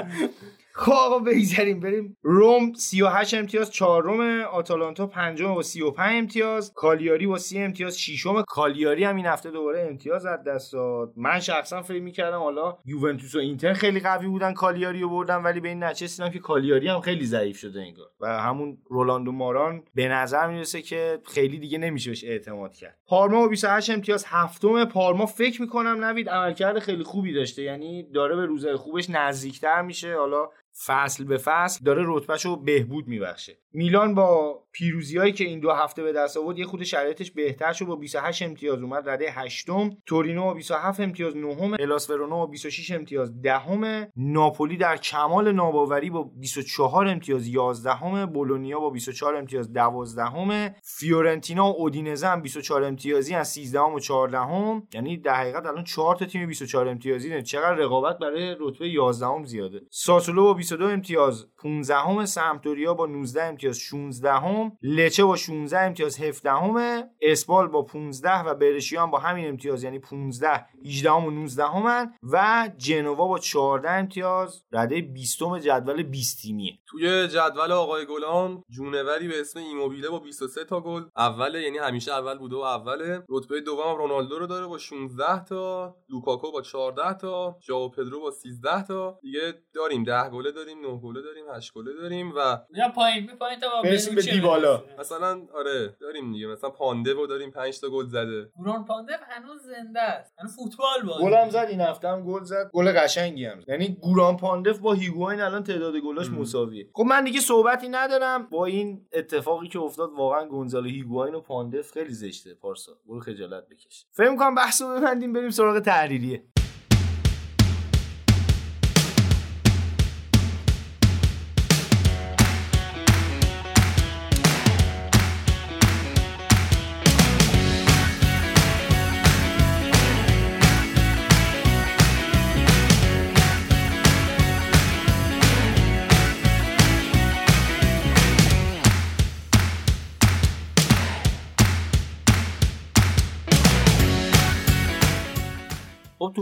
[0.74, 2.16] خب آقا بگذاریم بریم.
[2.22, 9.04] روم 38 امتیاز چهارم آتالانتا پنجم با 35 امتیاز کالیاری با 30 امتیاز ششم کالیاری
[9.04, 11.12] هم این هفته دوباره امتیاز از دست داد.
[11.16, 15.60] من شخصا فکر می‌کردم حالا یوونتوس و اینتر خیلی قوی بودن کالیاری رو بردن ولی
[15.60, 18.06] به این نچسیدم که کالیاری هم خیلی ضعیف شده انگار.
[18.20, 22.98] و همون رولاندو ماران به نظر می‌رسه که خیلی دیگه نمیشه بهش اعتماد کرد.
[23.06, 27.62] پارما با 28 امتیاز هفتم پارما فکر می‌کنم نوید عملکرد خیلی خوبی داشته.
[27.62, 30.16] یعنی داره به روزهای خوبش نزدیکتر میشه.
[30.16, 30.48] حالا
[30.86, 33.58] فصل به فصل داره رتبهش رو بهبود میبخشه.
[33.72, 37.72] میلان با پیروزی هایی که این دو هفته به دست آورد یه خود شرایطش بهتر
[37.72, 39.90] شد با 28 امتیاز اومد رده هشتم.
[40.06, 41.76] تورینو با 27 امتیاز نهم.
[41.80, 44.06] الاس ورونا با 26 امتیاز دهم.
[44.16, 51.76] ناپولی در کمال ناباوری با 24 امتیاز 11 بولونیا با 24 امتیاز 12 فیورنتینا و
[51.76, 56.46] اودینزه هم 24 امتیازی از 13 و 14 یعنی در حقیقت الان 4 تا تیم
[56.46, 59.80] 24 امتیازی نه چقدر رقابت برای رتبه 11 زیاده.
[59.90, 66.20] ساسولو با 22 امتیاز 15 سمتوریا با 19 امتیاز 16 هم لچه با 16 امتیاز
[66.20, 71.64] 17 همه اسپال با 15 و برشیان با همین امتیاز یعنی 15 18 و 19
[71.64, 78.62] همن و جنوا با 14 امتیاز رده 20 جدول 20 تیمیه توی جدول آقای گلان
[78.70, 81.02] جونوری به اسم ایموبیله با 23 تا گل.
[81.16, 83.22] اوله یعنی همیشه اول بوده و اوله.
[83.28, 85.96] رتبه دوم رونالدو رو داره با 16 تا.
[86.08, 87.56] لوکاکو با 14 تا.
[87.66, 89.18] ژائو پدرو با 13 تا.
[89.22, 92.58] دیگه داریم 10 گله داریم 9 گله داریم 8 گله داریم و
[92.94, 94.14] پایین پایین تا برسیم
[94.52, 96.46] به دیبالا مثلا آره داریم دیگه.
[96.46, 98.50] مثلا پانده و داریم 5 تا گل زده.
[98.56, 100.34] گوران پاندف هنوز زنده است.
[100.38, 101.24] هنوز فوتبال بازی.
[101.24, 102.70] گل هم زد این هفته هم گل زد.
[102.72, 106.88] گل قشنگی هم یعنی گوران پاندف با هیگواین الان تعداد گلاش مساویه.
[106.92, 108.46] خب من دیگه صحبتی ندارم.
[108.46, 112.92] با این اتفاقی که افتاد واقعا گونزالو هیگواین و پاندف خیلی زشته پارسا.
[113.06, 114.06] برو خجالت بکش.
[114.12, 116.44] فکر کنم بحثو ببندیم بریم سراغ تحریریه.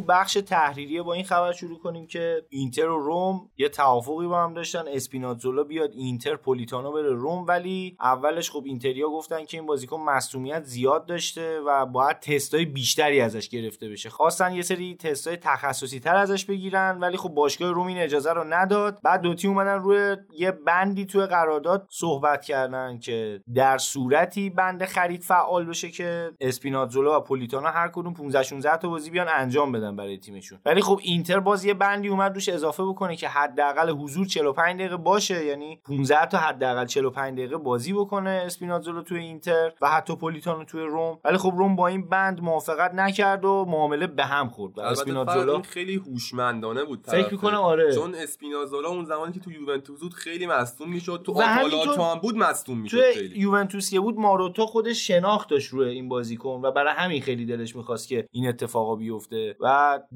[0.00, 4.42] تو بخش تحریریه با این خبر شروع کنیم که اینتر و روم یه توافقی با
[4.42, 4.84] هم داشتن.
[4.88, 10.64] اسپیناتزولا بیاد اینتر پولیتانو بره روم ولی اولش خب اینتریا گفتن که این بازیکن مصونیت
[10.64, 14.10] زیاد داشته و باید تستای بیشتری ازش گرفته بشه.
[14.10, 18.44] خواستن یه سری تستای تخصصی تر ازش بگیرن ولی خب باشگاه روم این اجازه رو
[18.44, 18.98] نداد.
[19.02, 24.84] بعد دو تیم اومدن روی یه بندی توی قرارداد صحبت کردن که در صورتی بند
[24.84, 29.72] خرید فعال بشه که اسپیناتزولا و پولیتانو هر کدوم 15 16 تا بازی بیان انجام
[29.72, 29.89] بدن.
[29.96, 30.58] برای تیمشون.
[30.64, 34.96] ولی خب اینتر باز یه بندی اومد روش اضافه بکنه که حداقل حضور 45 دقیقه
[34.96, 40.64] باشه یعنی 15 تا حداقل 45 دقیقه بازی بکنه اسپینازولو توی اینتر و حتی پولیتانو
[40.64, 41.18] توی روم.
[41.24, 44.80] ولی خب روم با این بند موافقت نکرد و معامله به هم خورد.
[44.80, 47.94] اسپینازولا خیلی هوشمندانه بود فکر می‌کنه آره.
[47.94, 51.22] چون اسپینازولا اون زمانی که تو یوونتوس بود خیلی مصدوم می‌شد.
[51.26, 53.40] تو آتالانتا هم بود مصدوم می‌شد خیلی.
[53.40, 57.76] یوونتوس که بود ماروتو خودش شناخت داشت روی این بازیکن و برای همین خیلی دلش
[57.76, 59.56] می‌خواست که این اتفاقا بیفته.
[59.60, 59.66] و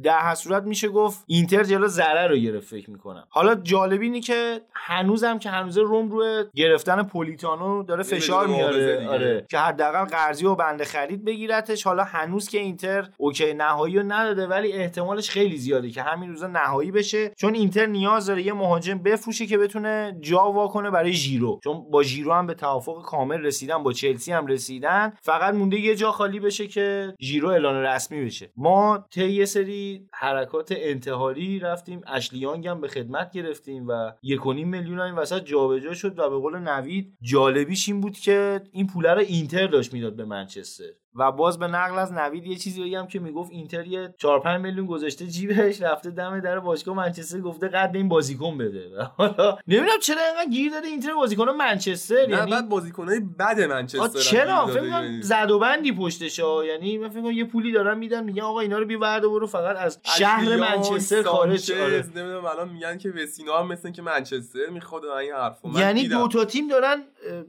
[0.03, 3.27] در هر صورت میشه گفت اینتر جلو ضرر رو گرفت فکر می‌کنم.
[3.29, 9.09] حالا جالب اینه که هنوزم که هنوز روم روی گرفتن پولیتانو داره فشار میاره.
[9.09, 9.47] آره.
[9.51, 11.85] که حداقل قرضی و بنده خرید بگیرتش.
[11.85, 16.47] حالا هنوز که اینتر اوکی نهایی رو نداده ولی احتمالش خیلی زیاده که همین روزا
[16.47, 17.33] نهایی بشه.
[17.37, 21.61] چون اینتر نیاز داره یه مهاجم بفروشه که بتونه جا واکنه برای ژیرو.
[21.65, 25.13] چون با ژیرو هم به توافق کامل رسیدن با چلسی هم رسیدن.
[25.23, 28.51] فقط مونده یه جا خالی بشه که ژیرو اعلان رسمی بشه.
[28.57, 35.15] ما طی سری حرکات انتحاری رفتیم اشلیانگ هم به خدمت گرفتیم و یک میلیون این
[35.15, 39.67] وسط جابجا شد و به قول نوید جالبیش این بود که این پوله رو اینتر
[39.67, 41.04] داشت می‌داد به منچستر.
[41.15, 44.61] و باز به نقل از نوید یه چیزی بگم که می‌گفت اینتر یه 4 5
[44.61, 48.91] میلیون گذاشته جیبش رفته دم در باشگاه منچستر گفته قد این بازیکن بده.
[49.17, 54.67] حالا نمی‌دونم چرا اینقدر گیر داده اینتر بازیکن منچستر یعنی بعد بازیکنای بد منچستر چرا؟
[54.67, 58.43] فکر کنم زد و بندی پشتش یعنی من فکر کنم یه پولی دارن میدن میگن
[58.43, 62.05] آقا اینا رو بی ورد برو فقط از شهر منچستر خارج آره.
[62.17, 66.45] نمی‌دونم الان میگن که وسینا هم مثل که منچستر می‌خواد این حرفو یعنی دو تا
[66.45, 67.03] تیم دارن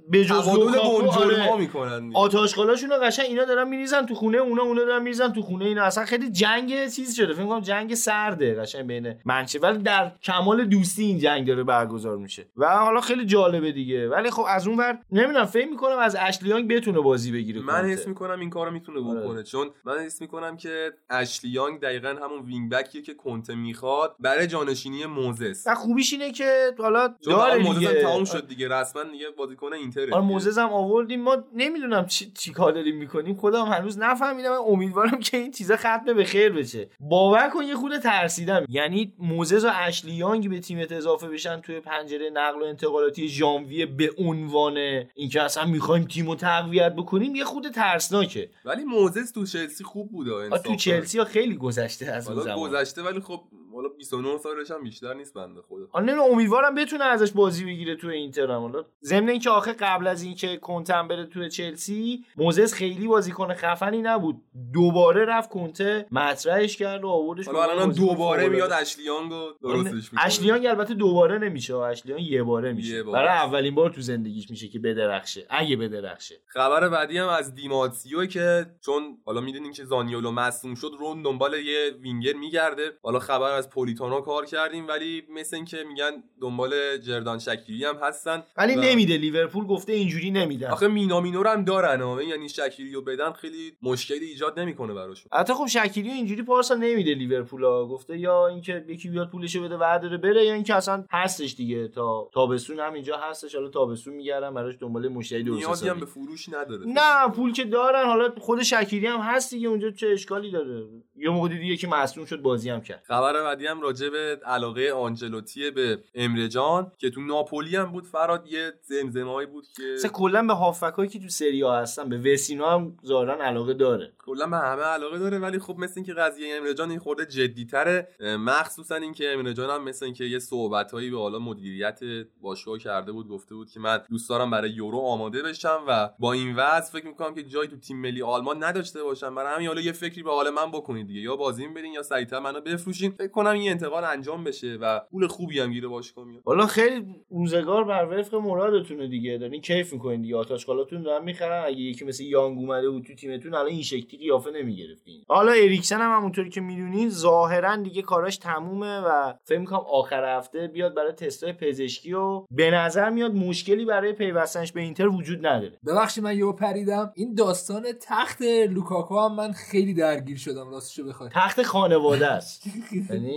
[0.09, 1.57] به جز لوکاکو آره.
[1.57, 5.65] می‌کنن آتاشقالاشون رو قشنگ اینا دارن میریزن تو خونه اونا اونا دارن میریزن تو خونه
[5.65, 5.83] اینا.
[5.83, 7.33] اصلا خیلی جنگ چیز شده.
[7.33, 12.17] فکر کنم جنگ سرده قشنگ بین منچه ولی در کمال دوستی این جنگ داره برگزار
[12.17, 12.45] میشه.
[12.57, 14.09] و حالا خیلی جالبه دیگه.
[14.09, 17.87] ولی خب از اون ور نمی‌دونم فکر می‌کنم از اشلیانگ بتونه بازی بگیره من کانته.
[17.87, 19.21] حس می‌کنم این کارو می‌تونه آره.
[19.21, 19.43] بکنه.
[19.43, 24.47] چون من حس می‌کنم که اشلی یانگ دقیقا همون وینگ بکیه که کنته می‌خواد برای
[24.47, 25.63] جانشینی موزس.
[25.67, 28.67] و خوبیش اینه که حالا داره موزس تمام شد دیگه.
[28.67, 30.33] رسما دیگه بازیکن اینتره آره دیگه.
[30.33, 31.21] موزز هم آوردیم.
[31.21, 33.35] ما نمی‌دونم چی, چی کار داریم می‌کنیم.
[33.35, 34.51] خودم هنوز نفهمیدم.
[34.67, 36.89] امیدوارم که این چیزا ختم به خیر بشه.
[36.99, 38.65] باور کن یه خود ترسیدم.
[38.69, 43.85] یعنی موزز و اشلی یانگ به تیمت اضافه بشن توی پنجره نقل و انتقالاتی ژانویه
[43.85, 44.77] به عنوان
[45.15, 48.49] اینکه اصلا می‌خوایم تیمو تقویت بکنیم یه خود ترسناکه.
[48.65, 52.69] ولی موزس تو چلسی خوب بود آ، تو چلسی ها خیلی گذشته از اون زمان.
[52.69, 53.41] گذشته ولی خب
[53.75, 55.87] حالا 29 سالش هم بیشتر نیست بنده خدا.
[55.91, 58.61] حالا امیدوارم بتونه ازش بازی بگیره تو اینتر هم.
[58.61, 64.01] حالا ضمن اینکه آخه قبل از اینکه کنتم بره تو چلسی موزس خیلی بازیکن خفنی
[64.01, 64.41] نبود.
[64.73, 68.47] دوباره رفت کنته مطرحش کرد و آوردش حالا الان دوباره.
[68.47, 70.25] میاد اشلیانگ رو درستش می‌کنه.
[70.25, 73.03] اشلیانگ البته دوباره نمیشه اشلیان یه باره میشه.
[73.03, 73.27] برای.
[73.27, 75.45] اولین بار تو زندگیش میشه که بدرخشه.
[75.49, 76.35] اگه بدرخشه.
[76.45, 81.53] خبر بعدی هم از دیماتسیو که چون حالا می‌دونین که زانیولو مصدوم شد رون دنبال
[81.53, 82.91] یه وینگر میگرده.
[83.03, 86.11] حالا خبر از پولیتانو کار کردیم ولی مثل این که میگن
[86.41, 89.17] دنبال جردان شکیری هم هستن ولی و- نمیده.
[89.17, 92.23] لیورپول گفته اینجوری نمیدن آخه مینامینو رو هم دارن ها.
[92.23, 95.29] یعنی شکیری رو بدن خیلی مشکلی ایجاد نمی‌کنه براشون.
[95.31, 99.77] البته خب شکیری اینجوری پارسال نمیده لیورپول ها گفته یا اینکه یکی بیاد پولشو بده
[99.77, 101.87] وعده بره یا اینکه اصلا هستش دیگه.
[101.87, 103.55] تا تابستون هم اینجا هستش.
[103.55, 105.99] حالا تابستون میگردن براش دنبال مشتری درست هم.
[105.99, 106.85] به فروش نداره.
[106.87, 108.05] نه پول که دارن.
[108.05, 109.67] حالا خود شکیری هم هست دیگه.
[109.67, 110.83] اونجا چه اشکالی داره؟
[111.15, 113.03] یه موقع دیدی که مصدوم شد بازی هم کرد.
[113.07, 118.05] خبر بعدی هم راجع به علاقه آنجلوتی به امره جان که تو ناپولی هم بود.
[118.05, 122.33] فراد یه زمزمه‌ای بود که مثلا کلا به هافکایی که تو سری ها هستن به
[122.33, 124.13] وسینا هم ظاهرا علاقه داره.
[124.25, 128.07] کلا به همه علاقه داره ولی خب مثل اینکه قضیه امره جان این خورده جدی‌تره
[128.39, 131.99] مخصوصا اینکه امره جان هم مثل اینکه یه صحبتایی به حالا مدیریت
[132.41, 136.33] باشگاه کرده بود گفته بود که من دوست دارم برای یورو آماده بشم و با
[136.33, 139.35] این وضع فکر می‌کنم که جایی تو تیم ملی آلمان نداشته باشم.
[139.35, 141.21] برای همین حالا یه فکری به حال من بکنید دیگه.
[141.21, 143.11] یا بازیم بدین یا سریعتر منو بفروشین.
[143.11, 146.41] فکر کنم این انتقال انجام بشه و پول خوبی هم گیره باشگاه میاد.
[146.45, 149.37] حالا خیلی روزگار بر وفق مرادتونه دیگه.
[149.37, 150.35] دارین کیف می‌کنین دیگه.
[150.37, 151.63] آتاشقالاتون دارن می‌خرن.
[151.65, 155.23] اگه یکی مثل یانگ اومده بود تو تیمتون الان این شکلی قیافه نمی‌گرفتین.
[155.27, 160.67] حالا اریکسن هم همونطوری که می‌دونین ظاهرا دیگه کاراش تمومه و فکر می‌کنم آخر هفته
[160.67, 165.79] بیاد برای تستای پزشکی و به نظر میاد مشکلی برای پیوستنش به اینتر وجود نداره.
[165.87, 167.11] ببخشید من یهو پریدم.
[167.15, 172.67] این داستان تخت لوکاکو هم من خیلی درگیر شدم راستشو بخوای تخت خانواده است.
[173.09, 173.34] یعنی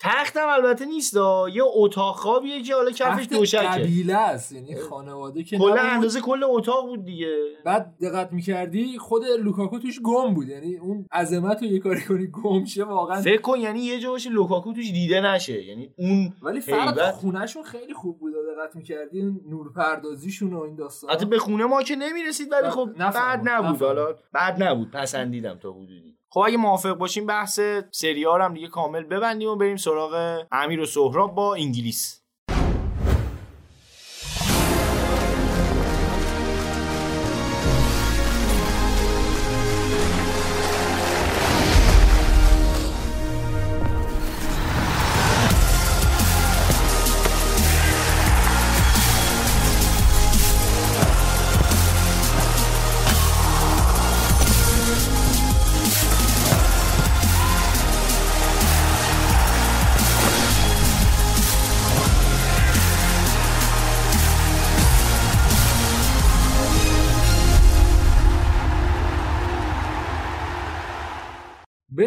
[0.00, 1.48] تختم البته نیست ها.
[1.54, 5.72] یه اتاق خوابیه که حالا کفش دوشکه قبیله است یعنی خانواده که نبود.
[5.78, 11.06] اندازه کل اتاق بود دیگه بعد دقت می‌کردی خود لوکاکو توش گم بود یعنی اون
[11.12, 14.90] عظمت رو یه کاری کنی گم شه واقعا فکر کن یعنی یه باشه لوکاکو توش
[14.92, 17.10] دیده نشه یعنی اون ولی فرق.
[17.10, 21.82] خونهشون خیلی خوب بود دقت می‌کردی نور پردازیشون و این داستان حتی به خونه ما
[21.82, 22.88] که نمی‌رسید ولی خب.
[22.98, 23.82] بد نبود.
[23.82, 27.60] حالا بد نبود پسندیدم تا حدودی خب اگه موافق باشیم بحث
[27.90, 32.19] سری ها رو هم دیگه کامل ببندیم و بریم سراغ امیر و سهراب با انگلیس.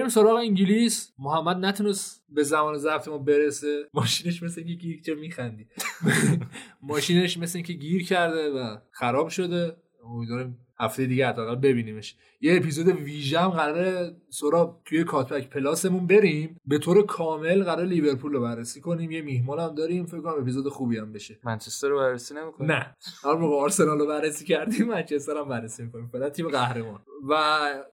[0.04, 1.14] بریم سراغ انگلیس.
[1.20, 3.90] محمد نتونست به زمان ضبط ما برسه.
[3.94, 5.68] ماشینش مثل اینکه گیر چه میخندی؟
[6.82, 9.76] ماشینش مثل اینکه گیر کرده و خراب شده.
[10.06, 12.16] امیدوارم هفته دیگه حداقل ببینیمش.
[12.42, 16.58] یه اپیزود ویژه هم قراره سراب توی کاتبک پلاسمون بریم.
[16.66, 19.12] به طور کامل قرار لیورپول رو بررسی کنیم.
[19.12, 20.06] یه میهمان هم داریم.
[20.06, 21.40] فکر کنم اپیزود خوبی هم بشه.
[21.44, 22.96] منچستر رو بررسی نمی‌کنه نه.
[23.24, 26.10] هر موقع آرسنال رو بررسی کردیم منچستر هم بررسی می‌کنیم.
[26.12, 27.00] فعلا تیم قهرمان.
[27.30, 27.34] و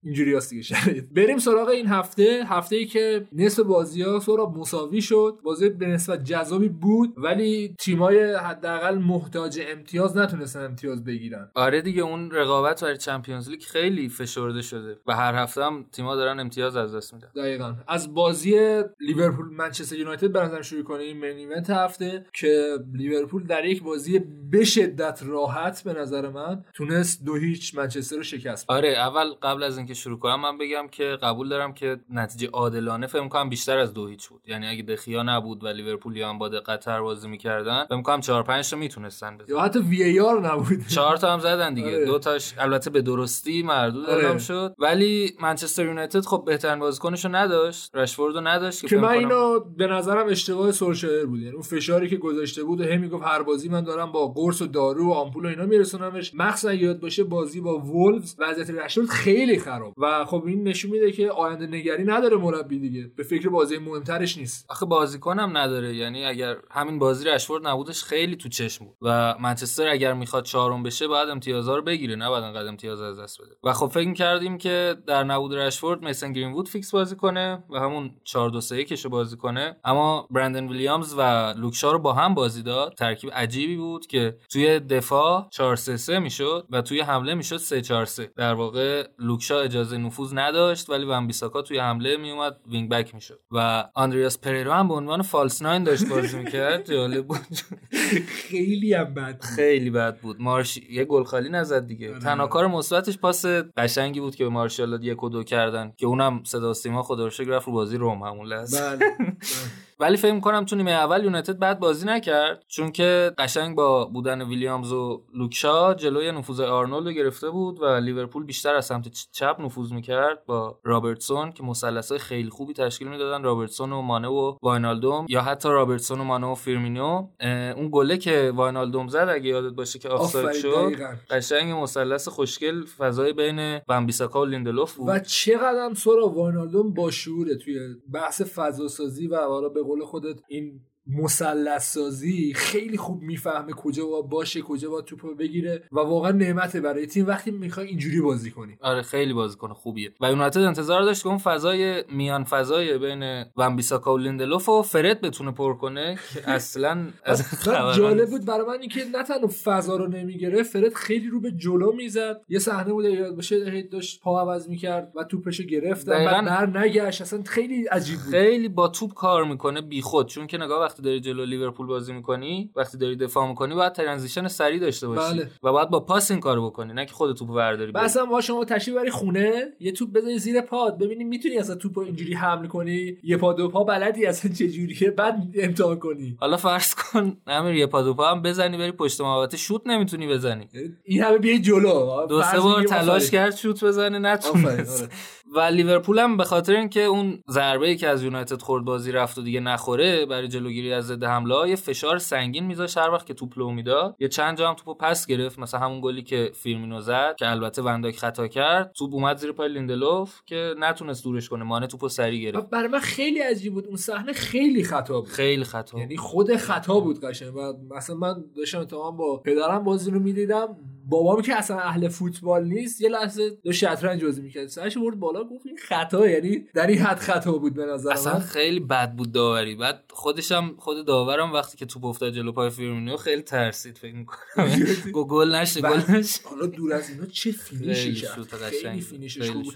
[0.03, 1.05] اینجوری هست دیگه شرایط.
[1.17, 2.43] بریم سراغ این هفته.
[2.47, 5.39] هفته ای که نصف بازی ها سراب مساوی شد.
[5.45, 11.51] بازی به نسبت جذابی بود ولی تیمای حداقل محتاج امتیاز نتونستن امتیاز بگیرن.
[11.55, 15.87] آره دیگه اون رقابت رقابت برای چمپیونز لیگ خیلی فشرده شده و هر هفته هم
[15.93, 17.29] تیم‌ها دارن امتیاز از دست میدن.
[17.37, 17.75] دقیقا.
[17.89, 21.17] از بازی لیورپول منچستر یونایتد به نظرم شروع کنیم.
[21.17, 24.19] من ایونت هفته که لیورپول در یک بازی
[24.51, 28.75] به شدت راحت به نظر من تونست دو هیچ منچستر رو شکست بده.
[28.77, 33.07] آره اول قبل از اینکه شروع کنم من بگم که قبول دارم که نتیجه عادلانه
[33.07, 34.41] فکر کنم بیشتر از دو هیچ بود.
[34.47, 38.43] یعنی اگه دخیا نبود و لیورپول یا هم با دقت‌تر بازی می‌کردن فکر کنم 4
[38.43, 39.57] 5 تا می‌تونستن بزنن.
[39.57, 40.87] یا حتی وی ای آر نبود.
[40.89, 41.97] چهار تا هم زدن دیگه.
[41.97, 42.05] آره.
[42.05, 44.23] دو تاش البته به درستی مردود آره.
[44.23, 44.75] اعلام شد.
[44.79, 47.91] ولی منچستر یونایتد خب بهترین بازیکنشو نداشت.
[47.95, 51.41] رشفورد رو نداشت که من اینو به نظرم اشتباه سولشایر بود.
[51.41, 54.63] یعنی اون فشاری که گذاشته بود و هی می‌گفت هر بازی من دارم با قرص
[54.63, 56.35] و دارو و آمپول و اینا میرسونمش.
[56.35, 59.95] مخصوصا یاد باشه بازی با وولفز وضعیت رشفورد خیلی خراب.
[59.99, 63.11] و خب این نشون میده که آینده نگری نداره مربی دیگه.
[63.17, 64.67] به فکر بازی مهمترش نیست.
[64.69, 65.95] آخه بازیکنم نداره.
[65.95, 68.97] یعنی اگر همین بازی رشفورد نبودش خیلی تو چشم بود.
[69.03, 73.41] و منچستر اگر می‌خواد چهارم بشه باید امتیازها رو بگیره نه انقدر امتیاز از دست
[73.43, 73.51] بده.
[73.65, 78.11] و خب فکر کردیم که در نبود رشفورد میسن گرینوود فیکس بازی کنه و همون
[78.25, 79.77] 4 2 3 1 بازی کنه.
[79.85, 82.95] اما برندن ویلیامز و لوک شا رو با هم بازی داد.
[82.95, 87.81] ترکیب عجیبی بود که توی دفاع 4 3 3 می‌شد و توی حمله می‌شد 3
[87.81, 92.57] 4 3 در واقع لوک شا اجازه نفوذ نداشت ولی ون بیساکا توی حمله میومد
[92.71, 93.41] wing back می‌شد.
[93.51, 96.91] و آندریاس پریرا هم به عنوان false nine داشت بازی می‌کرد.
[96.91, 97.39] جالب بود.
[98.49, 100.37] خیلی هم بد خیلی بد بود.
[100.41, 102.11] مارشیال یه گل خالی نزد دیگه.
[102.11, 102.21] آره.
[102.41, 103.47] تنها کار مثبتش پاس
[103.77, 107.31] قشنگی بود که به مارشیال یک و دو کردن که اونم صدا سیما خدا رو
[107.31, 108.81] شکر رفت رو بازی روم همون لحظه.
[108.81, 109.17] بله
[110.01, 114.43] ولی فکر می‌کنم تو نیمه اول یونایتد بد بازی نکرد چون که قشنگ با بودن
[114.43, 119.09] ویلیامز و لوک شا جلوی نفوذ آرنولد رو گرفته بود و لیورپول بیشتر از سمت
[119.33, 124.57] چپ نفوذ می‌کرد با رابرتسون که مثلثای خیلی خوبی تشکیل می‌دادن رابرتسون و مانه و
[124.63, 129.49] واینالدوم یا حتی رابرتسون و مانه و فیرمینیو اه، اون گله که واینالدوم زد اگه
[129.49, 130.93] یادت باشه که آفساید شد.
[131.31, 137.11] قشنگ مثلث خوشگل فضای بین ونبیساکا و لیندلوف بود و چقدر هم سهراب واینالدوم با
[137.11, 137.79] شعوره توی
[138.13, 140.81] بحث فضا سازی و حالا به قول خودت این
[141.19, 146.81] مثلث سازی خیلی خوب می‌فهمه کجا با باشه کجا با توپو بگیره و واقعا نعمته
[146.81, 147.27] برای تیم.
[147.27, 148.77] وقتی می‌خوای اینجوری بازی کنی.
[148.81, 150.13] آره خیلی بازیکن خوبیه.
[150.21, 155.21] و یونایتد انتظار داشت که اون فضای میان فضای بین ونبیساکا و لیندلوف و فرد
[155.21, 158.31] بتونه پر کنه که اصلا از بعد خبران جالب.
[158.31, 162.41] بود برای من اینکه نه تنها فضا رو نمیگره فرد خیلی رو به جلو می‌زد.
[162.49, 166.43] یه صحنه بود یاد باشه داشت پا عوض می‌کرد و توپشو گرفت و دقیقاً.
[166.47, 168.31] در نگشت اصلا خیلی عجیب بود.
[168.31, 172.71] خیلی با توپ کار می‌کنه بیخود چون که نگاه وقتی داری جلو لیورپول بازی می‌کنی
[172.77, 175.51] وقتی داری دفاع می‌کنی باید ترانزیشن سریع داشته باشی بله.
[175.63, 177.93] و باید با پاس این کارو بکنی نه که خود توپو برداری.
[177.95, 181.99] اصلا با شما تشریف بری خونه یه توپ بزنی زیر پاد ببینی می‌تونی اصلا توپ
[181.99, 186.37] رو اینجوری حمل کنی یه پا دو پا بلدی اصلا چه جوریه بعد امتحان کنی
[186.41, 190.29] حالا فرض کن امیر یه پا دو پا هم بزنی بری پشت محوطه شوت نمی‌تونی
[190.29, 190.69] بزنی
[191.05, 193.31] این همه بیای جلو دو سه بار تلاش.
[193.31, 195.09] کرد شوت بزنه نتونست.
[195.55, 199.39] و لیورپول هم به خاطر اینکه اون ضربه ای که از یونایتد خورد بازی رفت
[199.39, 203.35] و دیگه نخوره برای جلوگیری از ضد حمله یه فشار سنگین میذاشت هر وقت که
[203.35, 204.17] توپ لو می‌داد.
[204.19, 207.83] یه چند جا هم توپو پس گرفت مثلا همون گلی که فیرمینو زد که البته
[207.83, 208.93] ون دایک خطا کرد.
[208.99, 211.65] توپ اومد زیر پای لیندلوف که نتونست دورش کنه.
[211.65, 212.71] مانه توپو سریع گرفت.
[212.71, 213.87] برای من خیلی عجیب بود.
[213.87, 215.31] اون صحنه خیلی خطا بود.
[215.31, 217.57] خیلی خطا یعنی خود خطا بود قشنگ.
[217.57, 220.77] و مثلا من داشتم تمام با پدرم بازی رو می‌دیدم.
[221.11, 224.67] بابام که اصلا اهل فوتبال نیست یه لحظه داشت شطرنج بازی می‌کرد.
[224.67, 228.33] سرش برد بالا گفت این خطا یعنی در این حد خطا بود به نظر اصلا
[228.33, 228.41] من.
[228.41, 229.75] خیلی بد بود داوری.
[229.75, 234.15] بعد خودش هم خود داورم وقتی که توپ افتاد جلو پای فیرمینیو خیلی ترسید فکر
[234.15, 234.69] می‌کنم.
[235.29, 236.49] گل نشه گل نشه.
[236.49, 239.75] حالا دور از اینا چه finish ی کرد خیلی finish ش بود.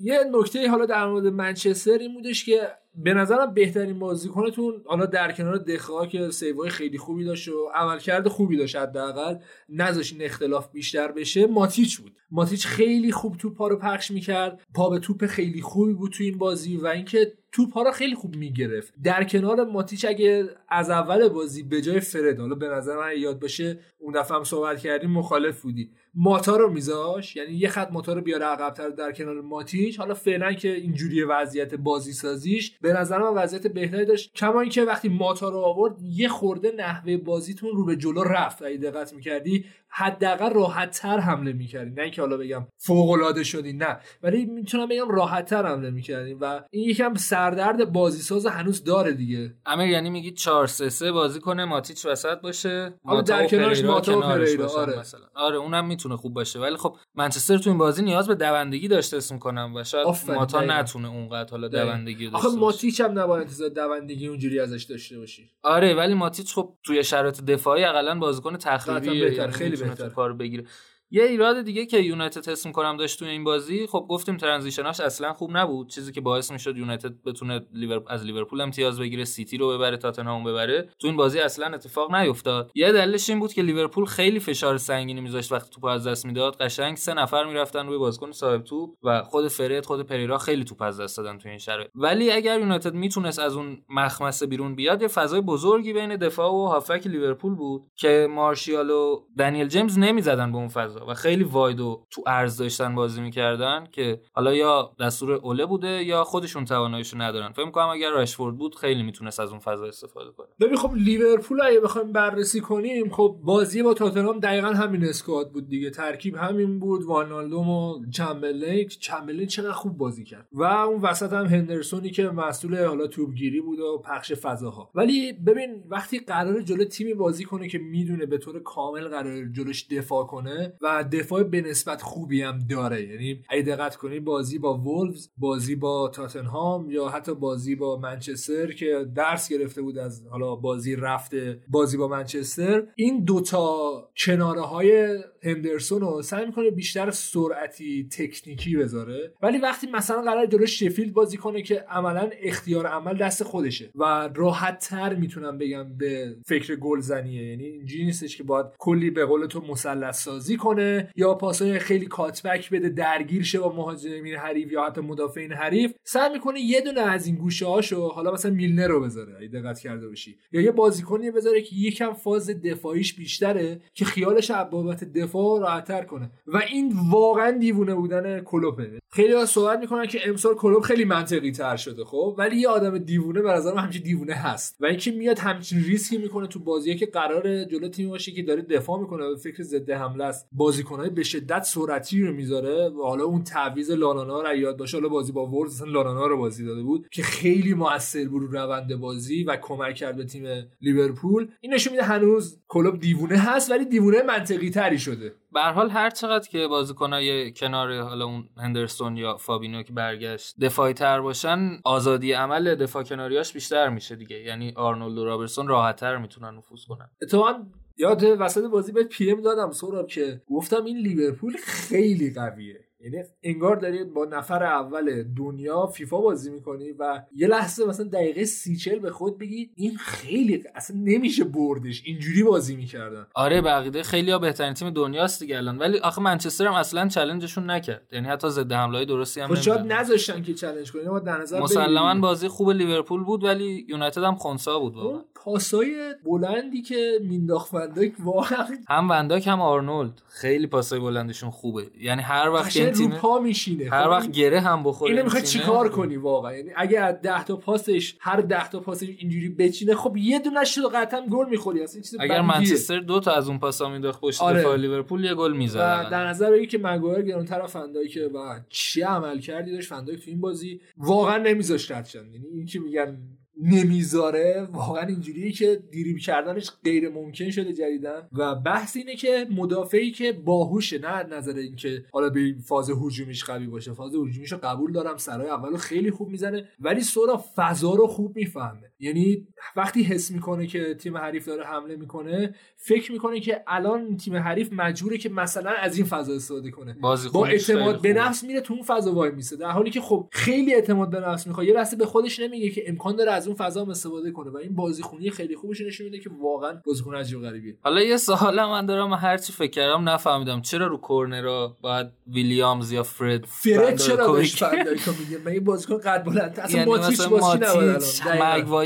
[0.00, 2.68] یه نکته حالا در مورد منچستر این بودش که
[3.02, 8.28] به نظرم بهترین بازیکنتون حالا در کنار دخا که سیوای خیلی خوبی داشت و عملکرد
[8.28, 9.36] خوبی داشت حداقل
[9.68, 12.12] نذاش این اختلاف بیشتر بشه ماتیچ بود.
[12.30, 16.38] ماتیچ خیلی خوب توپ رو پخش می‌کرد پا به توپ خیلی خوبی بود تو این
[16.38, 18.94] بازی و اینکه توپ ها رو خیلی خوب می‌گرفت.
[19.04, 23.40] در کنار ماتیچ اگه از اول بازی به جای فرد حالا به نظر من یاد
[23.40, 25.90] باشه اون دفعه هم صحبت کردیم مخالف بودی.
[26.20, 29.98] ماتا رو میذاش؟ یعنی یه خط ماتا رو بیاره عقبتر در کنار ماتیچ.
[29.98, 34.32] حالا فعلا که اینجوری وضعیت بازی سازیش به نظر من وضعیت بهتری داشت.
[34.34, 38.62] کما اینکه وقتی ماتا رو آورد یه خورده نحوه بازیتون رو به جلو رفت.
[38.62, 41.90] اگه دقت می‌کردی حداقل راحت تر حمله می‌کردی.
[41.90, 43.98] نه اینکه حالا بگم فوق العاده شدی نه.
[44.22, 49.12] ولی می‌تونم بگم راحت تر حمله می‌کردی و این یکم سردرد بازی ساز هنوز داره
[49.12, 49.54] دیگه.
[49.66, 54.18] امیر یعنی میگی 4 3 3 بازی کنه ماتیچ وسط باشه آره، در کنارش ماتا
[54.18, 54.98] و پریرا، آره.
[54.98, 55.20] مثلا.
[55.34, 59.16] آره اونم می‌تونه خوب باشه ولی خب منچستر تو این بازی نیاز به دوندگی داشته
[59.16, 60.60] اسم می‌کنم و شاید ماتا.
[60.60, 61.68] نتونه اونقدر حالا.
[61.68, 66.14] دوندگی آخه داشته باشه ماتیچ هم نباید انتظار دوندگی اونجوری ازش داشته باشی آره ولی
[66.14, 70.28] ماتیچ خب توی شرایط دفاعی حداقل بازیکن تخریبی بهتر، یعنی خیلی می‌تونه بهتر.
[70.28, 70.64] رو بگیره
[71.10, 75.00] یه ایراد دیگه که یونایتد حس می‌کنم داشت توی این بازی خب گفتیم transition اش
[75.00, 75.88] اصلا خوب نبود.
[75.88, 78.02] چیزی که باعث می‌شد یونایتد بتونه لیور...
[78.08, 82.70] از لیورپول امتیاز بگیره سیتی رو ببره تاتنهام ببره تو این بازی اصلا اتفاق نیفتاد.
[82.74, 86.56] یه دلیلش این بود که لیورپول خیلی فشار سنگینی میذاشت وقتی توپ از دست می‌داد.
[86.56, 90.82] قشنگ سه نفر می‌رفتن روی بازیکن صاحب توپ و خود فرد خود پریرا خیلی توپ
[90.82, 91.90] از دست دادن تو این شرایط.
[91.94, 96.66] ولی اگر یونایتد می‌تونست از اون مخمصه بیرون بیاد یه فضای بزرگی بین دفاع و
[96.66, 100.97] هافبک لیورپول بود که مارشیال و دنیل جیمز نمی‌زدن به اون فضا.
[101.08, 106.04] و خیلی wide و تو عرض داشتن بازی می‌کردن که حالا یا دستور اوله بوده
[106.04, 107.52] یا خودشون تواناییشو ندارن.
[107.52, 110.46] فکر کنم اگر راشفورد بود خیلی می‌تونست از اون فضا استفاده کنه.
[110.60, 115.68] ببین خب لیورپول اگه بخوایم بررسی کنیم خب بازی با تاتنهام دقیقا همین اسکواد بود
[115.68, 115.90] دیگه.
[115.90, 120.48] ترکیب همین بود وانالدوم و چمبرلین چمبرلین چقدر خوب بازی کرد.
[120.52, 124.90] و اون وسط هم هندرسونی که مسئول حالا توپگیری بود و پخش فضاها.
[124.94, 129.86] ولی ببین وقتی قرار جلو تیمی بازی کنه که می‌دونه به طور کامل قرار جلوش
[129.86, 133.02] دفاع کنه و دفاع به نسبت خوبی هم داره.
[133.02, 138.72] یعنی اگه دقت کنی بازی با وولفز بازی با تاتنهام یا حتی بازی با منچستر
[138.72, 145.18] که درس گرفته بود از حالا بازی رفته بازی با منچستر این دوتا کناره های
[145.42, 149.32] هندرسون رو سعی می‌کنه بیشتر سرعتی تکنیکی بذاره.
[149.42, 154.30] ولی وقتی مثلا قرار جلو شفیلد بازی کنه که عملا اختیار عمل دست خودشه و
[154.34, 157.50] راحت تر می‌تونم بگم به فکر گلزنیه.
[157.50, 160.77] یعنی اینجوری نیستش که باید کلی به قول تو مثلث سازی کنه.
[161.16, 166.32] یا پاسای خیلی کاتبک بده درگیر شه با مهاجمین حریف یا حتی مدافعین حریف سعی
[166.32, 170.08] می‌کنه یه دونه از این گوشه هاشو حالا مثلا میلنر رو بذاره اگه دقت کرده
[170.08, 176.02] باشی یا یه بازیکنی بذاره که یکم فاز دفاعیش بیشتره که خیالش بابت دفاع راحتتر
[176.02, 176.30] کنه.
[176.46, 178.98] و این واقعا دیوونه بودن کلوپه.
[179.10, 182.98] خیلی ها صحبت می‌کنن که امسال کلوب خیلی منطقی تر شده خب؟ ولی یه آدم
[182.98, 184.76] دیوونه به نظرم همچین دیوونه هست.
[184.80, 188.62] و اینکه میاد همچین ریسکی می‌کنه تو بازیه که قرار جلو تیم باشه که داره
[188.62, 190.48] دفاع می‌کنه و فکر ضد حمله است.
[190.68, 195.08] بازیکنای به شدت سرعتی رو می‌ذاره و حالا اون تعویض لانانا رو یاد باشه حالا
[195.08, 198.96] بازی با ولوز اصلا لانانا رو بازی داده بود که خیلی موثر بود رو روند
[198.96, 200.46] بازی و کمک کرد به تیم
[200.80, 201.48] لیورپول.
[201.60, 205.34] این نشون میده هنوز کلوپ دیوونه هست ولی دیوونه منطقی تری شده.
[205.52, 210.94] به حال هر چقدر که بازیکنای کنار حالا اون هندرسون یا فابینو که برگشت دفاعی
[210.94, 214.36] تر باشن آزادی عمل دفاع کناریاش بیشتر میشه دیگه.
[214.36, 217.10] یعنی آرنولد و رابرتسون راحتتر می‌تونن نفوذ کنن.
[217.22, 217.52] اتفاقا
[217.98, 222.84] یاد وسط بازی بهت PM دادم سهراب که گفتم این لیورپول خیلی قویه.
[223.00, 228.44] یعنی انگار داری با نفر اول دنیا فیفا بازی می‌کنی و یه لحظه مثلا دقیقه
[228.44, 232.02] سی چل به خود بگی این خیلی اصلا نمیشه بردش.
[232.04, 233.26] اینجوری بازی می‌کردن.
[233.34, 235.78] آره به عقیده خیلی ها بهترین تیم دنیاست دیگه الان.
[235.78, 238.08] ولی آخه منچستر هم اصلا challenge شون نکرد.
[238.12, 241.60] یعنی حتی ضد حمله درستی هم خب شاید نذاشتن که چالش کنه ما در نظر
[241.60, 245.20] مسلما بازی خوب لیورپول بود ولی یونایتد هم خونسا بود واقعا.
[245.48, 250.22] پاسای بلندی که مینداخت ونداک واقعا هم ونداک هم آرنولد.
[250.28, 251.86] خیلی پاسای بلندشون خوبه.
[252.00, 253.90] یعنی هر وقت تیم رو پا میشینه.
[253.90, 257.56] هر وقت گره هم بخوره اینو می‌خوای چیکار کنی واقعا؟ یعنی اگه از 10 تا
[257.56, 261.82] پاسش هر 10 تا پاسش اینجوری بچینه خب یه دونه شد قطعا گل می‌خوری.
[261.82, 264.60] اصلا چیز اگر منچستر دو تا از اون پاسا مینداخت پشت آره.
[264.60, 266.08] دفاع لیورپول یه گل می‌زد.
[266.10, 270.16] در نظر بگیر که مگوایر گرون طرف فندای که و چی عمل کردی داشت؟ فندای
[270.16, 273.18] تو این بازی واقعا نمیذاشت رد یعنی این که میگن
[273.62, 274.68] نمی‌ذاره.
[274.72, 280.32] واقعا اینجوریه که دیریب کردنش غیر ممکن شده جدیدن و بحث اینه که مدافعی که
[280.32, 283.92] باهوشه نه نظر اینکه حالا به فاز هجومیش قوی باشه.
[283.92, 285.16] فاز هجومیش رو قبول دارم.
[285.16, 286.68] سرای اولو خیلی خوب می‌زنه.
[286.80, 288.87] ولی سورا فضا رو خوب می‌فهمه.
[289.00, 289.46] یعنی
[289.76, 294.72] وقتی حس می‌کنه که تیم حریف داره حمله می‌کنه فکر می‌کنه که الان تیم حریف
[294.72, 296.96] مجبوره که مثلا از این فضا استفاده کنه.
[297.32, 299.56] با اعتماد به نفس میره تو اون فضا وای میسه.
[299.56, 301.66] در حالی که خب خیلی اعتماد به نفس می‌خواد.
[301.66, 304.56] یه لحظه به خودش نمیگه که امکان داره از اون فضا هم استفاده کنه و
[304.56, 307.76] این بازیخونی خیلی خوبش نشون میده که واقعا بازیکن عجیب غریبیه.
[307.80, 310.60] حالا یه سوال من دارم هر چی فکر کردم نفهمیدم.
[310.60, 316.24] چرا رو کورنر باید ویلیامز یا فرد فرد چرا بهش میگه من این بازیکن قد
[316.24, 317.20] بلند اصلا یعنی ماتیچ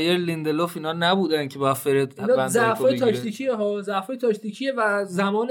[0.03, 5.49] مگوایر لیندلوف اینا نبودن که با فرد ضعفای تاکتیکیه ها ضعفای تاکتیکیه و زمان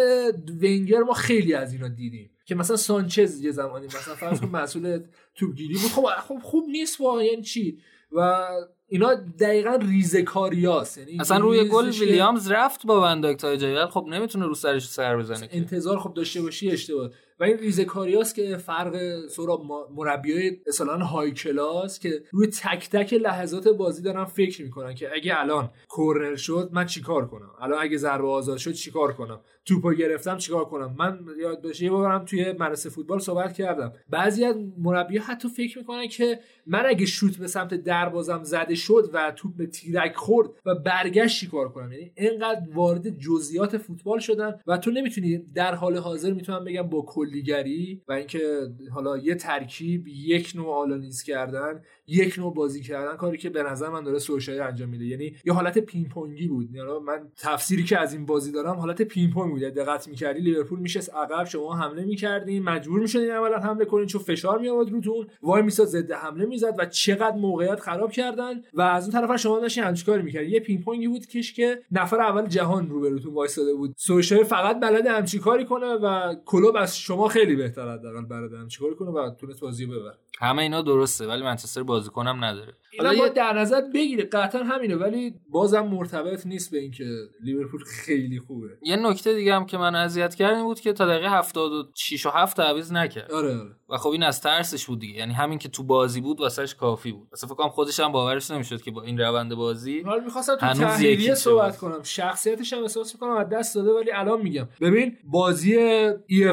[0.61, 2.31] ونگر ما خیلی از اینا دیدیم.
[2.45, 5.01] که مثلا سانچز یه زمانی مثلا فرض کن مسئول
[5.35, 5.91] توپگیری بود.
[5.91, 7.79] خب خب خوب نیست واقعا یعنی چی؟
[8.13, 8.49] و
[8.89, 14.47] اینا دقیقا ریزکاریاست یعنی اصلا روی گل ویلیامز رفت با ونداک تا جایی خب نمی‌تونه
[14.47, 17.11] رو سرش سر بزنه انتظار خب داشته باشی اشتباه.
[17.41, 19.63] و این ریزه کاریاست که فرق سورا
[19.97, 25.41] مربیای اصلا های کلاس که روی تک تک لحظات بازی دارن فکر می‌کنن که اگه
[25.41, 30.37] الان کورنر شد من چیکار کنم؟ الان اگه ضربه آزاد شد چیکار کنم؟ توپو گرفتم
[30.37, 33.93] چیکار کنم؟ من یاد باشه یه بارم توی مدرسه فوتبال صحبت کردم.
[34.11, 39.11] بعضی از مربی حتی فکر می‌کنن که من اگه شوت به سمت دروازم زده شد
[39.13, 44.61] و توپ به تیرک خورد و برگشت چیکار کنم؟ یعنی اینقدر وارد جزئیات فوتبال شدن
[44.67, 50.09] و تو نمی‌تونی در حال حاضر می‌تونم بگم با کلی‌گری و اینکه حالا یه ترکیب
[50.09, 54.63] یک نوع آنالیز کردن یک نوع بازی کردن کاری که به نظر من داره سولشر
[54.63, 55.05] انجام میده.
[55.05, 56.75] یعنی یه حالت پینگ پونگی بود.
[56.75, 59.63] یعنی من تفسیری که از این بازی دارم حالت پینگ پونگ بود.
[59.63, 64.23] یعنی دقت می‌کردی لیورپول میشه عقب شما حمله می‌کردین مجبور می‌شدین اولا حمله کنین چون
[64.23, 65.27] فشار می آورد روتون.
[65.43, 69.85] وایمیساد ضد حمله می‌زد و چقدر موقعیت خراب کردن و از اون طرف شما داشتین
[69.85, 73.95] همچین کاری می‌کردی یه پینگ پونگی بود کش که نفر اول جهان روبروتون وایساده بود.
[73.97, 78.81] سولشر فقط بلد همچین کاری کنه و کلوپ از شما خیلی بهتر حداقل بلد همچین
[78.81, 80.15] کاری کنه و تونست بازی ببره.
[80.43, 82.77] همه اینا درسته ولی منچستر بازیکنم نداره.
[82.99, 87.05] حالا یه در نظر بگیره قطعا همینه ولی بازم مرتبط نیست به اینکه
[87.45, 88.69] لیورپول خیلی خوبه.
[88.83, 92.57] یه نکته دیگه هم که من اذیت کرد بود که تا دقیقه 76 و 7
[92.57, 93.33] تعویض نکرد.
[93.33, 93.71] آره آره.
[93.89, 97.13] و خب این از ترسش بود دیگه یعنی همین که تو بازی بود واسش کافی
[97.13, 97.29] بود.
[97.33, 100.67] اصلا فکر کنم خودش هم باورش نمی‌شد که با این روند بازی حالا می‌خواستم تو
[100.67, 102.03] تحلیلیه صحبت کنم.
[102.03, 104.69] شخصیتش هم احساس می‌کنم از دست داده ولی الان میگم.
[104.81, 106.53] ببین بازی ای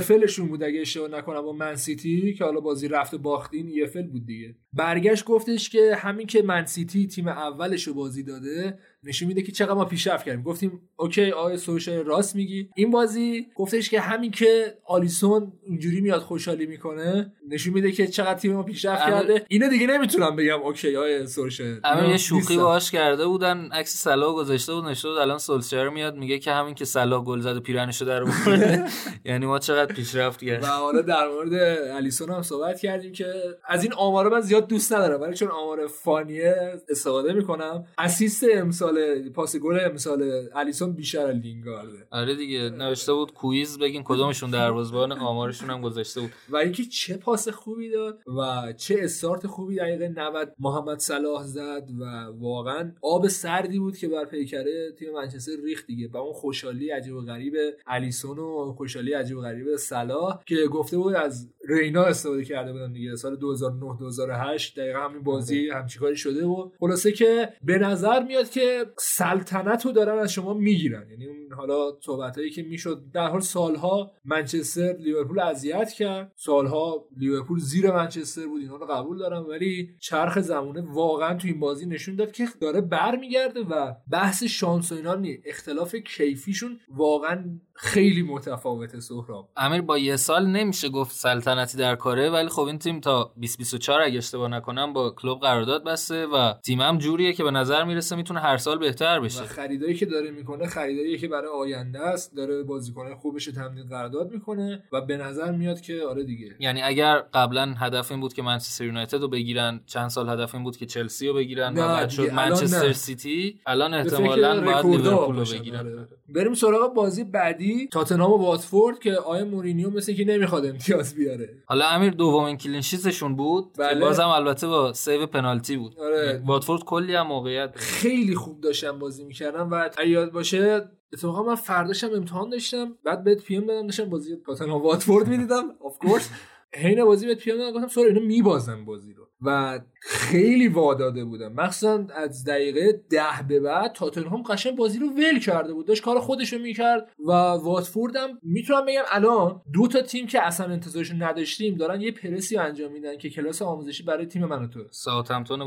[0.50, 4.56] بود اگه اشتباه نکنم با منسیتی که حالا بازی رفت باختین ای بود دیگه.
[4.74, 9.74] برگشت گفتش که همین که منسیتی تیم اولش رو بازی داده نشون میده که چقدر
[9.74, 10.44] ما پیشرفت کردیم.
[10.44, 12.70] گفتیم okay آقای سولشر راست میگی.
[12.76, 18.40] این بازی گفتش که همین که آلیسون اینجوری میاد خوشحالی می‌کنه نشون میده که چقدر
[18.40, 19.46] تیم ما پیشرفت کرده.
[19.48, 24.34] اینو دیگه نمی‌تونم بگم okay آقای سولشر اما یه شوخی باهاش کرده بودن عکس صلاح
[24.36, 27.60] گذاشته بود نوشته بود الان سولشر میاد میگه که همین که صلاح گل زد و
[27.60, 28.24] پیرهنشو در
[29.26, 30.70] یعنی ما چقدر پیشرفت کردیم.
[30.70, 31.54] و حالا در مورد
[31.96, 33.34] الیسون هم صحبت کردیم که
[33.68, 36.56] از این آمارا من زیاد دوست ندارم ولی چون آمار فانیه
[36.90, 37.86] استفاده می‌کنم.
[37.98, 43.80] اسیست امسال امسال پاس گل امسال الیسون بیشتر از لینگارده آره دیگه نوشته بود کویز
[43.80, 46.32] بگین کدومشون دروازه‌بان آمارشون هم گذاشته بود.
[46.50, 51.90] و اینکه چه پاس خوبی داد و چه استارت خوبی دقیقه 90 محمد صلاح زد
[52.00, 56.10] و واقعا آب سردی بود که بر پیکره تیم منچستر ریخت دیگه.
[56.14, 57.54] و اون خوشحالی عجیب و غریب
[57.88, 62.92] الیسون و خوشحالی عجیب و غریب صلاح که گفته بود از رینا استفاده کرده بودن
[62.92, 63.16] دیگه.
[63.16, 66.74] سال 2009 2008 دقیقا همین بازی همچین کاری شده بود.
[66.80, 71.10] خلاصه که به نظر میاد که سلطنت رو دارن از شما می‌گیرن.
[71.10, 76.32] یعنی اون حالا صحبت هایی که می‌شد در حال سالها منچستر لیورپول اذیت کرد.
[76.36, 79.48] سالها لیورپول زیر منچستر بود اینا رو قبول دارم.
[79.48, 84.92] ولی چرخ زمونه واقعا تو این بازی نشون داد که داره برمیگرده و بحث شانس
[84.92, 89.50] و اینا نی اختلاف کیفیشون واقعا خیلی متفاوته سهراب.
[89.58, 94.02] امیر با یه سال نمیشه گفت سلطنتی در کاره ولی خب این تیم تا 2024
[94.02, 98.16] اگه اشتباه نکنم با کلوب قرارداد بسته و تیم هم جوریه که به نظر می‌رسه
[98.16, 99.44] می‌تونه هر سال بهتر بشه.
[99.44, 104.32] و خریدایی که داره می‌کنه خریدایی که برای آینده است داره بازیکن خوبش تمدید قرارداد
[104.32, 106.56] می‌کنه و به نظر میاد که آره دیگه.
[106.60, 110.64] یعنی اگر قبلا هدف این بود که منچستر یونایتد رو بگیرن چند سال هدف این
[110.64, 115.46] بود که چلسی رو بگیرن و بعد شد منچستر سیتی الان احتمالاً باید لیورپول رو
[115.46, 116.08] بگیرن.
[116.30, 117.69] بریم سراغ بازی بعدی.
[117.92, 121.64] تاتنهام و واتفورد که آقای مورینیو مثل که نمی‌خواد امتیاز بیاره.
[121.66, 124.00] حالا امیر دومین clean sheet شون بود بله.
[124.00, 126.00] بازم البته با save پنالتی بود.
[126.00, 126.44] آره.
[126.46, 132.10] واتفورد کلی هم موقعیت خیلی خوب داشتن بازی می‌کردن و یاد باشه اتفاقا من فرداشم
[132.16, 136.30] امتحان داشتم بعد بهت PM دادم داشتم بازی تاتنهام واتفورد می‌دیدم of course
[136.74, 139.28] حین بازی بهت PM دادم گفتم سورا اینا میبازن بازی رو.
[139.42, 141.54] و خیلی واداده بودم.
[141.54, 145.86] مخصوصا از دقیقه ده به بعد تاتنهام قشنگ بازی رو ول کرده بود.
[145.88, 150.42] داشت کار خودش رو می‌کرد و واتفورد هم می‌تونم بگم الان دو تا تیم که
[150.42, 154.68] اصلا انتظارش نداشتیم دارن یه پرسی انجام میدن که کلاس آموزشی برای تیم من و
[154.68, 154.80] تو.
[154.92, 155.62] ساوثهمپتون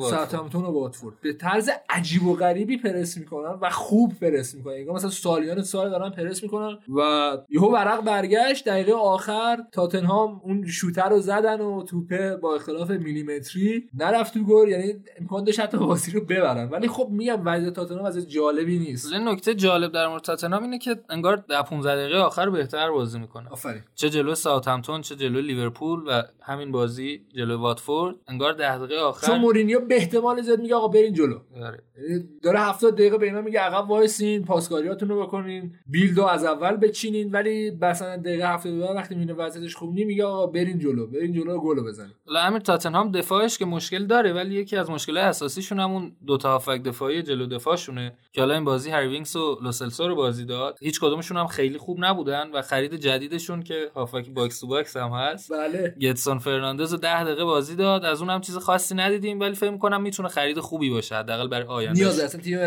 [0.65, 1.21] و واتفورد.
[1.21, 4.75] به طرز عجیب و غریبی پرس می‌کنن و خوب پرس می‌کنن.
[4.75, 8.69] انگار مثلا سالیان سال دارن پرس می‌کنن و یهو ورق برگشت.
[8.69, 14.22] دقیقه آخر تاتنهام اون شوت رو زدن و توپه با اختلاف میلیمتری نرفت.
[14.31, 16.69] تو گل یعنی امکان داشت حتی بازی رو ببرن.
[16.69, 19.13] ولی خب میگم وضعیت تاتنهام از جالبی نیست.
[19.15, 23.49] نکته جالب در مورد تاتنهام اینه که انگار در 15 دقیقه آخر بهتر بازی می‌کنه.
[23.51, 23.83] آفرین.
[23.95, 28.17] چه جلو ساوثهمپتون چه جلو لیورپول و همین بازی جلو واتفورد.
[28.29, 31.39] انگار 10 دقیقه آخر چون مورینیو به احتمال زیاد میگه آقا برین جلو.
[31.57, 31.83] آره.
[32.09, 36.45] یعنی داره 70 دقیقه به اینا میگه عقب وایسین پاسکاریاتون رو بکنین build رو از
[36.45, 37.31] اول بچینین.
[37.31, 41.59] ولی مثلا دقیقه 72 وقتی می‌بینه وضعیتش خوب نیست میگه آقا برین جلو برین جلو
[41.59, 42.13] گل بزنین.
[42.37, 46.83] امیر تاتنهام دفاعش که مشکل داره ولی یکی از مشکل اساسیشون همون دو تا هافبک
[46.83, 50.79] دفاعی جلو دفاعشونه که حالا این بازی هری وینکس و لوسلسو رو بازی داد.
[50.81, 55.11] هیچ کدومشون هم خیلی خوب نبودن و خرید جدیدشون که هافبک box to box هم
[55.11, 55.53] هست.
[55.53, 55.95] بله.
[56.01, 58.05] جدسون فرناندز رو 10 دقیقه بازی داد.
[58.05, 61.67] از اون هم چیز خاصی ندیدیم ولی فکر کنم می‌تونه خرید خوبی باشه حداقل برای
[61.67, 62.01] آینده.
[62.01, 62.59] نیاز اصلا تیم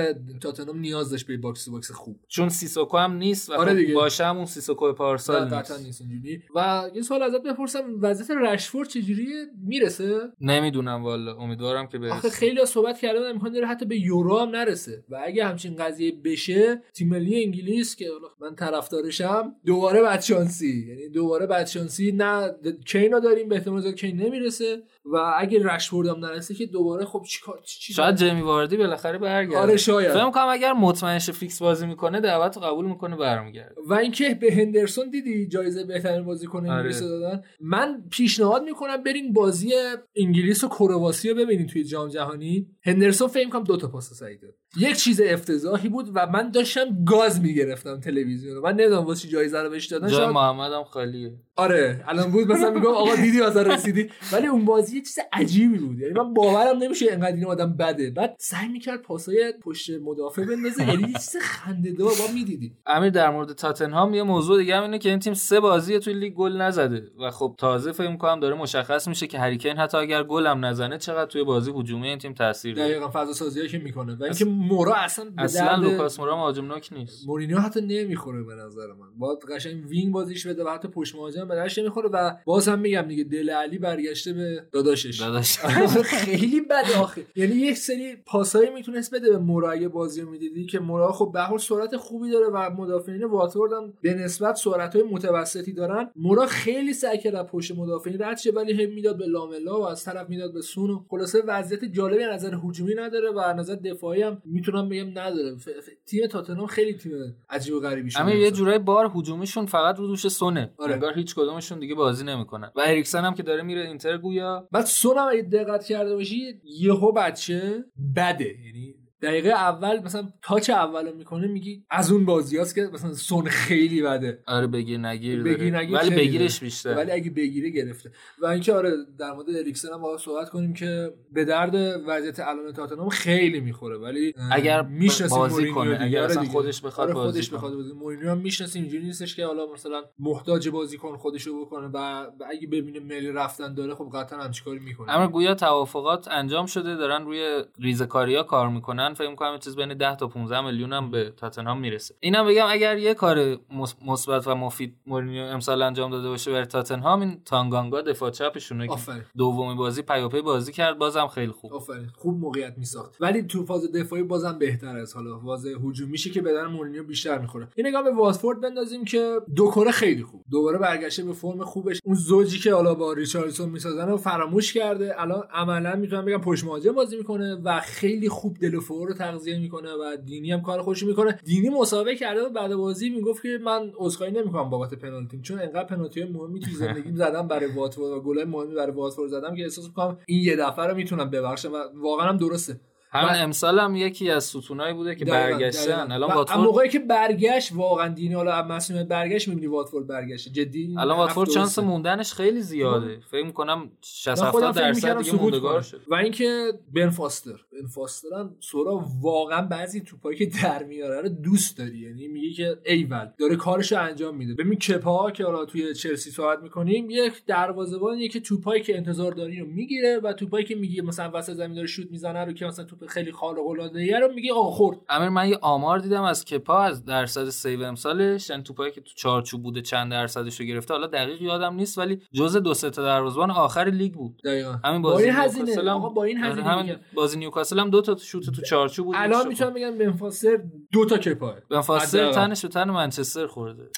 [0.42, 2.20] تاتنهام نیاز داشت به box to box خوب.
[2.28, 3.94] چون سیسوکو هم نیست و آره خب.
[3.94, 5.80] باشه همون سیسوکو پارسال نیست.
[5.86, 6.42] نیست اینجوری.
[6.56, 11.35] و یه سوال ازت بپرسم وضعیت رشفورد چجوریه؟ می‌رسه؟ نمی‌دونم والا.
[11.40, 15.04] امیدوارم که آخه برسه خیلی ها صحبت بودن امکان داره حتی به یورو هم نرسه.
[15.10, 18.10] و اگه همچین قضیه بشه تیم ملی انگلیس که
[18.42, 20.86] من طرفدارشم دوباره بدشانسی.
[20.90, 22.52] یعنی دوباره بدشانسی نه
[22.86, 24.84] کینو داریم به احتمال کین نمی‌رسه.
[25.14, 29.58] و اگه رشفورد هم نرسه که دوباره خب چیکار چی شاید جیمی واردی بالاخره برگرده.
[29.58, 30.12] آره شاید.
[30.12, 33.76] فکر کنم اگر مطمئن شه فیکس بازی می‌کنه دعوت قبول می‌کنه برمیگرده.
[33.88, 36.72] و اینکه به هندرسون دیدی جایزه بهترین بازیکن آره.
[36.72, 39.74] انگلیس رو دادن؟ من پیشنهاد می‌کنم برین بازی
[40.16, 42.68] انگلیس و کرواسی رو ببینین توی جام جهانی.
[42.84, 44.54] هندرسون فکر کنم دو تا پاس سعی داد.
[44.78, 48.62] یک چیز افتضاحی بود و من داشتم گاز می‌گرفتم تلویزیون رو.
[48.62, 50.08] من نمی‌دونم واسه جایزه رو بهش دادن.
[50.08, 51.34] جای شاید محمد هم خالیه.
[51.56, 54.10] آره الان بود مثلا میگم آقا دیدی مثلا رسیدی.
[54.32, 56.00] ولی اون بازی یه چیز عجیبی بود.
[56.00, 58.12] یعنی من باورم نمیشه اینقدر این آدم بده.
[58.12, 60.88] بعد سعی می‌کرد پاسای پشت مدافع بندازه.
[60.88, 65.00] یعنی یه چیز خنده‌دار ما می‌دیدیم امیر در مورد تاتنهام یه موضوع دیگه هم اینه
[65.00, 68.56] که این تیم سه بازی توی لیگ گل نزده و خب تازه فکر می‌کنم داره
[68.56, 72.18] مشخص میشه که هری کین حتی اگر گل هم نزنه چقدر توی بازی هجومی این
[72.18, 72.90] تیم تاثیر داره.
[72.90, 74.16] دقیقا فضا سازی که می‌کنه.
[74.16, 77.28] و اینکه مورا اصلا به اصلا درد لوکاس مورا مهاجم نوک نیست.
[77.28, 79.08] مورینیو حتی نمی‌خوره به نظر من.
[79.20, 82.80] باید قشنگ wing بازیش بده و حتی پشت مهاجم به دردش نمی‌خوره و باز هم
[82.80, 85.20] میگم دیگه دله علی برگشته به داداشش.
[85.20, 85.58] داداش.
[86.04, 87.26] خیلی بده آخه.
[87.36, 91.32] یعنی یک سری پاسایی می‌تونست بده به مورا اگه بازی رو می‌دیدی که مورا خب
[91.34, 96.12] به هر سرعت خوبی داره و مدافعین واتفورد هم به نسبت سرعت های متوسطی دارن.
[96.16, 100.04] مورا خیلی سعی کرد پشت مدافعین رد شه ولی هم می‌داد به لاملا و از
[100.04, 103.76] طرف می‌داد به سون و خلاصه وضعیت جالبی از نظر هجومی نداره و از نظر
[103.76, 105.70] دفاعی هم می‌تونم بگم نداره ف...
[105.70, 105.90] ف...
[106.06, 107.12] تیم تاتنهام خیلی تیم
[107.50, 108.22] عجیب و غریبی شده.
[108.22, 108.52] امیر یه.
[108.52, 110.74] جورای بار هجومیشون فقط رو دوش سونه.
[110.78, 110.94] آره.
[110.94, 112.72] انگار هیچ کدومشون دیگه بازی نمی‌کنن.
[112.76, 114.68] و اریکسن هم که داره میره اینتر گویا.
[114.72, 117.86] بعد سون هم اگه دقت کرده باشی یهو بچه
[118.16, 118.56] بده.
[118.66, 118.96] یعنی
[119.26, 123.46] دقیقه اول مثلا تاچ اول رو می‌کنه میگی از اون بازی هست که مثلا سون
[123.46, 125.78] خیلی بده آره بگیر نگیر بگیر.
[125.78, 126.60] نگیر ولی بگیرش.
[126.60, 130.74] بیشتر ولی اگه بگیره گرفته و اینکه آره در مورد اریکسن هم باید صحبت کنیم
[130.74, 131.76] که به درد
[132.08, 135.98] وضعیت الان تاتنهام خیلی می‌خوره ولی اگر می‌شناسیم بازی کنه،.
[136.02, 136.54] اگر آره اصلا دیگه.
[136.54, 137.50] خودش بخواد آره خودش.
[137.50, 142.28] بخواد بازی مورینیو هم می‌شناسیم اینجوری نیستش که حالا مثلا محتاج بازیکن خودشو بکنه و
[142.52, 146.96] اگه ببینه ملی رفتن داره خب قطعا هم چیکاری می‌کنه اما گویا توافقات انجام شده
[146.96, 151.34] دارن روی ریزکاریا کار می‌کنن فکر می‌کنم چیز بین 10 تا 15 میلیون هم به
[151.38, 152.16] تاتنهام می‌رسه.
[152.20, 153.58] اینم بگم اگر یه کار
[154.06, 158.94] مثبت و مفید مورینیو امسال انجام داده باشه برای تاتنهام این تانگانگا دفاع چپشونه که
[159.38, 161.74] دومی بازی پیاپی بازی کرد بازم خیلی خوب.
[161.74, 162.08] آفرین.
[162.16, 163.16] خوب موقعیت میساخت.
[163.20, 165.40] ولی تو فاز دفاعی بازم بهتر از حالا.
[165.40, 167.68] فاز هجومیشه که بدن مورینیو بیشتر می‌خوره.
[167.78, 170.44] یه نگاه به واتفورد بندازیم که دوکوره خیلی خوب.
[170.52, 172.00] دوباره برگشته به فرم خوبش.
[172.06, 175.22] اون زوجی که حالا با ریچاردسون می‌سازن رو فراموش کرده.
[175.22, 179.90] الان عملا می‌تونم بگم پشت مهاجم بازی می‌کنه و خیلی خوب دلوفو رو تغذیه می‌کنه
[179.90, 181.40] و دینی هم کار خوشی می‌کنه.
[181.44, 185.42] دینی مسابقه کرده و بعد بازی می‌گفت که من عذرخواهی نمی‌کنم بابت پنالتی.
[185.42, 189.56] چون انقدر پنالتی مهمی تو زندگیم زدم برای واتفورد و گلای مهمی برای واتفورد زدم
[189.56, 192.80] که احساس می‌کنم این یه دفعه رو می‌تونم ببخشم و واقعا هم درسته.
[193.12, 196.12] همین و- امسال هم یکی از ستونایی بوده که برگشتن.
[196.12, 201.18] الان واتفورد موقعی که برگشت واقعا دینی حالا مسئولیت برگشت می‌بینی واتفورد برگشت جدی؟ الان
[201.18, 201.80] واتفورد چانس.
[201.80, 203.20] موندنش خیلی زیاده.
[203.32, 205.82] فکر می‌کنم 60 من خودم 70 فکر درصد دیگه موندگار.
[205.82, 207.52] شد و اینکه بن فاستر.
[207.82, 211.98] بن فاستر هم سورا واقعا بعضی توپایی که در میاره رو دوست داری.
[211.98, 214.54] یعنی میگه که ایول داره کارشو انجام میده.
[214.54, 219.60] ببین کپا که حالا توی چلسی صحبت می‌کنیم یک دروازه‌بانیه که توپایی که انتظار داری
[219.60, 222.86] رو می‌گیره و توپایی که میگه مثلا وسط زمین داره شوت می‌زنه رو که مثلا
[222.86, 224.98] توپ خیلی خارق العاده رو میگه آقا خورد.
[225.10, 228.50] امیر من یه آمار دیدم از کپا از درصد save امسالش.
[228.50, 230.94] یعنی توپایی که تو چارچوب بوده چند درصدش رو گرفته.
[230.94, 234.42] حالا دقیق یادم نیست ولی جزء دو سه تا دروازه‌بان آخر لیگ بود.
[234.46, 234.80] دقیقاً.
[234.84, 237.00] همین با بازی این نیوکاسل هزینه آقا با این آره، هزینه همین میگم.
[237.14, 239.16] بازی نیوکاسل هم دو تا شوت تو چارچوب بود.
[239.18, 240.60] الان می‌تونم بگم بن فاستر
[240.92, 242.36] دو تا کپا بن فاستر حداقل.
[242.36, 243.90] تنش به تن منچستر خورده.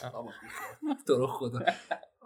[1.08, 1.60] تو رو خدا.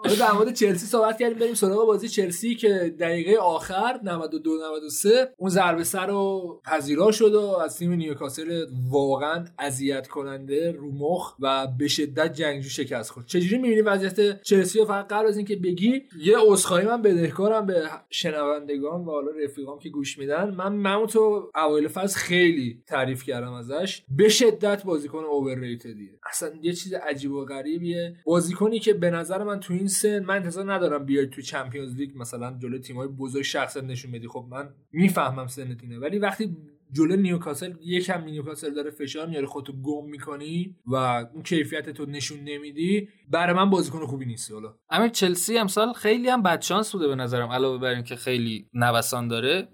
[0.04, 5.34] حالا در مورد چلسی صحبت کردیم بریم سراغ بازی چلسی که دقیقه آخر 92 93
[5.38, 11.36] اون ضربه سر رو پذیرا شد و از تیم نیوکاسل واقعا اذیت کننده رو مخ
[11.40, 13.26] و به شدت جنگجو شکست خورد.
[13.26, 17.90] چجوری می‌بینی وضعیت چلسی رو؟ فقط قبل از اینکه بگی یه عذرخواهی من بدهکارم به
[18.10, 24.04] شنوندگان و حالا رفیقام که گوش میدن من مموتو اوایل فصل خیلی تعریف کردم ازش.
[24.18, 28.16] به شدت بازیکن اوورریتدیه اصلا یه چیز عجیب و غریبیه.
[28.26, 32.12] بازیکنی که به نظر من تو این سن من انتظار ندارم بیای تو چمپیونز لیگ
[32.16, 34.28] مثلا جلو تیم‌های بزرگ شخصیت نشون بدی.
[34.28, 36.00] خب من می‌فهمم سنت اینه.
[36.00, 36.58] ولی وقتی
[36.92, 42.40] جلو نیوکاسل یکم نیوکاسل داره فشار میاره خودتو گم می‌کنی و اون کیفیت تو نشون
[42.40, 44.76] نمیدی برای من بازیکن خوبی نیستی حالا.
[44.90, 49.68] امیر چلسی امسال خیلی هم بدشانس بوده به نظرم علاوه بر اینکه خیلی نوسان داره.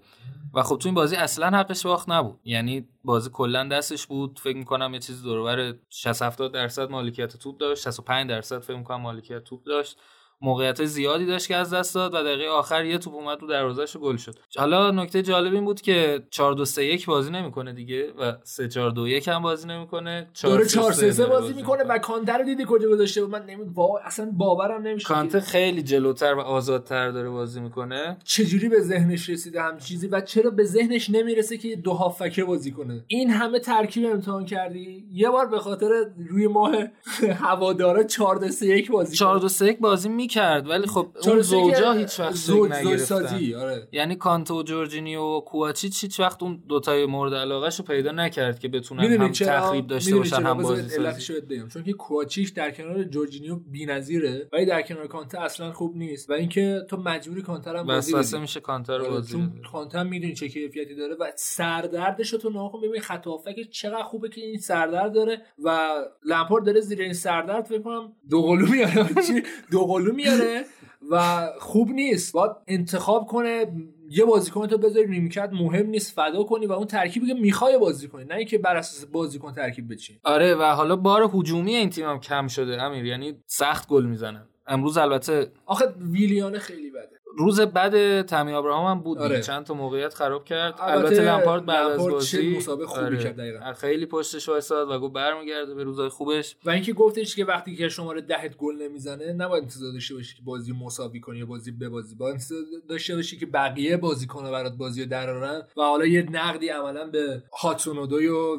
[0.54, 2.40] و خب تو این بازی اصلا حقش باخت نبود.
[2.44, 4.38] یعنی بازی کلا دستش بود.
[4.38, 7.82] فکر می‌کنم یه چیزی دور 60 70 درصد مالکیت توپ داشت.
[7.82, 9.98] 65 درصد فکر می‌کنم مالکیت توپ داشت.
[10.40, 13.96] موقعیت زیادی داشت که از دست داد و دقیقه آخر یه توپ اومد رو دروازه‌ش
[13.96, 14.34] گل شد.
[14.56, 18.68] حالا نکته جالب این بود که 4 2 3 1 بازی نمی‌کنه دیگه و 3
[18.68, 20.28] 4 2 1 هم بازی نمی‌کنه.
[20.42, 24.00] داره 4 3 3 بازی می‌کنه و کانته رو دیدی کجا گذاشته من نمی با...
[24.04, 28.16] اصلا باورم نمیشه کانته خیلی جلوتر و آزادتر داره بازی می‌کنه.
[28.24, 32.72] چجوری به ذهنش رسیده هم چیزی و چرا به ذهنش نمی‌رسه که دو هافکه بازی
[32.72, 35.88] کنه؟ این همه ترکیب امتحان کردی؟ یه بار به خاطر
[36.30, 36.74] روی ماه
[37.44, 41.40] هوادارا 4 2 3 1 بازی 4 2 3 1 بازی می‌کرد ولی خب اون
[41.40, 43.88] زوجا هیچ وقت زوج سازی آره.
[43.92, 48.68] یعنی کانته و جورجینیو و کوواچیچ هیچ وقت اون دوتای مورد علاقهشو پیدا نکرد که
[48.68, 51.40] بتونن هم تخریب داشته باشن هم بازی سازی.
[51.72, 56.30] چون که کوواچیچ در کنار جورجینیو بی‌نظیره ولی در کنار کانته اصلا خوب نیست.
[56.30, 58.38] و اینکه تو مجبوری کانته رو بازی بدی.
[58.38, 62.80] میشه کانته رو بازی چون کانته می‌دونی چه کیفیتی داره و سردردش تو نگاه کن
[62.80, 63.24] ببین خط
[63.70, 65.88] چقدر خوبه که این سردرد داره و
[66.24, 69.08] لامپورد داره زیر این سردرد فکر کنم دو قلو میاره
[69.72, 70.64] دو قلو میاره
[71.10, 72.32] و خوب نیست.
[72.32, 73.66] باید انتخاب کنه
[74.10, 78.08] یه بازیکن تو بذاری نیمکت مهم نیست فدا کنی و اون ترکیبی که می‌خوای بازی
[78.08, 80.20] کنی نه اینکه بر اساس بازیکن ترکیب بچینی.
[80.24, 83.04] آره و حالا بار هجومی این تیم هم کم شده امیر.
[83.04, 84.48] یعنی سخت گل می‌زنن.
[84.66, 87.17] امروز البته آخه ویلیان خیلی بده.
[87.38, 89.40] روز بعد تامی ابراهام هم بود آره.
[89.40, 90.74] چند تا موقعیت خراب کرد.
[90.80, 93.18] البته لامپارد بعد از بازی مسابقه خوبی آره.
[93.24, 93.72] کرد دقیقاً.
[93.72, 96.56] خیلی پشتش وایساد و گفت برمیگرده به روزای خوبش.
[96.64, 100.42] و اینکه گفتش که وقتی که شماره دهت گل نمی‌زنه نباید انتظار داشته باشی که
[100.44, 102.14] بازی مساوی کنی یا بازی به بازی.
[102.14, 102.58] با انتظار
[102.88, 107.42] داشته باشی که بقیه بازیکن‌ها برات بازی رو درارن و حالا یه نقدی عملا به
[107.60, 108.06] هاتسون و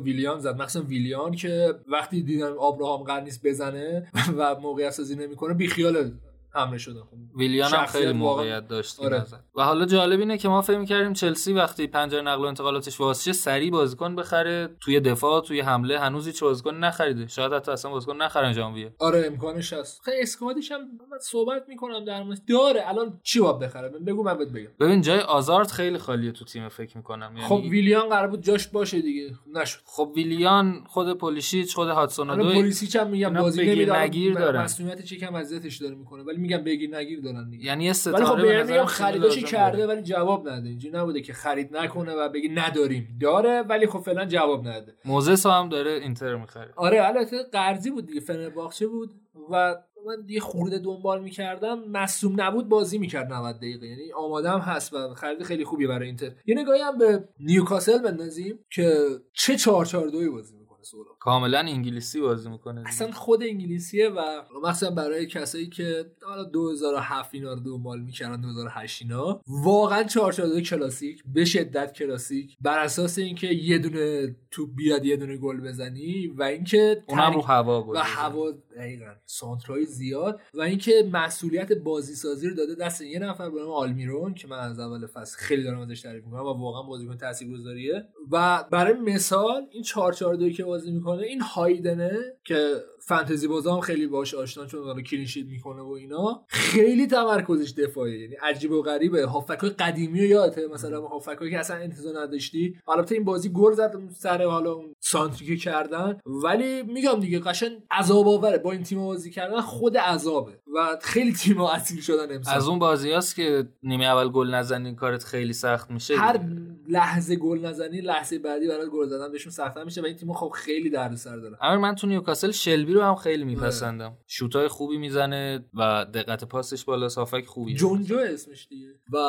[0.04, 0.62] ویلیان زد.
[0.62, 6.12] مثلا ویلیان که وقتی دیدن ابراهام قرار نیست بزنه و موقعیت سازی نمی‌کنه بی خیال
[6.54, 7.02] حمله شدن.
[7.02, 9.26] خب ویلیان هم خیلی موقعیت داشت آره.
[9.56, 13.34] و حالا جالب اینه که ما فکر کردیم چلسی وقتی پنجره نقل و انتقالاتش واسه
[13.34, 17.28] سری بازیکن بخره توی دفاع توی حمله هنوز هیچ بازیکن نخریده.
[17.28, 18.96] شاید حتی اصلا بازیکن نخرن ژانویه.
[19.00, 20.80] آره امکانش هست خیلی اسکوادش هم
[21.12, 24.70] من صحبت می‌کنم در مورد داره الان چی باید بخره؟ بگو من بهت بگم.
[24.80, 27.32] ببین جای آزارت خیلی خالیه تو تیم فکر می‌کنم.
[27.36, 29.32] یعنی خب ویلیان قرار بود جاش باشه دیگه.
[29.54, 29.80] نشد.
[29.86, 35.36] خب ویلیان خود پولیشیچ خود هاتسون دو پولیسیچ هم میگم بازی نمیداره مسئولیت چه کم
[35.36, 36.24] اذیتش داره می‌کنه.
[36.24, 37.66] ولی میگم بگیر نگیر دارن دیگه.
[37.66, 41.78] یعنی یه ستاره ولی خب برنی خریداشی کرده ولی جواب نده اینجوری نبوده که خرید
[41.78, 43.18] نکنه و بگی نداریم.
[43.22, 46.74] داره ولی خب فعلا جواب نده موزس هم داره اینتر می‌خره.
[46.76, 49.10] آره البته قرضی بود دیگه فنرباخچه بود
[49.52, 51.80] و من یه خورده دنبال می‌کردم.
[51.92, 53.88] مصوم نبود بازی می‌کرد 90 دقیقه.
[53.88, 56.32] یعنی آماده هم هست و خرید خیلی خوبی برای اینتر.
[56.46, 58.98] یه نگاهی هم به نیوکاسل بندازیم که
[59.34, 60.59] چه 4 4 2 بازی
[60.92, 64.22] سورا کاملا انگلیسی بازی می‌کنه اصلا خود انگلیسیه و
[64.64, 71.24] مثلا برای کسایی که حالا 2007 اینا رو دنبال می‌کردن 2008 اینا واقعا 442 کلاسیک
[71.34, 72.58] به شدت کلاسیک.
[72.62, 77.42] بر اساس اینکه یه دونه تو بیاد یه دونه گل بزنی و اینکه اونم رو
[77.42, 83.20] هوا و هوا دقیقاً سانترای زیاد و اینکه مسئولیت بازی سازی رو داده دست یه
[83.20, 86.54] نفر به نام آلمیرون که من از اول فصل خیلی دارم ازش تعریف می‌کنم و
[86.54, 88.08] واقعا بازیکن تاثیرگذاریه.
[88.32, 92.12] و برای مثال این 442 که بازی می‌کنه این هایدنه
[92.44, 92.74] که
[93.08, 98.36] فانتزی بازا خیلی باش آشنا چون داره کلینشیت می‌کنه و اینا خیلی تمرکزش دفاعی یعنی
[98.36, 99.26] عجیب و غریبه.
[99.26, 102.76] هافکای قدیمی و یادته؟ مثلا هافکایی که اصلا انتظار نداشتی.
[102.88, 106.20] البته این بازی گل زد سر حالا اون سانتری کردن.
[106.44, 110.60] ولی میگم دیگه قشن عذاب آوره با این تیم بازی کردن خود عذابه.
[110.76, 112.56] و خیلی تیم اسیر شدن امسال.
[112.56, 116.18] از اون بازیاست که نیمه اول گل نزنی کارت خیلی سخت میشه.
[116.18, 116.40] هر
[116.88, 120.52] لحظه گل نزنی لحظه بعدی برای گل زدن بهشون سخت‌تر میشه و این تیم خب
[120.56, 121.58] خیلی دردسر داره.
[121.62, 124.18] اما من تو نیوکاسل شلبی رو هم خیلی میپسندم.
[124.28, 128.88] شوتای خوبی می‌زنه و دقت پاسش بالا صافک خوبی جونجو اسمش دیگه.
[129.14, 129.20] و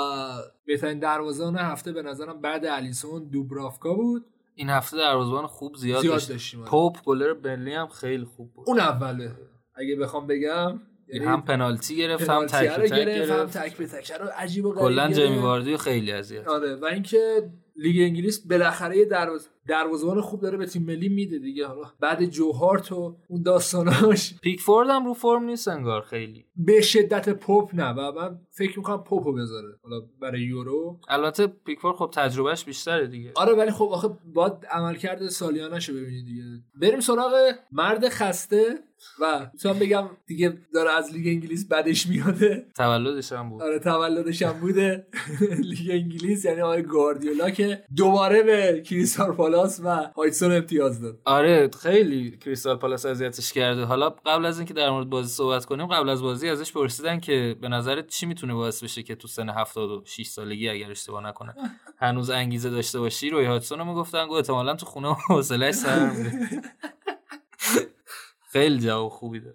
[0.67, 4.25] بهترین دروازه‌بان هفته به نظرم بعد الیسون دوبرافکا بود.
[4.55, 8.65] این هفته دروازه‌بان خوب زیاد, زیاد داشتیم پاپ گلر بنلی هم خیلی خوب بود.
[8.69, 9.33] اون اوله.
[9.75, 10.81] اگه بخوام بگم
[11.19, 13.31] هم پنالتی گرفت هم تک به تک گرفت.
[13.31, 13.77] هم تک.
[13.77, 18.97] به تک عجیب و کلا جیمی واردی خیلی اذیت آره و اینکه لیگ انگلیس بالاخره
[18.97, 21.67] یه دروازه دروازه‌بان خوب داره به تیم ملی میده دیگه.
[21.67, 24.35] حالا بعد جو هارت و اون داستاناش.
[24.41, 26.45] پیکفورد هم رو فرم نیست انگار خیلی.
[26.57, 29.69] به شدت پوپ نه و من فکر می‌کنم پوپو بذاره.
[29.83, 31.01] حالا برای یورو.
[31.09, 33.33] البته پیکفورد خب تجربهش بیشتره دیگه.
[33.35, 36.43] آره ولی خب آخه باید عملکرد سالیانش رو ببینید دیگه.
[36.81, 37.33] بریم سراغ
[37.73, 38.79] مرد خسته
[39.21, 43.63] و می‌تونم بگم دیگه داره از لیگ انگلیس بدش میاده تولدش هم بود.
[43.63, 45.07] آره تولدش هم بوده.
[45.71, 51.19] لیگ انگلیس یعنی آقای گاردیولا که دوباره به کریستال پالاس و هایتسون امتیاز داد.
[51.25, 53.85] آره خیلی کریستال پالاس اذیتش کرده.
[53.85, 57.57] حالا قبل از اینکه در مورد بازی صحبت کنیم قبل از بازی ازش پرسیدن که
[57.61, 61.55] به نظرت چی می‌تونه باعث بشه که تو سن 76 سالگی اگر اشتباه نکنه
[61.99, 66.11] هنوز انگیزه داشته باشی؟ روی هایتسون رو می‌گفتن گفت احتمالاً تو خونه حوصله‌اش سر
[68.53, 69.55] خیلی جواب خوبی داد.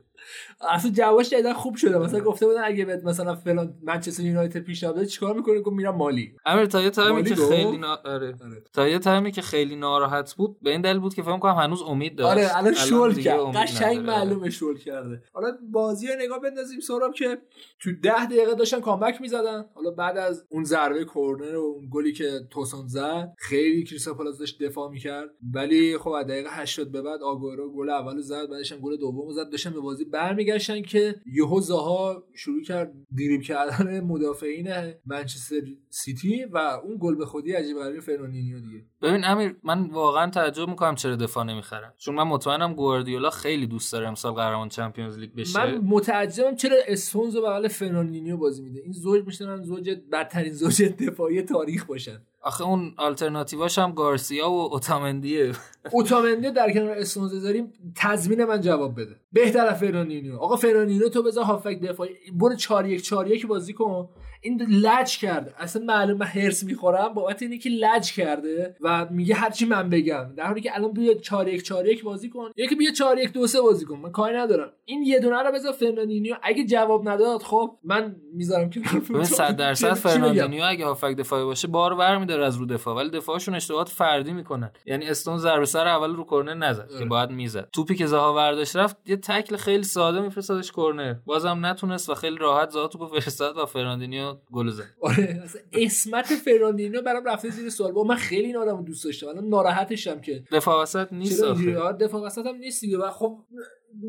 [0.61, 1.98] اصلا جوابش جدا خوب شده.
[1.98, 5.95] مثلا گفته بودن اگه بهت مثلا فلان منچستر یونایتد پیشنهاد بده چیکار می‌کنی گفت میرم
[5.95, 6.35] مالی.
[6.45, 7.95] امیر تا یه تایمی که؟ خیلی نا...
[8.06, 8.27] آره.
[8.27, 8.64] آره.
[8.74, 11.82] تا یه تایمی که خیلی ناراحت بود به این دلیل بود که فکر کنم هنوز
[11.82, 12.32] امید داشت.
[12.32, 13.40] آره الان شل کرد.
[13.40, 14.17] قشنگ نداره.
[14.17, 15.24] معلومه شل کرده.
[15.34, 17.38] حالا بازی رو نگاه بندازیم سراب که
[17.80, 19.66] تو ده دقیقه داشتن comeback می‌زدن.
[19.75, 24.40] حالا بعد از اون ضربه کرنر و اون گلی که توسون زد خیلی کریستال پالاس
[24.40, 25.30] داشت دفاع می‌کرد.
[25.53, 29.32] ولی خب از دقیقه 80 به بعد آگورو گل اول زد بعدش هم گل دوم
[29.32, 29.50] زد.
[29.51, 30.06] داشتن به بازی
[30.45, 34.69] برمیگشتن که یهو زاها شروع کرد دریبل کردن مدافعین
[35.06, 38.85] منچستر سیتی و اون گل به خودی عجیب غریب فرناندینیو دیگه.
[39.06, 43.93] ببین امیر من واقعا تعجب می‌کنم چرا دفاع نمی‌خرن چون من مطمئنم گواردیولا خیلی دوست
[43.93, 45.66] داره امسال قهرمان Champions League بشه.
[45.66, 48.80] من متعجبم چرا استونز بغل فرناندینیو بازی میده.
[48.80, 52.22] این زوج می‌تونن زوج بدترین زوج دفاعی تاریخ باشن.
[52.42, 55.51] آخه اون آلترناتیواش هم گارسیا و اوتامندیه.
[55.92, 59.16] اوتامندی در کنار استونز داریم تضمین من جواب بده.
[59.32, 60.35] بهتر از فرناندینیو.
[60.38, 62.11] آقا فرناندینیو تو بذار هافبک دفاعی.
[62.34, 64.09] برو 4 1 4 1 بازی کن.
[64.45, 65.53] این لج کرده.
[65.57, 67.14] اصلا معلومه من حرص می‌خورم.
[67.14, 70.33] بابت اینه که لج کرده و میگه هرچی من بگم.
[70.38, 72.51] در حالی که الان بیا 4 1 4 1 بازی کن.
[72.57, 73.98] یکی بیا 4 1 2 3 بازی کن.
[73.98, 74.72] من کاری ندارم.
[74.85, 76.35] این یه دونه رو بذار فرناندینیو.
[76.43, 81.67] اگه جواب نداد خب من می‌ذارم که ببین 100 درصد؟ فرناندینیو اگه هافبک دفاعی باشه
[81.67, 82.95] بار برمیداره از رو دفاع.
[82.95, 84.72] ولی دفاعشون اشتباهات فردی می‌کنن.
[84.85, 87.06] یعنی استونز ضربه سر اول رو کرنر نزد که.
[87.06, 87.69] باید می‌زد.
[87.74, 92.38] توپی که زاها برداشت رفت یه تکل خیلی ساده میفرستادش کرنر بازم نتونست و خیلی
[92.38, 94.84] راحت زاها توپو فرستاد و فرناندینیو گل زد.
[95.02, 97.92] آره اصلا اسمت فرناندینیو برام رفته زیر سوال.
[97.92, 99.28] بابا من خیلی این آدمو دوست داشتم.
[99.28, 100.44] الان ناراحتشم که.
[100.52, 101.78] دفاع وسط نیست چرا آخه.
[101.78, 102.98] آره، دفاع وسط هم نیست دیگه.
[102.98, 103.40] و خب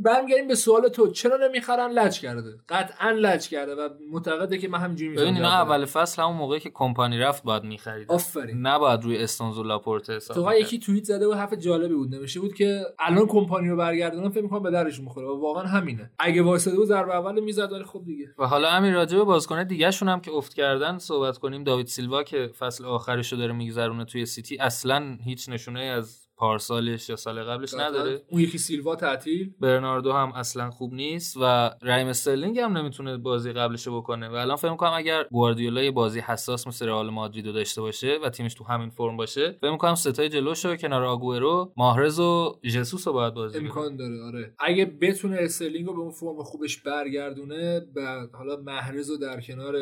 [0.04, 1.10] برمیگردیم به سوال تو.
[1.10, 2.58] چرا نمی‌خرن؟ لج کرده.
[2.68, 5.54] قطعا لج کرده و معتقده که من همینجوری می‌تونم ببین اینا.
[5.54, 8.66] اول فصل همون موقعی که کمپانی رفت باید می‌خرید آفرین.
[8.66, 10.60] نباید روی استونز و لاپورت حساب تو.
[10.60, 12.14] یکی توییت زده و حرف جالبی بود.
[12.14, 15.26] نوشته بود که الان کمپانی رو برگردونن فکر می‌کنم به دردشون می‌خوره.
[15.26, 16.10] و واقعا همینه.
[16.18, 18.34] اگه وایساده بود ضربه اول می‌زد ولی خب دیگه.
[18.38, 21.64] و حالا همین راجع به بازیکن دیگه شون هم که افت کردن صحبت کنیم.
[21.64, 27.08] داوید سیلوا که فصل آخرش رو داره میگذرونه توی سیتی اصلا هیچ نشونه از پارسالش
[27.08, 28.22] یا سال قبلش نداره.
[28.30, 29.52] اون یکی سیلوا تعطیل.
[29.60, 34.28] برناردو هم اصلا خوب نیست و رحیم استرلینگ هم نمی‌تونه بازی قبلشو بکنه.
[34.28, 38.30] و الان فکر می‌کنم اگر گواردیولا یه بازی حساس مثل رئال مادرید داشته باشه و
[38.30, 43.06] تیمش تو همین فرم باشه فکر می‌کنم سه تای جلوشو کنار آگورو محرز و ژسوس
[43.06, 43.66] رو باید بازی بده.
[43.66, 44.54] امکان داره آره.
[44.58, 49.74] اگه بتونه استرلینگ رو به اون فرم خوبش برگردونه و حالا محرز رو در کنار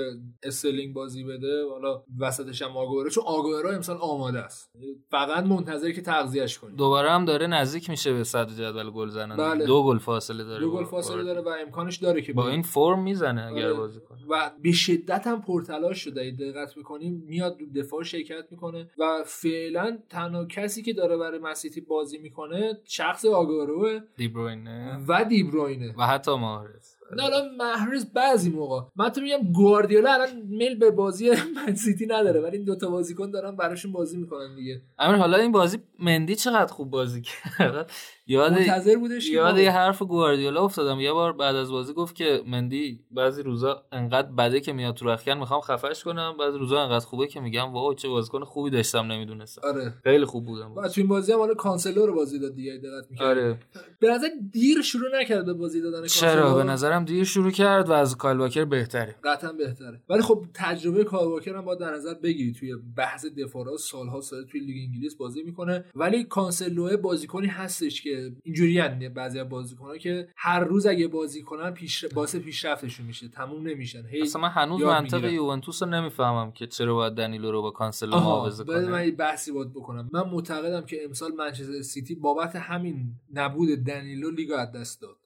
[0.43, 4.73] استرلینگ بازی بده حالا وسطش هم آگورو چون آگورو امسال آماده است.
[5.11, 6.03] فقط منتظر که
[6.45, 9.67] تغذیه‌ش کنی دوباره هم داره نزدیک میشه به صدر جدول گل زنن بله.
[9.67, 12.49] دو گل فاصله داره دو گل فاصله داره و امکانش داره که با.
[12.49, 13.73] این فرم می‌زنه اگر آره.
[13.73, 14.19] بازی کنه.
[14.29, 16.21] و به شدت هم پرتلاش شده.
[16.21, 21.39] اگه دقت می‌کنیم میاد تو دفاع شرکت می‌کنه و فعلا تنها کسی که داره برای
[21.39, 26.69] من‌سیتی بازی می‌کنه شخص آگوئروئه دیبروینه و دیبروینه و حتی نه
[27.13, 28.81] الان محرز بعضی موقع.
[28.97, 33.31] من تو میگم گواردیولا الان میل به بازی من سیتی نداره ولی این دوتا بازیکن
[33.31, 34.83] دارن براشون بازی می‌کنن دیگه.
[34.99, 37.91] امیر حالا این بازی مندی چقدر خوب بازی کرد؟
[38.27, 41.01] یاد منتظر بودش که یاد یه حرف گواردیولا افتادم.
[41.01, 45.09] یه بار بعد از بازی گفت که مندی بعضی روزا انقدر بده که میاد تو
[45.09, 46.37] رخکن می‌خوام خفش کنم.
[46.39, 49.63] بعضی روزا انقدر خوبه که میگم واو چه بازیکن خوبی داشتم نمی‌دونستم.
[49.65, 49.95] آره.
[50.05, 50.75] خیلی خوب بودم.
[50.75, 53.59] و تو این بازی هم حالا کانسلو رو بازی داد دیگه دقت می‌کنه آره.
[54.01, 56.57] به نظر دیر شروع نکرد به بازی دادن چرا؟ کانسلو.
[56.57, 59.17] به نظرم دیر شروع کرد و از کایل واکر بهتره.
[59.25, 60.03] قطعا بهتره.
[60.09, 62.53] ولی خب تجربه کایل واکر هم باید در نظر بگیری.
[62.53, 65.85] توی بحث دفاع سالها ساله توی لیگ انگلیس بازی می‌کنه.
[65.95, 71.43] ولی کانسلو بازیکنی هستش که اینجوری هن بعضی از بازیکن‌ها که هر روز اگه بازی
[71.43, 73.29] کنن پیش باعث پیشرفتشون میشه.
[73.29, 74.07] تموم نمیشن.
[74.07, 75.25] هی اصلا من هنوز منطق.
[75.25, 79.07] یوونتوس رو نمی‌فهمم که چرا باید دنیلو رو با کانسلو معاوضه من کنه.
[79.07, 80.11] یه بحثی باید بکنم.
[80.13, 85.17] من معتقدم که امسال منچستر سیتی بابت همین نبود دنیلو لیگو از دست داد.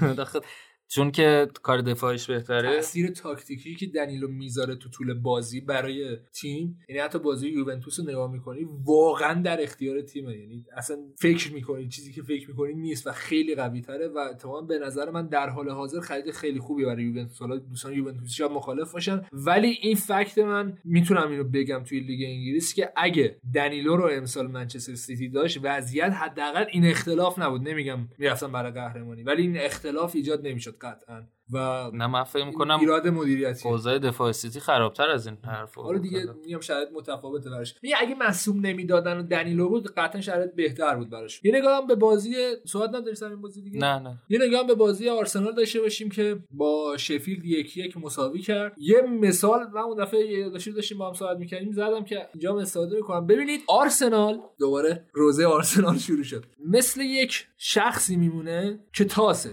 [0.92, 2.76] چون که کار دفاعش بهتره.
[2.76, 8.06] تاثیر تاکتیکی که دنیلو می‌ذاره تو طول بازی برای تیم یعنی حتی بازی یوونتوس رو
[8.06, 10.38] نگاه می‌کنی واقعا در اختیار تیمه.
[10.38, 14.66] یعنی اصلا فکر می‌کنی چیزی که فکر می‌کنی نیست و خیلی قوی تره و تمام
[14.66, 17.38] به نظر من در حال حاضر خرید خیلی خوبی برای یوونتوس.
[17.38, 19.22] حالا دوستان یوونتوس شاید مخالف باشن.
[19.32, 24.46] ولی این fact من می‌تونم اینو بگم توی لیگ انگلیس که اگه دنیلو رو امسال
[24.46, 27.68] منچستر سیتی داشت وضعیت حداقل این اختلاف نبود.
[27.68, 30.79] نمیگم می‌رفتن برای قهرمانی ولی این اختلاف ایجاد نمی‌شد.
[30.80, 31.22] قطعا.
[31.52, 33.68] و نه من فکر می‌کنم ایراد مدیریتی.
[33.68, 37.74] اوضاع دفاع سیتی خرابتر از این حرف حالا دیگه میگم شاید متفاوته براش.
[37.82, 41.44] می اگه مصوم نمی‌دادن و دنیلو بود قطعا شرایط بهتر بود براش.
[41.44, 42.34] یه نگاه هم به بازی
[42.66, 44.18] صحبت نداری این بازی دیگه؟ نه نه.
[44.28, 48.74] یه نگاه هم به بازی آرسنال داشته باشیم که با شفیلد یکی یک مساوی کرد.
[48.78, 51.72] یه مثال من اون دفعه داشتیم داشتیم با هم صحبت می‌کردیم.
[51.72, 53.26] زدم که اینجا استفاده می‌کنم.
[53.26, 56.44] ببینید آرسنال دوباره روزه آرسنال شروع شد.
[56.66, 59.50] مثل یک شخصی میمونه که تاسه.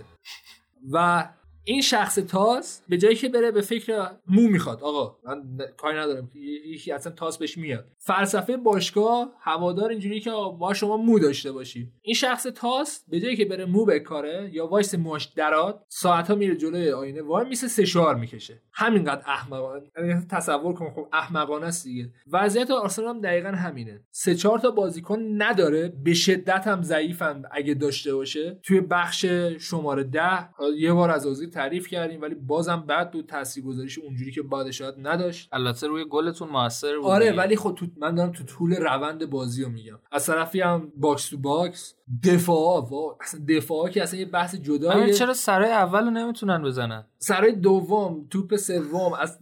[0.91, 1.27] و
[1.69, 4.83] این شخص تاس به جایی که بره به فکر مو می‌خواد.
[4.83, 5.43] آقا من
[5.77, 6.29] کاری ندارم.
[6.65, 7.85] یکی اصلا تاس بهش میاد.
[7.99, 13.35] فلسفه باشگاه هوادار اینجوری که ما شما مو داشته باشیم این شخص تاس به جایی
[13.35, 18.15] که بره مو بکاره یا وایس ماش درات ساعتها میره جلوی آینه وای میسه سشوار
[18.15, 18.61] می‌کشه.
[18.73, 19.81] همینقدر احمقانه.
[19.97, 22.09] یعنی تصور کن خب احمقانه است دیگه.
[22.31, 24.01] وضعیت آرسنال هم دقیقا همینه.
[24.11, 28.59] سه چهار تا بازیکن نداره به شدت هم ضعیفن اگه داشته باشه.
[28.63, 29.25] توی بخش
[29.59, 34.41] شماره ده یه بار از اوزیل تعریف کردیم ولی بازم بعد بود تاثیرگذاریش اونجوری که
[34.41, 35.49] باید شاید نداشت.
[35.51, 39.63] البته روی گلتون موثر بود آره ولی خب تو من دارم تو طول روند بازی
[39.63, 39.99] رو میگم.
[40.11, 45.13] از طرفی هم box to box دفاع وا اصلا دفاع که اصلا یه بحث جداییه.
[45.13, 49.39] چرا سرای اول رو نمی‌تونن بزنن؟ سرای دوم توپ سوم از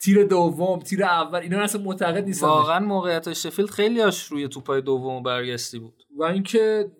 [0.00, 2.46] تیر دوم تیر اول اینا اصلا معتقد نیستم.
[2.46, 5.94] واقعا موقعیت شفیلد خیلی هاش روی توپای دوم برگشتی بود.
[6.18, 6.90] و اینکه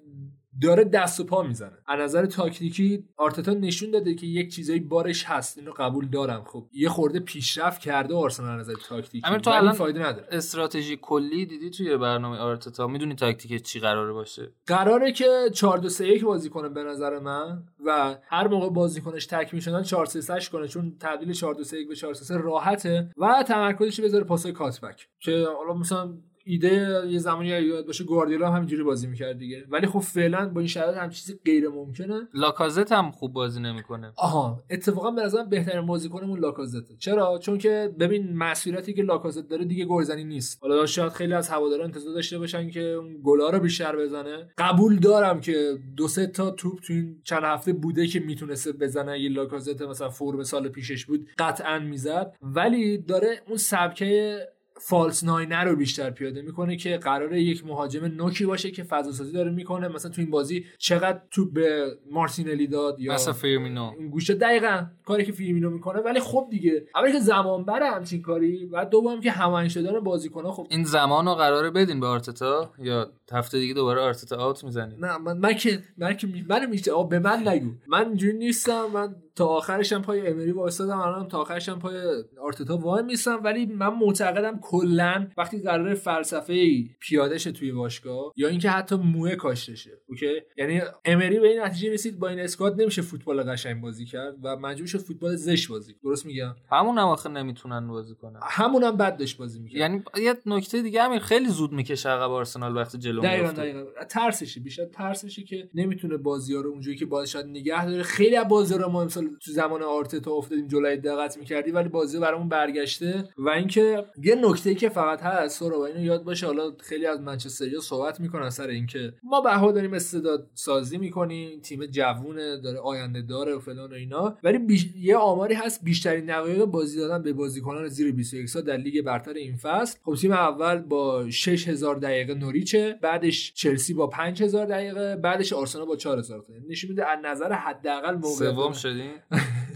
[0.60, 1.78] داره دست و پا می‌زنه.
[1.86, 6.44] از نظر تاکتیکی آرتتا نشون داده که یک چیزایی بارش هست اینو قبول دارم.
[6.46, 9.26] خب یه خورده پیشرفت کرده آرسنال از نظر تاکتیکی.
[9.26, 10.26] امیر تو الان فایده نداره.
[10.30, 15.88] استراتژی کلی دیدی توی برنامه آرتتا؟ می‌دونی تاکتیک چی قراره باشه؟ قراره که 4 2
[15.88, 20.20] 3 1 بازی کنه به نظر من و هر موقع بازیکنش تک می‌شدن 4 3
[20.20, 24.00] 3 کنه چون تبدیل 4 2 3 1 به 4 3 3 راحته و تمرکزش
[24.00, 25.08] بذاره پاسای کاتبک.
[25.20, 26.14] که حالا مثلا
[26.44, 29.64] ایده یه زمانی یاد باشه گواردیولا هم همینجوری بازی می‌کرد دیگه.
[29.68, 32.28] ولی خب فعلا با این شرایط هم چیزی غیر ممکنه.
[32.34, 34.12] لاکازت هم خوب بازی نمی‌کنه.
[34.16, 36.96] آها اتفاقا به نظرم بهترین بازیکنمون لاکازته.
[36.98, 40.58] چرا؟ چون که ببین مسئولیتی که لاکازت داره دیگه گلزنی نیست.
[40.62, 44.48] حالا شاید خیلی از هواداران انتظار داشته باشن که اون گلا رو بیشتر بزنه.
[44.58, 49.20] قبول دارم که دو سه تا توپ تو این چند هفته بوده که می‌تونسته بزنه.
[49.20, 52.36] یه لاکازت مثلا فرم سال پیشش بود قطعا می‌زد.
[52.42, 54.38] ولی داره اون سبکه
[54.80, 59.12] false nine ه رو بیشتر پیاده می‌کنه که قراره یک مهاجم نوکی باشه که فضا
[59.12, 59.88] سازی داره می‌کنه.
[59.88, 63.92] مثلا تو این بازی چقدر تو به مارتینلی داد یا مثلا فیرمینو.
[63.98, 66.00] این گوشه دقیقا کاری که فیرمینو می‌کنه.
[66.00, 70.52] ولی خب دیگه اولی که زمان بره همچین کاری و دوم که هماهنگ شدن بازیکن‌ها
[70.52, 75.04] خب این زمان رو قراره بدین به آرتتا یا هفته دیگه دوباره آرتتا out می‌زنید
[75.04, 77.70] نه من, من که من که من میشه به من نگو.
[77.88, 82.24] من اینجوری نیستم من تا آخرش هم پای امری وایسادم الان تا آخرش هم پای
[82.42, 83.40] آرتتا وای میستم.
[83.44, 89.34] ولی من معتقدم کلا وقتی قرار فلسفه پیاده شه توی باشگاه یا اینکه حتی موه
[89.34, 93.80] کاشته شه OK؟ یعنی امری به این نتیجه رسید با این squad نمیشه فوتبال قشنگ
[93.80, 98.14] بازی کرد و مجبور شد فوتبال زش بازی درست میگم؟ همون هم آخه نمی‌تونن بازی
[98.14, 98.40] کنن.
[98.42, 99.80] همون هم بد داشت بازی می‌کرد.
[99.80, 103.84] یعنی یه نکته دیگه همین خیلی زود می‌کشه عقب آرسنال وقتی جلو دقیقاً میفته دقیقاً.
[104.10, 108.02] ترسشه بیشتر ترسشه که نمی‌تونه بازی ها رو اونجوری که باید شاید نگه داره.
[108.02, 112.18] خیلی از بازی رو ما امسال تو زمان آرتتا افتادیم جلوی دقت می‌کردی ولی بازی
[112.18, 113.28] برامون برگشته.
[113.38, 116.46] و اینکه یه نکته که فقط هست سورا اینو یاد باشه.
[116.46, 121.86] حالا خیلی از منچستریا صحبت می‌کنن سر اینکه ما بها داریم استعداد سازی می‌کنیم تیم
[121.86, 124.38] جوونه داره آینده داره و فلان و اینا.
[124.42, 124.86] ولی بیش...
[124.96, 129.32] یه آماری هست بیشترین دقایق بازی دادن به بازیکنان زیر 21 سال در لیگ برتر
[129.32, 129.98] این فصل.
[130.04, 135.96] خب تیم اول با 6000 دقیقه نوریچه بعدش چلسی با 5000 دقیقه بعدش آرسنال با
[135.96, 136.60] 4000 دقیقه.
[136.68, 139.11] نشون میده از نظر حداقل موقع سوم شدیم؟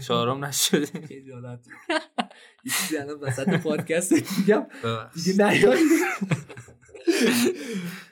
[0.07, 1.05] چهارم نشدیم.
[1.05, 1.59] خجالت
[2.63, 4.65] چیزی الان وسط پادکست میگم
[5.15, 5.83] دیگه نیایی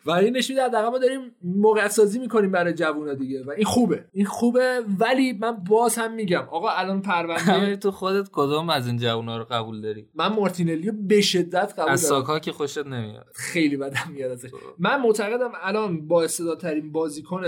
[0.06, 3.44] و این نشون میده ما داریم موقعیت سازی می‌کنیم برای جوونا دیگه.
[3.44, 4.06] و این خوبه.
[4.12, 8.98] این خوبه ولی من باز هم میگم آقا الان پرونده تو خودت کدوم از این
[8.98, 12.22] جوونا رو قبول داری؟ من مارتینلی به شدت قبول از دارم.
[12.22, 13.28] ساکا که خوشت نمیاد.
[13.36, 14.50] خیلی بدم میاد ازش.
[14.80, 17.42] من معتقدم الان با استعدادترین بازیکن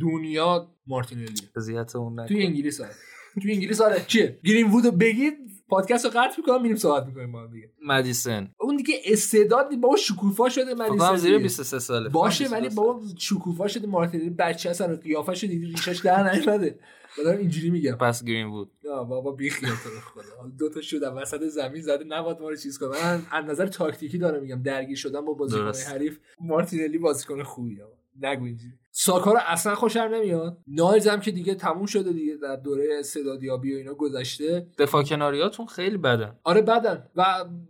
[0.00, 1.34] دنیا مارتینلی.
[1.56, 2.28] اذیت اون نکن.
[2.28, 2.90] توی انگلیس آره
[3.42, 4.00] توی انگلیس آره.
[4.00, 5.34] کیه گرین وودو بگید
[5.68, 7.70] پادکست رو قطع می‌کنم میریم صحبت می‌کنیم با هم دیگه.
[7.82, 8.50] مدیسن.
[8.60, 11.42] اون دیگه استعداد بابا شکوفا شده کنم مدیسن زیر دیگه.
[11.42, 12.08] 23 ساله.
[12.08, 16.32] باشه کنم ولی 22 بابا شکوفا شده مارتینلی بچه اصلا قیافه شده دیدی ریشش در
[16.32, 16.78] نیومده.
[17.24, 17.92] دارم اینجوری میگم.
[17.92, 20.48] پس گرین بود بابا بی خیال تو خدا.
[20.58, 24.18] دو تا شدم وسط زمین زده نباید ما رو چیز کنم من از نظر تاکتیکی
[24.18, 25.72] دارم میگم درگیر شدن با بازیکن.
[25.92, 27.84] حریف مارتینلی بازیکن خوبیه.
[28.22, 28.74] نگو اینجوری.
[28.96, 30.58] ساکا رو اصلا خوشم نمیاد.
[30.66, 34.66] نایلز هم که دیگه تموم شده دیگه در دوره استعدادیابی و اینا گذشته.
[34.78, 36.36] دفاع کناریاتون خیلی بدن.
[36.44, 37.04] آره بدن.
[37.16, 37.24] و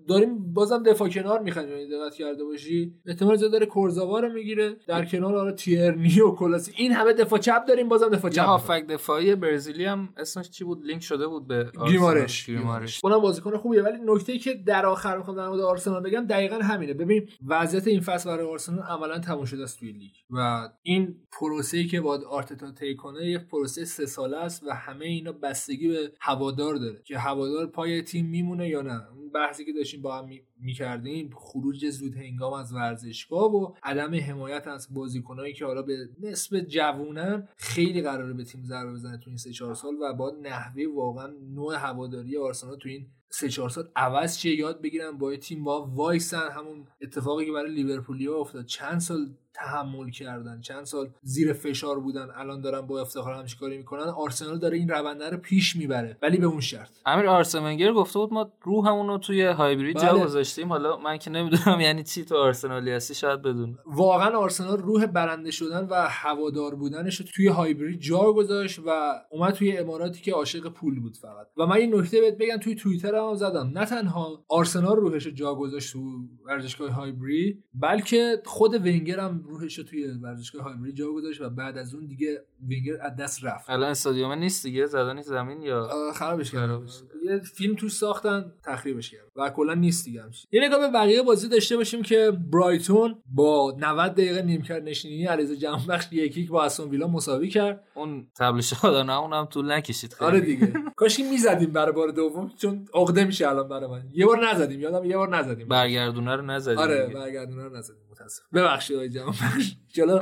[0.08, 2.94] داریم بازم دفاع کنار می‌خوایم یعنی دقت کرده باشی.
[3.06, 4.76] احتمال زیاد داره کورزاوا رو می‌گیره.
[4.88, 8.44] در کنار آره تیرنی و کلاسی این همه دفاع چپ داریم بازم دفاع چپ.
[8.44, 11.70] هافبک دفاعی برزیلی هم اسمش چی بود؟ لینک شده بود به.
[11.86, 12.46] گیمارش.
[12.46, 13.00] گیمارش.
[13.04, 16.56] اونم بازیکن خوبیه ولی نکته ای که در آخر می‌خوام در مورد آرسنال بگم دقیقا
[16.56, 16.94] همینه.
[16.94, 20.12] ببین وضعیت این فصل برای آرسنال عملا تموم شده است توی لیگ.
[20.30, 24.70] و این پروسه ای که باید آرتتا طی کنه یک پروسه سه ساله است و
[24.70, 27.02] همه اینا بستگی به هوادار داره.
[27.04, 30.28] که هوادار پای تیم میمونه یا نه؟ اون بحثی که داشتیم با هم
[30.60, 36.60] می‌کردیم خروج زود هنگام از ورزشگاه و عدم حمایت از بازیکنایی که حالا به نسب
[36.60, 40.82] جوونن خیلی قراره به تیم ضربه بزنه تو این سه چهار سال و با نحوه
[40.96, 45.64] واقعا نوع هواداری آرسنال تو این سه چهار سال عوض چیه؟ یاد بگیرن با تیم
[45.64, 48.66] با وایسن همون اتفاقی که برای لیورپولیا افتاد.
[48.66, 49.18] چند سال
[49.54, 54.02] تحمل کردن چند سال زیر فشار بودن الان دارن با افتخار هم کاری می‌کنن.
[54.02, 56.90] آرسنال داره این رونده رو پیش می‌بره ولی به اون شرط.
[57.06, 60.12] امیر آرسن ونگر گفته بود ما روحمون رو توی هایبرید جا
[60.44, 65.06] گذاشتیم حالا من که نمی‌دونم یعنی چی تو آرسنالی هستی شاید بدون واقعا آرسنال روح
[65.06, 70.32] برنده شدن و هوادار بودنش رو توی هایبرید جا گذاشت و اومد توی اماراتی که
[70.32, 71.46] عاشق پول بود فقط.
[71.56, 73.70] و من این نکته بهت بگم توی توییتر هم زدم.
[73.74, 76.00] نه تنها آرسنال روحش رو جا گذاشت تو
[76.46, 81.78] ورزشگاه هایبرید بلکه خود ونگر هم روحش رو توی ورزشگاه هایبرید جا گذاشت و بعد
[81.78, 83.70] از اون دیگه ونگر از دست رفت.
[83.70, 87.00] الان استادیوم نیست دیگه؟ زدن زمین یا؟ خرابش خرابش.
[87.24, 89.24] یه فیلم توش ساختن تخریبش کردن.
[89.36, 93.76] و کلا نیست دیگه همش یه نگاه به بقیه بازی داشته باشیم که برایتون با
[93.78, 97.84] 90 دقیقه نیمکت نشینی علیرضا جمعبخش یک یک با استون ویلا مساوی کرد.
[97.94, 100.30] اون تبل شادانه اونم طول نکشید خیلی.
[100.30, 100.72] آره دیگه.
[100.96, 104.02] کاش می‌زدیم برای بار دوم چون عقده میشه الان برای من.
[104.12, 105.68] یه بار نزدیم یادم یه بار نزدیم.
[105.68, 107.06] برگردونه رو نزدیم آره.
[107.06, 110.20] برگردونه رو نزدیم متاسف ببخشید آقای جمعبخش جلو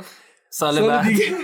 [0.49, 1.05] سال, سال بعد.
[1.07, 1.25] دیگه.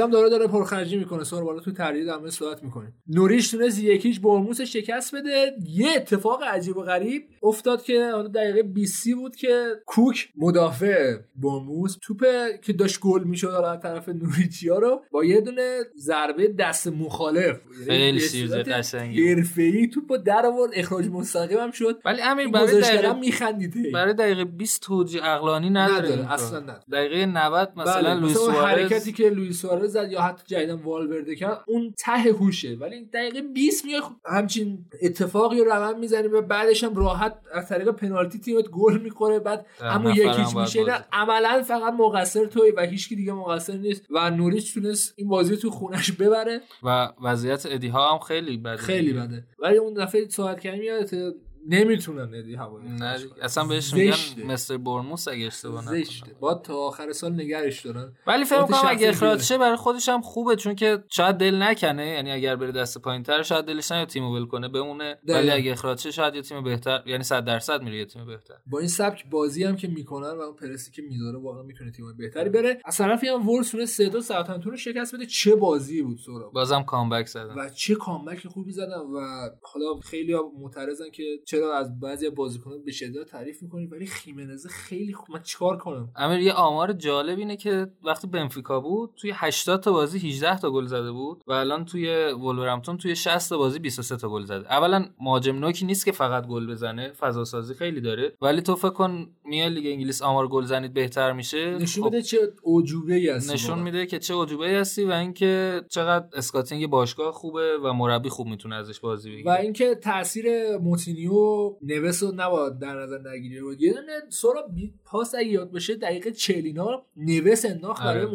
[0.00, 1.24] هم داره داره پرخرجی می‌کنه.
[1.24, 5.52] سر بالا تو در مورد صحبت می‌کنیم نوریش تونست یکیش برموس شکست بده.
[5.68, 11.96] یه اتفاق عجیب و غریب افتاد که حالا دقیقه 20 بود که کوک مدافع برموس
[12.02, 12.24] توپ
[12.62, 17.60] که داشت گل می‌شد از طرف نوریچیا رو با یه دونه ضربه دست مخالف.
[17.86, 20.70] خیلی قشنگی حرفه‌ای توپو در آورد.
[20.74, 22.00] اخراج مستقیم هم شد.
[22.04, 26.32] ولی امیر برای دقیقه میخندید برای دقیقه 20 توجیه عقلانی نداره, نداره.
[26.32, 26.80] اصلا نداره.
[26.92, 31.64] دقیقه 90 مثلا بله لوئیس حرکتی که لوئیس سوارز زد یا حتی جدیدن والورده کرد
[31.66, 32.76] اون ته هوشه.
[32.80, 37.68] ولی دقیقه 20 میای خب همچین اتفاقی رو رقم می‌زنی و بعدش هم راحت از
[37.68, 39.38] طریق پنالتی تیمت گل می‌خوره.
[39.38, 40.80] بعد هم یکیش میشه.
[40.80, 40.90] بازی.
[41.12, 45.60] عملا فقط مقصر توی و هیچکی دیگه مقصر نیست و نوریچ تونست این بازی رو
[45.60, 46.60] تو خونش ببره.
[46.82, 49.44] و وضعیت ادی ها هم خیلی بده خیلی بده.
[49.58, 51.32] ولی اون دفعه صحبت یادته
[51.68, 53.94] نمی‌تونن ندی هوایی نه اصلا بهش.
[53.94, 56.04] میگن مستر برموس اگه اشتباه نکنم.
[56.04, 56.36] زشته.
[56.40, 58.12] با تا آخر سال نگرش دارن.
[58.26, 59.42] ولی فکر کنم اگه اخراج.
[59.42, 62.06] شه برای خودش هم خوبه چون که شاید دل نکنه.
[62.06, 65.18] یعنی اگر بره دست پایینتر شاید دلش نیاد تیمو ول کنه بمونه.
[65.28, 65.50] ولی.
[65.50, 68.54] اگه اخراج شه شاید یه تیم بهتر یعنی 100 درصد میره یه تیم بهتر.
[68.66, 72.16] با این سبک بازی هم که می‌کنن و اون پرسی که می‌ذاره واقعا می‌تونه تیم
[72.16, 72.78] بهتری بره.
[72.84, 75.26] از طرفی هم وولز تونست سه دو ساوثهمپتون رو شکست بده.
[75.26, 77.54] چه بازی بود سورا بازم comeback زدن.
[77.54, 82.92] و چه comeback خوبی زدن و حالا خیلی معترضن که چرا از بعضی بازیکنان به
[82.92, 87.56] شدت تعریف می‌کنی؟ ولی خیمنزه خیلی خوب من چیکار کنم؟ امیر یه آمار جالب اینه
[87.56, 91.84] که وقتی بنفیکا بود توی 80 تا بازی 18 تا گل زده بود و الان
[91.84, 94.72] توی ولورهمپتون توی 60 تا بازی 23 تا گل زده.
[94.72, 98.32] اولا مهاجم نوکی نیست که فقط گل بزنه فضا سازی خیلی داره.
[98.42, 101.70] ولی تو فکر کن میای لیگ انگلیس آمار گل زنیت بهتر میشه.
[101.70, 102.10] نشون خب.
[102.10, 103.78] بده چه اعجوبه‌ای هستی نشون.
[103.78, 108.74] میده که چه اعجوبه هستی و اینکه چقدر scouting باشگاه خوبه و مربی خوب می‌تونه
[108.74, 113.74] ازش بازی و بگیره اینکه تاثیر موتینیو و نوس رو نباید در نظر نگیری رو
[113.74, 114.70] یه دونه سورا
[115.04, 118.34] پاس اگه یاد بشه دقیقه 40 اینا نوس انداخت برای آره.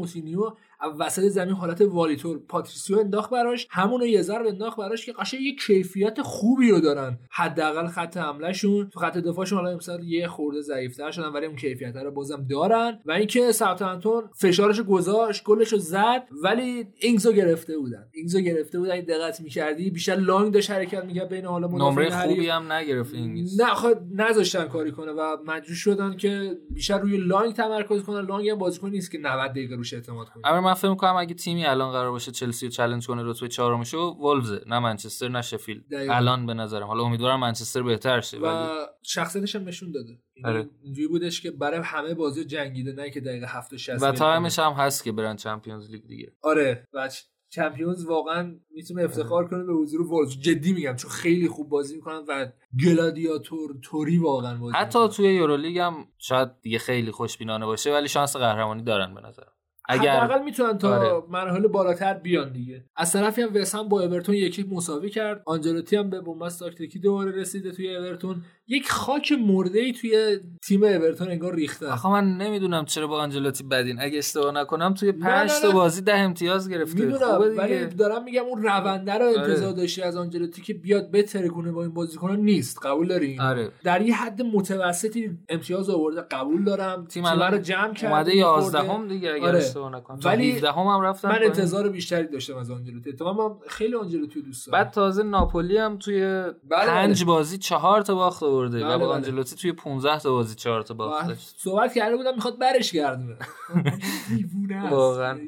[1.00, 3.68] وسط زمین حالت والی‌طور پاتریسیو انداخت براش.
[3.70, 7.20] همون یه ضرب انداخت براش که قشنگ یه کیفیت خوبی رو دارن.
[7.30, 11.96] حداقل خط حملهشون تو خط دفاعشون حالا امسال یه خورده ضعیفتر شدن ولی اون کیفیت
[11.96, 13.00] رو بازم دارن.
[13.06, 18.08] و اینکه ساوتهمپتون فشارش گذاشت گلش رو زد ولی اینگزو گرفته بودن.
[18.14, 22.72] اینگزو گرفته بودن دقت می‌کردی بیشتر لانگ داشت حرکت می‌کرد بین حالا نمره خوبی هم
[22.72, 28.04] نگرفت اینگز نه خب نذاشتن کاری کنه و مجبور شدن که بیشتر روی لانگ تمرکز
[28.04, 28.26] کنن.
[28.26, 30.48] لانگ هم بازیکن نیست که 90 دقیقه روش اعتماد کنه.
[30.68, 34.60] من فکر می‌کنم اگه تیمی الان قرار باشه چلسی رو چالش کنه رتبه چهارمشو ولفز
[34.68, 35.84] نه منچستر نه شفیلد.
[35.94, 36.88] الان به نظرم.
[36.88, 38.68] حالا امیدوارم منچستر بهتر شه و
[39.02, 40.20] شخصیتش هم نشون داده.
[40.46, 40.70] آره.
[40.82, 44.60] اینجوری بودش که برای همه بازی جنگیده نه که دقیقه 7 و 60 و تایمش
[44.60, 46.32] هم هست که برن چمپیونز لیگ دیگه.
[46.42, 46.88] آره.
[46.94, 47.10] و
[47.50, 52.24] چمپیونز واقعا می‌تونه افتخار کنه به حضور ولز جدی میگم چون خیلی خوب بازی می‌کنن
[52.28, 52.52] و
[52.86, 55.16] گلادیاتور توری واقعا بازی حتی می‌کنن.
[55.16, 59.44] توی یورولیگ هم شاید دیگه خیلی خوشبینانه باشه ولی شانس قهرمانی دارن به نظر
[59.88, 61.24] اگر حداقل می‌تونن تا آره.
[61.30, 62.84] مرحله بالاتر بیان دیگه.
[62.96, 65.42] از طرفی هم وسام با اورتون یکی مساوی کرد.
[65.46, 68.44] آنجلوتی هم به بنبست تاکتیکی دوباره رسیده توی اورتون.
[68.70, 71.92] یک خاک مرده ای توی تیم اورتون انگار ریخته.
[71.92, 74.02] آخه من نمی‌دونم چرا با آنجلوتی بدین.
[74.02, 77.06] اگه اشتباه نکنم توی 5 تا بازی ده امتیاز گرفته.
[77.06, 79.78] می‌دونم ولی دارم میگم اون رونده رو انتظار آره.
[79.78, 82.86] داشتی از آنجلوتی که بیاد بتره کنه با این بازیکنان نیست.
[82.86, 83.72] قبول داری آره.
[83.84, 87.06] در یه حد متوسطی امتیاز آورده قبول دارم.
[87.06, 89.58] تیم رو جمع کرد اومده 11 هم دیگه اگر آره.
[89.58, 90.20] اشتباه نکنم.
[90.26, 93.14] ولی 17 هم, هم رفتم من انتظار بیشتری داشتم از آنجلوتی.
[93.14, 94.84] تو من خیلی آنجلوتی دوست دارم.
[94.84, 99.72] بعد تازه ناپولی هم توی 5 بازی 4 تا باخت آورده و با آنجلوتی توی
[99.72, 101.28] 15 تا بازی 4 تا باخت.
[101.28, 103.38] داشت صحبت کرده بودم می‌خواد برش گردونه.
[104.30, 105.40] دیوونه واقعا.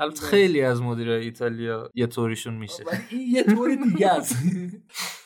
[0.00, 2.84] البته خیلی از مدیرای ایتالیا یه طوریشون میشه.
[3.10, 4.36] این یه طوری دیگه است.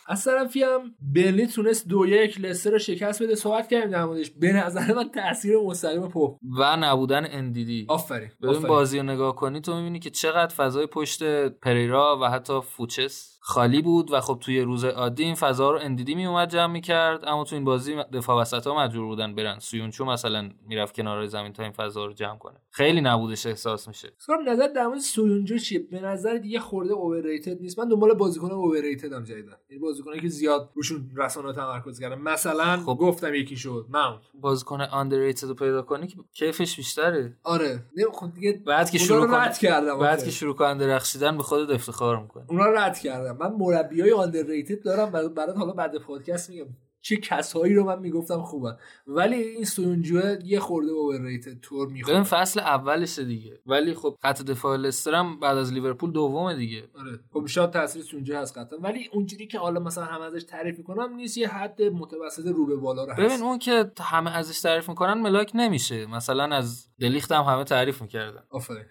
[0.07, 3.35] از طرفی هم برلی تونست دو یک لستر رو شکست بده.
[3.35, 4.31] صحبت کردیم در موردش.
[4.31, 9.61] به نظر من تاثیر مستقیم پپ و نبودن اندیدی آفرین ببین بازی رو نگاه کنی
[9.61, 14.61] تو می‌بینی که چقدر فضای پشت پریرا و حتی فوچس خالی بود و خب توی
[14.61, 17.25] روز عادی این فضا رو اندیدی می اومد جمع می‌کرد.
[17.27, 21.53] اما تو این بازی دفاع وسط ها مجبور بودن برن سویونچو مثلا می‌رفت کنار زمین
[21.53, 22.55] تا این فضا رو جمع کنه.
[22.71, 24.13] خیلی نبودش احساس میشه.
[24.19, 27.79] سرم نظر در مورد سویونچو چیه؟ به نظر دیگه خورده اوورریتد نیست.
[27.79, 29.57] من دنبال بازیکن اوورریتد هم جدیدن.
[29.69, 32.19] این بازیکنایی که زیاد روشون رسانه تمرکز کردن.
[32.19, 32.97] مثلا خب.
[33.01, 33.87] گفتم یکی شد.
[33.89, 37.37] ماونت بازیکن آندرریتد رو پیدا کنی که کیفش بیشتره.
[37.45, 37.87] آره.
[37.97, 39.99] نه خب دیگه بعد که شروع رد کردم.
[39.99, 42.45] بعد که شروع کردن درخشیدن به خودت افتخار می‌کنی.
[42.49, 43.32] اونا رد کردم.
[43.33, 46.67] من مربیای آندرریتد دارم برات حالا بعد پادکست میگم.
[47.05, 48.77] چه کسایی رو من می‌گفتم خوبه.
[49.07, 53.61] ولی این سویونجو یه خورده اوورریتد تور می‌خوره ببین فصل اولش دیگه.
[53.67, 56.83] ولی خب خط دفاع لستر هم بعد از لیورپول دومه دیگه.
[56.99, 57.21] آره.
[57.33, 58.79] خب شاید تاثیر سویونجو هست قطعا.
[58.79, 62.77] ولی اونجوری که حالا مثلا همه ازش تعریف می‌کنم نیست یه حد متوسط رو به
[62.77, 63.21] بالا رو هست.
[63.21, 66.07] ببین اون که همه ازش تعریف می‌کنن ملاک نمیشه.
[66.07, 68.43] مثلا از دلیخت هم همه تعریف می‌کردن.
[68.51, 68.85] آفرین.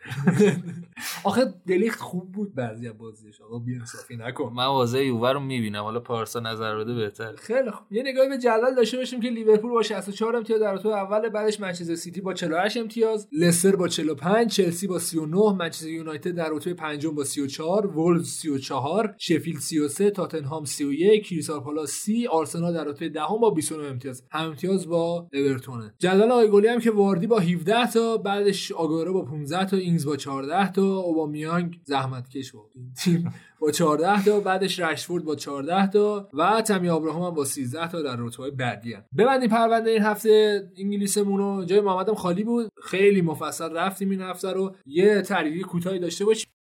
[1.23, 3.41] آخه دلیخت خوب بود بعضی از بازیش.
[3.41, 4.53] آقا بی‌انصافی نکن.
[4.53, 5.83] من بازی یووه رو می‌بینم.
[5.83, 7.93] حالا پارسا نظر بده بهتر خیلی خوب.
[7.93, 11.59] یه نگاهی به جدول داشته باشیم که لیورپول با 64 امتیاز در رتبه اول بعدش
[11.59, 16.73] منچستر سیتی با 48 امتیاز لستر با 45 چلسی با 39 منچستر یونایتد در رتبه
[16.73, 23.09] پنجم با 34 وولز 34 شفیلد 33 تاتنهام 31 کریستال پالاس 30 آرسنال در رتبه
[23.09, 24.87] دهم با 29 امتیاز هم امتیاز.
[24.87, 25.91] با اورتون.
[25.99, 30.05] جدول آقای گلی هم که واردی با 17 تا بعدش آگورو با 15 تا اینگز
[30.05, 32.71] با 14 تا اوبامیانگ زحمت کش بود
[33.03, 33.33] تیم.
[33.59, 38.01] با 14 تا بعدش رشفورد با 14 تا و تامی ابراهام هم با 13 تا
[38.01, 39.03] در رتبه بعدی هم.
[39.17, 41.65] ببندیم پرونده این هفته انگلیسمون رو.
[41.65, 42.69] جای محمدم خالی بود.
[42.83, 44.75] خیلی مفصل رفتیم این هفته رو.
[44.85, 46.51] یه تحلیل کوتاهی داشته باشیم.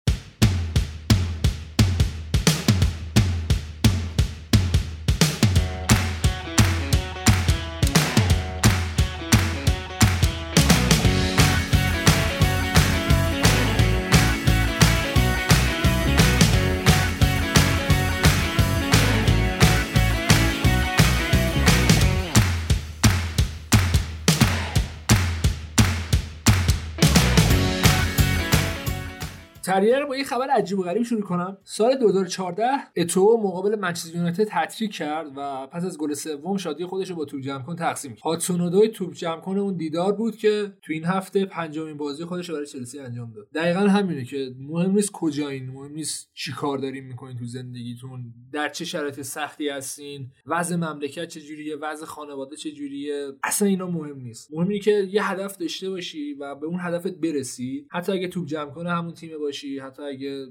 [29.81, 31.59] کریه رو با یه خبر عجیب و غریب شروع کنم.
[31.65, 37.11] سال 2014 اتو مقابل منچستر یونایتد هتریک کرد و پس از گل سوم شادی خودش
[37.11, 38.23] رو با توپ جمع کن تقسیم کرد.
[38.23, 42.55] هاتسونودوی توپ جمع کن اون دیدار بود که تو این هفته پنجمین بازی خودش رو
[42.55, 43.49] برای چلسی انجام داد.
[43.55, 48.69] دقیقا همینه که مهم نیست کجایین مهم نیست چی کار دارین می‌کنین تو زندگیتون در
[48.69, 54.53] چه شرایط سختی هستین وضع مملکت چجوریه وضع خانواده چجوریه اصلا اینا مهم نیست.
[54.53, 57.87] مهم اینه که یه هدف داشته باشی و به اون هدفت برسی.
[57.91, 59.70] حتی اگه توپ جمع کنه همون تیم باشی.
[59.79, 60.47] حتی اگه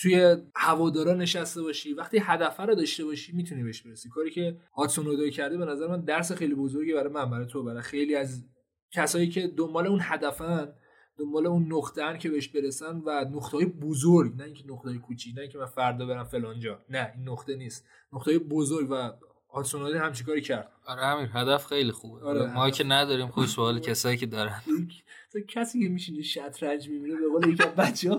[0.00, 4.08] توی هوادارا نشسته باشی وقتی هدف رو داشته باشی می‌تونی بهش برسی.
[4.08, 7.82] کاری که هاتسون کرده به نظر من درس خیلی بزرگی برای من برای تو برای
[7.82, 8.44] خیلی از
[8.90, 10.72] کسایی که دنبال اون هدفن
[11.18, 15.34] دنبال اون نقطه که بهش برسن و نقطه های بزرگ نه اینکه نقطه های کوچیک
[15.34, 17.86] نه اینکه من فردا برم فلانجا نه این نقطه نیست.
[18.12, 19.12] نقطه های بزرگ و
[19.50, 20.72] هاتسون همچین کاری کرد.
[20.86, 22.26] آره امیر هدف خیلی خوبه.
[22.26, 22.76] آره، ما هدف.
[22.78, 24.62] که نداریم خوش به حال کسایی که دارن.
[25.28, 28.16] مثلا کسی که میشینه شطرنج می‌بینه به قول یکی از بچه‌ها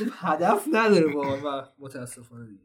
[0.00, 1.62] گفت هدف نداره واقعا.
[1.62, 2.60] و متاسفانه دیگه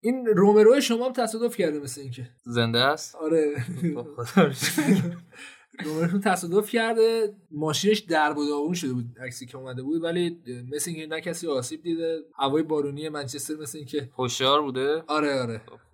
[0.00, 2.30] این رومرو شما هم تصادف کرده مثل اینکه.
[2.44, 3.64] زنده است؟ آره.
[3.94, 4.06] خب،.
[5.84, 7.36] رومرو تصادف کرده.
[7.50, 10.42] ماشینش درب و داغون شده بود عکسی که اومده بود ولی
[10.72, 12.18] مثل اینکه نه کسی آسیب دیده.
[12.38, 15.58] هوای بارونی منچستر مثل اینکه هوشیار بوده؟ آره آره.
[15.66, 15.87] خب،.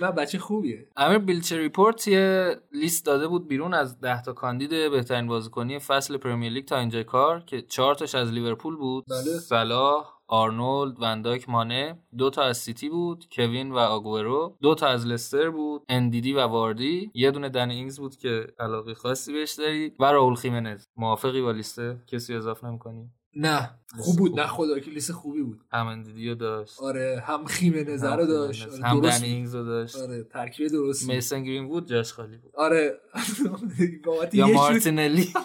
[0.00, 0.88] نه بچه خوبیه.
[0.96, 6.16] امیر بیلچر ریپورت یه لیست داده بود بیرون از 10 تا کاندید بهترین بازیکنی فصل
[6.16, 9.04] پرمیر لیگ تا اینجا کار که 4 تاش از لیورپول بود.
[9.10, 9.38] بله.
[9.38, 15.06] صلاح آرنولد ون‌دایک مانه دو تا از سیتی بود کوین و آگورو دو تا از
[15.06, 17.10] لستر بود اندیدی و واردی.
[17.14, 21.50] یه دونه دن اینگز بود که علاقه خاصی بهش داری و رائول خیمنز موافقی با
[21.50, 23.70] لیسته کسی اضافه نمی‌کنی؟ نه.
[23.98, 24.40] خوب بود.
[24.40, 25.60] نه خدا که لیست خوبی بود.
[25.72, 26.80] هم اندیدی رو داشت.
[26.80, 28.62] آره هم خیمنز رو داشت.
[28.62, 29.28] هم آره، دن درست بود.
[29.28, 29.96] اینگز رو داشت.
[29.96, 31.08] آره ترکیب درست.
[31.08, 32.52] میسن گرین بود جاش خالی بود.
[32.56, 33.00] آره.
[34.04, 35.28] بابت یا مارتینلی.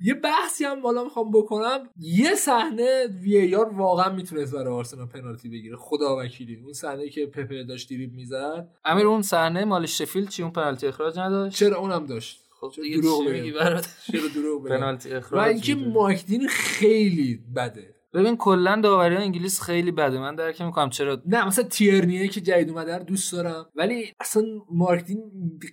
[0.00, 1.88] یه بحثی هم بالا می‌خوام بکنم.
[1.96, 5.76] یه صحنه وی آر واقعا می‌تونست برای آرسنال پنالتی بگیره.
[5.76, 6.56] خدا وکیلی.
[6.56, 8.68] اون صحنه که پپه داشت دریب می‌زد.
[8.84, 12.47] امیر اون صحنه مال شفیلد چی؟ اون پنالتی اخراج نداشت؟ چرا؟ اونم داشت.
[12.60, 17.94] خب دیگه دروغ؟ میگی برات؟ چرا دروغ؟ پنالتی و اخراج اینکه خیلی بده.
[18.14, 20.18] ببین کلا داوری انگلیس خیلی بده.
[20.18, 23.66] من درک می‌کنم چرا نه مثلا تیرنیه که جدید اومده رو دوست دارم.
[23.76, 25.22] ولی اصلا مایک دین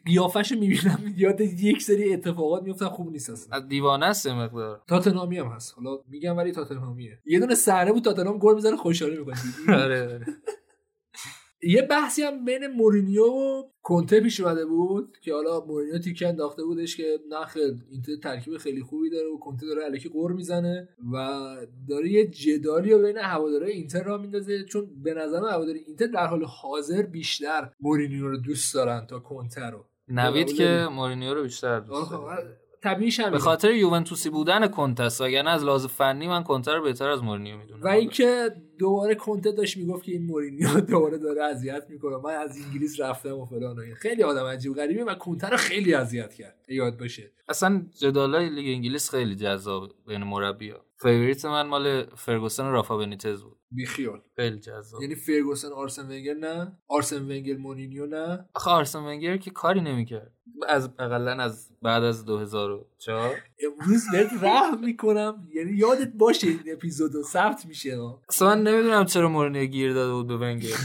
[0.06, 3.58] قیافش رو می‌بینم یاد یک سری اتفاقات میفتم خوب نیست اصلا.
[3.58, 4.82] از دیوانه است مقدار.
[4.88, 5.74] تاتنهامی هم هست.
[5.78, 7.20] حالا میگم ولی تاتنهامیه.
[7.26, 9.36] یه دونه صحنه بود تاتنهام گل می‌زنه خوشحالی می‌کنه
[9.84, 10.26] آره آره.
[11.64, 16.64] یه بحثی هم بین مورینیو و کنته پیش اومده بود که حالا مورینیو تیکه انداخته
[16.64, 17.58] بودش که نخ
[17.92, 21.18] اینتر ترکیب خیلی خوبی داره و کنته داره الکی غر می‌زنه و
[21.90, 26.28] داره یه جدالی رو بین هوادارای اینتر راه میندازه چون به نظر هوادارای اینتر در
[26.28, 31.80] حال حاضر بیشتر مورینیو رو دوست دارن تا کنته رو نوید که؟ مورینیو رو بیشتر
[31.80, 32.58] دوست داره.
[32.86, 33.40] طبیعیش به.
[33.40, 37.58] خاطر یوونتوسی بودن کنته است وگرنه از لحاظ فنی من کنته رو بهتر از مورینیو
[37.58, 42.18] می‌دونم و اینکه دوباره کنته داشت می‌گفت که این مورینیو دوباره داره اذیت می‌کنه.
[42.18, 43.96] من از انگلیس رفتم و فلان و این.
[43.96, 46.66] خیلی آدم عجیب غریبی و کنته رو خیلی اذیت کرد.
[46.68, 47.32] یاد باشه.
[47.50, 50.86] اصلا جدالای لیگ انگلیس خیلی جذاب بین مربی‌ها.
[51.02, 53.58] favorite من مال فرگوسن و رافا بنیتز بود.
[53.72, 54.22] بیخیال.
[54.36, 55.02] خیلی جذاب.
[55.02, 56.78] یعنی فرگوسن آرسن ونگر نه.
[56.88, 58.50] آرسن ونگر مورینیو نه.
[58.54, 60.32] آخه آرسن ونگر که کاری نمی‌کرد.
[60.68, 65.48] از اقلا از بعد از 2004 امروز بهت رحم می‌کنم.
[65.54, 68.00] یعنی یادت باشه این اپیزودو ثبت میشه.
[68.30, 70.76] اصلا من نمی‌دونم چرا مورینیو گیر داده بود به ونگر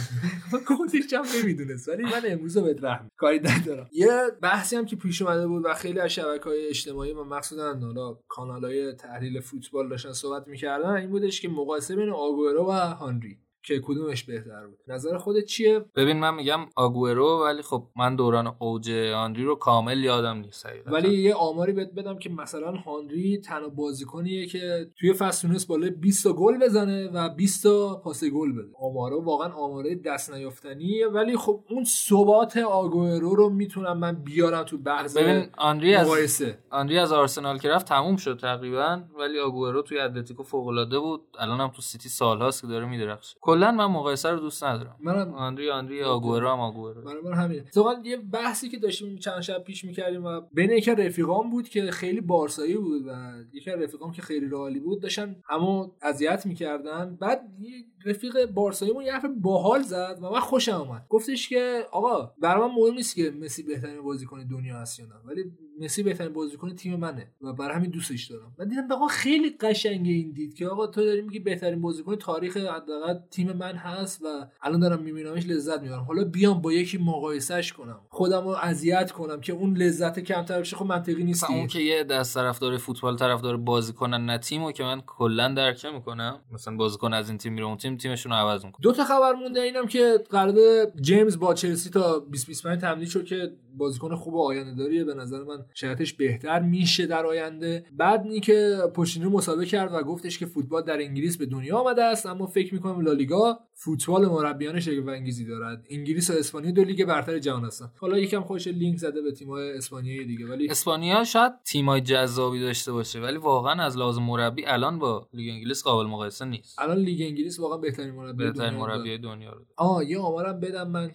[0.66, 1.88] خودش هم نمی‌دونست.
[1.88, 3.88] ولی من امروز رو بهت رحم کاری ندارم.
[3.92, 4.08] یه
[4.42, 8.18] بحثی هم که پیش اومده بود و خیلی از شبکه های اجتماعی و مخصوصا حالا
[8.28, 13.38] کانال های تحلیل فوتبال داشتن صحبت می‌کردن این بودش که مقایسه بین آگورو و هانری.
[13.62, 14.78] که کدومش بهتر بود.
[14.88, 20.04] نظر خودت چیه؟ ببین من میگم آگورو ولی خب من دوران اوج آنری رو کامل
[20.04, 20.90] یادم نیست حقیقتا.
[20.90, 25.90] ولی یه آماری بهت بدم که مثلا هانری تنها بازیکنیه که توی فصل تونست بالای
[25.90, 28.68] 20 تا گل بزنه و 20 تا پاس گل بده.
[28.80, 34.78] آمارا واقعا آماره دست نیافتنیه ولی خب اون ثبات آگورو رو می‌تونم من بیارم تو
[34.78, 39.98] بحث ببین آنری از آنری از آرسنال که رفت تموم شد تقریبا ولی آگورو توی
[39.98, 41.20] اتلتیکو فوق العاده بود.
[41.38, 43.36] الان هم تو سیتی سالهاست که داره میدرخشه.
[43.50, 44.96] کلا من مقایسه رو دوست ندارم.
[45.00, 47.60] منم آنری آنری آگورو هم آگورو برای من همینه.
[47.60, 51.68] اتفاقا یه بحثی که داشتیم چند شب پیش می‌کردیم و بین یکی از رفیقام بود
[51.68, 53.10] که خیلی بارسایی بود و
[53.52, 57.16] یکی رفیقام که خیلی رالی بود داشتن همو اذیت می‌کردن.
[57.20, 61.06] بعد یه رفیق بارساییمون یه حرف باحال زد و من خوشم اومد.
[61.08, 65.14] گفتش که آقا برای من مهم نیست که مسی بهترین بازیکن دنیا هست یا نه.
[65.24, 65.44] ولی
[65.80, 68.54] مسی بهترین بازیکن تیم منه و برای همین دوستش دارم.
[68.58, 72.56] من دیدم آقا خیلی قشنگه این دید که آقا تو داری میگی بهترین بازیکن تاریخ
[72.56, 74.26] حداقل تیم من هست و
[74.62, 76.02] الان دارم میبینمش لذت می‌برم.
[76.02, 78.00] حالا بیام با یکی مقایسهش کنم.
[78.08, 81.66] خودم رو اذیت کنم که اون لذت کمتر بشه خب منطقی نیست اون.
[81.66, 86.40] که یه دست طرفدار فوتبال طرفدار بازیکنن نه تیمو که من کلا درک می‌کنم.
[86.52, 89.32] مثلا بازیکن از این تیم میره اون تیم تیمشون رو عوض می‌کنه دو تا خبر
[89.32, 90.54] مونده اینم که قرار
[91.00, 95.64] جیمز با چلسی تا 2025 تمدید شد که بازیکن خوب آینده داریه به نظر من
[95.74, 97.84] شرایطش بهتر میشه در آینده.
[97.92, 102.04] بعد نی که پوشینو مسابقه کرد و گفتش که فوتبال در انگلیس به دنیا آمده
[102.04, 105.86] است اما فکر می‌کنم لالیگا فوتبال مربیان شگفت انگیزی دارد.
[105.90, 107.90] انگلیس و اسپانیا دو لیگ برتر جهان هستن.
[107.96, 112.92] حالا یکم خودش لینک زده به تیم‌های اسپانیایی دیگه ولی اسپانیا شاید تیمای جذابی داشته
[112.92, 116.78] باشه ولی واقعا از لحاظ مربی الان با لیگ انگلیس قابل مقایسه نیست.
[116.78, 118.74] الان لیگ انگلیس واقعا بهترین مربی بهترین.
[118.74, 121.10] مربی دنیا رو آه یه آمارم بدم من.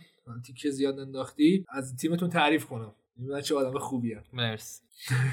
[0.45, 4.24] تیکه زیاد انداختی از تیمتون تعریف کنم من چه آدم خوبی هم.
[4.34, 4.85] مرسی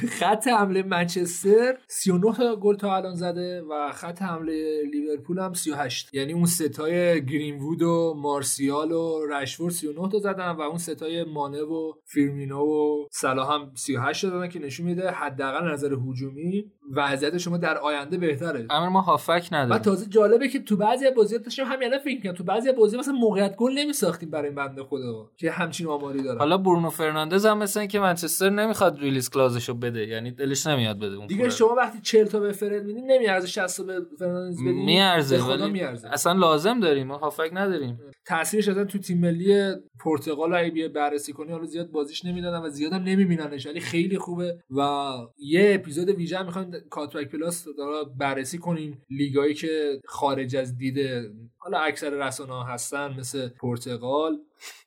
[0.08, 6.14] خط حمله منچستر 39 تا گل تا الان زده و خط حمله لیورپول هم 38
[6.14, 11.62] یعنی اون سه‌تای گرینوود و مارسیال و رشفورد 39 تا زدن و اون سه‌تای مانه
[11.62, 17.38] و فیرمینو و صلاح هم 38 تا زدن که نشون میده حداقل نظر هجومی وضعیت
[17.38, 18.66] شما در آینده بهتره.
[18.70, 22.32] اما ما هافبک نداریم تازه جالبه که تو بعضی بازی داشتم همین الان فکر کنم
[22.32, 26.58] تو بعضی بازی مثلا موقعیت گل نمیساختیم برای بنده خدا که همچین آماری داره حالا
[26.58, 30.06] برونو فرناندز هم مثل که منچستر نمی‌خواد release clause شو بده.
[30.06, 31.50] یعنی دلش نمیاد بده اون دیگه.
[31.50, 35.70] شما وقتی 40 تا به فرد میدین نمیارزه 60 تا به فرناندز بدین میارزه ولی
[35.70, 36.08] میارزه.
[36.08, 37.06] اصلا لازم داریم.
[37.06, 38.00] ما هافبک نداریم.
[38.26, 39.74] تاثیرش اصلا تو تیم ملی
[40.04, 44.18] پرتغال اگه بیای بررسی کنی حالا زیاد بازیش نمی‌دادن و زیاد هم نمیبیننش ولی خیلی
[44.18, 44.58] خوبه.
[44.70, 51.30] و یه اپیزود ویژه می‌خوایم کاتبک پلاس داره بررسی کنیم لیگایی که خارج از دیده
[51.58, 54.38] حالا اکثر رسانه ها هستن مثل پرتغال.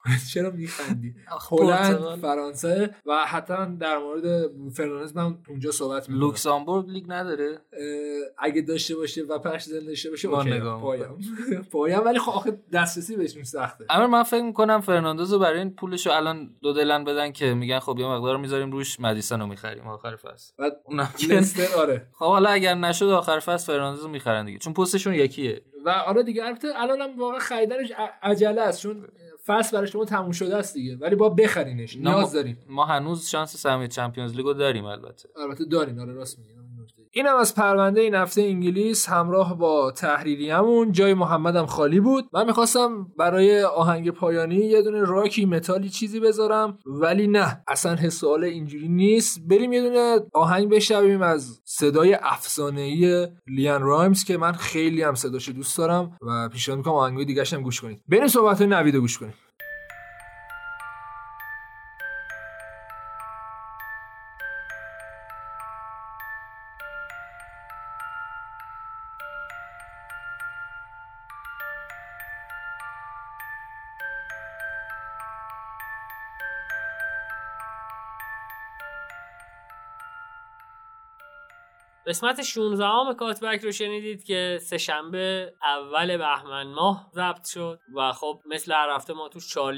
[0.34, 1.16] چرا میخندی
[1.50, 2.16] هلند.
[2.22, 6.26] فرانسه و حتی در مورد فرناندز من اونجا صحبت می‌کنم.
[6.28, 7.62] لوکسامبورگ لیگ نداره؟
[8.38, 11.20] اگه داشته باشه و پخش زنده داشته باشه پایم
[11.72, 13.86] پایم ولی خب آخه دسترسی بهشون سخته.
[13.90, 17.80] اما من فکر می‌کنم فرناندز رو برای این پولشو الان دو دلن بدن که میگن
[17.80, 20.54] خب یه مقدار می‌ذاریم روش مدیسن رو می‌خریم آخر فصل.
[20.58, 22.08] بعد اونم لستر آره.
[22.14, 25.62] خب حالا اگر نشد آخر فصل فرناندز رو می‌خرن دیگه چون پستشون یکیه.
[25.86, 27.92] و آره دیگه البته الان هم واقعا خریدنش
[28.24, 29.08] عجله است چون
[29.45, 30.95] فصل برای شما تموم شده است دیگه.
[30.95, 31.98] ولی با بخرینش.
[31.98, 32.57] نیاز داریم.
[32.69, 35.30] ما هنوز شانس سهمیه چمپیونز لیگو داریم البته.
[35.35, 35.99] البته داریم.
[35.99, 36.65] آره راست میگی.
[37.18, 42.26] این هم از پرونده این هفته انگلیس همراه با تحریریمون جای محمدم خالی بود.
[42.34, 47.64] من می‌خواستم برای آهنگ پایانی یه دونه راکی متالی چیزی بذارم ولی نه.
[47.68, 49.40] اصلا حس و حال اینجوری نیست.
[49.48, 55.52] بریم یه دونه آهنگ بشنویم از صدای افسانه‌ای لیان رایمز که من خیلی هم صداشو
[55.52, 58.02] دوست دارم و پیشنهاد می‌کنم آهنگای دیگه هم گوش کنید.
[58.10, 59.34] بریم صحبت های نوید رو گوش کنیم.
[82.08, 88.42] قسمت 16 ام کاتبک رو شنیدید که سه‌شنبه اول بهمن ماه ضبط شد و خب
[88.45, 89.75] مثل هر هفته ما تو چهار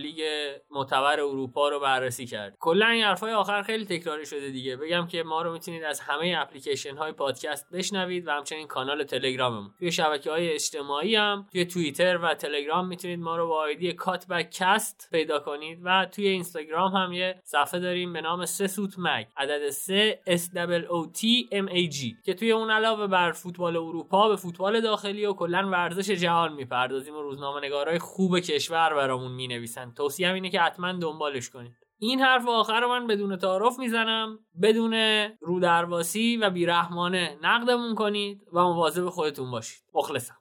[0.72, 4.75] معتبر اروپا رو بررسی کرد کلا این حرفای آخر خیلی تکراری شده دیگه.
[4.75, 9.73] بگم که ما رو می‌تونید از همه اپلیکیشن های پادکست بشنوید و همچنین کانال تلگراممون.
[9.80, 14.51] توی شبکه های اجتماعی هم توی توییتر و تلگرام می‌تونید ما رو با آیدی کاتبک
[14.51, 19.25] کست پیدا کنید و توی اینستاگرام هم یه صفحه داریم به نام سه سوت مگ.
[19.38, 20.41] عدد 3 S
[20.89, 22.16] O T M A G.
[22.27, 27.15] که توی اون علاوه بر فوتبال اروپا به فوتبال داخلی و کلا ورزش جهان می‌پردازیم
[27.15, 29.91] و روزنامه نگارای خوب کشور برامون می‌نویسن.
[29.91, 31.72] توصیه اینه که حتما دنبالش کنید.
[31.99, 34.39] این حرف آخر من بدون تعارف می‌زنم.
[34.61, 34.93] بدون
[35.41, 39.83] رودرواسی و بیرحمانه نقدمون کنید و مواظب خودتون باشید.
[39.93, 40.35] مخلصم.